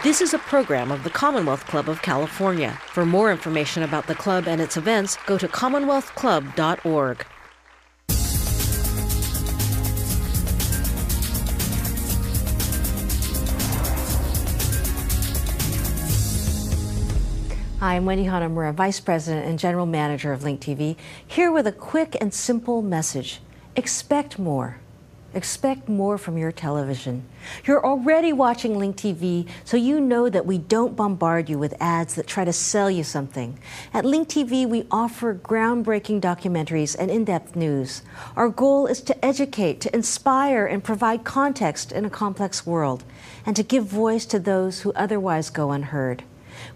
This 0.03 0.21
is 0.21 0.33
a 0.33 0.39
program 0.39 0.93
of 0.93 1.03
the 1.03 1.09
Commonwealth 1.09 1.65
Club 1.65 1.89
of 1.89 2.01
California. 2.01 2.79
For 2.85 3.05
more 3.05 3.29
information 3.29 3.83
about 3.83 4.07
the 4.07 4.15
club 4.15 4.47
and 4.47 4.61
its 4.61 4.77
events, 4.77 5.17
go 5.25 5.37
to 5.37 5.49
commonwealthclub.org. 5.49 7.25
I'm 17.81 18.03
Wendy 18.03 18.25
Hanamura, 18.25 18.73
Vice 18.73 18.99
President 18.99 19.47
and 19.47 19.57
General 19.57 19.85
Manager 19.85 20.33
of 20.33 20.43
Link 20.43 20.59
TV, 20.59 20.97
here 21.25 21.49
with 21.49 21.65
a 21.65 21.71
quick 21.71 22.17
and 22.19 22.33
simple 22.33 22.81
message. 22.81 23.39
Expect 23.77 24.37
more. 24.37 24.81
Expect 25.33 25.87
more 25.87 26.17
from 26.17 26.37
your 26.37 26.51
television. 26.51 27.23
You're 27.63 27.85
already 27.85 28.33
watching 28.33 28.77
Link 28.77 28.97
TV, 28.97 29.47
so 29.63 29.77
you 29.77 30.01
know 30.01 30.27
that 30.27 30.45
we 30.45 30.57
don't 30.57 30.97
bombard 30.97 31.47
you 31.47 31.57
with 31.57 31.73
ads 31.79 32.15
that 32.15 32.27
try 32.27 32.43
to 32.43 32.51
sell 32.51 32.91
you 32.91 33.05
something. 33.05 33.57
At 33.93 34.03
Link 34.03 34.27
TV, 34.27 34.67
we 34.67 34.85
offer 34.91 35.33
groundbreaking 35.33 36.19
documentaries 36.19 36.97
and 36.99 37.09
in 37.09 37.23
depth 37.23 37.55
news. 37.55 38.01
Our 38.35 38.49
goal 38.49 38.87
is 38.87 38.99
to 39.03 39.25
educate, 39.25 39.79
to 39.79 39.95
inspire, 39.95 40.65
and 40.65 40.83
provide 40.83 41.23
context 41.23 41.93
in 41.93 42.03
a 42.03 42.09
complex 42.09 42.65
world, 42.65 43.05
and 43.45 43.55
to 43.55 43.63
give 43.63 43.85
voice 43.85 44.25
to 44.25 44.39
those 44.39 44.81
who 44.81 44.91
otherwise 44.97 45.49
go 45.49 45.71
unheard. 45.71 46.25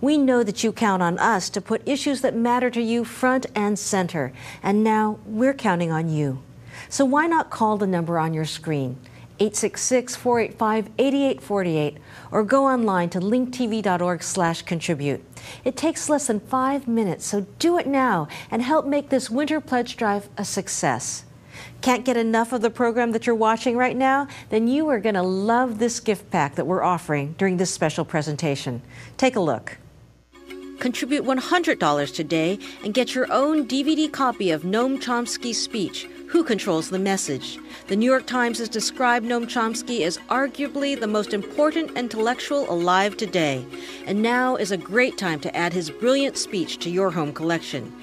We 0.03 0.17
know 0.17 0.43
that 0.43 0.65
you 0.65 0.73
count 0.73 1.01
on 1.01 1.17
us 1.17 1.49
to 1.51 1.61
put 1.61 1.87
issues 1.87 2.19
that 2.23 2.35
matter 2.35 2.69
to 2.69 2.81
you 2.81 3.05
front 3.05 3.45
and 3.55 3.79
center, 3.79 4.33
and 4.61 4.83
now 4.83 5.17
we're 5.25 5.53
counting 5.53 5.93
on 5.93 6.09
you. 6.09 6.43
So 6.89 7.05
why 7.05 7.25
not 7.25 7.49
call 7.49 7.77
the 7.77 7.87
number 7.87 8.19
on 8.19 8.33
your 8.33 8.43
screen, 8.43 8.97
866 9.39 10.17
485 10.17 10.89
8848, 10.97 11.97
or 12.31 12.43
go 12.43 12.65
online 12.65 13.11
to 13.11 13.21
linktv.org/slash 13.21 14.63
contribute. 14.63 15.23
It 15.63 15.77
takes 15.77 16.09
less 16.09 16.27
than 16.27 16.41
five 16.41 16.85
minutes, 16.85 17.25
so 17.25 17.45
do 17.57 17.77
it 17.77 17.87
now 17.87 18.27
and 18.51 18.61
help 18.61 18.85
make 18.85 19.07
this 19.07 19.29
winter 19.29 19.61
pledge 19.61 19.95
drive 19.95 20.27
a 20.37 20.43
success. 20.43 21.23
Can't 21.79 22.03
get 22.03 22.17
enough 22.17 22.51
of 22.51 22.61
the 22.61 22.69
program 22.69 23.13
that 23.13 23.25
you're 23.25 23.37
watching 23.37 23.77
right 23.77 23.95
now? 23.95 24.27
Then 24.49 24.67
you 24.67 24.89
are 24.89 24.99
going 24.99 25.15
to 25.15 25.23
love 25.23 25.79
this 25.79 26.01
gift 26.01 26.29
pack 26.29 26.55
that 26.55 26.67
we're 26.67 26.83
offering 26.83 27.35
during 27.37 27.55
this 27.55 27.71
special 27.71 28.03
presentation. 28.03 28.81
Take 29.15 29.37
a 29.37 29.39
look. 29.39 29.77
Contribute 30.79 31.23
$100 31.23 32.13
today 32.13 32.59
and 32.83 32.93
get 32.93 33.15
your 33.15 33.31
own 33.31 33.67
DVD 33.67 34.11
copy 34.11 34.51
of 34.51 34.63
Noam 34.63 35.01
Chomsky's 35.01 35.61
speech, 35.61 36.05
Who 36.27 36.43
Controls 36.43 36.89
the 36.89 36.99
Message? 36.99 37.57
The 37.87 37.95
New 37.95 38.09
York 38.09 38.25
Times 38.25 38.57
has 38.57 38.69
described 38.69 39.25
Noam 39.25 39.45
Chomsky 39.45 40.01
as 40.01 40.17
arguably 40.29 40.99
the 40.99 41.07
most 41.07 41.33
important 41.33 41.97
intellectual 41.97 42.69
alive 42.69 43.15
today, 43.15 43.65
and 44.05 44.21
now 44.21 44.55
is 44.55 44.71
a 44.71 44.77
great 44.77 45.17
time 45.17 45.39
to 45.41 45.55
add 45.55 45.73
his 45.73 45.89
brilliant 45.89 46.37
speech 46.37 46.79
to 46.79 46.89
your 46.89 47.11
home 47.11 47.33
collection. 47.33 47.93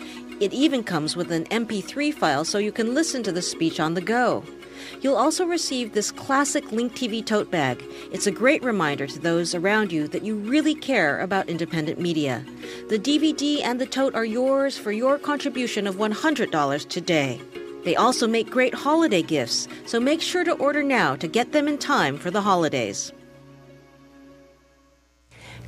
It 0.40 0.54
even 0.54 0.82
comes 0.82 1.16
with 1.16 1.32
an 1.32 1.44
MP3 1.46 2.14
file 2.14 2.46
so 2.46 2.56
you 2.58 2.72
can 2.72 2.94
listen 2.94 3.22
to 3.24 3.32
the 3.32 3.42
speech 3.42 3.78
on 3.78 3.92
the 3.92 4.00
go. 4.00 4.42
You'll 5.00 5.16
also 5.16 5.46
receive 5.46 5.92
this 5.92 6.12
classic 6.12 6.72
Link 6.72 6.94
TV 6.94 7.24
tote 7.24 7.50
bag. 7.50 7.82
It's 8.12 8.26
a 8.26 8.30
great 8.30 8.62
reminder 8.62 9.06
to 9.06 9.18
those 9.18 9.54
around 9.54 9.92
you 9.92 10.06
that 10.08 10.24
you 10.24 10.34
really 10.34 10.74
care 10.74 11.20
about 11.20 11.48
independent 11.48 11.98
media. 11.98 12.44
The 12.90 12.98
DVD 12.98 13.62
and 13.64 13.80
the 13.80 13.86
tote 13.86 14.14
are 14.14 14.26
yours 14.26 14.76
for 14.76 14.92
your 14.92 15.18
contribution 15.18 15.86
of 15.86 15.96
$100 15.96 16.88
today. 16.88 17.40
They 17.82 17.96
also 17.96 18.28
make 18.28 18.50
great 18.50 18.74
holiday 18.74 19.22
gifts, 19.22 19.68
so 19.86 19.98
make 19.98 20.20
sure 20.20 20.44
to 20.44 20.52
order 20.52 20.82
now 20.82 21.16
to 21.16 21.26
get 21.26 21.52
them 21.52 21.66
in 21.66 21.78
time 21.78 22.18
for 22.18 22.30
the 22.30 22.42
holidays. 22.42 23.10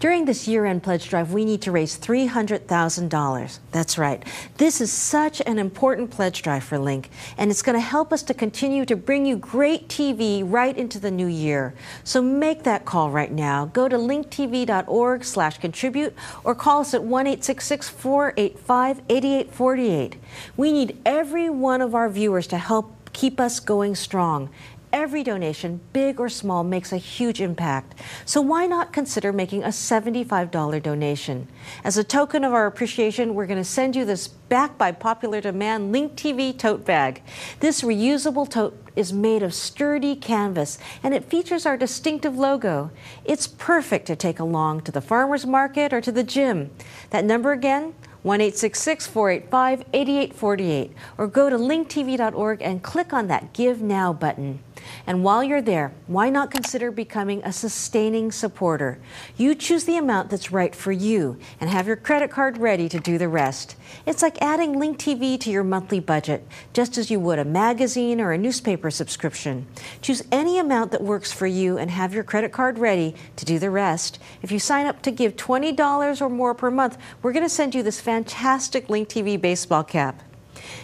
During 0.03 0.25
this 0.25 0.49
year 0.49 0.67
end 0.67 0.83
pledge 0.83 1.09
drive, 1.09 1.33
we 1.33 1.45
need 1.45 1.63
to 1.63 1.71
raise 1.71 1.97
$300,000. 1.97 3.59
That's 3.71 3.97
right. 3.97 4.21
This 4.57 4.81
is 4.81 4.93
such 4.93 5.41
an 5.43 5.61
important 5.61 6.11
pledge 6.11 6.43
drive 6.43 6.65
for 6.65 6.77
Link, 6.77 7.09
and 7.39 7.53
it's 7.53 7.63
going 7.63 7.77
to 7.77 7.81
help 7.81 8.13
us 8.13 8.25
to 8.25 8.35
continue 8.35 8.85
to 8.85 8.97
bring 8.97 9.25
you 9.25 9.37
great 9.37 9.87
TV 9.87 10.43
right 10.45 10.77
into 10.77 10.99
the 10.99 11.13
new 11.13 11.29
year. 11.29 11.73
So 12.03 12.21
make 12.21 12.65
that 12.65 12.85
call 12.85 13.13
right 13.13 13.31
now. 13.31 13.67
Go 13.67 13.89
to 13.89 13.97
linktv.org 13.97 15.23
slash 15.23 15.59
contribute 15.59 16.17
or 16.43 16.57
call 16.57 16.81
us 16.81 16.95
at 16.95 17.05
1 17.05 17.37
485 17.37 19.03
8848. 19.09 20.17
We 20.57 20.73
need 20.73 21.01
every 21.07 21.49
one 21.49 21.81
of 21.81 21.95
our 21.95 22.09
viewers 22.09 22.49
to 22.49 22.59
help 22.59 22.93
keep 23.13 23.39
us 23.39 23.61
going 23.61 23.95
strong. 23.95 24.51
Every 24.93 25.23
donation, 25.23 25.81
big 25.95 26.21
or 26.21 26.29
small, 26.29 26.63
makes 26.65 26.93
a 26.93 26.99
huge 26.99 27.41
impact. 27.41 27.99
So 28.27 28.43
why 28.43 28.67
not 28.67 28.93
consider 28.93 29.33
making 29.33 29.65
a 29.65 29.69
$75 29.69 30.83
donation? 30.83 31.49
As 31.83 31.97
a 31.97 32.05
token 32.05 32.45
of 32.45 32.53
our 32.53 32.67
appreciation, 32.67 33.35
we're 33.35 33.47
going 33.47 33.57
to 33.59 33.65
send 33.65 33.97
you 33.97 34.05
this 34.05 34.29
back 34.29 34.77
by 34.77 34.93
popular 34.93 35.41
demand 35.41 35.93
Link 35.93 36.15
TV 36.15 36.57
tote 36.57 36.85
bag. 36.85 37.23
This 37.61 37.81
reusable 37.81 38.47
tote 38.47 38.79
is 38.95 39.15
made 39.15 39.43
of 39.43 39.55
sturdy 39.55 40.15
canvas 40.15 40.79
and 41.03 41.15
it 41.15 41.25
features 41.25 41.65
our 41.65 41.79
distinctive 41.79 42.37
logo. 42.37 42.91
It's 43.25 43.47
perfect 43.47 44.07
to 44.09 44.17
take 44.17 44.39
along 44.39 44.83
to 44.83 44.93
the 44.93 45.01
farmer's 45.01 45.47
market 45.47 45.95
or 45.95 46.03
to 46.03 46.13
the 46.13 46.23
gym. 46.23 46.71
That 47.09 47.25
number 47.25 47.53
again, 47.53 47.95
1 48.23 48.39
485 48.41 49.85
8848, 49.93 50.93
or 51.19 51.27
go 51.27 51.51
to 51.51 51.57
linktv.org 51.57 52.63
and 52.63 52.83
click 52.83 53.13
on 53.13 53.27
that 53.29 53.53
Give 53.53 53.81
Now 53.81 54.13
button. 54.13 54.61
And 55.07 55.25
while 55.25 55.43
you're 55.43 55.63
there, 55.63 55.93
why 56.07 56.31
not 56.31 56.51
consider 56.51 56.91
becoming 56.91 57.43
a 57.45 57.53
sustaining 57.53 58.33
supporter? 58.33 58.99
You 59.37 59.55
choose 59.55 59.85
the 59.85 59.97
amount 59.97 60.31
that's 60.31 60.53
right 60.53 60.75
for 60.75 60.93
you 60.93 61.39
and 61.61 61.69
have 61.69 61.87
your 61.87 61.97
credit 61.97 62.31
card 62.31 62.59
ready 62.59 62.89
to 62.89 63.01
do 63.01 63.19
the 63.19 63.29
rest. 63.29 63.77
It's 64.07 64.23
like 64.23 64.41
adding 64.41 64.79
Link 64.79 64.99
TV 64.99 65.39
to 65.41 65.51
your 65.51 65.65
monthly 65.65 66.01
budget, 66.01 66.47
just 66.73 66.99
as 66.99 67.11
you 67.11 67.21
would 67.21 67.39
a 67.39 67.45
magazine 67.45 68.21
or 68.21 68.33
a 68.33 68.39
newspaper 68.39 68.91
subscription. 68.91 69.67
Choose 70.01 70.23
any 70.33 70.59
amount 70.59 70.93
that 70.93 71.03
works 71.03 71.33
for 71.33 71.47
you 71.47 71.79
and 71.79 71.91
have 71.91 72.15
your 72.15 72.25
credit 72.25 72.53
card 72.53 72.79
ready 72.79 73.15
to 73.37 73.45
do 73.45 73.59
the 73.59 73.71
rest. 73.71 74.19
If 74.43 74.51
you 74.51 74.59
sign 74.59 74.87
up 74.87 75.03
to 75.03 75.11
give 75.11 75.37
$20 75.37 76.21
or 76.21 76.29
more 76.29 76.55
per 76.55 76.71
month, 76.71 76.99
we're 77.23 77.33
going 77.33 77.45
to 77.45 77.49
send 77.49 77.75
you 77.75 77.83
this 77.83 78.01
fantastic 78.01 78.89
Link 78.89 79.09
TV 79.09 79.41
baseball 79.41 79.85
cap. 79.85 80.23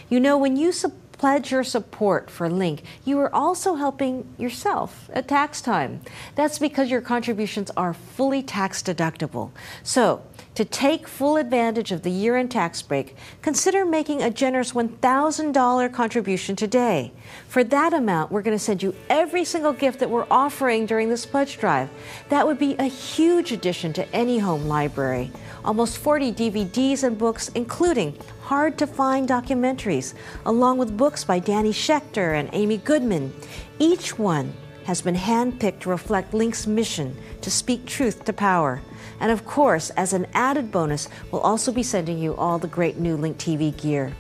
You 0.09 0.21
know, 0.21 0.39
when 0.39 0.57
you 0.57 0.73
su- 0.73 0.93
pledge 1.19 1.51
your 1.51 1.65
support 1.65 2.31
for 2.31 2.49
Link, 2.49 2.83
you 3.05 3.19
are 3.19 3.35
also 3.35 3.75
helping 3.75 4.27
yourself 4.39 5.11
at 5.13 5.29
tax 5.29 5.61
time. 5.61 6.01
That's 6.35 6.59
because 6.59 6.91
your 6.91 7.01
contributions 7.01 7.71
are 7.77 7.93
fully 7.93 8.43
tax 8.43 8.83
deductible. 8.83 9.51
So, 9.83 10.23
to 10.59 10.65
take 10.65 11.07
full 11.07 11.37
advantage 11.37 11.93
of 11.93 12.03
the 12.03 12.11
year 12.11 12.37
end 12.37 12.51
tax 12.51 12.83
break, 12.83 13.15
consider 13.43 13.85
making 13.87 14.21
a 14.21 14.29
generous 14.29 14.73
$1,000 14.73 15.93
contribution 15.93 16.57
today. 16.57 17.13
For 17.47 17.63
that 17.63 17.93
amount, 17.93 18.33
we're 18.33 18.43
going 18.43 18.59
to 18.59 18.65
send 18.65 18.83
you 18.83 18.93
every 19.09 19.45
single 19.45 19.73
gift 19.73 20.01
that 20.01 20.11
we're 20.11 20.27
offering 20.29 20.85
during 20.85 21.11
this 21.11 21.25
pledge 21.25 21.59
drive. 21.59 21.89
That 22.29 22.45
would 22.45 22.59
be 22.59 22.75
a 22.75 22.87
huge 22.87 23.53
addition 23.53 23.93
to 23.93 24.13
any 24.13 24.41
home 24.41 24.67
library. 24.67 25.31
Almost 25.65 25.99
40 25.99 26.33
DVDs 26.33 27.05
and 27.05 27.17
books, 27.17 27.51
including 27.51 28.19
hard 28.43 28.77
to 28.79 28.89
find 28.89 29.29
documentaries, 29.29 30.15
along 30.45 30.79
with 30.79 30.97
books 30.97 31.23
by 31.23 31.39
Danny 31.39 31.71
Schechter 31.71 32.37
and 32.37 32.51
Amy 32.53 32.79
Goodman. 32.79 33.33
Each 33.79 34.19
one 34.19 34.53
has 34.87 35.03
been 35.03 35.15
handpicked 35.15 35.79
to 35.81 35.91
reflect 35.91 36.35
Link's 36.35 36.67
mission 36.67 37.17
to 37.43 37.49
speak 37.49 37.87
truth 37.87 38.25
to 38.25 38.33
power. 38.33 38.83
And 39.21 39.31
of 39.33 39.45
course, 39.45 39.91
as 39.91 40.13
an 40.13 40.27
added 40.35 40.71
bonus, 40.71 41.09
we'll 41.31 41.43
also 41.43 41.73
be 41.73 41.83
sending 41.83 42.19
you 42.19 42.35
all 42.37 42.59
the 42.59 42.69
great 42.69 42.99
new 42.99 43.17
Link 43.17 43.39
TV 43.39 43.77
gear. 43.77 44.13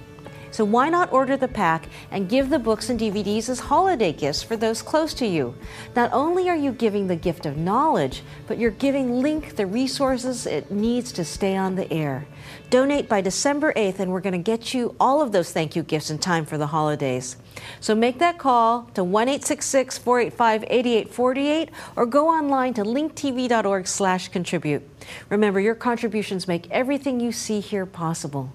So 0.58 0.64
why 0.64 0.88
not 0.88 1.12
order 1.12 1.36
the 1.36 1.46
pack 1.46 1.86
and 2.10 2.28
give 2.28 2.50
the 2.50 2.58
books 2.58 2.90
and 2.90 2.98
DVDs 2.98 3.48
as 3.48 3.60
holiday 3.60 4.12
gifts 4.12 4.42
for 4.42 4.56
those 4.56 4.82
close 4.82 5.14
to 5.14 5.24
you? 5.24 5.54
Not 5.94 6.12
only 6.12 6.48
are 6.48 6.56
you 6.56 6.72
giving 6.72 7.06
the 7.06 7.14
gift 7.14 7.46
of 7.46 7.56
knowledge, 7.56 8.24
but 8.48 8.58
you're 8.58 8.72
giving 8.72 9.22
Link 9.22 9.54
the 9.54 9.66
resources 9.66 10.46
it 10.46 10.68
needs 10.68 11.12
to 11.12 11.24
stay 11.24 11.56
on 11.56 11.76
the 11.76 11.88
air. 11.92 12.26
Donate 12.70 13.08
by 13.08 13.20
December 13.20 13.72
8th, 13.74 14.00
and 14.00 14.10
we're 14.10 14.18
going 14.18 14.32
to 14.32 14.38
get 14.38 14.74
you 14.74 14.96
all 14.98 15.22
of 15.22 15.30
those 15.30 15.52
thank 15.52 15.76
you 15.76 15.84
gifts 15.84 16.10
in 16.10 16.18
time 16.18 16.44
for 16.44 16.58
the 16.58 16.66
holidays. 16.66 17.36
So 17.78 17.94
make 17.94 18.18
that 18.18 18.38
call 18.38 18.90
to 18.94 19.04
1 19.04 19.28
866 19.28 19.98
485 19.98 20.64
8848 20.64 21.70
or 21.94 22.04
go 22.04 22.28
online 22.28 22.74
to 22.74 22.82
linktv.org 22.82 23.86
slash 23.86 24.26
contribute. 24.26 24.82
Remember, 25.28 25.60
your 25.60 25.76
contributions 25.76 26.48
make 26.48 26.68
everything 26.72 27.20
you 27.20 27.30
see 27.30 27.60
here 27.60 27.86
possible. 27.86 28.52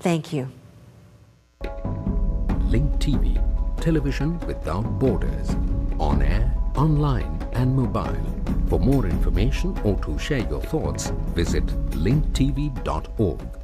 Thank 0.00 0.32
you. 0.32 0.50
Link 2.74 2.90
TV, 2.98 3.38
television 3.80 4.36
without 4.48 4.82
borders, 4.98 5.50
on 6.00 6.20
air, 6.22 6.52
online, 6.74 7.38
and 7.52 7.72
mobile. 7.72 8.26
For 8.68 8.80
more 8.80 9.06
information 9.06 9.78
or 9.84 9.96
to 10.00 10.18
share 10.18 10.44
your 10.50 10.60
thoughts, 10.60 11.12
visit 11.36 11.64
linktv.org. 11.92 13.63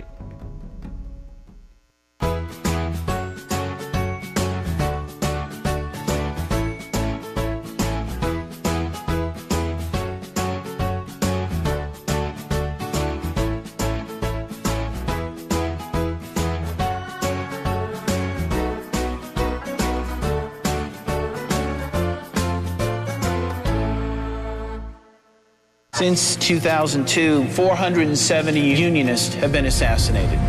Since 26.10 26.34
2002, 26.44 27.50
470 27.50 28.58
Unionists 28.58 29.32
have 29.36 29.52
been 29.52 29.66
assassinated. 29.66 30.40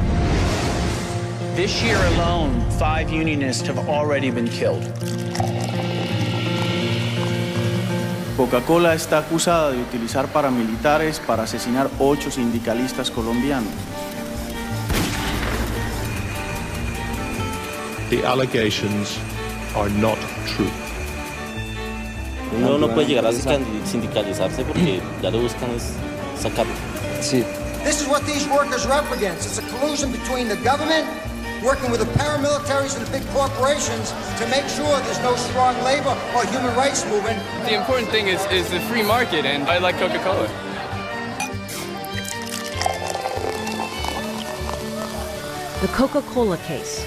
This 1.55 1.83
year 1.83 2.03
alone, 2.15 2.65
five 2.79 3.11
Unionists 3.11 3.67
have 3.67 3.77
already 3.87 4.31
been 4.31 4.47
killed. 4.47 4.81
Coca-Cola 8.35 8.95
está 8.95 9.19
acusada 9.19 9.71
de 9.71 9.83
utilizar 9.83 10.29
paramilitares 10.29 11.19
para 11.19 11.43
asesinar 11.43 11.91
ocho 11.99 12.31
sindicalistas 12.31 13.11
colombianos. 13.11 13.71
The 18.09 18.25
allegations 18.25 19.19
are 19.75 19.91
not 19.91 20.17
true. 20.47 20.90
Uno 22.61 22.77
no 22.77 22.87
puede 22.93 23.07
llegar 23.07 23.25
a 23.25 23.31
sindicalizarse 23.31 24.63
porque 24.63 25.01
ya 25.21 25.31
lo 25.31 25.39
buscan 25.39 25.71
es 25.71 25.93
sacarlo. 26.39 26.73
Sí. 27.21 27.43
This 27.83 28.01
is 28.01 28.07
what 28.07 28.23
these 28.27 28.47
workers 28.47 28.85
are 28.85 28.93
up 28.93 29.11
against. 29.11 29.47
It's 29.47 29.57
a 29.57 29.67
collusion 29.77 30.11
between 30.11 30.47
the 30.47 30.57
government 30.57 31.07
working 31.63 31.89
with 31.89 31.99
the 31.99 32.11
paramilitaries 32.19 32.95
and 32.95 33.05
the 33.05 33.11
big 33.11 33.27
corporations 33.33 34.13
to 34.37 34.47
make 34.47 34.67
sure 34.69 34.99
there's 35.01 35.19
no 35.21 35.35
strong 35.35 35.75
labor 35.83 36.15
or 36.35 36.45
human 36.45 36.75
rights 36.75 37.03
movement. 37.05 37.41
The 37.65 37.73
important 37.73 38.09
thing 38.09 38.27
is, 38.27 38.45
is 38.51 38.69
the 38.69 38.79
free 38.81 39.03
market, 39.03 39.45
and 39.45 39.63
I 39.63 39.79
like 39.79 39.97
Coca-Cola. 39.97 40.47
The 45.81 45.87
Coca 45.87 46.21
Cola 46.21 46.57
Case. 46.57 47.05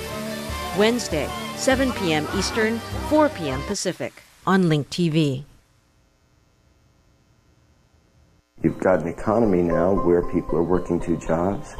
Wednesday, 0.77 1.29
7 1.55 1.93
p.m. 1.93 2.27
Eastern, 2.35 2.79
4 3.09 3.29
p.m. 3.29 3.63
Pacific 3.63 4.25
on 4.47 4.69
Link 4.69 4.91
TV. 4.91 5.45
You've 8.63 8.79
got 8.79 9.01
an 9.01 9.09
economy 9.09 9.63
now 9.63 9.93
where 9.93 10.23
people 10.33 10.57
are 10.57 10.63
working 10.63 10.99
two 10.99 11.19
jobs. 11.19 11.75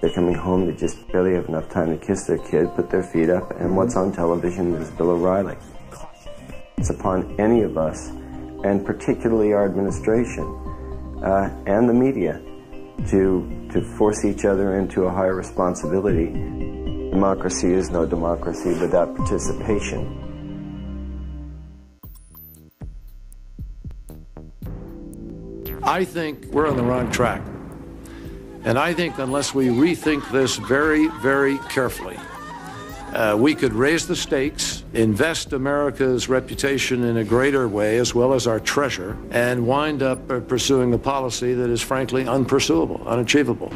They're 0.00 0.12
coming 0.12 0.34
home, 0.34 0.66
they 0.66 0.76
just 0.76 0.96
barely 1.08 1.34
have 1.34 1.48
enough 1.48 1.70
time 1.70 1.98
to 1.98 2.06
kiss 2.06 2.26
their 2.26 2.38
kid, 2.38 2.74
put 2.76 2.90
their 2.90 3.02
feet 3.02 3.30
up, 3.30 3.50
and 3.58 3.76
what's 3.76 3.96
on 3.96 4.12
television 4.12 4.74
is 4.74 4.90
Bill 4.90 5.10
O'Reilly. 5.10 5.56
It's 6.76 6.90
upon 6.90 7.34
any 7.40 7.62
of 7.62 7.78
us, 7.78 8.08
and 8.64 8.84
particularly 8.84 9.52
our 9.52 9.64
administration 9.64 10.44
uh, 11.24 11.62
and 11.66 11.88
the 11.88 11.94
media, 11.94 12.40
to, 13.08 13.68
to 13.72 13.82
force 13.96 14.24
each 14.24 14.44
other 14.44 14.78
into 14.78 15.04
a 15.04 15.10
higher 15.10 15.34
responsibility. 15.34 16.26
Democracy 17.10 17.72
is 17.72 17.90
no 17.90 18.06
democracy 18.06 18.70
without 18.80 19.16
participation. 19.16 20.33
I 25.86 26.02
think 26.06 26.46
we're 26.46 26.66
on 26.66 26.78
the 26.78 26.82
wrong 26.82 27.12
track. 27.12 27.42
And 28.64 28.78
I 28.78 28.94
think 28.94 29.18
unless 29.18 29.54
we 29.54 29.66
rethink 29.66 30.30
this 30.32 30.56
very, 30.56 31.08
very 31.20 31.58
carefully, 31.68 32.16
uh, 33.12 33.36
we 33.38 33.54
could 33.54 33.74
raise 33.74 34.06
the 34.06 34.16
stakes, 34.16 34.82
invest 34.94 35.52
America's 35.52 36.26
reputation 36.26 37.04
in 37.04 37.18
a 37.18 37.24
greater 37.24 37.68
way, 37.68 37.98
as 37.98 38.14
well 38.14 38.32
as 38.32 38.46
our 38.46 38.58
treasure, 38.60 39.18
and 39.30 39.66
wind 39.66 40.02
up 40.02 40.30
uh, 40.30 40.40
pursuing 40.40 40.94
a 40.94 40.98
policy 40.98 41.52
that 41.52 41.68
is 41.68 41.82
frankly 41.82 42.24
unpursuable, 42.24 43.06
unachievable. 43.06 43.70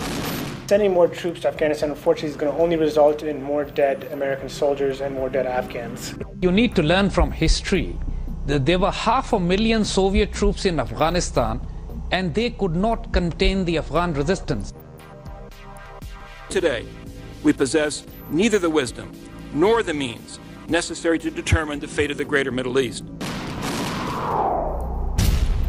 Sending 0.67 0.95
more 0.95 1.09
troops 1.09 1.41
to 1.41 1.49
Afghanistan, 1.49 1.91
unfortunately, 1.91 2.31
is 2.31 2.37
going 2.37 2.51
to 2.51 2.59
only 2.59 2.77
result 2.77 3.23
in 3.23 3.43
more 3.43 3.65
dead 3.65 4.05
American 4.13 4.49
soldiers 4.49 5.03
and 5.03 5.15
more 5.15 5.29
dead 5.29 5.45
Afghans. 5.47 6.15
You 6.41 6.53
need 6.53 6.75
to 6.77 6.83
learn 6.83 7.11
from 7.11 7.33
history 7.33 7.99
that 8.47 8.65
there 8.65 8.79
were 8.79 8.91
half 8.91 9.35
a 9.35 9.39
million 9.39 9.85
Soviet 9.85 10.33
troops 10.33 10.65
in 10.65 10.81
Afghanistan 10.81 11.61
and 12.11 12.35
they 12.35 12.51
could 12.51 12.75
not 12.75 13.13
contain 13.13 13.65
the 13.65 13.79
Afghan 13.79 14.15
resistance. 14.15 14.73
Today, 16.49 16.87
we 17.43 17.53
possess 17.53 18.05
neither 18.31 18.59
the 18.59 18.71
wisdom 18.71 19.13
nor 19.53 19.83
the 19.83 19.95
means 19.95 20.39
necessary 20.69 21.19
to 21.19 21.31
determine 21.31 21.79
the 21.79 21.89
fate 21.89 22.11
of 22.11 22.19
the 22.19 22.25
greater 22.25 22.51
Middle 22.51 22.79
East. 22.79 23.05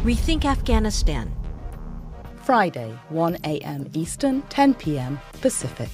Rethink 0.02 0.44
Afghanistan. 0.44 1.34
Friday, 2.42 2.98
1 3.10 3.38
a.m. 3.44 3.90
Eastern, 3.92 4.42
10 4.42 4.74
p.m. 4.74 5.20
Pacific. 5.40 5.90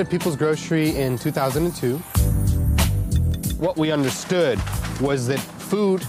Founded 0.00 0.10
People's 0.10 0.36
Grocery 0.36 0.96
in 0.96 1.18
2002. 1.18 1.98
What 3.58 3.76
we 3.76 3.92
understood 3.92 4.58
was 4.98 5.26
that 5.26 5.38
food 5.38 6.02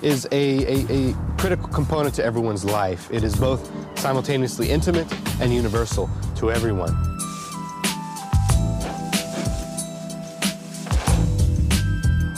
is 0.00 0.26
a, 0.32 0.64
a, 0.64 1.10
a, 1.10 1.14
critical 1.36 1.68
component 1.68 2.14
to 2.14 2.24
everyone's 2.24 2.64
life. 2.64 3.10
It 3.12 3.22
is 3.22 3.36
both 3.36 3.70
simultaneously 3.98 4.70
intimate 4.70 5.06
and 5.42 5.52
universal 5.52 6.08
to 6.36 6.50
everyone. 6.50 6.96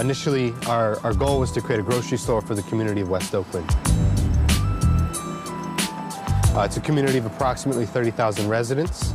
Initially, 0.00 0.52
our, 0.66 0.98
our 1.04 1.14
goal 1.14 1.38
was 1.38 1.52
to 1.52 1.60
create 1.60 1.78
a 1.78 1.84
grocery 1.84 2.18
store 2.18 2.42
for 2.42 2.56
the 2.56 2.62
community 2.62 3.00
of 3.00 3.08
West 3.08 3.32
Oakland. 3.32 3.70
Uh, 6.56 6.62
it's 6.62 6.78
a 6.78 6.80
community 6.80 7.18
of 7.18 7.26
approximately 7.26 7.86
30,000 7.86 8.48
residents. 8.48 9.14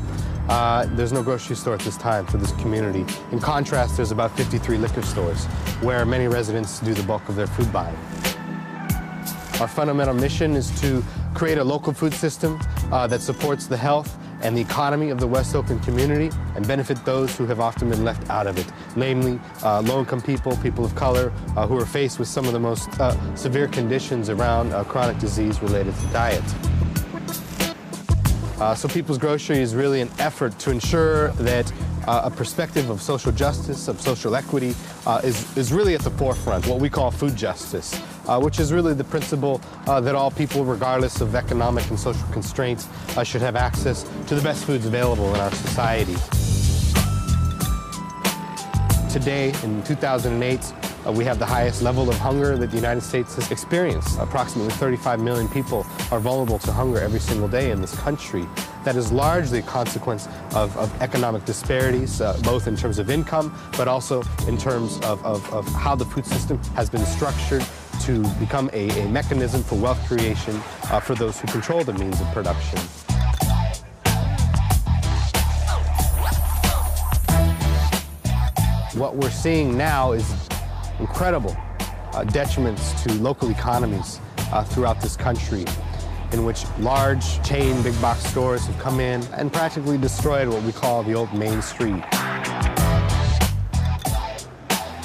Uh, 0.50 0.86
there's 0.92 1.14
no 1.14 1.24
grocery 1.24 1.56
store 1.56 1.74
at 1.76 1.80
this 1.82 1.98
time 1.98 2.26
for 2.26 2.38
this 2.38 2.52
community. 2.54 3.06
In 3.32 3.40
contrast, 3.40 3.98
there's 3.98 4.12
about 4.12 4.36
53 4.36 4.78
liquor 4.78 5.02
stores 5.02 5.46
where 5.82 6.06
many 6.06 6.28
residents 6.28 6.80
do 6.80 6.94
the 6.94 7.04
bulk 7.04 7.28
of 7.30 7.36
their 7.36 7.48
food 7.48 7.72
buying. 7.72 7.96
Our 9.60 9.68
fundamental 9.68 10.16
mission 10.16 10.56
is 10.56 10.72
to 10.82 11.04
create 11.36 11.58
a 11.58 11.64
local 11.64 11.94
food 11.94 12.14
system 12.14 12.60
uh, 12.92 13.08
that 13.08 13.22
supports 13.22 13.68
the 13.68 13.78
health 13.78 14.18
and 14.42 14.58
the 14.58 14.62
economy 14.62 15.10
of 15.12 15.20
the 15.20 15.28
West 15.28 15.56
Oakland 15.56 15.84
community 15.84 16.36
and 16.56 16.68
benefit 16.68 17.04
those 17.06 17.36
who 17.38 17.46
have 17.46 17.60
often 17.60 17.90
been 17.90 18.04
left 18.04 18.28
out 18.30 18.48
of 18.48 18.58
it, 18.58 18.66
namely 18.96 19.40
uh, 19.64 19.82
low-income 19.82 20.22
people, 20.22 20.58
people 20.58 20.84
of 20.84 20.96
color, 20.96 21.32
uh, 21.56 21.68
who 21.68 21.80
are 21.80 21.86
faced 21.86 22.20
with 22.20 22.28
some 22.28 22.46
of 22.46 22.54
the 22.54 22.60
most 22.60 22.90
uh, 23.00 23.36
severe 23.36 23.68
conditions 23.68 24.30
around 24.30 24.74
uh, 24.74 24.84
chronic 24.84 25.18
disease 25.20 25.62
related 25.62 25.96
to 25.96 26.08
diet. 26.08 26.44
Uh, 28.62 28.76
so 28.76 28.88
People's 28.88 29.18
Grocery 29.18 29.58
is 29.58 29.74
really 29.74 30.02
an 30.02 30.12
effort 30.20 30.58
to 30.60 30.70
ensure 30.70 31.30
that 31.30 31.74
uh, 32.06 32.22
a 32.26 32.30
perspective 32.30 32.92
of 32.92 33.02
social 33.02 33.32
justice, 33.32 33.88
of 33.88 34.00
social 34.00 34.36
equity, 34.36 34.76
uh, 35.08 35.20
is, 35.24 35.58
is 35.58 35.74
really 35.74 35.96
at 35.96 36.02
the 36.02 36.12
forefront, 36.12 36.68
what 36.68 36.80
we 36.80 36.88
call 36.88 37.10
food 37.10 37.36
justice, 37.36 38.00
uh, 38.28 38.40
which 38.40 38.60
is 38.60 38.72
really 38.72 38.94
the 38.94 39.04
principle 39.04 39.60
uh, 39.88 40.00
that 40.00 40.14
all 40.14 40.30
people, 40.30 40.64
regardless 40.64 41.22
of 41.22 41.34
economic 41.34 41.90
and 41.90 42.00
social 42.00 42.28
constraints, 42.32 42.88
uh, 43.18 43.24
should 43.24 43.42
have 43.42 43.56
access 43.56 44.04
to 44.28 44.36
the 44.36 44.42
best 44.44 44.64
foods 44.64 44.86
available 44.86 45.34
in 45.34 45.42
our 45.42 45.52
society. 45.52 46.16
Today, 49.12 49.48
in 49.64 49.82
2008, 49.82 50.72
uh, 51.06 51.12
we 51.12 51.24
have 51.26 51.40
the 51.40 51.46
highest 51.46 51.82
level 51.82 52.10
of 52.10 52.16
hunger 52.18 52.58
that 52.58 52.70
the 52.70 52.76
United 52.76 53.02
States 53.02 53.36
has 53.36 53.52
experienced. 53.52 54.20
Approximately 54.20 54.72
35 54.74 55.20
million 55.20 55.48
people 55.48 55.86
are 56.12 56.20
vulnerable 56.20 56.60
to 56.60 56.72
hunger 56.72 57.00
every 57.00 57.20
single 57.20 57.48
day 57.48 57.72
in 57.72 57.82
this 57.82 57.96
country. 58.00 58.48
That 58.84 58.96
is 58.96 59.12
largely 59.12 59.60
a 59.60 59.64
consequence 59.64 60.28
of, 60.54 60.76
of 60.78 61.02
economic 61.02 61.46
disparities, 61.46 62.22
uh, 62.22 62.40
both 62.44 62.68
in 62.68 62.76
terms 62.76 63.00
of 63.00 63.10
income, 63.10 63.58
but 63.78 63.88
also 63.88 64.24
in 64.48 64.58
terms 64.58 64.98
of, 65.02 65.24
of, 65.26 65.52
of, 65.54 65.68
how 65.74 65.96
the 65.96 66.06
food 66.06 66.26
system 66.26 66.58
has 66.76 66.90
been 66.90 67.06
structured 67.06 67.66
to 68.02 68.24
become 68.40 68.70
a, 68.74 68.90
a 69.02 69.08
mechanism 69.10 69.64
for 69.64 69.76
wealth 69.76 70.04
creation 70.08 70.56
uh, 70.86 71.00
for 71.00 71.16
those 71.16 71.40
who 71.40 71.48
control 71.48 71.84
the 71.84 71.94
means 71.94 72.20
of 72.22 72.28
production. 72.28 72.80
What 79.00 79.16
we're 79.16 79.32
seeing 79.32 79.78
now 79.78 80.12
is 80.12 80.50
incredible 81.02 81.58
uh, 82.14 82.24
detriments 82.24 83.02
to 83.04 83.14
local 83.22 83.50
economies 83.50 84.20
uh, 84.54 84.64
throughout 84.64 85.02
this 85.02 85.18
country 85.18 85.66
in 86.32 86.46
which 86.46 86.64
large 86.80 87.44
chain 87.44 87.82
big 87.82 88.00
box 88.00 88.24
stores 88.26 88.66
have 88.66 88.78
come 88.80 89.00
in 89.00 89.22
and 89.34 89.52
practically 89.52 89.98
destroyed 89.98 90.48
what 90.48 90.64
we 90.64 90.72
call 90.72 91.04
the 91.04 91.14
old 91.14 91.34
main 91.34 91.62
street. 91.62 92.04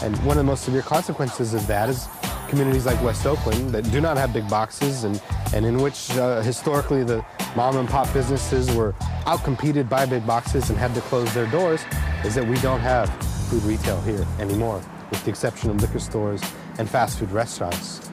And 0.02 0.16
one 0.24 0.36
of 0.36 0.44
the 0.44 0.44
most 0.44 0.64
severe 0.64 0.82
consequences 0.82 1.52
of 1.55 1.66
that 1.66 1.89
is 1.89 2.06
communities 2.48 2.86
like 2.86 3.02
West 3.02 3.27
Oakland 3.27 3.70
that 3.70 3.90
do 3.90 4.01
not 4.01 4.16
have 4.16 4.32
big 4.32 4.48
boxes 4.48 5.02
and, 5.02 5.20
and 5.52 5.66
in 5.66 5.78
which 5.78 6.10
uh, 6.12 6.43
historically 6.43 7.02
the 7.02 7.24
mom 7.56 7.77
and 7.77 7.89
pop 7.89 8.12
businesses 8.12 8.73
were 8.73 8.93
outcompeted 9.24 9.89
by 9.89 10.06
big 10.06 10.24
boxes 10.24 10.70
and 10.70 10.78
had 10.78 10.94
to 10.94 11.01
close 11.02 11.32
their 11.35 11.47
doors 11.47 11.81
is 12.24 12.36
that 12.36 12.47
we 12.47 12.56
don't 12.60 12.81
have 12.81 13.09
food 13.48 13.62
retail 13.64 14.01
here 14.02 14.24
anymore 14.39 14.81
with 15.11 15.23
the 15.24 15.31
exception 15.31 15.70
of 15.70 15.81
liquor 15.81 15.99
stores 15.99 16.43
and 16.78 16.89
fast 16.89 17.19
food 17.19 17.31
restaurants. 17.31 18.11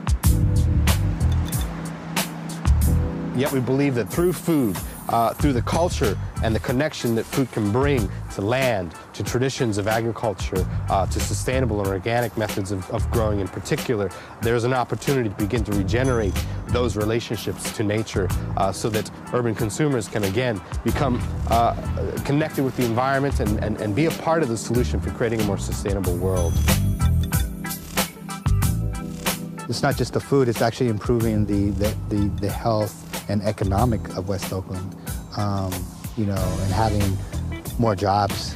Yet 3.35 3.51
we 3.51 3.59
believe 3.59 3.95
that 3.95 4.09
through 4.09 4.33
food, 4.33 4.77
uh, 5.09 5.33
through 5.33 5.53
the 5.53 5.61
culture 5.61 6.17
and 6.43 6.55
the 6.55 6.59
connection 6.59 7.15
that 7.15 7.25
food 7.25 7.51
can 7.51 7.71
bring 7.71 8.09
to 8.33 8.41
land, 8.41 8.93
to 9.13 9.23
traditions 9.23 9.77
of 9.77 9.87
agriculture, 9.87 10.65
uh, 10.89 11.05
to 11.05 11.19
sustainable 11.19 11.79
and 11.79 11.87
organic 11.87 12.35
methods 12.37 12.71
of, 12.71 12.89
of, 12.91 13.09
growing 13.11 13.39
in 13.39 13.47
particular, 13.47 14.09
there's 14.41 14.63
an 14.63 14.73
opportunity 14.73 15.29
to 15.29 15.35
begin 15.35 15.63
to 15.63 15.71
regenerate 15.73 16.33
those 16.67 16.95
relationships 16.95 17.71
to 17.73 17.83
nature 17.83 18.27
uh, 18.57 18.71
so 18.71 18.89
that 18.89 19.09
urban 19.33 19.53
consumers 19.53 20.07
can 20.07 20.23
again 20.23 20.59
become 20.83 21.21
uh, 21.49 21.73
connected 22.25 22.63
with 22.63 22.75
the 22.77 22.85
environment 22.85 23.39
and, 23.39 23.63
and, 23.63 23.79
and 23.81 23.95
be 23.95 24.05
a 24.05 24.11
part 24.11 24.41
of 24.41 24.49
the 24.49 24.57
solution 24.57 24.99
for 24.99 25.11
creating 25.11 25.39
a 25.41 25.43
more 25.43 25.57
sustainable 25.57 26.15
world. 26.17 26.53
It's 29.69 29.81
not 29.81 29.95
just 29.95 30.13
the 30.13 30.19
food, 30.19 30.49
it's 30.49 30.61
actually 30.61 30.89
improving 30.89 31.45
the, 31.45 31.71
the, 31.71 31.95
the, 32.09 32.29
the 32.41 32.49
health 32.49 33.02
and 33.29 33.41
economic 33.43 34.01
of 34.17 34.27
West 34.27 34.51
Oakland, 34.51 34.95
um, 35.37 35.71
you 36.17 36.25
know, 36.25 36.57
and 36.61 36.73
having 36.73 37.17
more 37.79 37.95
jobs, 37.95 38.55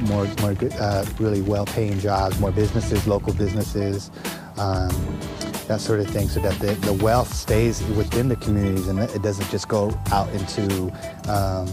more, 0.00 0.26
more 0.40 0.56
uh, 0.78 1.04
really 1.18 1.42
well-paying 1.42 1.98
jobs, 2.00 2.38
more 2.40 2.52
businesses, 2.52 3.06
local 3.06 3.32
businesses, 3.34 4.10
um, 4.58 4.90
that 5.68 5.80
sort 5.80 6.00
of 6.00 6.08
thing, 6.08 6.28
so 6.28 6.40
that 6.40 6.58
the, 6.58 6.72
the 6.86 6.92
wealth 6.92 7.32
stays 7.32 7.82
within 7.96 8.28
the 8.28 8.36
communities 8.36 8.88
and 8.88 8.98
it 8.98 9.22
doesn't 9.22 9.48
just 9.50 9.68
go 9.68 9.96
out 10.10 10.28
into 10.30 10.92
um, 11.30 11.66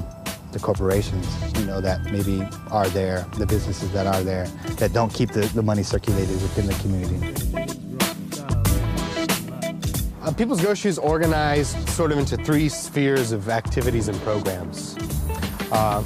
the 0.51 0.59
corporations, 0.59 1.27
you 1.59 1.65
know, 1.65 1.81
that 1.81 2.03
maybe 2.05 2.41
are 2.71 2.87
there, 2.89 3.25
the 3.37 3.45
businesses 3.45 3.91
that 3.91 4.07
are 4.07 4.23
there, 4.23 4.47
that 4.77 4.93
don't 4.93 5.13
keep 5.13 5.31
the, 5.31 5.41
the 5.47 5.61
money 5.61 5.83
circulated 5.83 6.41
within 6.41 6.65
the 6.67 6.73
community. 6.75 7.78
Uh, 10.29 10.33
People's 10.33 10.61
Grocery 10.61 10.89
is 10.89 10.99
organized 10.99 11.89
sort 11.89 12.11
of 12.11 12.19
into 12.19 12.37
three 12.37 12.69
spheres 12.69 13.31
of 13.31 13.49
activities 13.49 14.09
and 14.09 14.21
programs 14.21 14.95
uh, 15.71 16.03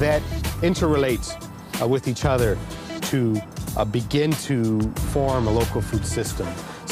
that 0.00 0.20
interrelate 0.60 1.30
uh, 1.80 1.86
with 1.86 2.08
each 2.08 2.24
other 2.24 2.58
to 3.02 3.40
uh, 3.76 3.84
begin 3.84 4.32
to 4.32 4.80
form 5.12 5.46
a 5.46 5.52
local 5.52 5.80
food 5.80 6.04
system 6.04 6.48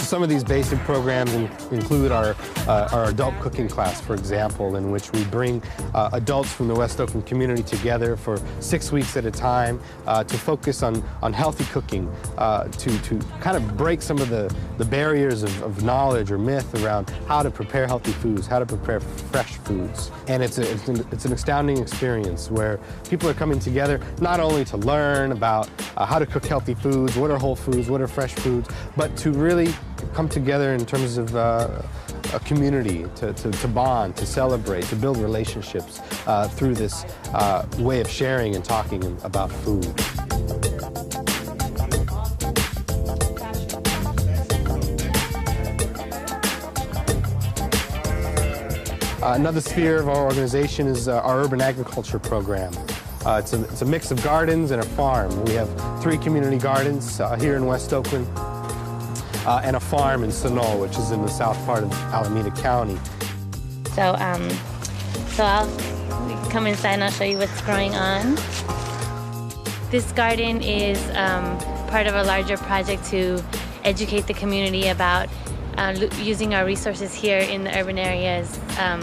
some 0.09 0.23
of 0.23 0.31
these 0.31 0.43
basic 0.43 0.79
programs 0.81 1.35
in, 1.35 1.45
include 1.71 2.11
our, 2.11 2.35
uh, 2.67 2.89
our 2.93 3.11
adult 3.11 3.39
cooking 3.41 3.69
class, 3.69 4.01
for 4.01 4.15
example, 4.15 4.77
in 4.77 4.91
which 4.91 5.13
we 5.13 5.23
bring 5.25 5.63
uh, 5.95 6.09
adults 6.15 6.51
from 6.51 6.67
the 6.67 6.75
West 6.75 6.99
Oakland 6.99 7.27
community 7.27 7.63
together 7.63 8.17
for 8.17 8.41
six 8.61 8.91
weeks 8.91 9.19
at 9.19 9.27
a 9.27 9.31
time 9.31 9.79
uh, 10.07 10.25
to 10.25 10.39
focus 10.39 10.83
on, 10.83 11.05
on 11.21 11.35
healthy 11.35 11.65
cooking, 11.65 12.11
uh, 12.39 12.65
to, 12.69 12.99
to 13.03 13.19
kind 13.41 13.57
of 13.57 13.77
break 13.77 14.01
some 14.01 14.19
of 14.19 14.31
the, 14.31 14.53
the 14.79 14.85
barriers 14.85 15.43
of, 15.43 15.63
of 15.63 15.83
knowledge 15.83 16.31
or 16.31 16.39
myth 16.39 16.75
around 16.83 17.11
how 17.27 17.43
to 17.43 17.51
prepare 17.51 17.87
healthy 17.87 18.13
foods, 18.13 18.47
how 18.47 18.59
to 18.59 18.67
prepare 18.67 19.01
fresh 19.01 19.59
foods. 19.59 20.11
And 20.27 20.43
it's, 20.43 20.57
a, 20.57 20.73
it's, 20.73 20.89
an, 20.89 21.07
it's 21.13 21.27
an 21.27 21.35
astounding 21.35 21.77
experience 21.77 22.51
where 22.51 22.81
people 23.11 23.29
are 23.29 23.35
coming 23.35 23.59
together 23.59 24.01
not 24.23 24.41
only 24.41 24.65
to 24.67 24.79
learn 24.79 25.33
about 25.33 25.69
uh, 25.99 26.07
how 26.07 26.19
to 26.19 26.25
cook 26.25 26.47
healthy 26.47 26.75
foods, 26.75 27.15
what 27.17 27.31
are 27.31 27.37
whole 27.37 27.57
foods, 27.57 27.91
what 27.91 28.01
are 28.01 28.09
fresh 28.09 28.33
foods, 28.33 28.71
but 28.97 29.15
to 29.19 29.33
really 29.33 29.69
come 30.15 30.29
together 30.29 30.75
in 30.75 30.85
terms 30.85 31.19
of 31.19 31.35
uh, 31.35 31.83
a 32.35 32.41
community, 32.41 33.07
to, 33.17 33.33
to, 33.33 33.51
to, 33.51 33.69
bond, 33.69 34.17
to 34.17 34.27
celebrate, 34.27 34.85
to 34.85 34.97
build 34.97 35.17
relationships 35.17 36.01
uh, 36.27 36.49
through 36.49 36.75
this 36.75 37.05
uh, 37.33 37.67
way 37.79 38.01
of 38.01 38.09
sharing 38.09 38.55
and 38.55 38.65
talking 38.65 39.03
about 39.25 39.51
food. 39.51 39.87
Uh, 49.29 49.35
another 49.35 49.61
sphere 49.61 49.99
of 49.99 50.09
our 50.09 50.25
organization 50.25 50.87
is 50.87 51.09
uh, 51.09 51.21
our 51.21 51.41
urban 51.41 51.61
agriculture 51.61 52.19
program. 52.19 52.73
Uh, 53.27 53.41
it's, 53.43 53.53
a, 53.53 53.63
it's, 53.65 53.83
a, 53.83 53.85
mix 53.85 54.11
of 54.11 54.23
gardens 54.23 54.71
and 54.71 54.81
a 54.81 54.87
farm. 54.87 55.45
We 55.45 55.53
have 55.53 55.69
three 56.03 56.17
community 56.17 56.57
gardens 56.57 57.21
uh, 57.21 57.37
here 57.37 57.57
in 57.57 57.67
West 57.67 57.93
Oakland, 57.93 58.27
uh, 59.49 59.63
and 59.65 59.77
a 59.77 59.81
farm 59.81 60.23
in 60.25 60.31
Sunol, 60.31 60.79
which 60.79 60.99
is 60.99 61.11
in 61.11 61.23
the 61.23 61.29
south 61.29 61.57
part 61.65 61.83
of 61.83 61.91
Alameda 62.13 62.51
County. 62.51 62.99
So, 63.95 64.15
um, 64.17 64.47
so 65.29 65.43
I'll 65.43 66.51
come 66.51 66.67
inside 66.67 66.95
and 66.95 67.05
I'll 67.05 67.11
show 67.11 67.25
you 67.25 67.39
what's 67.39 67.63
growing 67.63 67.95
on. 67.95 68.35
This 69.91 70.13
garden 70.13 70.61
is 70.61 71.03
um, 71.17 71.57
part 71.89 72.07
of 72.07 72.15
a 72.15 72.25
larger 72.25 72.59
project 72.59 73.07
to 73.07 73.43
educate 73.85 74.27
the 74.27 74.35
community 74.35 74.89
about 74.89 75.31
uh, 75.79 75.97
using 76.19 76.53
our 76.53 76.67
resources 76.67 77.15
here 77.15 77.39
in 77.39 77.65
the 77.65 77.75
urban 77.79 77.99
areas, 77.99 78.61
um, 78.79 79.01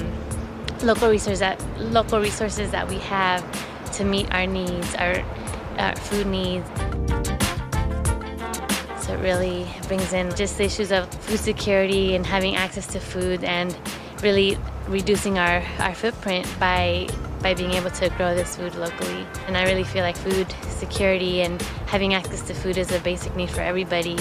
local 0.83 1.09
resources 1.09 1.39
that 1.39 1.59
local 1.79 2.19
resources 2.19 2.69
that 2.69 2.87
we 2.87 2.99
have 2.99 3.43
to 3.93 4.03
meet 4.03 4.31
our 4.31 4.45
needs, 4.45 4.93
our, 4.95 5.21
our 5.79 5.95
food 5.95 6.27
needs. 6.27 6.69
So 9.05 9.13
it 9.13 9.19
really 9.19 9.67
brings 9.87 10.13
in 10.13 10.35
just 10.35 10.57
the 10.57 10.63
issues 10.63 10.91
of 10.91 11.07
food 11.25 11.39
security 11.39 12.15
and 12.15 12.25
having 12.25 12.55
access 12.55 12.87
to 12.87 12.99
food 12.99 13.43
and 13.43 13.77
really 14.23 14.57
reducing 14.87 15.37
our, 15.37 15.63
our 15.77 15.93
footprint 15.93 16.51
by 16.59 17.07
by 17.39 17.53
being 17.53 17.73
able 17.73 17.91
to 17.91 18.09
grow 18.17 18.33
this 18.33 18.55
food 18.55 18.73
locally. 18.73 19.27
And 19.45 19.55
I 19.55 19.65
really 19.65 19.83
feel 19.83 20.01
like 20.01 20.17
food 20.17 20.51
security 20.63 21.43
and 21.43 21.61
having 21.85 22.15
access 22.15 22.41
to 22.47 22.55
food 22.55 22.79
is 22.79 22.91
a 22.91 22.99
basic 23.01 23.35
need 23.35 23.51
for 23.51 23.61
everybody. 23.61 24.15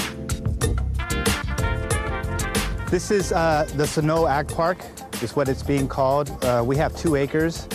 This 2.91 3.11
is 3.11 3.33
uh, 3.33 3.67
the 3.77 3.85
Sunol 3.85 4.31
Ag 4.31 4.49
Park, 4.49 4.85
is 5.23 5.35
what 5.35 5.49
it's 5.49 5.63
being 5.63 5.89
called. 5.89 6.29
Uh, 6.45 6.63
we 6.63 6.77
have 6.77 6.95
two 6.95 7.17
acres 7.17 7.67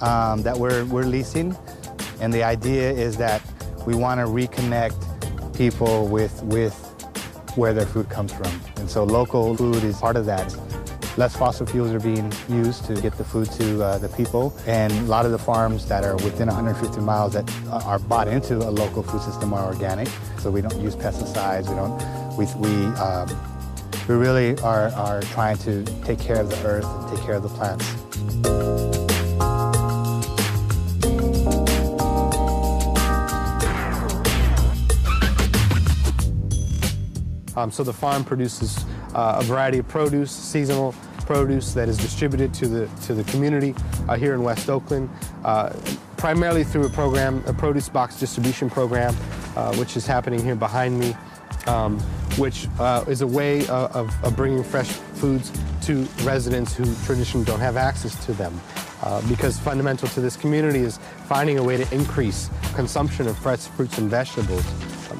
um, 0.00 0.42
that 0.42 0.56
we're, 0.56 0.84
we're 0.84 1.02
leasing, 1.02 1.56
and 2.20 2.32
the 2.32 2.44
idea 2.44 2.92
is 2.92 3.16
that 3.16 3.42
we 3.88 3.96
want 3.96 4.20
to 4.20 4.26
reconnect 4.26 5.13
people 5.54 6.06
with, 6.08 6.42
with 6.44 6.74
where 7.56 7.72
their 7.72 7.86
food 7.86 8.08
comes 8.08 8.32
from. 8.32 8.60
And 8.76 8.90
so 8.90 9.04
local 9.04 9.56
food 9.56 9.82
is 9.84 9.98
part 9.98 10.16
of 10.16 10.26
that. 10.26 10.54
Less 11.16 11.36
fossil 11.36 11.64
fuels 11.64 11.92
are 11.92 12.00
being 12.00 12.32
used 12.48 12.86
to 12.86 13.00
get 13.00 13.16
the 13.16 13.24
food 13.24 13.48
to 13.52 13.84
uh, 13.84 13.98
the 13.98 14.08
people, 14.08 14.52
and 14.66 14.92
a 14.92 15.02
lot 15.02 15.24
of 15.24 15.30
the 15.30 15.38
farms 15.38 15.86
that 15.86 16.02
are 16.02 16.16
within 16.16 16.48
150 16.48 17.00
miles 17.00 17.34
that 17.34 17.48
are 17.70 18.00
bought 18.00 18.26
into 18.26 18.56
a 18.56 18.70
local 18.70 19.04
food 19.04 19.22
system 19.22 19.54
are 19.54 19.64
organic. 19.64 20.08
So 20.40 20.50
we 20.50 20.60
don't 20.60 20.80
use 20.80 20.96
pesticides. 20.96 21.68
We 21.68 21.76
don't. 21.76 21.94
We 22.36 22.46
we 22.58 22.86
um, 22.96 23.28
we 24.08 24.16
really 24.16 24.58
are 24.58 24.88
are 24.94 25.22
trying 25.22 25.56
to 25.58 25.84
take 26.04 26.18
care 26.18 26.40
of 26.40 26.50
the 26.50 26.60
earth 26.66 26.84
and 26.84 27.16
take 27.16 27.24
care 27.24 27.36
of 27.36 27.44
the 27.44 27.48
plants. 27.48 28.03
Um, 37.56 37.70
so 37.70 37.82
the 37.82 37.92
farm 37.92 38.24
produces 38.24 38.84
uh, 39.14 39.38
a 39.40 39.44
variety 39.44 39.78
of 39.78 39.88
produce, 39.88 40.30
seasonal 40.30 40.94
produce 41.24 41.72
that 41.72 41.88
is 41.88 41.96
distributed 41.96 42.52
to 42.54 42.68
the 42.68 42.86
to 43.06 43.14
the 43.14 43.24
community 43.24 43.74
uh, 44.08 44.16
here 44.16 44.34
in 44.34 44.42
West 44.42 44.68
Oakland, 44.68 45.08
uh, 45.44 45.72
primarily 46.16 46.64
through 46.64 46.86
a 46.86 46.90
program, 46.90 47.42
a 47.46 47.52
produce 47.52 47.88
box 47.88 48.18
distribution 48.18 48.68
program, 48.68 49.16
uh, 49.56 49.74
which 49.76 49.96
is 49.96 50.06
happening 50.06 50.42
here 50.42 50.56
behind 50.56 50.98
me, 50.98 51.16
um, 51.66 51.98
which 52.38 52.66
uh, 52.78 53.04
is 53.08 53.20
a 53.22 53.26
way 53.26 53.66
of, 53.68 54.24
of, 54.24 54.36
bringing 54.36 54.62
fresh 54.62 54.88
foods 54.88 55.52
to 55.82 56.06
residents 56.22 56.74
who 56.74 56.84
traditionally 57.04 57.44
don't 57.44 57.60
have 57.60 57.76
access 57.76 58.24
to 58.26 58.32
them. 58.32 58.58
Uh, 59.02 59.20
because 59.28 59.58
fundamental 59.58 60.08
to 60.08 60.20
this 60.20 60.34
community 60.34 60.78
is 60.78 60.98
finding 61.26 61.58
a 61.58 61.62
way 61.62 61.76
to 61.76 61.94
increase 61.94 62.48
consumption 62.74 63.26
of 63.26 63.36
fresh 63.36 63.60
fruits 63.60 63.98
and 63.98 64.08
vegetables. 64.08 64.64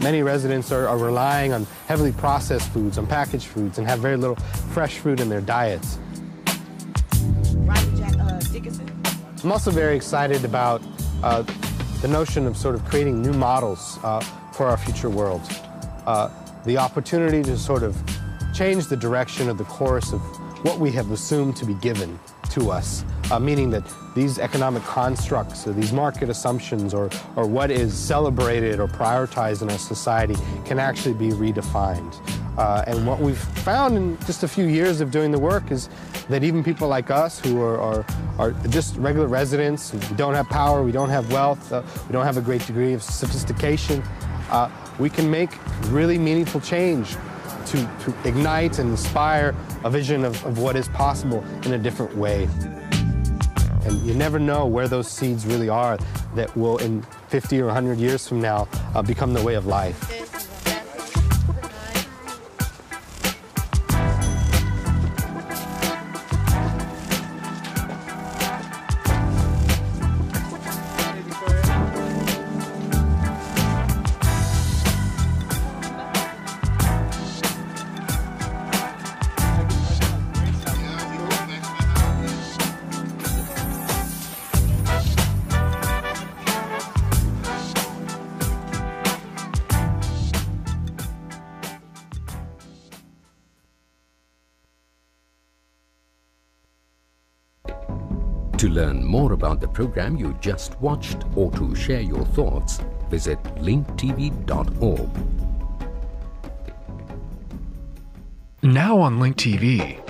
Many 0.00 0.22
residents 0.22 0.72
are, 0.72 0.88
are, 0.88 0.98
relying 0.98 1.52
on 1.52 1.66
heavily 1.86 2.12
processed 2.12 2.70
foods, 2.70 2.98
on 2.98 3.06
packaged 3.06 3.46
foods, 3.46 3.78
and 3.78 3.86
have 3.86 3.98
very 3.98 4.16
little 4.16 4.36
fresh 4.72 4.98
fruit 4.98 5.20
in 5.20 5.28
their 5.28 5.40
diets. 5.40 5.98
I'm 9.42 9.52
also 9.52 9.70
very 9.70 9.94
excited 9.94 10.44
about 10.44 10.82
uh, 11.22 11.42
the 12.00 12.08
notion 12.08 12.46
of 12.46 12.56
sort 12.56 12.74
of 12.74 12.84
creating 12.84 13.20
new 13.20 13.32
models 13.32 13.98
uh, 14.02 14.20
for 14.52 14.66
our 14.66 14.76
future 14.76 15.10
world. 15.10 15.42
Uh, 16.06 16.30
the 16.64 16.78
opportunity 16.78 17.42
to 17.42 17.56
sort 17.58 17.82
of 17.82 17.96
change 18.54 18.86
the 18.86 18.96
direction 18.96 19.48
of 19.48 19.58
the 19.58 19.64
course 19.64 20.12
of 20.12 20.20
what 20.64 20.78
we 20.78 20.90
have 20.92 21.10
assumed 21.10 21.56
to 21.56 21.66
be 21.66 21.74
given 21.74 22.18
to 22.50 22.70
us, 22.70 23.04
uh, 23.30 23.38
meaning 23.38 23.68
that 23.70 23.82
these 24.14 24.38
economic 24.38 24.82
constructs 24.84 25.66
or 25.66 25.72
these 25.72 25.92
market 25.92 26.28
assumptions 26.28 26.94
or, 26.94 27.10
or 27.36 27.46
what 27.46 27.70
is 27.70 27.92
celebrated 27.94 28.80
or 28.80 28.86
prioritized 28.86 29.62
in 29.62 29.70
our 29.70 29.78
society 29.78 30.36
can 30.64 30.78
actually 30.78 31.14
be 31.14 31.30
redefined. 31.30 32.14
Uh, 32.56 32.84
and 32.86 33.04
what 33.04 33.18
we've 33.18 33.36
found 33.36 33.96
in 33.96 34.16
just 34.26 34.44
a 34.44 34.48
few 34.48 34.66
years 34.66 35.00
of 35.00 35.10
doing 35.10 35.32
the 35.32 35.38
work 35.38 35.72
is 35.72 35.88
that 36.28 36.44
even 36.44 36.62
people 36.62 36.86
like 36.86 37.10
us 37.10 37.40
who 37.40 37.60
are, 37.60 37.80
are, 37.80 38.06
are 38.38 38.52
just 38.68 38.96
regular 38.96 39.26
residents, 39.26 39.92
we 39.92 40.16
don't 40.16 40.34
have 40.34 40.48
power, 40.48 40.84
we 40.84 40.92
don't 40.92 41.10
have 41.10 41.30
wealth, 41.32 41.72
uh, 41.72 41.82
we 42.06 42.12
don't 42.12 42.24
have 42.24 42.36
a 42.36 42.40
great 42.40 42.64
degree 42.66 42.92
of 42.92 43.02
sophistication, 43.02 44.00
uh, 44.50 44.70
we 45.00 45.10
can 45.10 45.28
make 45.28 45.50
really 45.88 46.16
meaningful 46.16 46.60
change 46.60 47.16
to, 47.66 47.78
to 48.04 48.14
ignite 48.24 48.78
and 48.78 48.90
inspire 48.90 49.54
a 49.82 49.90
vision 49.90 50.24
of, 50.24 50.44
of 50.46 50.58
what 50.58 50.76
is 50.76 50.88
possible 50.90 51.44
in 51.64 51.72
a 51.72 51.78
different 51.78 52.16
way. 52.16 52.48
And 53.84 54.00
you 54.06 54.14
never 54.14 54.38
know 54.38 54.66
where 54.66 54.88
those 54.88 55.08
seeds 55.08 55.44
really 55.46 55.68
are 55.68 55.98
that 56.34 56.54
will, 56.56 56.78
in 56.78 57.02
50 57.28 57.60
or 57.60 57.66
100 57.66 57.98
years 57.98 58.26
from 58.26 58.40
now, 58.40 58.66
uh, 58.94 59.02
become 59.02 59.34
the 59.34 59.42
way 59.42 59.54
of 59.54 59.66
life. 59.66 60.23
About 99.54 99.60
the 99.60 99.68
program 99.68 100.16
you 100.16 100.36
just 100.40 100.78
watched 100.80 101.18
or 101.36 101.50
to 101.52 101.74
share 101.76 102.00
your 102.00 102.24
thoughts, 102.26 102.80
visit 103.08 103.40
linktv.org. 103.62 105.08
Now 108.62 108.98
on 108.98 109.20
Link 109.20 109.36
TV. 109.36 110.00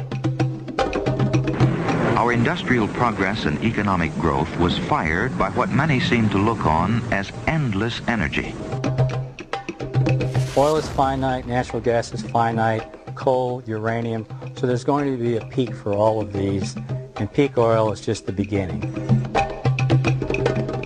Our 2.16 2.33
industrial 2.33 2.89
progress 2.89 3.45
and 3.45 3.62
economic 3.62 4.15
growth 4.19 4.57
was 4.59 4.79
fired 4.79 5.37
by 5.37 5.51
what 5.51 5.69
many 5.69 6.01
seem 6.01 6.31
to 6.31 6.39
look 6.39 6.65
on 6.65 7.03
as 7.12 7.31
endless 7.47 8.01
energy. 8.09 8.55
Oil 10.57 10.77
is 10.77 10.89
finite, 10.89 11.47
natural 11.47 11.83
gas 11.83 12.15
is 12.15 12.23
finite, 12.23 12.85
coal, 13.15 13.62
uranium, 13.66 14.25
so 14.57 14.66
there's 14.66 14.85
going 14.85 15.11
to 15.11 15.23
be 15.23 15.37
a 15.37 15.45
peak 15.47 15.75
for 15.75 15.93
all 15.93 16.23
of 16.23 16.33
these 16.33 16.77
and 17.16 17.33
peak 17.33 17.57
oil 17.57 17.93
is 17.93 18.01
just 18.01 18.27
the 18.27 18.33
beginning. 18.33 19.14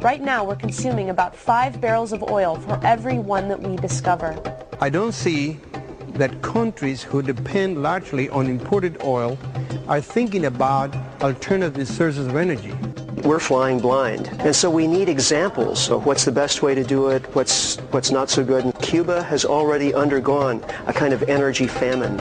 Right 0.00 0.22
now, 0.22 0.44
we're 0.44 0.54
consuming 0.54 1.10
about 1.10 1.34
five 1.34 1.80
barrels 1.80 2.12
of 2.12 2.22
oil 2.22 2.54
for 2.54 2.78
every 2.84 3.18
one 3.18 3.48
that 3.48 3.60
we 3.60 3.74
discover. 3.74 4.40
I 4.80 4.90
don't 4.90 5.10
see 5.10 5.58
that 6.10 6.40
countries 6.40 7.02
who 7.02 7.20
depend 7.20 7.82
largely 7.82 8.28
on 8.28 8.46
imported 8.46 9.02
oil 9.02 9.36
are 9.88 10.00
thinking 10.00 10.44
about 10.44 10.94
alternative 11.20 11.88
sources 11.88 12.28
of 12.28 12.36
energy. 12.36 12.72
We're 13.24 13.40
flying 13.40 13.80
blind. 13.80 14.28
And 14.38 14.54
so 14.54 14.70
we 14.70 14.86
need 14.86 15.08
examples 15.08 15.90
of 15.90 16.06
what's 16.06 16.24
the 16.24 16.32
best 16.32 16.62
way 16.62 16.76
to 16.76 16.84
do 16.84 17.08
it, 17.08 17.34
what's, 17.34 17.78
what's 17.90 18.12
not 18.12 18.30
so 18.30 18.44
good. 18.44 18.64
And 18.64 18.78
Cuba 18.80 19.24
has 19.24 19.44
already 19.44 19.92
undergone 19.94 20.64
a 20.86 20.92
kind 20.92 21.12
of 21.12 21.24
energy 21.24 21.66
famine. 21.66 22.20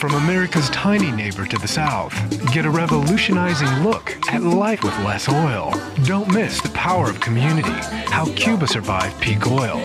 From 0.00 0.14
America's 0.14 0.70
tiny 0.70 1.12
neighbor 1.12 1.44
to 1.44 1.58
the 1.58 1.68
south, 1.68 2.14
get 2.54 2.64
a 2.64 2.70
revolutionizing 2.70 3.68
look 3.82 4.16
at 4.32 4.42
life 4.42 4.82
with 4.82 4.98
less 5.00 5.28
oil. 5.28 5.74
Don't 6.04 6.32
miss 6.32 6.58
the 6.62 6.70
power 6.70 7.10
of 7.10 7.20
community, 7.20 7.68
how 8.08 8.24
Cuba 8.34 8.66
survived 8.66 9.20
peak 9.20 9.46
oil. 9.46 9.78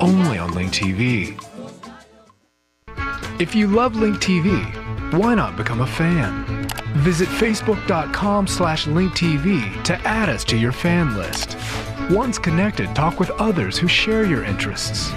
Only 0.00 0.38
on 0.38 0.54
Link 0.54 0.72
TV. 0.72 1.38
If 3.38 3.54
you 3.54 3.66
love 3.66 3.96
Link 3.96 4.16
TV, 4.16 4.64
why 5.12 5.34
not 5.34 5.58
become 5.58 5.82
a 5.82 5.86
fan? 5.86 6.66
Visit 7.02 7.28
facebook.com 7.28 8.46
slash 8.46 8.86
linktv 8.86 9.84
to 9.84 9.94
add 10.08 10.30
us 10.30 10.42
to 10.44 10.56
your 10.56 10.72
fan 10.72 11.18
list. 11.18 11.58
Once 12.10 12.38
connected, 12.38 12.96
talk 12.96 13.20
with 13.20 13.28
others 13.32 13.76
who 13.76 13.88
share 13.88 14.24
your 14.24 14.42
interests 14.42 15.12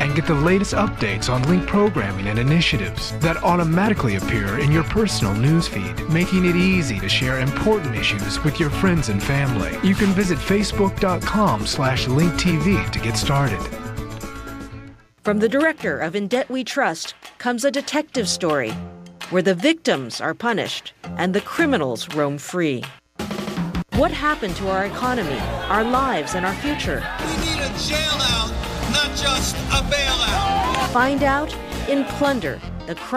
and 0.00 0.14
get 0.14 0.26
the 0.26 0.34
latest 0.34 0.74
updates 0.74 1.32
on 1.32 1.42
Link 1.44 1.66
programming 1.66 2.28
and 2.28 2.38
initiatives 2.38 3.12
that 3.18 3.36
automatically 3.38 4.16
appear 4.16 4.58
in 4.58 4.70
your 4.70 4.84
personal 4.84 5.34
newsfeed, 5.34 6.08
making 6.10 6.44
it 6.44 6.56
easy 6.56 6.98
to 7.00 7.08
share 7.08 7.40
important 7.40 7.96
issues 7.96 8.42
with 8.44 8.60
your 8.60 8.70
friends 8.70 9.08
and 9.08 9.22
family. 9.22 9.76
You 9.86 9.94
can 9.94 10.08
visit 10.08 10.38
facebook.com 10.38 11.66
slash 11.66 12.06
linktv 12.06 12.90
to 12.90 12.98
get 12.98 13.16
started. 13.16 13.60
From 15.22 15.40
the 15.40 15.48
director 15.48 15.98
of 15.98 16.16
In 16.16 16.26
Debt 16.26 16.48
We 16.48 16.64
Trust 16.64 17.14
comes 17.38 17.64
a 17.64 17.70
detective 17.70 18.28
story 18.28 18.72
where 19.30 19.42
the 19.42 19.54
victims 19.54 20.20
are 20.20 20.32
punished 20.32 20.94
and 21.18 21.34
the 21.34 21.42
criminals 21.42 22.08
roam 22.14 22.38
free. 22.38 22.82
What 23.94 24.10
happened 24.10 24.56
to 24.56 24.70
our 24.70 24.86
economy, 24.86 25.38
our 25.68 25.84
lives, 25.84 26.34
and 26.34 26.46
our 26.46 26.54
future? 26.54 27.04
We 27.20 27.26
need 27.44 27.60
a 27.60 27.78
jail 27.78 28.16
out, 28.20 28.52
not 28.90 29.10
just 29.16 29.56
a 29.56 29.82
bailout. 29.90 30.88
Find 30.92 31.22
out 31.22 31.54
in 31.88 32.04
Plunder, 32.04 32.60
the 32.86 32.94